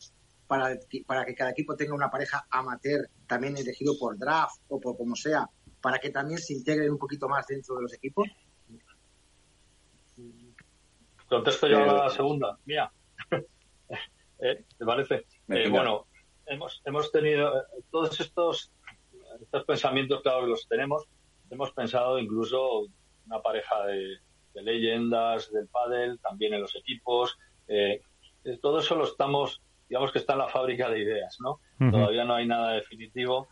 para, 0.47 0.79
para 1.07 1.25
que 1.25 1.35
cada 1.35 1.51
equipo 1.51 1.77
tenga 1.77 1.95
una 1.95 2.11
pareja 2.11 2.47
amateur 2.51 3.09
también 3.27 3.57
elegido 3.57 3.95
por 3.99 4.19
draft 4.19 4.61
o 4.69 4.81
por 4.81 4.97
como 4.97 5.17
sea 5.17 5.49
para 5.83 5.99
que 5.99 6.11
también 6.11 6.39
se 6.39 6.55
integren 6.55 6.93
un 6.93 6.99
poquito 6.99 7.29
más 7.29 7.47
dentro 7.47 7.75
de 7.77 7.83
los 7.83 7.93
equipos? 7.93 8.29
Contesto 11.29 11.67
yo 11.67 11.79
a 11.83 12.05
la 12.05 12.11
segunda, 12.11 12.59
mía. 12.65 12.91
Eh, 14.45 14.65
¿Te 14.77 14.85
parece? 14.85 15.25
Eh, 15.51 15.69
bueno, 15.69 16.09
hemos, 16.47 16.83
hemos 16.85 17.13
tenido 17.13 17.59
eh, 17.59 17.85
todos 17.93 18.19
estos, 18.19 18.73
estos 19.41 19.65
pensamientos, 19.65 20.21
claro 20.21 20.41
que 20.41 20.49
los 20.49 20.67
tenemos. 20.67 21.05
Hemos 21.49 21.71
pensado 21.71 22.19
incluso 22.19 22.89
una 23.25 23.41
pareja 23.41 23.87
de, 23.87 24.19
leyendas 24.61 25.53
del 25.53 25.69
pádel, 25.69 26.19
también 26.19 26.55
en 26.55 26.63
los 26.63 26.75
equipos. 26.75 27.39
Todo 28.61 28.81
eso 28.81 28.97
lo 28.97 29.05
estamos, 29.05 29.63
digamos 29.89 30.13
que 30.13 30.19
está 30.19 30.35
en 30.35 30.41
la 30.41 30.49
fábrica 30.49 30.91
de 30.91 31.01
ideas, 31.01 31.39
¿no? 31.41 31.61
Todavía 31.91 32.25
no 32.25 32.35
hay 32.35 32.47
nada 32.47 32.73
definitivo 32.73 33.49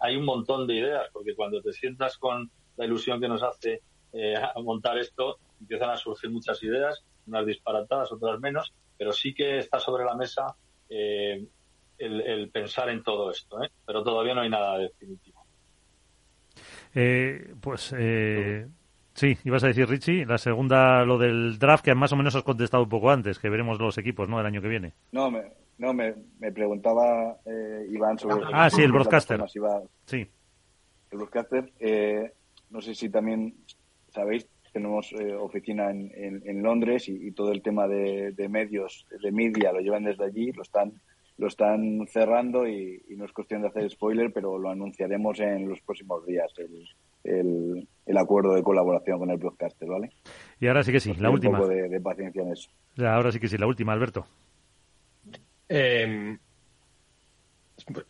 hay 0.00 0.16
un 0.16 0.24
montón 0.24 0.66
de 0.66 0.74
ideas, 0.74 1.08
porque 1.12 1.34
cuando 1.34 1.60
te 1.62 1.72
sientas 1.72 2.18
con 2.18 2.50
la 2.76 2.84
ilusión 2.84 3.20
que 3.20 3.28
nos 3.28 3.42
hace 3.42 3.82
eh, 4.12 4.34
montar 4.62 4.98
esto, 4.98 5.38
empiezan 5.60 5.90
a 5.90 5.96
surgir 5.96 6.30
muchas 6.30 6.62
ideas, 6.62 7.04
unas 7.26 7.46
disparatadas, 7.46 8.12
otras 8.12 8.40
menos, 8.40 8.72
pero 8.96 9.12
sí 9.12 9.34
que 9.34 9.58
está 9.58 9.78
sobre 9.78 10.04
la 10.04 10.14
mesa 10.14 10.54
eh, 10.88 11.46
el, 11.98 12.50
pensar 12.50 12.88
en 12.88 13.02
todo 13.02 13.30
esto, 13.30 13.62
¿eh? 13.62 13.70
pero 13.86 14.02
todavía 14.02 14.34
no 14.34 14.40
hay 14.40 14.50
nada 14.50 14.78
definitivo. 14.78 15.44
pues 17.60 17.94
Sí, 19.14 19.36
ibas 19.44 19.64
a 19.64 19.68
decir, 19.68 19.88
Richie, 19.88 20.24
la 20.24 20.38
segunda, 20.38 21.04
lo 21.04 21.18
del 21.18 21.58
draft, 21.58 21.84
que 21.84 21.94
más 21.94 22.12
o 22.12 22.16
menos 22.16 22.34
has 22.36 22.42
contestado 22.42 22.84
un 22.84 22.88
poco 22.88 23.10
antes, 23.10 23.38
que 23.38 23.50
veremos 23.50 23.78
los 23.78 23.98
equipos, 23.98 24.28
¿no?, 24.28 24.40
el 24.40 24.46
año 24.46 24.62
que 24.62 24.68
viene. 24.68 24.92
No, 25.12 25.30
me, 25.30 25.42
no, 25.78 25.92
me, 25.92 26.14
me 26.38 26.52
preguntaba 26.52 27.36
eh, 27.44 27.86
Iván 27.90 28.18
sobre... 28.18 28.44
Ah, 28.52 28.70
sí, 28.70 28.82
el 28.82 28.92
broadcaster. 28.92 29.42
sí. 30.06 30.26
El 31.10 31.18
broadcaster, 31.18 31.72
eh, 31.80 32.32
no 32.70 32.80
sé 32.80 32.94
si 32.94 33.08
también 33.08 33.54
sabéis, 34.14 34.46
tenemos 34.72 35.12
eh, 35.12 35.34
oficina 35.34 35.90
en, 35.90 36.40
en, 36.44 36.62
Londres 36.62 37.08
y, 37.08 37.32
todo 37.32 37.50
el 37.50 37.62
tema 37.62 37.88
de, 37.88 38.30
de, 38.32 38.48
medios, 38.48 39.06
de 39.20 39.32
media, 39.32 39.72
lo 39.72 39.80
llevan 39.80 40.04
desde 40.04 40.24
allí, 40.24 40.52
lo 40.52 40.62
están 40.62 40.92
lo 41.40 41.46
están 41.46 42.06
cerrando 42.06 42.68
y, 42.68 43.02
no 43.16 43.24
es 43.24 43.32
cuestión 43.32 43.62
de 43.62 43.68
hacer 43.68 43.90
spoiler, 43.90 44.30
pero 44.30 44.58
lo 44.58 44.68
anunciaremos 44.68 45.40
en 45.40 45.70
los 45.70 45.80
próximos 45.80 46.24
días, 46.26 46.52
el, 46.58 46.86
el, 47.24 47.88
acuerdo 48.18 48.54
de 48.54 48.62
colaboración 48.62 49.18
con 49.18 49.30
el 49.30 49.38
broadcaster, 49.38 49.88
¿vale? 49.88 50.10
Y 50.58 50.66
ahora 50.66 50.82
sí 50.82 50.92
que 50.92 51.00
sí, 51.00 51.14
la 51.14 51.30
última. 51.30 51.58
Un 51.58 51.64
poco 51.64 51.68
de, 51.68 52.00
paciencia 52.00 52.42
en 52.42 52.52
eso. 52.52 52.70
Ahora 52.98 53.32
sí 53.32 53.40
que 53.40 53.48
sí, 53.48 53.56
la 53.56 53.66
última, 53.66 53.92
Alberto. 53.92 54.26
Eh, 55.68 56.36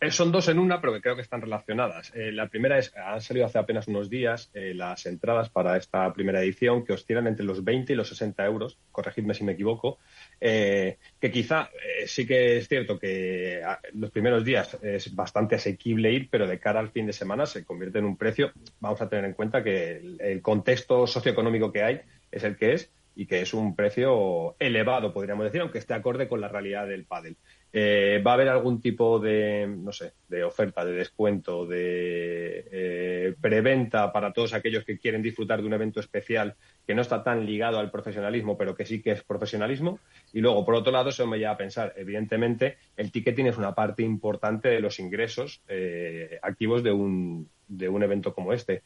son 0.09 0.31
dos 0.31 0.47
en 0.47 0.59
una, 0.59 0.79
pero 0.79 0.93
que 0.93 1.01
creo 1.01 1.15
que 1.15 1.21
están 1.21 1.41
relacionadas. 1.41 2.11
Eh, 2.15 2.31
la 2.31 2.47
primera 2.47 2.77
es, 2.77 2.95
han 2.95 3.21
salido 3.21 3.45
hace 3.45 3.59
apenas 3.59 3.87
unos 3.87 4.09
días 4.09 4.49
eh, 4.53 4.73
las 4.73 5.05
entradas 5.05 5.49
para 5.49 5.77
esta 5.77 6.11
primera 6.13 6.41
edición 6.41 6.83
que 6.85 6.93
oscilan 6.93 7.27
entre 7.27 7.45
los 7.45 7.63
20 7.63 7.93
y 7.93 7.95
los 7.95 8.09
60 8.09 8.45
euros, 8.45 8.77
corregidme 8.91 9.33
si 9.33 9.43
me 9.43 9.53
equivoco, 9.53 9.99
que 10.39 10.97
quizá 11.31 11.69
sí 12.05 12.25
que 12.25 12.57
es 12.57 12.67
cierto 12.67 12.97
que 12.97 13.61
ah, 13.63 13.79
los 13.93 14.11
primeros 14.11 14.43
días 14.43 14.77
es 14.81 15.15
bastante 15.15 15.55
asequible 15.55 16.11
ir, 16.11 16.29
pero 16.29 16.47
de 16.47 16.59
cara 16.59 16.79
al 16.79 16.89
fin 16.89 17.05
de 17.05 17.13
semana 17.13 17.45
se 17.45 17.63
convierte 17.63 17.99
en 17.99 18.05
un 18.05 18.17
precio. 18.17 18.51
Vamos 18.79 19.01
a 19.01 19.09
tener 19.09 19.25
en 19.25 19.33
cuenta 19.33 19.63
que 19.63 19.97
el, 19.97 20.21
el 20.21 20.41
contexto 20.41 21.05
socioeconómico 21.05 21.71
que 21.71 21.83
hay 21.83 22.01
es 22.31 22.43
el 22.43 22.55
que 22.55 22.73
es 22.73 22.91
y 23.15 23.25
que 23.25 23.41
es 23.41 23.53
un 23.53 23.75
precio 23.75 24.55
elevado, 24.59 25.13
podríamos 25.13 25.45
decir, 25.45 25.61
aunque 25.61 25.79
esté 25.79 25.93
acorde 25.93 26.27
con 26.27 26.41
la 26.41 26.47
realidad 26.47 26.87
del 26.87 27.05
pádel. 27.05 27.37
Eh, 27.73 28.21
¿Va 28.25 28.31
a 28.31 28.33
haber 28.33 28.49
algún 28.49 28.81
tipo 28.81 29.19
de, 29.19 29.65
no 29.65 29.93
sé, 29.93 30.13
de 30.27 30.43
oferta, 30.43 30.83
de 30.83 30.91
descuento, 30.91 31.65
de 31.65 32.67
eh, 32.69 33.35
preventa 33.39 34.11
para 34.11 34.33
todos 34.33 34.53
aquellos 34.53 34.83
que 34.83 34.97
quieren 34.97 35.21
disfrutar 35.21 35.61
de 35.61 35.67
un 35.67 35.73
evento 35.73 36.01
especial 36.01 36.55
que 36.85 36.93
no 36.93 37.01
está 37.01 37.23
tan 37.23 37.45
ligado 37.45 37.79
al 37.79 37.89
profesionalismo, 37.89 38.57
pero 38.57 38.75
que 38.75 38.85
sí 38.85 39.01
que 39.01 39.11
es 39.11 39.23
profesionalismo? 39.23 39.99
Y 40.33 40.41
luego, 40.41 40.65
por 40.65 40.75
otro 40.75 40.91
lado, 40.91 41.09
eso 41.09 41.25
me 41.27 41.37
lleva 41.37 41.51
a 41.51 41.57
pensar, 41.57 41.93
evidentemente, 41.95 42.77
el 42.97 43.11
ticketing 43.11 43.47
es 43.47 43.57
una 43.57 43.73
parte 43.73 44.03
importante 44.03 44.67
de 44.67 44.81
los 44.81 44.99
ingresos 44.99 45.61
eh, 45.69 46.39
activos 46.41 46.83
de 46.83 46.91
un, 46.91 47.49
de 47.69 47.87
un 47.87 48.03
evento 48.03 48.33
como 48.33 48.51
este. 48.51 48.83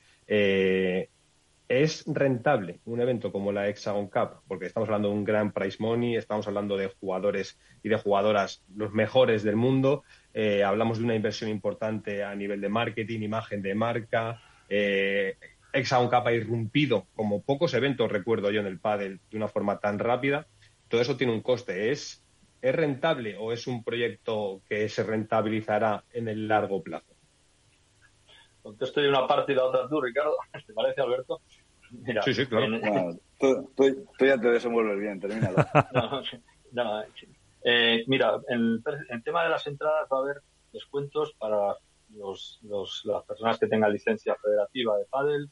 ¿Es 1.67 2.03
rentable 2.05 2.79
un 2.85 3.01
evento 3.01 3.31
como 3.31 3.51
la 3.51 3.67
Hexagon 3.67 4.07
Cup? 4.07 4.41
Porque 4.47 4.67
estamos 4.67 4.87
hablando 4.87 5.09
de 5.09 5.15
un 5.15 5.23
gran 5.23 5.51
price 5.51 5.77
money, 5.79 6.15
estamos 6.15 6.47
hablando 6.47 6.77
de 6.77 6.93
jugadores 6.99 7.57
y 7.81 7.89
de 7.89 7.97
jugadoras 7.97 8.63
los 8.75 8.93
mejores 8.93 9.41
del 9.41 9.55
mundo, 9.55 10.03
eh, 10.35 10.63
hablamos 10.63 10.99
de 10.99 11.05
una 11.05 11.15
inversión 11.15 11.49
importante 11.49 12.23
a 12.23 12.35
nivel 12.35 12.61
de 12.61 12.69
marketing, 12.69 13.21
imagen 13.21 13.63
de 13.63 13.73
marca. 13.73 14.41
Eh, 14.69 15.37
Hexagon 15.73 16.07
Cup 16.07 16.27
ha 16.27 16.33
irrumpido 16.33 17.07
como 17.15 17.41
pocos 17.41 17.73
eventos, 17.73 18.11
recuerdo 18.11 18.51
yo, 18.51 18.61
en 18.61 18.67
el 18.67 18.79
pádel 18.79 19.19
de 19.31 19.37
una 19.37 19.47
forma 19.47 19.79
tan 19.79 19.97
rápida. 19.97 20.45
Todo 20.87 21.01
eso 21.01 21.17
tiene 21.17 21.33
un 21.33 21.41
coste. 21.41 21.91
¿Es, 21.91 22.23
¿Es 22.61 22.75
rentable 22.75 23.37
o 23.37 23.51
es 23.51 23.65
un 23.65 23.83
proyecto 23.83 24.61
que 24.69 24.87
se 24.87 25.03
rentabilizará 25.03 26.03
en 26.13 26.27
el 26.27 26.47
largo 26.47 26.83
plazo? 26.83 27.14
Contesto 28.65 28.99
de 28.99 29.09
una 29.09 29.27
parte 29.27 29.51
y 29.51 29.55
la 29.55 29.65
otra 29.65 29.87
tú, 29.87 30.01
Ricardo. 30.01 30.35
¿Te 30.67 30.73
parece, 30.73 31.01
Alberto? 31.01 31.41
Mira, 31.91 32.23
sí, 32.23 32.33
sí, 32.33 32.47
claro. 32.47 32.79
tú, 33.39 33.71
ya 34.19 34.39
te 34.39 34.49
desenvuelves 34.49 34.99
bien, 34.99 35.19
termínalo. 35.19 35.57
no, 36.71 37.03
eh, 37.63 38.03
mira, 38.07 38.39
en 38.47 38.83
el 39.09 39.23
tema 39.23 39.43
de 39.43 39.49
las 39.49 39.65
entradas 39.67 40.07
va 40.11 40.17
a 40.17 40.21
haber 40.21 40.41
descuentos 40.73 41.33
para 41.37 41.75
los, 42.09 42.59
las 42.63 43.23
personas 43.25 43.59
que 43.59 43.67
tengan 43.67 43.93
licencia 43.93 44.35
federativa 44.35 44.97
de 44.97 45.05
pádel, 45.05 45.49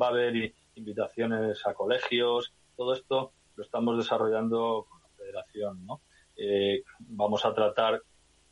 va 0.00 0.06
a 0.06 0.10
haber 0.10 0.52
invitaciones 0.74 1.64
a 1.66 1.74
colegios, 1.74 2.52
todo 2.76 2.94
esto 2.94 3.32
lo 3.56 3.64
estamos 3.64 3.96
desarrollando 3.96 4.86
con 4.88 5.00
la 5.02 5.08
federación, 5.16 5.86
¿no? 5.86 6.00
Eh, 6.36 6.82
vamos 6.98 7.44
a 7.44 7.54
tratar 7.54 8.02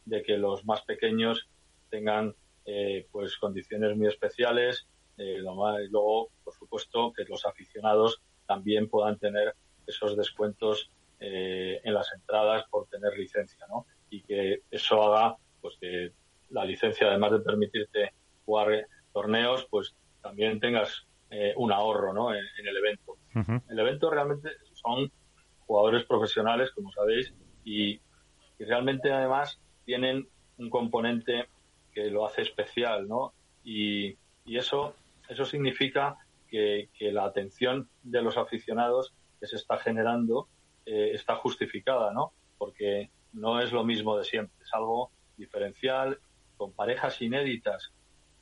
de 0.04 0.22
que 0.22 0.36
los 0.36 0.64
más 0.64 0.82
pequeños 0.82 1.48
tengan 1.90 2.34
eh, 2.70 3.06
pues 3.10 3.38
condiciones 3.38 3.96
muy 3.96 4.08
especiales. 4.08 4.86
Eh, 5.16 5.38
y 5.38 5.88
luego, 5.88 6.28
por 6.44 6.52
supuesto, 6.52 7.14
que 7.14 7.24
los 7.24 7.46
aficionados 7.46 8.20
también 8.46 8.90
puedan 8.90 9.18
tener 9.18 9.54
esos 9.86 10.18
descuentos 10.18 10.90
eh, 11.18 11.80
en 11.82 11.94
las 11.94 12.12
entradas 12.12 12.66
por 12.68 12.86
tener 12.88 13.16
licencia, 13.16 13.66
¿no? 13.70 13.86
Y 14.10 14.20
que 14.20 14.64
eso 14.70 15.02
haga, 15.02 15.38
pues 15.62 15.76
que 15.80 16.12
la 16.50 16.66
licencia, 16.66 17.06
además 17.08 17.32
de 17.32 17.40
permitirte 17.40 18.12
jugar 18.44 18.86
torneos, 19.14 19.66
pues 19.70 19.94
también 20.20 20.60
tengas 20.60 21.06
un 21.56 21.72
ahorro, 21.72 22.12
¿no? 22.12 22.34
En, 22.34 22.66
el 22.66 22.76
evento. 22.76 23.16
El 23.68 23.78
evento 23.78 24.10
realmente 24.10 24.50
son 24.74 25.10
jugadores 25.66 26.04
profesionales, 26.04 26.70
como 26.72 26.90
sabéis, 26.92 27.32
y, 27.64 28.00
y 28.58 28.64
realmente 28.66 29.10
además 29.10 29.58
tienen 29.84 30.28
un 30.58 30.70
componente 30.70 31.48
que 31.98 32.10
lo 32.10 32.24
hace 32.24 32.42
especial, 32.42 33.08
¿no? 33.08 33.32
Y, 33.64 34.16
eso, 34.46 34.94
eso 35.28 35.44
significa 35.44 36.16
que, 36.48 36.88
la 37.00 37.24
atención 37.24 37.88
de 38.04 38.22
los 38.22 38.36
aficionados 38.38 39.12
que 39.40 39.46
se 39.46 39.56
está 39.56 39.78
generando 39.78 40.48
eh, 40.86 41.10
está 41.12 41.34
justificada, 41.34 42.12
¿no? 42.12 42.32
Porque 42.56 43.10
no 43.32 43.60
es 43.60 43.72
lo 43.72 43.82
mismo 43.84 44.16
de 44.16 44.24
siempre, 44.24 44.54
es 44.62 44.72
algo 44.72 45.10
diferencial, 45.36 46.18
con 46.56 46.72
parejas 46.72 47.20
inéditas, 47.20 47.90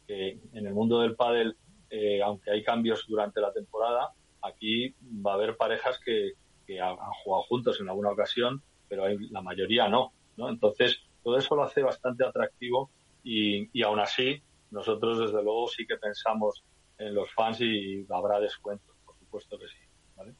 que 0.06 0.38
en 0.52 0.66
el 0.66 0.74
mundo 0.74 1.00
del 1.00 1.16
pádel, 1.16 1.56
eh, 1.88 2.20
aunque 2.22 2.50
hay 2.50 2.62
cambios 2.62 3.06
durante 3.08 3.40
la 3.40 3.52
temporada, 3.52 4.12
aquí 4.42 4.94
va 5.26 5.32
a 5.32 5.34
haber 5.34 5.56
parejas 5.56 5.98
que, 6.04 6.34
han 6.78 6.96
jugado 7.24 7.44
juntos 7.44 7.80
en 7.80 7.88
alguna 7.88 8.10
ocasión, 8.10 8.62
pero 8.88 9.04
hay, 9.04 9.16
la 9.30 9.40
mayoría 9.40 9.88
no, 9.88 10.12
¿no? 10.36 10.50
Entonces, 10.50 10.98
todo 11.22 11.38
eso 11.38 11.56
lo 11.56 11.62
hace 11.62 11.82
bastante 11.82 12.24
atractivo 12.24 12.90
y, 13.26 13.68
y 13.72 13.82
aún 13.82 13.98
así, 13.98 14.40
nosotros 14.70 15.18
desde 15.18 15.42
luego 15.42 15.66
sí 15.66 15.84
que 15.84 15.96
pensamos 15.96 16.62
en 16.96 17.12
los 17.12 17.28
fans 17.34 17.60
y 17.60 18.06
habrá 18.08 18.38
descuentos, 18.38 18.94
por 19.04 19.18
supuesto 19.18 19.58
que 19.58 19.66
sí. 19.66 19.78
¿vale? 20.14 20.34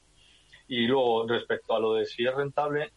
Y 0.69 0.87
luego, 0.87 1.27
respecto 1.27 1.75
a 1.75 1.79
lo 1.79 1.95
de 1.95 2.05
si 2.05 2.25
es 2.25 2.33
rentable, 2.33 2.93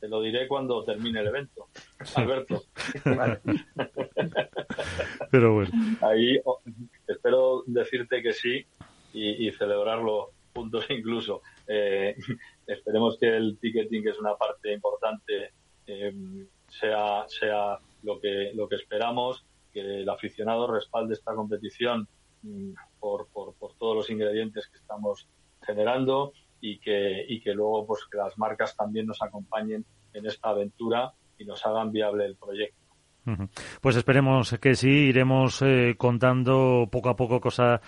te 0.00 0.08
lo 0.08 0.20
diré 0.20 0.48
cuando 0.48 0.84
termine 0.84 1.20
el 1.20 1.28
evento. 1.28 1.68
Alberto. 2.16 2.64
Pero 5.30 5.54
bueno. 5.54 5.70
Ahí 6.00 6.40
oh, 6.44 6.60
espero 7.06 7.62
decirte 7.66 8.22
que 8.22 8.32
sí 8.32 8.66
y, 9.12 9.52
celebrarlo 9.52 10.32
juntos 10.52 10.84
incluso. 10.90 11.42
Eh, 11.68 12.16
esperemos 12.66 13.16
que 13.20 13.36
el 13.36 13.56
ticketing, 13.60 14.02
que 14.02 14.10
es 14.10 14.18
una 14.18 14.34
parte 14.34 14.72
importante, 14.72 15.52
eh, 15.86 16.12
sea, 16.68 17.24
sea 17.28 17.78
lo 18.02 18.20
que, 18.20 18.52
lo 18.54 18.68
que 18.68 18.76
esperamos, 18.76 19.44
que 19.72 19.80
el 19.80 20.08
aficionado 20.08 20.66
respalde 20.66 21.14
esta 21.14 21.34
competición 21.34 22.08
mm, 22.42 22.72
por, 22.98 23.28
por, 23.28 23.54
por 23.54 23.74
todos 23.74 23.96
los 23.96 24.10
ingredientes 24.10 24.68
que 24.68 24.78
estamos 24.78 25.28
generando 25.62 26.32
y 26.60 26.78
que, 26.78 27.24
y 27.28 27.40
que 27.40 27.54
luego 27.54 27.86
pues 27.86 28.04
que 28.10 28.18
las 28.18 28.36
marcas 28.38 28.76
también 28.76 29.06
nos 29.06 29.22
acompañen 29.22 29.84
en 30.12 30.26
esta 30.26 30.50
aventura 30.50 31.12
y 31.38 31.44
nos 31.44 31.64
hagan 31.64 31.92
viable 31.92 32.26
el 32.26 32.36
proyecto. 32.36 32.76
Pues 33.82 33.96
esperemos 33.96 34.56
que 34.58 34.74
sí, 34.74 34.88
iremos 34.88 35.60
eh, 35.60 35.96
contando 35.98 36.88
poco 36.90 37.10
a 37.10 37.16
poco 37.16 37.40
cosas 37.40 37.80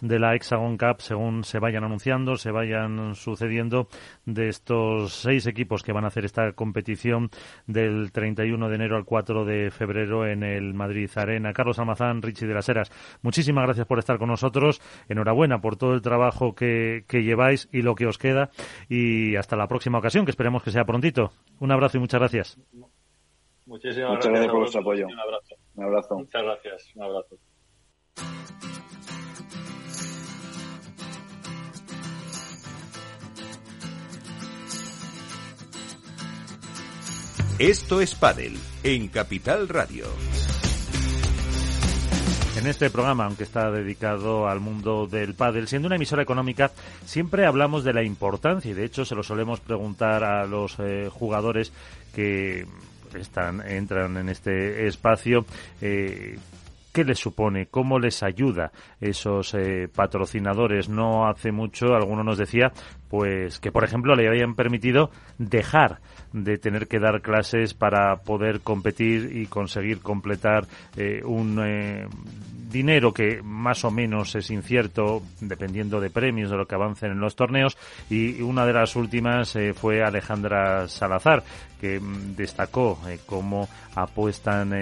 de 0.00 0.18
la 0.18 0.34
Hexagon 0.34 0.76
Cup 0.76 1.00
según 1.00 1.44
se 1.44 1.58
vayan 1.58 1.84
anunciando, 1.84 2.36
se 2.36 2.50
vayan 2.50 3.14
sucediendo 3.14 3.88
de 4.24 4.48
estos 4.48 5.12
seis 5.12 5.46
equipos 5.46 5.82
que 5.82 5.92
van 5.92 6.04
a 6.04 6.08
hacer 6.08 6.24
esta 6.24 6.52
competición 6.52 7.30
del 7.66 8.12
31 8.12 8.68
de 8.68 8.74
enero 8.74 8.96
al 8.96 9.04
4 9.04 9.44
de 9.44 9.70
febrero 9.70 10.26
en 10.26 10.42
el 10.42 10.74
Madrid 10.74 11.10
Arena. 11.16 11.52
Carlos 11.52 11.78
Almazán, 11.78 12.22
Richie 12.22 12.46
de 12.46 12.54
las 12.54 12.68
Heras, 12.68 12.90
muchísimas 13.22 13.64
gracias 13.64 13.86
por 13.86 13.98
estar 13.98 14.18
con 14.18 14.28
nosotros. 14.28 14.80
Enhorabuena 15.08 15.60
por 15.60 15.76
todo 15.76 15.94
el 15.94 16.02
trabajo 16.02 16.54
que, 16.54 17.04
que 17.08 17.22
lleváis 17.22 17.68
y 17.72 17.82
lo 17.82 17.94
que 17.94 18.06
os 18.06 18.18
queda. 18.18 18.50
Y 18.88 19.36
hasta 19.36 19.56
la 19.56 19.68
próxima 19.68 19.98
ocasión, 19.98 20.24
que 20.24 20.30
esperemos 20.30 20.62
que 20.62 20.70
sea 20.70 20.84
prontito. 20.84 21.32
Un 21.60 21.72
abrazo 21.72 21.96
y 21.96 22.00
muchas 22.00 22.20
gracias. 22.20 22.58
Muchísimas 23.66 24.12
Muchas 24.12 24.30
gracias, 24.30 24.50
por 24.50 24.60
vuestro 24.60 24.80
apoyo. 24.80 25.06
Un 25.06 25.20
abrazo. 25.20 25.56
Un 25.74 25.84
abrazo. 25.84 26.14
Muchas 26.16 26.42
gracias. 26.42 26.96
Un 26.96 27.02
abrazo. 27.02 27.36
Esto 37.58 38.00
es 38.00 38.14
Padel 38.14 38.56
en 38.84 39.08
Capital 39.08 39.68
Radio. 39.68 40.04
En 42.56 42.68
este 42.68 42.88
programa, 42.88 43.24
aunque 43.24 43.42
está 43.42 43.72
dedicado 43.72 44.46
al 44.46 44.60
mundo 44.60 45.08
del 45.08 45.34
pádel, 45.34 45.66
siendo 45.66 45.86
una 45.86 45.96
emisora 45.96 46.22
económica, 46.22 46.70
siempre 47.04 47.46
hablamos 47.46 47.82
de 47.82 47.94
la 47.94 48.04
importancia 48.04 48.70
y 48.70 48.74
de 48.74 48.84
hecho 48.84 49.04
se 49.04 49.16
lo 49.16 49.24
solemos 49.24 49.58
preguntar 49.58 50.22
a 50.22 50.46
los 50.46 50.76
eh, 50.78 51.08
jugadores 51.10 51.72
que 52.14 52.64
están 53.18 53.60
entran 53.66 54.16
en 54.18 54.28
este 54.28 54.86
espacio 54.86 55.44
eh, 55.80 56.38
¿Qué 56.92 57.04
les 57.04 57.20
supone? 57.20 57.66
¿Cómo 57.66 57.98
les 57.98 58.24
ayuda 58.24 58.72
esos 59.00 59.54
eh, 59.54 59.88
patrocinadores? 59.94 60.88
No 60.88 61.28
hace 61.28 61.52
mucho 61.52 61.94
alguno 61.94 62.24
nos 62.24 62.38
decía 62.38 62.72
pues 63.08 63.60
que 63.60 63.70
por 63.70 63.84
ejemplo 63.84 64.16
le 64.16 64.26
habían 64.26 64.54
permitido 64.54 65.10
dejar 65.38 66.00
de 66.32 66.58
tener 66.58 66.86
que 66.88 66.98
dar 66.98 67.22
clases 67.22 67.74
para 67.74 68.16
poder 68.16 68.60
competir 68.60 69.36
y 69.36 69.46
conseguir 69.46 70.00
completar 70.00 70.66
eh, 70.96 71.22
un 71.24 71.58
eh, 71.64 72.06
dinero 72.68 73.12
que 73.12 73.40
más 73.42 73.84
o 73.84 73.90
menos 73.90 74.34
es 74.34 74.50
incierto 74.50 75.22
dependiendo 75.40 76.00
de 76.00 76.10
premios 76.10 76.50
de 76.50 76.56
lo 76.56 76.66
que 76.66 76.74
avancen 76.74 77.12
en 77.12 77.20
los 77.20 77.36
torneos 77.36 77.76
y 78.10 78.40
una 78.42 78.66
de 78.66 78.72
las 78.72 78.96
últimas 78.96 79.56
fue 79.74 80.02
Alejandra 80.02 80.88
Salazar 80.88 81.42
que 81.80 82.00
mm, 82.00 82.34
destacó 82.36 82.98
cómo 83.26 83.68
apuestan 83.94 84.72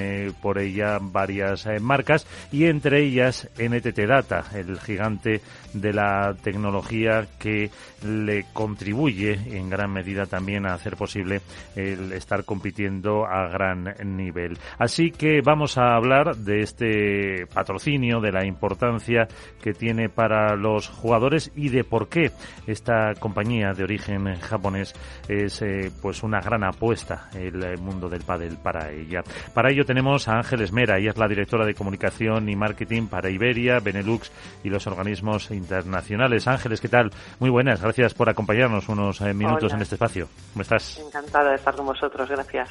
por 0.42 0.58
ella 0.58 0.98
varias 1.00 1.66
marcas 1.80 2.26
y 2.52 2.64
entre 2.64 3.02
ellas 3.02 3.48
NTT 3.58 3.98
Data 4.06 4.44
el 4.54 4.78
gigante 4.80 5.40
de 5.72 5.92
la 5.92 6.34
tecnología 6.42 7.26
que 7.38 7.70
le 8.04 8.46
contribuye 8.52 9.32
en 9.56 9.70
gran 9.70 9.92
medida 9.92 10.26
también 10.26 10.66
a 10.66 10.74
hacer 10.74 10.96
posible 10.96 11.40
el 11.74 12.12
estar 12.12 12.44
compitiendo 12.44 13.26
a 13.26 13.48
gran 13.48 13.94
nivel. 14.04 14.58
Así 14.78 15.10
que 15.10 15.40
vamos 15.42 15.78
a 15.78 15.94
hablar 15.94 16.36
de 16.36 16.60
este 16.60 17.46
patrocinio, 17.52 17.75
de 17.84 18.32
la 18.32 18.44
importancia 18.44 19.28
que 19.62 19.72
tiene 19.72 20.08
para 20.08 20.56
los 20.56 20.88
jugadores 20.88 21.52
y 21.54 21.68
de 21.68 21.84
por 21.84 22.08
qué 22.08 22.32
esta 22.66 23.14
compañía 23.18 23.72
de 23.72 23.84
origen 23.84 24.34
japonés 24.40 24.94
es 25.28 25.62
eh, 25.62 25.90
pues 26.00 26.22
una 26.22 26.40
gran 26.40 26.64
apuesta 26.64 27.28
el 27.34 27.78
mundo 27.78 28.08
del 28.08 28.22
pádel 28.22 28.56
para 28.56 28.90
ella. 28.90 29.22
Para 29.54 29.70
ello 29.70 29.84
tenemos 29.84 30.28
a 30.28 30.38
Ángeles 30.38 30.72
Mera, 30.72 30.98
ella 30.98 31.10
es 31.10 31.18
la 31.18 31.28
directora 31.28 31.66
de 31.66 31.74
comunicación 31.74 32.48
y 32.48 32.56
marketing 32.56 33.06
para 33.06 33.30
Iberia, 33.30 33.78
Benelux 33.80 34.32
y 34.64 34.68
los 34.68 34.86
organismos 34.86 35.50
internacionales. 35.50 36.46
Ángeles, 36.46 36.80
¿qué 36.80 36.88
tal? 36.88 37.10
Muy 37.40 37.50
buenas, 37.50 37.82
gracias 37.82 38.14
por 38.14 38.28
acompañarnos 38.28 38.88
unos 38.88 39.20
eh, 39.20 39.34
minutos 39.34 39.72
en 39.72 39.82
este 39.82 39.94
espacio. 39.96 40.28
¿Cómo 40.52 40.62
estás? 40.62 40.98
Encantada 40.98 41.50
de 41.50 41.56
estar 41.56 41.74
con 41.74 41.86
vosotros, 41.86 42.28
gracias. 42.28 42.68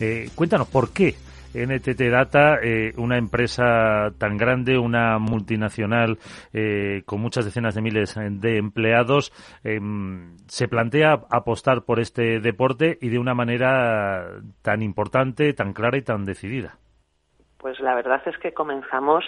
Eh, 0.00 0.30
cuéntanos, 0.34 0.68
¿por 0.68 0.90
qué 0.90 1.14
NTT 1.54 2.10
Data, 2.10 2.58
eh, 2.62 2.92
una 2.96 3.16
empresa 3.18 4.10
tan 4.18 4.36
grande, 4.36 4.78
una 4.78 5.18
multinacional 5.18 6.18
con 7.04 7.20
muchas 7.20 7.44
decenas 7.44 7.74
de 7.74 7.82
miles 7.82 8.14
de 8.14 8.58
empleados, 8.58 9.32
em, 9.64 10.36
se 10.46 10.68
plantea 10.68 11.20
apostar 11.30 11.82
por 11.82 12.00
este 12.00 12.40
deporte 12.40 12.98
y 13.00 13.08
de 13.08 13.18
una 13.18 13.34
manera 13.34 14.40
tan 14.62 14.82
importante, 14.82 15.52
tan 15.52 15.72
clara 15.72 15.98
y 15.98 16.02
tan 16.02 16.24
decidida? 16.24 16.78
Pues 17.58 17.78
la 17.80 17.94
verdad 17.94 18.22
es 18.26 18.36
que 18.38 18.52
comenzamos 18.52 19.24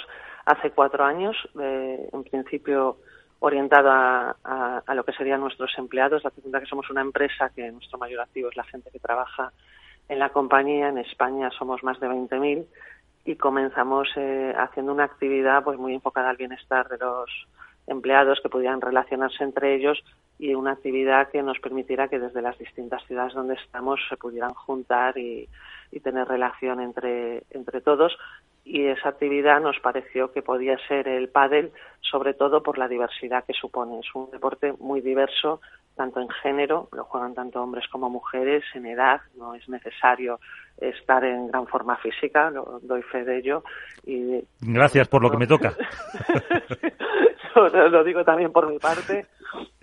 hace 0.47 0.71
cuatro 0.71 1.05
años, 1.05 1.37
en 1.55 2.25
principio 2.25 2.99
orientado 3.41 3.91
a, 3.91 4.95
lo 4.95 5.05
que 5.05 5.13
serían 5.13 5.41
nuestros 5.41 5.73
empleados. 5.79 6.23
Date 6.23 6.41
cuenta 6.41 6.61
que 6.61 6.67
somos 6.67 6.89
una 6.91 7.01
empresa 7.01 7.51
que 7.55 7.71
nuestro 7.73 7.99
mayor 7.99 8.21
activo 8.21 8.51
es 8.51 8.57
la 8.57 8.65
gente 8.65 8.91
que 8.91 8.99
trabaja 8.99 9.53
en 10.11 10.19
la 10.19 10.29
compañía. 10.31 10.89
En 10.89 10.99
España 10.99 11.51
somos 11.57 11.83
más 11.83 11.99
de 12.01 12.09
20.000 12.09 12.67
y 13.25 13.37
comenzamos 13.37 14.09
eh, 14.17 14.53
haciendo 14.59 14.93
una 14.93 15.05
actividad 15.05 15.63
pues 15.63 15.79
muy 15.79 15.95
enfocada 15.95 16.31
al 16.31 16.37
bienestar 16.37 16.89
de 16.89 16.99
los 16.99 17.31
empleados 17.87 18.41
que 18.43 18.49
pudieran 18.49 18.81
relacionarse 18.81 19.43
entre 19.45 19.75
ellos 19.75 20.03
y 20.39 20.55
una 20.55 20.73
actividad 20.73 21.29
que 21.29 21.43
nos 21.43 21.59
permitiera 21.61 22.09
que 22.09 22.19
desde 22.19 22.43
las 22.43 22.59
distintas 22.59 23.05
ciudades 23.07 23.35
donde 23.35 23.55
estamos 23.55 24.01
se 24.09 24.17
pudieran 24.17 24.55
juntar 24.55 25.17
y, 25.17 25.49
y 25.93 26.01
tener 26.01 26.27
relación 26.27 26.81
entre, 26.81 27.45
entre 27.51 27.81
todos 27.81 28.17
y 28.65 28.87
esa 28.87 29.11
actividad 29.11 29.61
nos 29.61 29.79
pareció 29.81 30.33
que 30.33 30.43
podía 30.43 30.77
ser 30.87 31.09
el 31.09 31.29
pádel, 31.29 31.73
sobre 32.01 32.35
todo 32.35 32.63
por 32.63 32.79
la 32.79 32.89
diversidad 32.89 33.45
que 33.45 33.53
supone. 33.53 34.01
Es 34.01 34.15
un 34.15 34.31
deporte 34.31 34.75
muy 34.79 35.01
diverso, 35.01 35.61
tanto 36.01 36.19
en 36.19 36.31
género, 36.43 36.89
lo 36.93 37.05
juegan 37.05 37.35
tanto 37.35 37.63
hombres 37.63 37.87
como 37.89 38.09
mujeres, 38.09 38.65
en 38.75 38.87
edad, 38.87 39.21
no 39.37 39.55
es 39.55 39.69
necesario 39.69 40.41
estar 40.79 41.23
en 41.23 41.49
gran 41.49 41.67
forma 41.67 41.95
física, 41.99 42.51
lo 42.51 42.81
doy 42.81 43.03
fe 43.03 43.23
de 43.23 43.37
ello. 43.37 43.63
Y, 44.07 44.43
Gracias 44.63 45.09
por 45.09 45.21
lo 45.21 45.31
que 45.31 45.37
me 45.37 45.47
toca. 45.47 45.75
lo 47.91 48.05
digo 48.05 48.25
también 48.25 48.53
por 48.53 48.69
mi 48.69 48.79
parte 48.79 49.27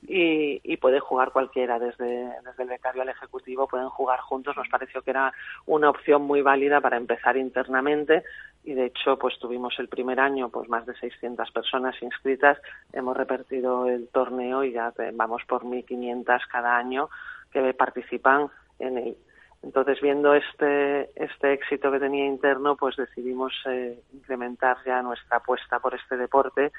y, 0.07 0.77
puede 0.77 0.99
jugar 0.99 1.31
cualquiera, 1.31 1.80
desde, 1.80 2.31
desde 2.45 2.64
el 2.64 2.69
becario 2.69 3.02
al 3.02 3.10
ejecutivo, 3.10 3.68
pueden 3.68 3.89
jugar 3.89 4.19
juntos. 4.19 4.56
Nos 4.56 4.69
pareció 4.69 5.02
que 5.02 5.10
era 5.10 5.34
una 5.65 5.89
opción 5.89 6.22
muy 6.22 6.41
válida 6.41 6.80
para 6.80 6.98
empezar 6.98 7.35
internamente 7.35 8.23
y 8.64 8.73
de 8.73 8.85
hecho 8.85 9.18
pues 9.18 9.38
tuvimos 9.39 9.77
el 9.80 9.88
primer 9.88 10.19
año 10.19 10.49
pues 10.49 10.69
más 10.69 10.85
de 10.85 10.95
600 10.95 11.52
personas 11.52 12.02
inscritas, 12.02 12.57
hemos 12.94 13.18
repartido 13.18 13.88
el 13.88 14.07
torneo 14.10 14.64
y 14.64 14.73
ya 14.73 14.94
vamos 15.14 15.41
por 15.45 15.64
1.500 15.64 16.41
cada 16.49 16.77
año 16.77 17.10
que 17.52 17.73
participan 17.73 18.49
en 18.80 18.98
él. 18.98 19.18
Entonces, 19.64 19.99
viendo 20.02 20.35
este, 20.35 21.10
este 21.15 21.53
éxito 21.53 21.91
que 21.91 21.99
tenía 21.99 22.26
interno, 22.26 22.76
pues 22.76 22.95
decidimos 22.95 23.53
eh, 23.65 23.99
incrementar 24.14 24.77
ya 24.85 25.02
nuestra 25.02 25.38
apuesta 25.38 25.80
por 25.80 25.95
este 25.95 26.15
deporte 26.15 26.72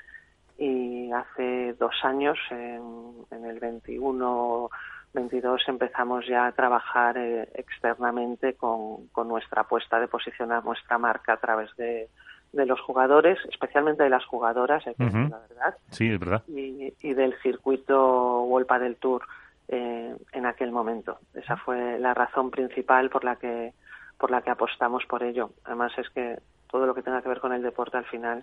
y 0.58 1.12
hace 1.12 1.74
dos 1.74 1.94
años, 2.02 2.36
en, 2.50 3.44
el 3.44 3.60
21 3.60 4.68
22 5.14 5.62
empezamos 5.68 6.26
ya 6.26 6.46
a 6.46 6.52
trabajar 6.52 7.16
eh, 7.16 7.48
externamente 7.54 8.54
con, 8.54 9.08
nuestra 9.26 9.62
apuesta 9.62 9.98
de 9.98 10.08
posicionar 10.08 10.64
nuestra 10.64 10.98
marca 10.98 11.34
a 11.34 11.36
través 11.38 11.74
de, 11.76 12.08
los 12.52 12.80
jugadores, 12.80 13.38
especialmente 13.48 14.02
de 14.02 14.10
las 14.10 14.24
jugadoras, 14.24 14.84
la 14.86 14.94
verdad. 15.48 15.76
Sí, 15.90 16.10
es 16.10 16.18
verdad. 16.18 16.42
Y, 16.48 16.92
del 17.14 17.34
circuito 17.40 18.42
Wolpa 18.44 18.78
del 18.78 18.96
Tour 18.96 19.22
eh, 19.68 20.14
en 20.32 20.46
aquel 20.46 20.72
momento. 20.72 21.18
Esa 21.34 21.56
fue 21.56 21.98
la 21.98 22.14
razón 22.14 22.50
principal 22.50 23.10
por 23.10 23.24
la 23.24 23.36
que 23.36 23.72
por 24.18 24.32
la 24.32 24.42
que 24.42 24.50
apostamos 24.50 25.04
por 25.06 25.22
ello. 25.22 25.50
Además 25.64 25.92
es 25.96 26.08
que 26.10 26.38
todo 26.68 26.86
lo 26.86 26.94
que 26.94 27.02
tenga 27.02 27.22
que 27.22 27.28
ver 27.28 27.40
con 27.40 27.52
el 27.52 27.62
deporte 27.62 27.96
al 27.96 28.04
final 28.06 28.42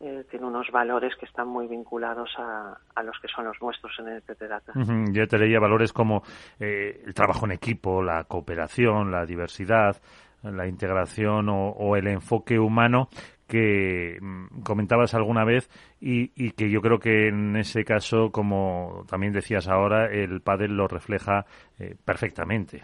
eh, 0.00 0.24
tiene 0.30 0.46
unos 0.46 0.70
valores 0.70 1.14
que 1.16 1.26
están 1.26 1.46
muy 1.48 1.66
vinculados 1.66 2.30
a, 2.38 3.02
los 3.02 3.18
que 3.20 3.28
son 3.28 3.44
los 3.44 3.60
nuestros 3.60 3.92
en 3.98 4.08
el 4.08 4.22
Data. 4.48 4.72
Yo 5.12 5.28
te 5.28 5.38
leía 5.38 5.60
valores 5.60 5.92
como 5.92 6.22
eh, 6.58 7.02
el 7.04 7.12
trabajo 7.12 7.44
en 7.44 7.52
equipo, 7.52 8.02
la 8.02 8.24
cooperación, 8.24 9.10
la 9.10 9.26
diversidad, 9.26 10.00
la 10.42 10.66
integración 10.66 11.48
o, 11.50 11.96
el 11.96 12.06
enfoque 12.06 12.58
humano 12.58 13.08
que 13.46 14.16
mm, 14.20 14.62
comentabas 14.62 15.12
alguna 15.12 15.44
vez 15.44 15.68
y, 16.00 16.52
que 16.52 16.70
yo 16.70 16.80
creo 16.80 16.98
que 16.98 17.28
en 17.28 17.56
ese 17.56 17.84
caso, 17.84 18.30
como 18.32 19.04
también 19.06 19.34
decías 19.34 19.68
ahora, 19.68 20.06
el 20.06 20.40
pádel 20.40 20.78
lo 20.78 20.88
refleja 20.88 21.44
eh, 21.78 21.94
perfectamente. 22.02 22.82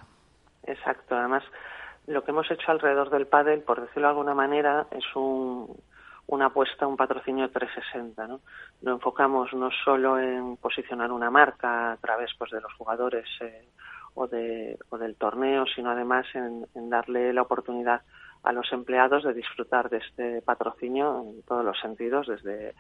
Exacto. 0.64 1.16
Además, 1.16 1.44
lo 2.06 2.22
que 2.24 2.32
hemos 2.32 2.50
hecho 2.50 2.70
alrededor 2.70 3.08
del 3.08 3.26
pádel, 3.26 3.62
por 3.62 3.80
decirlo 3.80 4.02
de 4.02 4.10
alguna 4.10 4.34
manera, 4.34 4.86
es 4.90 5.04
un 5.14 5.76
una 6.28 6.46
apuesta, 6.46 6.86
un 6.86 6.96
patrocinio 6.96 7.50
360. 7.50 8.26
¿no? 8.26 8.40
Lo 8.82 8.92
enfocamos 8.92 9.52
no 9.54 9.70
solo 9.84 10.18
en 10.18 10.56
posicionar 10.56 11.12
una 11.12 11.30
marca 11.30 11.92
a 11.92 11.96
través 11.98 12.30
pues, 12.38 12.50
de 12.50 12.60
los 12.60 12.72
jugadores 12.74 13.26
eh, 13.40 13.68
o, 14.14 14.26
de, 14.26 14.78
o 14.90 14.98
del 14.98 15.16
torneo, 15.16 15.66
sino 15.66 15.90
además 15.90 16.26
en, 16.34 16.66
darle 16.90 17.32
la 17.32 17.42
oportunidad 17.42 18.02
a 18.42 18.52
los 18.52 18.72
empleados 18.72 19.24
de 19.24 19.34
disfrutar 19.34 19.88
de 19.88 19.98
este 19.98 20.42
patrocinio 20.42 21.22
en 21.22 21.42
todos 21.42 21.64
los 21.64 21.78
sentidos, 21.80 22.26
desde 22.26 22.74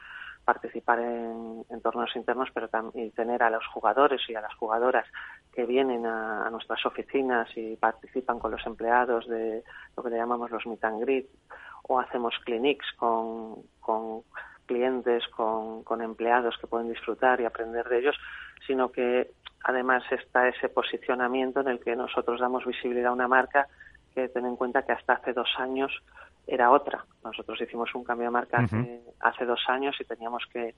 participar 0.44 1.00
en, 1.00 1.64
torneos 1.82 2.14
internos, 2.14 2.48
pero 2.54 2.68
también 2.68 3.10
tener 3.10 3.42
a 3.42 3.50
los 3.50 3.66
jugadores 3.66 4.20
y 4.28 4.34
a 4.36 4.40
las 4.40 4.54
jugadoras 4.54 5.04
que 5.52 5.66
vienen 5.66 6.06
a, 6.06 6.48
nuestras 6.50 6.86
oficinas 6.86 7.48
y 7.56 7.76
participan 7.76 8.38
con 8.38 8.52
los 8.52 8.64
empleados 8.64 9.26
de 9.26 9.64
lo 9.96 10.02
que 10.04 10.10
le 10.10 10.18
llamamos 10.18 10.50
los 10.50 10.64
meet 10.66 10.84
and 10.84 11.00
greet, 11.00 11.26
o 11.88 12.00
hacemos 12.00 12.34
clinics 12.44 12.86
con, 12.96 13.62
con 13.80 14.22
clientes, 14.66 15.26
con, 15.28 15.84
con 15.84 16.02
empleados 16.02 16.56
que 16.60 16.66
pueden 16.66 16.88
disfrutar 16.88 17.40
y 17.40 17.44
aprender 17.44 17.88
de 17.88 17.98
ellos, 17.98 18.16
sino 18.66 18.90
que 18.90 19.30
además 19.62 20.02
está 20.10 20.48
ese 20.48 20.68
posicionamiento 20.68 21.60
en 21.60 21.68
el 21.68 21.80
que 21.80 21.96
nosotros 21.96 22.40
damos 22.40 22.64
visibilidad 22.64 23.10
a 23.10 23.14
una 23.14 23.28
marca 23.28 23.68
que 24.14 24.28
ten 24.28 24.46
en 24.46 24.56
cuenta 24.56 24.82
que 24.82 24.92
hasta 24.92 25.14
hace 25.14 25.32
dos 25.32 25.48
años 25.58 25.92
era 26.46 26.70
otra. 26.70 27.04
Nosotros 27.24 27.60
hicimos 27.60 27.94
un 27.94 28.04
cambio 28.04 28.28
de 28.28 28.30
marca 28.30 28.64
hace, 29.20 29.44
dos 29.44 29.64
años 29.68 29.96
y 30.00 30.04
teníamos 30.04 30.44
que, 30.52 30.74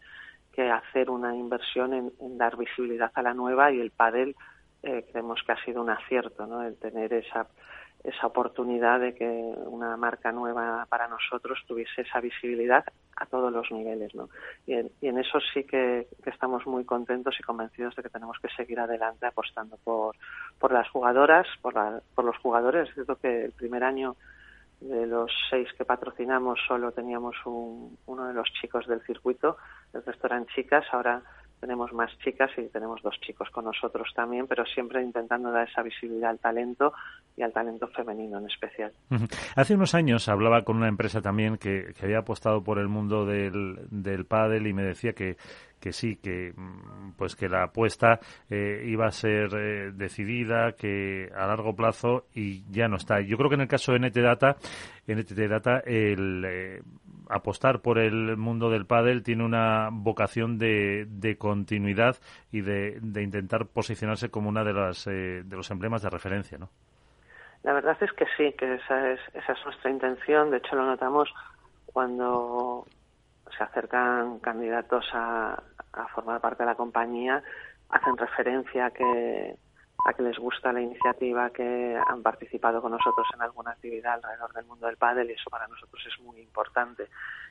que 0.52 0.70
hacer 0.70 1.10
una 1.10 1.34
inversión 1.34 1.92
en, 1.92 2.38
dar 2.38 2.56
visibilidad 2.56 3.10
a 3.14 3.22
la 3.22 3.34
nueva 3.34 3.70
y 3.70 3.80
el 3.80 3.90
padel 3.90 4.34
eh, 4.82 5.06
creemos 5.10 5.40
que 5.44 5.52
ha 5.52 5.64
sido 5.64 5.82
un 5.82 5.90
acierto, 5.90 6.46
¿no? 6.46 6.62
El 6.62 6.76
tener 6.78 7.12
esa 7.12 7.46
esa 8.04 8.26
oportunidad 8.26 9.00
de 9.00 9.14
que 9.14 9.26
una 9.26 9.96
marca 9.96 10.32
nueva 10.32 10.86
para 10.88 11.08
nosotros 11.08 11.58
tuviese 11.66 12.02
esa 12.02 12.20
visibilidad 12.20 12.84
a 13.16 13.26
todos 13.26 13.52
los 13.52 13.70
niveles, 13.72 14.14
¿no? 14.14 14.28
Y 14.66 14.74
en, 14.74 15.18
eso 15.18 15.40
sí 15.52 15.64
que, 15.64 16.06
estamos 16.24 16.66
muy 16.66 16.84
contentos 16.84 17.36
y 17.38 17.42
convencidos 17.42 17.96
de 17.96 18.02
que 18.02 18.08
tenemos 18.08 18.38
que 18.40 18.48
seguir 18.50 18.78
adelante 18.78 19.26
apostando 19.26 19.76
por, 19.82 20.14
por 20.58 20.72
las 20.72 20.88
jugadoras, 20.90 21.46
por, 21.60 21.74
por 22.14 22.24
los 22.24 22.36
jugadores. 22.38 22.88
Es 22.88 22.94
cierto 22.94 23.16
que 23.16 23.46
el 23.46 23.52
primer 23.52 23.82
año 23.82 24.16
de 24.80 25.06
los 25.06 25.32
seis 25.50 25.68
que 25.76 25.84
patrocinamos 25.84 26.60
solo 26.68 26.92
teníamos 26.92 27.34
uno 27.44 28.26
de 28.26 28.32
los 28.32 28.48
chicos 28.60 28.86
del 28.86 29.00
circuito, 29.02 29.56
el 29.92 30.04
resto 30.04 30.28
eran 30.28 30.46
chicas, 30.46 30.86
ahora 30.92 31.22
tenemos 31.60 31.92
más 31.92 32.10
chicas 32.18 32.50
y 32.56 32.68
tenemos 32.68 33.02
dos 33.02 33.18
chicos 33.20 33.48
con 33.50 33.64
nosotros 33.64 34.08
también, 34.14 34.46
pero 34.46 34.64
siempre 34.66 35.02
intentando 35.02 35.50
dar 35.50 35.68
esa 35.68 35.82
visibilidad 35.82 36.30
al 36.30 36.38
talento 36.38 36.92
y 37.36 37.42
al 37.42 37.52
talento 37.52 37.88
femenino 37.88 38.38
en 38.38 38.46
especial. 38.46 38.92
Hace 39.56 39.74
unos 39.74 39.94
años 39.94 40.28
hablaba 40.28 40.62
con 40.62 40.76
una 40.76 40.88
empresa 40.88 41.20
también 41.20 41.56
que, 41.56 41.92
había 42.02 42.18
apostado 42.18 42.62
por 42.62 42.78
el 42.78 42.88
mundo 42.88 43.26
del, 43.26 43.78
del 43.90 44.24
pádel 44.24 44.66
y 44.66 44.72
me 44.72 44.82
decía 44.82 45.12
que, 45.12 45.36
que 45.80 45.92
sí, 45.92 46.16
que 46.16 46.52
mm, 46.54 47.12
pues 47.16 47.36
que 47.36 47.48
la 47.48 47.64
apuesta 47.64 48.20
eh, 48.50 48.84
iba 48.86 49.06
a 49.06 49.12
ser 49.12 49.50
eh, 49.54 49.92
decidida, 49.92 50.72
que 50.72 51.30
a 51.34 51.46
largo 51.46 51.74
plazo 51.74 52.26
y 52.34 52.64
ya 52.70 52.88
no 52.88 52.96
está. 52.96 53.20
Yo 53.20 53.36
creo 53.36 53.48
que 53.48 53.56
en 53.56 53.62
el 53.62 53.68
caso 53.68 53.92
de 53.92 54.00
NT 54.00 54.16
Data, 54.16 54.56
NTT 55.06 55.48
Data, 55.48 55.80
el 55.80 56.44
eh, 56.44 56.82
apostar 57.28 57.80
por 57.80 57.98
el 57.98 58.36
mundo 58.36 58.70
del 58.70 58.86
pádel 58.86 59.22
tiene 59.22 59.44
una 59.44 59.88
vocación 59.92 60.58
de, 60.58 61.06
de 61.08 61.36
continuidad 61.36 62.16
y 62.52 62.60
de, 62.62 62.98
de, 63.00 63.22
intentar 63.22 63.66
posicionarse 63.66 64.30
como 64.30 64.48
una 64.48 64.64
de 64.64 64.72
las 64.72 65.04
de 65.04 65.44
los 65.50 65.70
emblemas 65.70 66.02
de 66.02 66.10
referencia, 66.10 66.58
¿no? 66.58 66.68
La 67.62 67.72
verdad 67.72 67.96
es 68.00 68.12
que 68.12 68.24
sí, 68.36 68.52
que 68.56 68.74
esa 68.74 69.10
es, 69.12 69.20
esa 69.34 69.52
es 69.52 69.64
nuestra 69.64 69.90
intención. 69.90 70.50
De 70.50 70.58
hecho, 70.58 70.76
lo 70.76 70.86
notamos 70.86 71.28
cuando 71.92 72.86
se 73.56 73.64
acercan 73.64 74.38
candidatos 74.38 75.04
a, 75.12 75.62
formar 76.14 76.40
parte 76.40 76.62
de 76.62 76.68
la 76.68 76.76
compañía, 76.76 77.42
hacen 77.88 78.16
referencia 78.16 78.86
a 78.86 78.90
que, 78.90 79.56
a 80.04 80.12
que 80.14 80.22
les 80.22 80.38
gusta 80.38 80.72
la 80.72 80.80
iniciativa, 80.80 81.50
que 81.50 81.98
han 82.06 82.22
participado 82.22 82.80
con 82.80 82.92
nosotros 82.92 83.26
en 83.34 83.42
alguna 83.42 83.72
actividad 83.72 84.14
alrededor 84.14 84.52
del 84.52 84.66
mundo 84.66 84.86
del 84.86 84.96
pádel 84.96 85.30
y 85.30 85.34
eso 85.34 85.50
para 85.50 85.66
nosotros 85.66 86.02
es 86.06 86.20
muy 86.20 86.40
importante. 86.40 87.08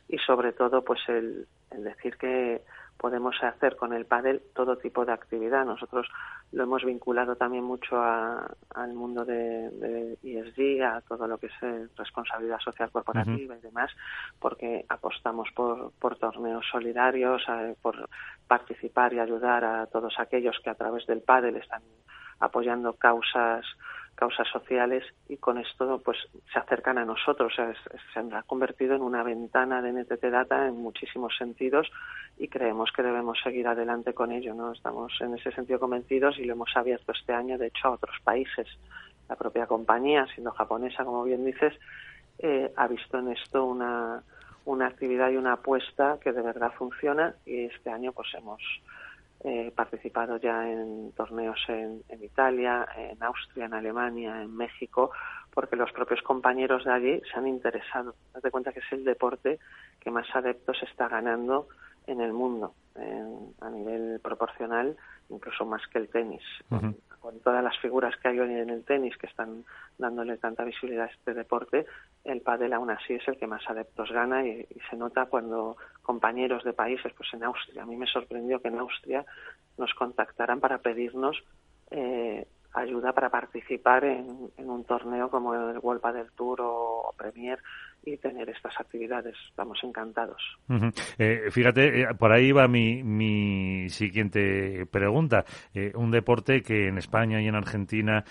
Y 0.08 0.18
sobre 0.20 0.54
todo, 0.54 0.84
pues 0.84 1.00
el, 1.08 1.48
el 1.72 1.84
decir 1.84 2.18
que 2.18 2.62
podemos 2.98 3.36
hacer 3.44 3.76
con 3.76 3.94
el 3.94 4.06
pádel 4.06 4.42
todo 4.54 4.78
tipo 4.78 5.06
de 5.06 5.14
actividad. 5.14 5.66
Nosotros 5.66 6.08
lo 6.52 6.64
hemos 6.64 6.84
vinculado 6.84 7.36
también 7.36 7.64
mucho 7.64 8.02
al 8.02 8.94
mundo 8.94 9.24
de, 9.24 9.70
de, 9.70 10.18
ESG, 10.24 10.84
a 10.84 11.02
todo 11.02 11.28
lo 11.28 11.38
que 11.38 11.48
es 11.48 11.54
eh, 11.62 11.88
responsabilidad 11.96 12.60
social 12.60 12.92
corporativa 12.92 13.56
y 13.56 13.62
demás, 13.62 13.92
porque 14.40 14.86
apostamos 14.90 15.50
por, 15.56 15.92
por 16.00 16.18
torneos 16.18 16.66
solidarios, 16.72 17.44
eh, 17.50 17.76
por 17.82 18.10
participar 18.48 19.14
y 19.14 19.20
ayudar 19.20 19.64
a 19.64 19.86
todos 19.88 20.16
aquellos 20.20 20.60
que 20.64 20.70
a 20.70 20.76
través 20.76 21.06
del 21.06 21.22
pádel 21.22 21.58
están 21.58 21.82
apoyando 22.40 22.94
causas 22.94 23.66
causas 24.18 24.48
sociales 24.48 25.04
y 25.30 25.38
con 25.38 25.60
esto 25.60 26.02
pues 26.04 26.18
se 26.52 26.58
acercan 26.58 26.98
a 26.98 27.06
nosotros. 27.06 27.54
se 27.56 28.20
ha 28.20 28.44
convertido 28.44 28.96
en 28.96 29.04
una 29.04 29.22
ventana 29.22 29.80
de 29.80 29.94
NTT 29.94 30.24
Data 30.32 30.68
en 30.68 30.76
muchísimos 30.82 31.38
sentidos 31.38 31.88
y 32.40 32.48
creemos 32.48 32.92
que 32.92 33.04
debemos 33.04 33.38
seguir 33.44 33.68
adelante 33.68 34.16
con 34.16 34.32
ello. 34.32 34.56
¿no? 34.56 34.74
Estamos 34.74 35.14
en 35.22 35.36
ese 35.36 35.52
sentido 35.52 35.80
convencidos 35.80 36.40
y 36.40 36.46
lo 36.46 36.54
hemos 36.54 36.76
abierto 36.76 37.12
este 37.12 37.32
año, 37.32 37.60
de 37.60 37.68
hecho, 37.68 37.90
a 37.90 37.92
otros 37.92 38.16
países. 38.24 38.68
La 39.30 39.36
propia 39.36 39.68
compañía, 39.68 40.26
siendo 40.34 40.52
japonesa, 40.52 41.06
como 41.06 41.24
bien 41.24 41.46
dices, 41.46 41.76
eh, 42.40 42.74
ha 42.76 42.88
visto 42.88 43.20
en 43.20 43.30
esto 43.30 43.66
una, 43.66 44.24
una 44.66 44.88
actividad 44.88 45.30
y 45.30 45.38
una 45.38 45.54
apuesta 45.54 46.18
que 46.22 46.34
de 46.34 46.42
verdad 46.42 46.74
funciona 46.78 47.36
y 47.46 47.66
este 47.66 47.92
año 47.92 48.12
pues 48.14 48.28
hemos 48.34 48.62
He 49.44 49.72
participado 49.72 50.38
ya 50.38 50.70
en 50.70 51.12
torneos 51.14 51.60
en, 51.68 52.04
Italia, 52.22 52.88
en 52.98 53.22
Austria, 53.22 53.66
en 53.66 53.74
Alemania, 53.74 54.42
en 54.42 54.56
México, 54.56 55.12
porque 55.54 55.76
los 55.76 55.92
propios 55.92 56.22
compañeros 56.22 56.86
de 56.86 56.92
allí 56.92 57.22
se 57.32 57.38
han 57.38 57.48
interesado. 57.48 58.16
Date 58.34 58.52
cuenta 58.52 58.74
que 58.74 58.80
es 58.80 58.92
el 58.92 59.04
deporte 59.04 59.60
que 60.00 60.12
más 60.12 60.28
adeptos 60.36 60.78
está 60.84 61.08
ganando 61.08 61.68
en 62.08 62.22
el 62.22 62.34
mundo, 62.34 62.74
a 63.62 63.70
nivel 63.70 64.20
proporcional, 64.22 64.96
incluso 65.30 65.66
más 65.66 65.82
que 65.88 66.00
el 66.00 66.10
tenis. 66.10 66.44
Con 67.20 67.40
todas 67.40 67.64
las 67.64 67.78
figuras 67.80 68.16
que 68.18 68.30
hay 68.30 68.40
hoy 68.40 68.54
en 68.54 68.70
el 68.70 68.84
tenis 68.86 69.18
que 69.18 69.28
están 69.28 69.66
dándole 69.98 70.38
tanta 70.38 70.64
visibilidad 70.64 71.06
a 71.06 71.12
este 71.12 71.34
deporte, 71.34 71.86
el 72.24 72.42
pádel 72.42 72.74
aún 72.74 72.90
así 72.90 73.14
es 73.14 73.28
el 73.28 73.38
que 73.38 73.48
más 73.48 73.68
adeptos 73.70 74.12
gana 74.12 74.46
y, 74.46 74.66
se 74.90 74.96
nota 74.96 75.26
cuando 75.26 75.78
compañeros 76.02 76.64
de 76.64 76.74
países, 76.74 77.12
pues 77.14 77.34
en 77.34 77.44
Austria, 77.44 77.84
a 77.84 77.86
mí 77.86 77.96
me 77.96 78.08
sorprendió 78.08 78.62
que 78.62 78.70
en 78.70 78.80
Austria 78.80 79.26
nos 79.78 79.94
contactaran 79.94 80.60
para 80.60 80.78
pedirnos 80.80 81.44
eh, 81.92 82.48
ayuda 82.74 83.14
para 83.14 83.30
participar 83.30 84.04
en, 84.06 84.50
un 84.58 84.84
torneo 84.84 85.30
como 85.30 85.54
el 85.54 85.80
World 85.80 86.02
Padel 86.02 86.32
Tour 86.36 86.60
o 86.62 87.14
Premier 87.18 87.60
y 88.08 88.18
tener 88.18 88.50
estas 88.50 88.80
actividades. 88.80 89.36
Estamos 89.50 89.78
encantados. 89.84 90.42
Eh, 91.18 91.50
fíjate, 91.52 92.02
eh, 92.02 92.08
por 92.18 92.32
ahí 92.32 92.52
va 92.52 92.68
mi, 92.68 93.04
mi 93.04 93.90
siguiente 93.90 94.86
pregunta. 94.90 95.44
Eh, 95.74 95.92
un 95.96 96.12
deporte 96.12 96.62
que 96.62 96.88
en 96.88 96.98
España 96.98 97.42
y 97.42 97.48
en 97.48 97.56
Argentina 97.56 98.24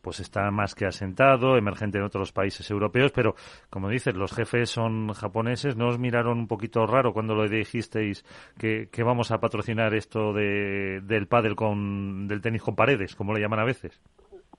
pues 0.00 0.20
está 0.20 0.50
más 0.50 0.74
que 0.74 0.86
asentado, 0.86 1.56
emergente 1.56 1.98
en 1.98 2.04
otros 2.04 2.32
países 2.32 2.70
europeos, 2.70 3.12
pero 3.12 3.34
como 3.68 3.88
dices, 3.88 4.14
los 4.14 4.32
jefes 4.32 4.70
son 4.70 5.12
japoneses. 5.12 5.76
¿No 5.76 5.88
os 5.88 5.98
miraron 5.98 6.38
un 6.38 6.48
poquito 6.48 6.86
raro 6.86 7.12
cuando 7.12 7.34
lo 7.34 7.48
dijisteis 7.48 8.24
que, 8.58 8.88
que 8.90 9.02
vamos 9.02 9.30
a 9.30 9.38
patrocinar 9.38 9.94
esto 9.94 10.32
de, 10.32 11.00
del 11.02 11.26
pádel 11.26 11.56
con 11.56 12.28
del 12.28 12.40
tenis 12.40 12.62
con 12.62 12.76
paredes, 12.76 13.16
como 13.16 13.34
le 13.34 13.40
llaman 13.40 13.60
a 13.60 13.64
veces? 13.64 14.00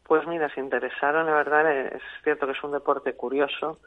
Pues 0.03 0.27
mira, 0.27 0.53
se 0.53 0.59
interesaron, 0.59 1.25
la 1.25 1.33
verdad, 1.33 1.95
es 1.95 2.01
cierto 2.23 2.45
que 2.45 2.51
es 2.51 2.63
un 2.63 2.73
deporte 2.73 3.13
curioso 3.13 3.79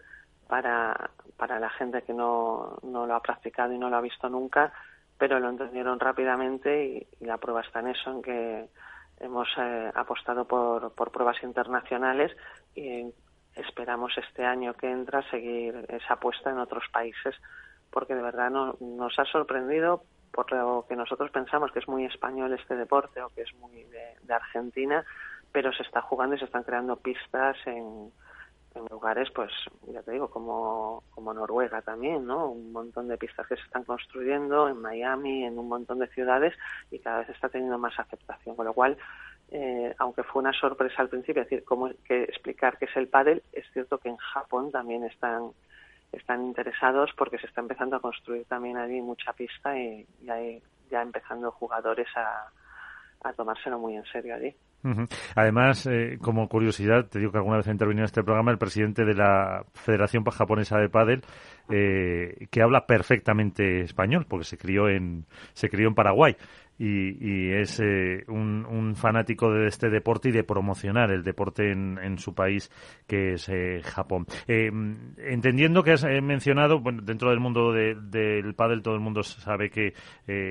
para, 0.54 1.10
para 1.36 1.58
la 1.58 1.68
gente 1.68 2.02
que 2.02 2.14
no, 2.14 2.78
no 2.84 3.06
lo 3.06 3.16
ha 3.16 3.20
practicado 3.20 3.72
y 3.72 3.78
no 3.78 3.90
lo 3.90 3.96
ha 3.96 4.00
visto 4.00 4.28
nunca, 4.28 4.72
pero 5.18 5.40
lo 5.40 5.50
entendieron 5.50 5.98
rápidamente 5.98 6.86
y, 6.86 7.26
la 7.26 7.38
prueba 7.38 7.62
está 7.62 7.80
en 7.80 7.88
eso, 7.88 8.12
en 8.12 8.22
que 8.22 8.68
hemos 9.18 9.48
eh, 9.58 9.90
apostado 9.96 10.44
por, 10.44 10.92
por 10.92 11.10
pruebas 11.10 11.42
internacionales 11.42 12.30
y 12.76 13.04
esperamos 13.56 14.16
este 14.16 14.44
año 14.44 14.74
que 14.74 14.88
entra 14.88 15.28
seguir 15.28 15.86
esa 15.88 16.14
apuesta 16.14 16.50
en 16.50 16.58
otros 16.58 16.84
países 16.92 17.34
porque 17.90 18.14
de 18.14 18.22
verdad 18.22 18.48
no, 18.48 18.76
nos 18.78 19.18
ha 19.18 19.24
sorprendido 19.24 20.04
por 20.30 20.52
lo 20.52 20.86
que 20.88 20.94
nosotros 20.94 21.32
pensamos 21.32 21.72
que 21.72 21.80
es 21.80 21.88
muy 21.88 22.04
español 22.04 22.52
este 22.52 22.76
deporte 22.76 23.20
o 23.22 23.30
que 23.30 23.42
es 23.42 23.52
muy 23.54 23.82
de 24.22 24.32
Argentina, 24.34 25.04
pero 25.50 25.72
se 25.72 25.82
está 25.82 26.00
jugando 26.00 26.36
y 26.36 26.38
se 26.38 26.44
están 26.44 26.62
creando 26.62 26.94
pistas 26.94 27.56
en, 27.66 28.12
en 28.74 28.86
lugares, 28.90 29.30
pues 29.30 29.52
ya 29.86 30.02
te 30.02 30.12
digo, 30.12 30.28
como, 30.28 31.04
como 31.10 31.32
Noruega 31.32 31.82
también, 31.82 32.26
¿no? 32.26 32.50
Un 32.50 32.72
montón 32.72 33.08
de 33.08 33.16
pistas 33.16 33.46
que 33.46 33.56
se 33.56 33.62
están 33.62 33.84
construyendo 33.84 34.68
en 34.68 34.80
Miami, 34.80 35.44
en 35.44 35.58
un 35.58 35.68
montón 35.68 36.00
de 36.00 36.08
ciudades 36.08 36.54
y 36.90 36.98
cada 36.98 37.20
vez 37.20 37.28
está 37.28 37.48
teniendo 37.48 37.78
más 37.78 37.98
aceptación. 37.98 38.56
Con 38.56 38.66
lo 38.66 38.72
cual, 38.72 38.96
eh, 39.50 39.94
aunque 39.98 40.24
fue 40.24 40.42
una 40.42 40.52
sorpresa 40.52 41.02
al 41.02 41.08
principio, 41.08 41.42
es 41.42 41.50
decir, 41.50 41.64
cómo 41.64 41.90
que 42.04 42.24
explicar 42.24 42.76
qué 42.78 42.86
es 42.86 42.96
el 42.96 43.08
pádel, 43.08 43.42
es 43.52 43.64
cierto 43.72 43.98
que 43.98 44.08
en 44.08 44.16
Japón 44.16 44.70
también 44.72 45.04
están 45.04 45.52
están 46.12 46.44
interesados 46.44 47.10
porque 47.16 47.38
se 47.38 47.46
está 47.48 47.60
empezando 47.60 47.96
a 47.96 48.00
construir 48.00 48.44
también 48.44 48.76
allí 48.76 49.00
mucha 49.00 49.32
pista 49.32 49.76
y, 49.76 50.06
hay 50.28 50.62
ya 50.88 51.02
empezando 51.02 51.50
jugadores 51.50 52.06
a, 52.14 52.50
a 53.22 53.32
tomárselo 53.32 53.78
muy 53.78 53.96
en 53.96 54.04
serio 54.04 54.36
allí. 54.36 54.54
Además, 55.34 55.86
eh, 55.86 56.18
como 56.20 56.48
curiosidad, 56.48 57.06
te 57.06 57.18
digo 57.18 57.32
que 57.32 57.38
alguna 57.38 57.56
vez 57.56 57.68
ha 57.68 57.72
intervenido 57.72 58.02
en 58.02 58.06
este 58.06 58.22
programa 58.22 58.50
el 58.50 58.58
presidente 58.58 59.04
de 59.04 59.14
la 59.14 59.64
Federación 59.72 60.24
Japonesa 60.24 60.78
de 60.78 60.88
Pádel, 60.90 61.22
eh, 61.70 62.46
que 62.50 62.62
habla 62.62 62.86
perfectamente 62.86 63.80
español, 63.80 64.26
porque 64.28 64.44
se 64.44 64.58
crió 64.58 64.88
en 64.88 65.24
se 65.54 65.70
crió 65.70 65.88
en 65.88 65.94
Paraguay 65.94 66.36
y, 66.78 67.52
es 67.52 67.80
eh, 67.80 68.24
un, 68.28 68.94
fanático 68.96 69.50
de 69.52 69.66
este 69.66 69.90
deporte 69.90 70.28
y 70.28 70.32
de 70.32 70.44
promocionar 70.44 71.10
el 71.10 71.22
deporte 71.22 71.70
en, 71.70 72.18
su 72.18 72.34
país, 72.34 72.70
que 73.06 73.34
es 73.34 73.48
eh, 73.48 73.80
Japón. 73.82 74.26
Eh, 74.46 74.70
entendiendo 75.18 75.82
que 75.82 75.92
has 75.92 76.04
mencionado, 76.04 76.80
bueno, 76.80 77.02
dentro 77.02 77.30
del 77.30 77.40
mundo 77.40 77.72
del 77.72 78.54
pádel, 78.54 78.82
todo 78.82 78.94
el 78.94 79.00
mundo 79.00 79.22
sabe 79.22 79.70
que 79.70 79.94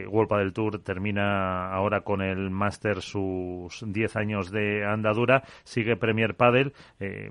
World 0.08 0.30
Padel 0.30 0.54
Tour 0.54 0.80
termina 0.84 1.72
ahora 1.74 2.02
con 2.02 2.22
el 2.22 2.50
Master 2.50 3.02
sus 3.02 3.84
10 3.86 4.16
años 4.16 4.52
de 4.52 4.86
andadura, 4.86 5.44
sigue 5.64 5.96
Premier 5.96 6.36
Padel. 6.36 6.74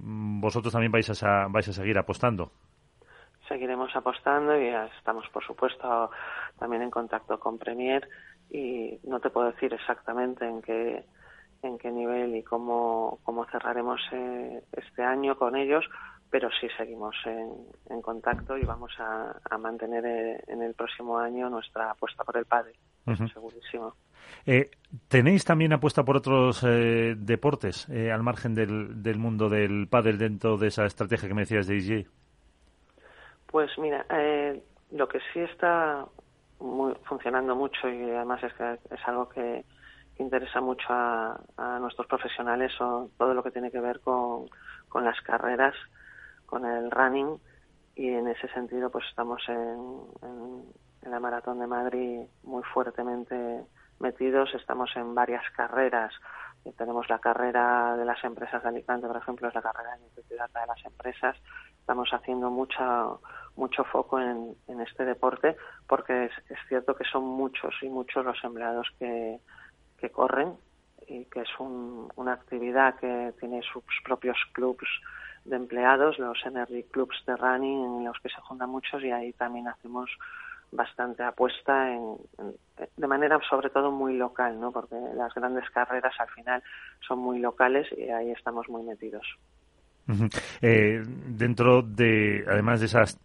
¿Vosotros 0.01 0.73
también 0.73 0.93
vais 0.93 1.23
a, 1.23 1.47
vais 1.49 1.69
a 1.69 1.73
seguir 1.73 1.99
apostando? 1.99 2.53
Seguiremos 3.49 3.95
apostando 3.95 4.59
y 4.59 4.69
estamos, 4.97 5.29
por 5.29 5.45
supuesto, 5.45 6.11
también 6.59 6.83
en 6.83 6.91
contacto 6.91 7.39
con 7.39 7.59
Premier 7.59 8.09
y 8.53 9.01
no 9.05 9.21
te 9.21 9.31
puedo 9.31 9.51
decir 9.51 9.73
exactamente 9.73 10.47
en 10.47 10.63
qué 10.63 11.05
en 11.63 11.79
qué 11.79 11.93
nivel 11.93 12.35
y 12.35 12.43
cómo, 12.43 13.21
cómo 13.23 13.47
cerraremos 13.47 14.01
eh, 14.11 14.65
este 14.73 15.05
año 15.05 15.39
con 15.39 15.55
ellos, 15.55 15.85
pero 16.33 16.49
sí 16.61 16.67
seguimos 16.77 17.15
en, 17.27 18.03
contacto 18.03 18.57
y 18.57 18.65
vamos 18.65 18.91
a, 18.99 19.59
mantener 19.59 20.05
eh, 20.07 20.43
en 20.49 20.63
el 20.63 20.75
próximo 20.75 21.19
año 21.19 21.49
nuestra 21.51 21.91
apuesta 21.91 22.25
por 22.25 22.37
el 22.39 22.47
pádel, 22.47 22.75
segurísimo. 23.33 23.95
Eh, 24.47 24.71
¿Tenéis 25.09 25.45
también 25.45 25.75
apuesta 25.75 26.05
por 26.05 26.17
otros 26.17 26.65
eh, 26.65 27.15
deportes 27.17 27.89
al 27.89 28.23
margen 28.23 28.55
del, 28.55 29.03
del, 29.03 29.19
mundo 29.19 29.49
del 29.51 29.87
pádel 29.89 30.19
dentro 30.19 30.57
de 30.57 30.69
esa 30.69 30.87
estrategia 30.87 31.29
que 31.29 31.35
me 31.35 31.43
decías 31.43 31.67
de 31.67 31.75
DJ? 31.75 32.07
Pues 33.47 33.71
mira, 33.79 34.07
lo 34.91 35.07
que 35.09 35.19
sí 35.33 35.41
está 35.41 36.07
funcionando 37.05 37.57
mucho 37.57 37.89
y 37.89 38.11
además 38.11 38.43
es 38.45 38.53
que 38.55 38.79
es 38.95 39.01
algo 39.09 39.29
que, 39.29 39.65
interesa 40.19 40.61
mucho 40.61 40.87
a, 40.91 41.41
nuestros 41.81 42.07
profesionales 42.07 42.73
o 42.81 43.11
todo 43.19 43.35
lo 43.35 43.43
que 43.43 43.51
tiene 43.51 43.71
que 43.71 43.81
ver 43.81 44.01
con, 44.01 44.47
con 44.89 45.05
las 45.05 45.21
carreras 45.23 45.75
con 46.47 46.67
el 46.67 46.91
running. 46.91 47.39
Y 47.95 48.09
en 48.09 48.29
ese 48.29 48.49
sentido 48.49 48.91
pues 48.91 49.05
estamos 49.09 49.43
en, 49.49 51.11
la 51.11 51.19
Maratón 51.19 51.59
de 51.59 51.67
Madrid 51.67 52.21
muy 52.45 52.63
fuertemente 52.63 53.65
metidos, 53.99 54.55
estamos 54.55 54.91
en 54.97 55.15
varias 55.15 55.43
carreras, 55.57 56.13
tenemos 56.77 57.09
la 57.09 57.19
carrera 57.19 57.97
de 57.97 58.05
las 58.05 58.23
empresas 58.25 58.63
de 58.63 58.69
Alicante, 58.69 59.07
por 59.07 59.17
ejemplo, 59.17 59.49
es 59.49 59.55
la 59.55 59.63
carrera 59.63 59.97
de 59.97 60.23
de 60.33 60.67
las 60.67 60.85
empresas, 60.85 61.37
estamos 61.79 62.09
haciendo 62.13 62.51
mucha, 62.51 63.07
mucho 63.57 63.85
foco 63.85 64.21
en, 64.21 64.57
este 64.81 65.05
deporte 65.05 65.57
porque 65.87 66.27
es, 66.27 66.59
cierto 66.69 66.95
que 66.95 67.05
son 67.05 67.25
muchos 67.25 67.75
y 67.83 67.89
muchos 67.89 68.25
los 68.25 68.43
empleados 68.45 68.89
que, 68.99 69.41
que 69.99 70.11
corren 70.11 70.57
y 71.07 71.25
que 71.27 71.41
es 71.41 71.49
una 71.59 72.33
actividad 72.33 72.97
que 72.97 73.35
tiene 73.39 73.61
sus 73.63 73.85
propios 74.05 74.39
clubs 74.53 74.89
de 75.45 75.57
empleados, 75.57 76.19
los 76.19 76.39
Energy 76.47 76.85
Clubs 76.85 77.23
de 77.27 77.37
Running, 77.37 77.99
en 77.99 78.05
los 78.05 78.19
que 78.21 78.29
se 78.29 78.41
juntan 78.43 78.71
muchos 78.71 79.03
y 79.03 79.11
ahí 79.11 79.33
también 79.33 79.69
hacemos 79.69 80.09
bastante 80.73 81.23
apuesta 81.23 81.93
en, 81.93 82.17
de 82.97 83.07
manera 83.07 83.39
sobre 83.49 83.71
todo 83.71 83.91
muy 83.91 84.17
local, 84.17 84.59
¿no? 84.59 84.73
Porque 84.73 84.97
las 85.15 85.33
grandes 85.35 85.69
carreras 85.71 86.15
al 86.19 86.29
final 86.31 86.63
son 87.07 87.19
muy 87.19 87.39
locales 87.39 87.87
y 87.97 88.09
ahí 88.09 88.31
estamos 88.31 88.69
muy 88.69 88.83
metidos. 88.83 89.27
Eh, 90.61 91.03
dentro 91.29 91.83
de, 91.83 92.45
además 92.49 92.81
de 92.81 92.87
esas 92.87 93.19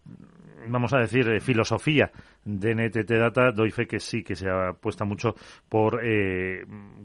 vamos 0.66 0.92
a 0.92 0.98
decir, 0.98 1.28
eh, 1.28 1.40
filosofía 1.40 2.10
de 2.44 2.74
NTT 2.74 3.10
Data, 3.10 3.52
doy 3.52 3.70
fe 3.70 3.86
que 3.86 4.00
sí, 4.00 4.22
que 4.22 4.34
se 4.34 4.48
apuesta 4.48 5.04
mucho 5.04 5.34
por 5.68 6.00
eh, 6.02 6.64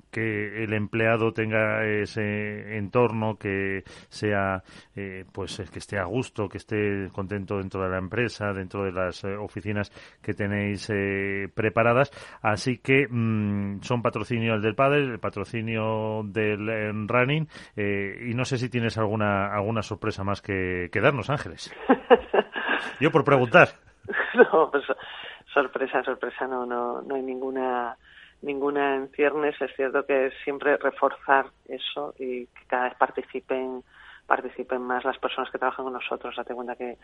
que 0.10 0.64
el 0.64 0.74
empleado 0.74 1.34
tenga 1.34 1.86
ese 1.86 2.78
entorno, 2.78 3.38
que 3.38 3.84
sea, 4.10 4.64
eh, 4.96 5.26
pues, 5.32 5.62
que 5.72 5.80
esté 5.80 5.98
a 5.98 6.06
gusto, 6.06 6.48
que 6.48 6.58
esté 6.58 7.10
contento 7.12 7.58
dentro 7.58 7.84
de 7.84 7.90
la 7.90 7.98
empresa, 7.98 8.54
dentro 8.54 8.84
de 8.84 8.92
las 8.92 9.24
oficinas 9.24 9.92
que 10.22 10.34
tenéis 10.34 10.92
preparadas. 11.54 12.12
Así 12.42 12.78
que 12.78 13.08
mm, 13.10 13.82
son 13.82 14.02
patrocinio 14.02 14.54
el 14.56 14.62
del 14.62 14.76
padre, 14.76 15.04
el 15.04 15.20
patrocinio 15.20 16.24
del 16.24 17.08
running, 17.08 17.48
y 17.76 18.34
no 18.34 18.46
sé 18.46 18.58
si 18.58 18.70
tienes 18.70 18.98
alguna 18.98 19.54
alguna 19.54 19.82
sorpresa 19.82 20.24
más 20.24 20.42
que, 20.42 20.90
que 20.92 21.02
darnos, 21.02 21.30
Ángeles. 21.30 21.74
Yo 23.00 23.12
por 23.12 23.24
preguntar. 23.24 23.70
no, 24.34 24.70
pues, 24.72 24.84
sorpresa, 25.54 26.04
sorpresa, 26.04 26.48
no, 26.48 26.66
no, 26.66 27.02
no 27.02 27.16
hay 27.16 27.22
ninguna 27.22 27.98
ninguna 28.42 28.96
en 28.96 29.10
ciernes. 29.10 29.60
Es 29.62 29.76
cierto 29.76 30.06
que 30.06 30.32
siempre 30.44 30.78
reforzar 30.78 31.46
eso 31.68 32.14
y 32.20 32.46
que 32.48 32.66
cada 32.68 32.86
vez 32.86 32.96
participen 32.96 33.84
participen 34.26 34.82
más 34.82 35.04
las 35.04 35.18
personas 35.18 35.52
que 35.52 35.58
trabajan 35.58 35.86
con 35.86 35.94
nosotros. 35.94 36.36
Date 36.36 36.54
cuenta 36.54 36.76
que 36.76 36.98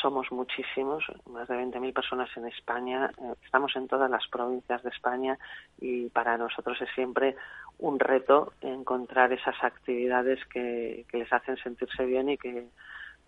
somos 0.00 0.30
muchísimos, 0.32 1.04
más 1.26 1.46
de 1.48 1.54
20.000 1.54 1.92
personas 1.92 2.30
en 2.36 2.46
España, 2.46 3.10
eh, 3.18 3.34
estamos 3.44 3.74
en 3.76 3.86
todas 3.88 4.10
las 4.10 4.26
provincias 4.28 4.82
de 4.82 4.90
España 4.90 5.38
y 5.80 6.08
para 6.08 6.38
nosotros 6.38 6.80
es 6.80 6.88
siempre 6.94 7.36
un 7.78 7.98
reto 7.98 8.54
encontrar 8.62 9.32
esas 9.32 9.62
actividades 9.62 10.38
que, 10.46 11.04
que 11.08 11.18
les 11.18 11.32
hacen 11.32 11.56
sentirse 11.58 12.04
bien 12.06 12.30
y 12.30 12.38
que 12.38 12.68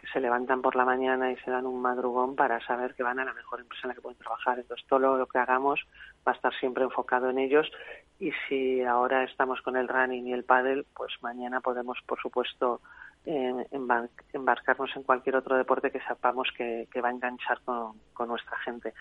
que 0.03 0.09
se 0.09 0.21
levantan 0.21 0.63
por 0.63 0.75
la 0.75 0.85
mañana 0.85 1.31
y 1.31 1.37
se 1.37 1.51
dan 1.53 1.65
un 1.65 1.81
madrugón 1.81 2.35
para 2.35 2.59
saber 2.67 2.95
que 2.97 3.05
van 3.05 3.21
a 3.21 3.25
la 3.25 3.33
mejor 3.33 3.61
empresa 3.61 3.83
en 3.85 3.91
la 3.91 3.95
que 3.95 4.01
pueden 4.01 4.19
trabajar. 4.19 4.59
Entonces, 4.59 4.85
todo 4.89 5.17
lo 5.17 5.27
que 5.27 5.39
hagamos 5.39 5.81
va 6.27 6.33
a 6.33 6.35
estar 6.35 6.53
siempre 6.59 6.83
enfocado 6.83 7.31
en 7.31 7.39
ellos 7.39 7.71
y 8.19 8.33
si 8.49 8.83
ahora 8.83 9.23
estamos 9.23 9.63
con 9.63 9.77
el 9.77 9.87
running 9.87 10.27
y 10.27 10.33
el 10.33 10.43
paddle, 10.43 10.85
pues 10.93 11.13
mañana 11.23 11.61
podemos, 11.61 11.99
por 12.05 12.21
supuesto, 12.21 12.81
embarcarnos 13.25 14.91
en 14.97 15.05
cualquier 15.05 15.37
otro 15.37 15.57
deporte 15.57 15.93
que 15.93 16.01
sepamos 16.01 16.49
que, 16.57 16.89
va 17.01 17.09
a 17.09 17.13
enganchar 17.13 17.61
con, 17.65 17.95
nuestra 18.27 18.59
gente. 18.59 18.95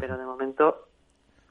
Pero 0.00 0.18
de 0.18 0.24
momento, 0.24 0.88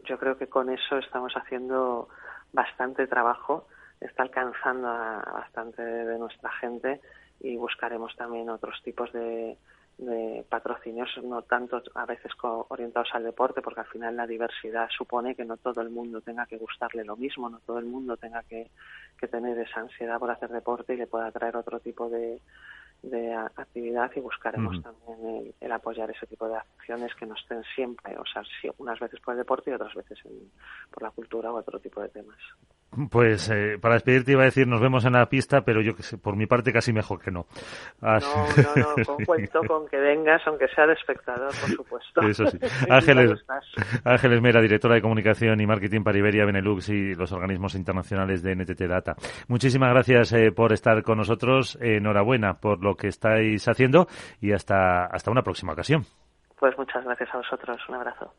yo 0.04 0.18
creo 0.20 0.38
que 0.38 0.48
con 0.48 0.70
eso 0.70 0.98
estamos 0.98 1.32
haciendo 1.38 2.10
bastante 2.52 3.08
trabajo, 3.08 3.68
está 4.02 4.24
alcanzando 4.24 4.90
a 4.90 5.20
bastante 5.34 5.82
de 5.82 6.20
nuestra 6.20 6.52
gente 6.52 7.00
y 7.40 7.56
buscaremos 7.58 8.16
también 8.16 8.50
otros 8.50 8.82
tipos 8.84 9.12
de, 9.14 9.58
patrocinios, 10.50 11.10
no 11.24 11.42
tanto 11.42 11.82
a 11.96 12.06
veces 12.06 12.32
orientados 12.42 13.10
al 13.14 13.24
deporte, 13.24 13.64
porque 13.64 13.80
al 13.80 13.88
final 13.88 14.16
la 14.16 14.28
diversidad 14.28 14.88
supone 14.96 15.34
que 15.34 15.44
no 15.44 15.58
todo 15.58 15.82
el 15.82 15.90
mundo 15.90 16.22
tenga 16.22 16.46
que 16.46 16.58
gustarle 16.58 17.04
lo 17.04 17.18
mismo, 17.18 17.50
no 17.50 17.60
todo 17.66 17.80
el 17.80 17.86
mundo 17.86 18.16
tenga 18.16 18.44
que, 18.44 18.70
que 19.20 19.28
tener 19.28 19.58
esa 19.58 19.80
ansiedad 19.80 20.20
por 20.20 20.30
hacer 20.30 20.50
deporte 20.50 20.94
y 20.94 20.98
le 20.98 21.08
pueda 21.08 21.32
traer 21.32 21.58
otro 21.58 21.80
tipo 21.80 22.10
de, 22.10 22.40
de 23.04 23.34
actividad 23.34 24.12
y 24.16 24.20
buscaremos 24.20 24.82
también 24.82 25.54
el, 25.60 25.72
apoyar 25.72 26.10
ese 26.10 26.26
tipo 26.26 26.48
de 26.48 26.58
acciones 26.58 27.14
que 27.16 27.26
no 27.26 27.36
estén 27.36 27.64
siempre, 27.76 28.18
o 28.18 28.26
sea, 28.26 28.44
unas 28.78 29.00
veces 29.00 29.20
por 29.20 29.34
el 29.34 29.40
deporte 29.40 29.72
y 29.72 29.74
otras 29.74 29.94
veces 29.94 30.20
por 30.92 31.04
la 31.04 31.12
cultura 31.12 31.52
o 31.52 31.58
otro 31.58 31.80
tipo 31.80 32.02
de 32.02 32.10
temas. 32.10 32.38
Pues 33.12 33.50
eh, 33.50 33.78
para 33.80 33.96
despedirte 33.96 34.32
iba 34.32 34.42
a 34.42 34.46
decir 34.46 34.68
nos 34.68 34.82
vemos 34.82 35.06
en 35.06 35.14
la 35.14 35.26
pista, 35.28 35.62
pero 35.62 35.82
yo 35.82 35.96
que 35.96 36.04
sé, 36.04 36.18
por 36.18 36.36
mi 36.36 36.48
parte 36.48 36.72
casi 36.72 36.94
mejor 36.94 37.22
que 37.22 37.32
no. 37.32 37.46
No, 38.02 38.18
no, 38.18 38.96
no, 38.98 39.06
con 39.06 39.18
cuento 39.26 39.62
con 39.68 39.88
que 39.88 39.98
vengas, 39.98 40.42
aunque 40.48 40.68
sea 40.70 40.88
de 40.88 40.94
espectador, 40.94 41.50
por 41.50 41.70
supuesto. 41.70 42.22
Eso 42.22 42.48
sí. 42.48 42.58
Ángeles, 42.90 43.46
Ángeles 44.04 44.42
Mera, 44.42 44.62
directora 44.62 44.96
de 44.96 45.02
Comunicación 45.02 45.60
y 45.60 45.68
Marketing 45.68 46.02
para 46.02 46.18
Iberia, 46.18 46.46
Benelux 46.46 46.90
y 46.90 47.14
los 47.14 47.32
organismos 47.32 47.76
internacionales 47.76 48.42
de 48.42 48.56
NTT 48.56 48.82
Data. 48.88 49.16
Muchísimas 49.48 49.92
gracias 49.92 50.34
eh, 50.34 50.52
por 50.52 50.74
estar 50.74 51.04
con 51.04 51.18
nosotros. 51.18 51.78
enhorabuena 51.82 52.56
por 52.56 52.84
lo 52.84 52.96
que 52.96 53.08
estáis 53.10 53.68
haciendo 53.68 54.08
y 54.42 54.54
hasta, 54.54 55.06
hasta 55.06 55.30
una 55.30 55.44
próxima 55.44 55.74
ocasión. 55.74 56.04
Pues 56.60 56.76
muchas 56.78 57.04
gracias 57.04 57.30
a 57.34 57.38
vosotros. 57.38 57.78
Un 57.90 57.96
abrazo. 57.96 58.34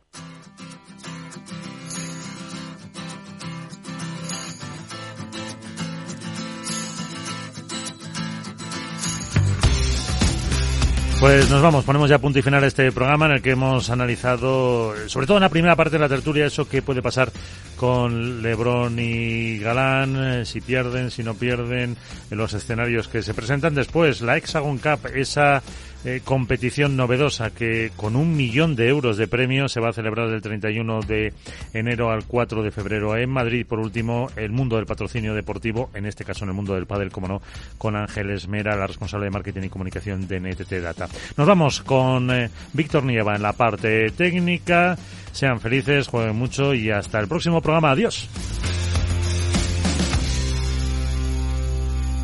Pues 11.21 11.51
nos 11.51 11.61
vamos, 11.61 11.85
ponemos 11.85 12.09
ya 12.09 12.21
punto 12.21 12.39
y 12.39 12.43
final 12.43 12.63
a 12.63 12.69
este 12.69 12.93
programa 12.93 13.27
en 13.27 13.33
el 13.33 13.43
que 13.43 13.51
hemos 13.51 13.91
analizado, 13.91 14.95
sobre 15.09 15.27
todo 15.27 15.39
en 15.39 15.43
la 15.43 15.49
primera 15.49 15.75
parte 15.75 15.97
de 15.97 15.99
la 15.99 16.09
tertulia, 16.09 16.47
eso 16.47 16.69
que 16.69 16.81
puede 16.81 17.03
pasar 17.03 17.33
con 17.77 18.41
Lebron 18.41 18.97
y 19.01 19.59
Galán, 19.59 20.17
eh, 20.17 20.45
si 20.47 20.61
pierden, 20.61 21.11
si 21.11 21.25
no 21.25 21.35
pierden, 21.35 21.97
en 22.31 22.39
los 22.39 22.55
escenarios 22.55 23.09
que 23.09 23.23
se 23.23 23.35
presentan 23.35 23.75
después. 23.75 24.21
La 24.21 24.37
Hexagon 24.37 24.79
Cup, 24.79 25.09
esa 25.13 25.61
eh, 26.05 26.21
competición 26.25 26.97
novedosa 26.97 27.51
que 27.51 27.91
con 27.97 28.15
un 28.15 28.37
millón 28.37 28.77
de 28.77 28.89
euros 28.89 29.17
de 29.17 29.27
premios 29.27 29.73
se 29.73 29.81
va 29.81 29.89
a 29.89 29.93
celebrar 29.93 30.31
del 30.31 30.41
31 30.41 31.01
de 31.03 31.33
enero 31.73 32.11
al 32.11 32.25
4 32.25 32.63
de 32.63 32.71
febrero 32.71 33.17
en 33.17 33.31
Madrid. 33.31 33.67
Por 33.67 33.81
último, 33.81 34.31
el 34.37 34.53
mundo 34.53 34.77
del 34.77 34.87
patrocinio 34.87 35.35
deportivo, 35.35 35.91
en 35.95 36.07
este 36.07 36.25
caso 36.25 36.45
en 36.45 36.51
el 36.51 36.55
mundo 36.55 36.75
del 36.75 36.87
pádel, 36.87 37.11
como 37.11 37.29
no, 37.29 37.43
con 37.79 37.97
Ángeles 37.97 38.47
Mera, 38.49 38.77
la 38.77 38.87
responsable 38.87 39.27
de 39.27 39.31
marketing 39.31 39.63
y 39.65 39.69
comunicación 39.69 40.29
de 40.29 40.41
NTT 40.41 40.73
Data. 40.83 41.09
Nos 41.37 41.47
vamos 41.47 41.81
con 41.83 42.31
eh, 42.31 42.51
Víctor 42.73 43.05
Nieva 43.05 43.35
en 43.35 43.43
la 43.43 43.53
parte 43.53 44.11
técnica. 44.11 44.97
Sean 45.33 45.61
felices, 45.61 46.09
jueguen 46.09 46.37
mucho 46.37 46.75
y 46.75 46.91
hasta 46.91 47.19
el 47.19 47.29
próximo 47.29 47.61
programa. 47.61 47.91
Adiós. 47.91 48.29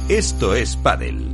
Esto 0.09 0.55
es 0.55 0.77
Padel. 0.77 1.34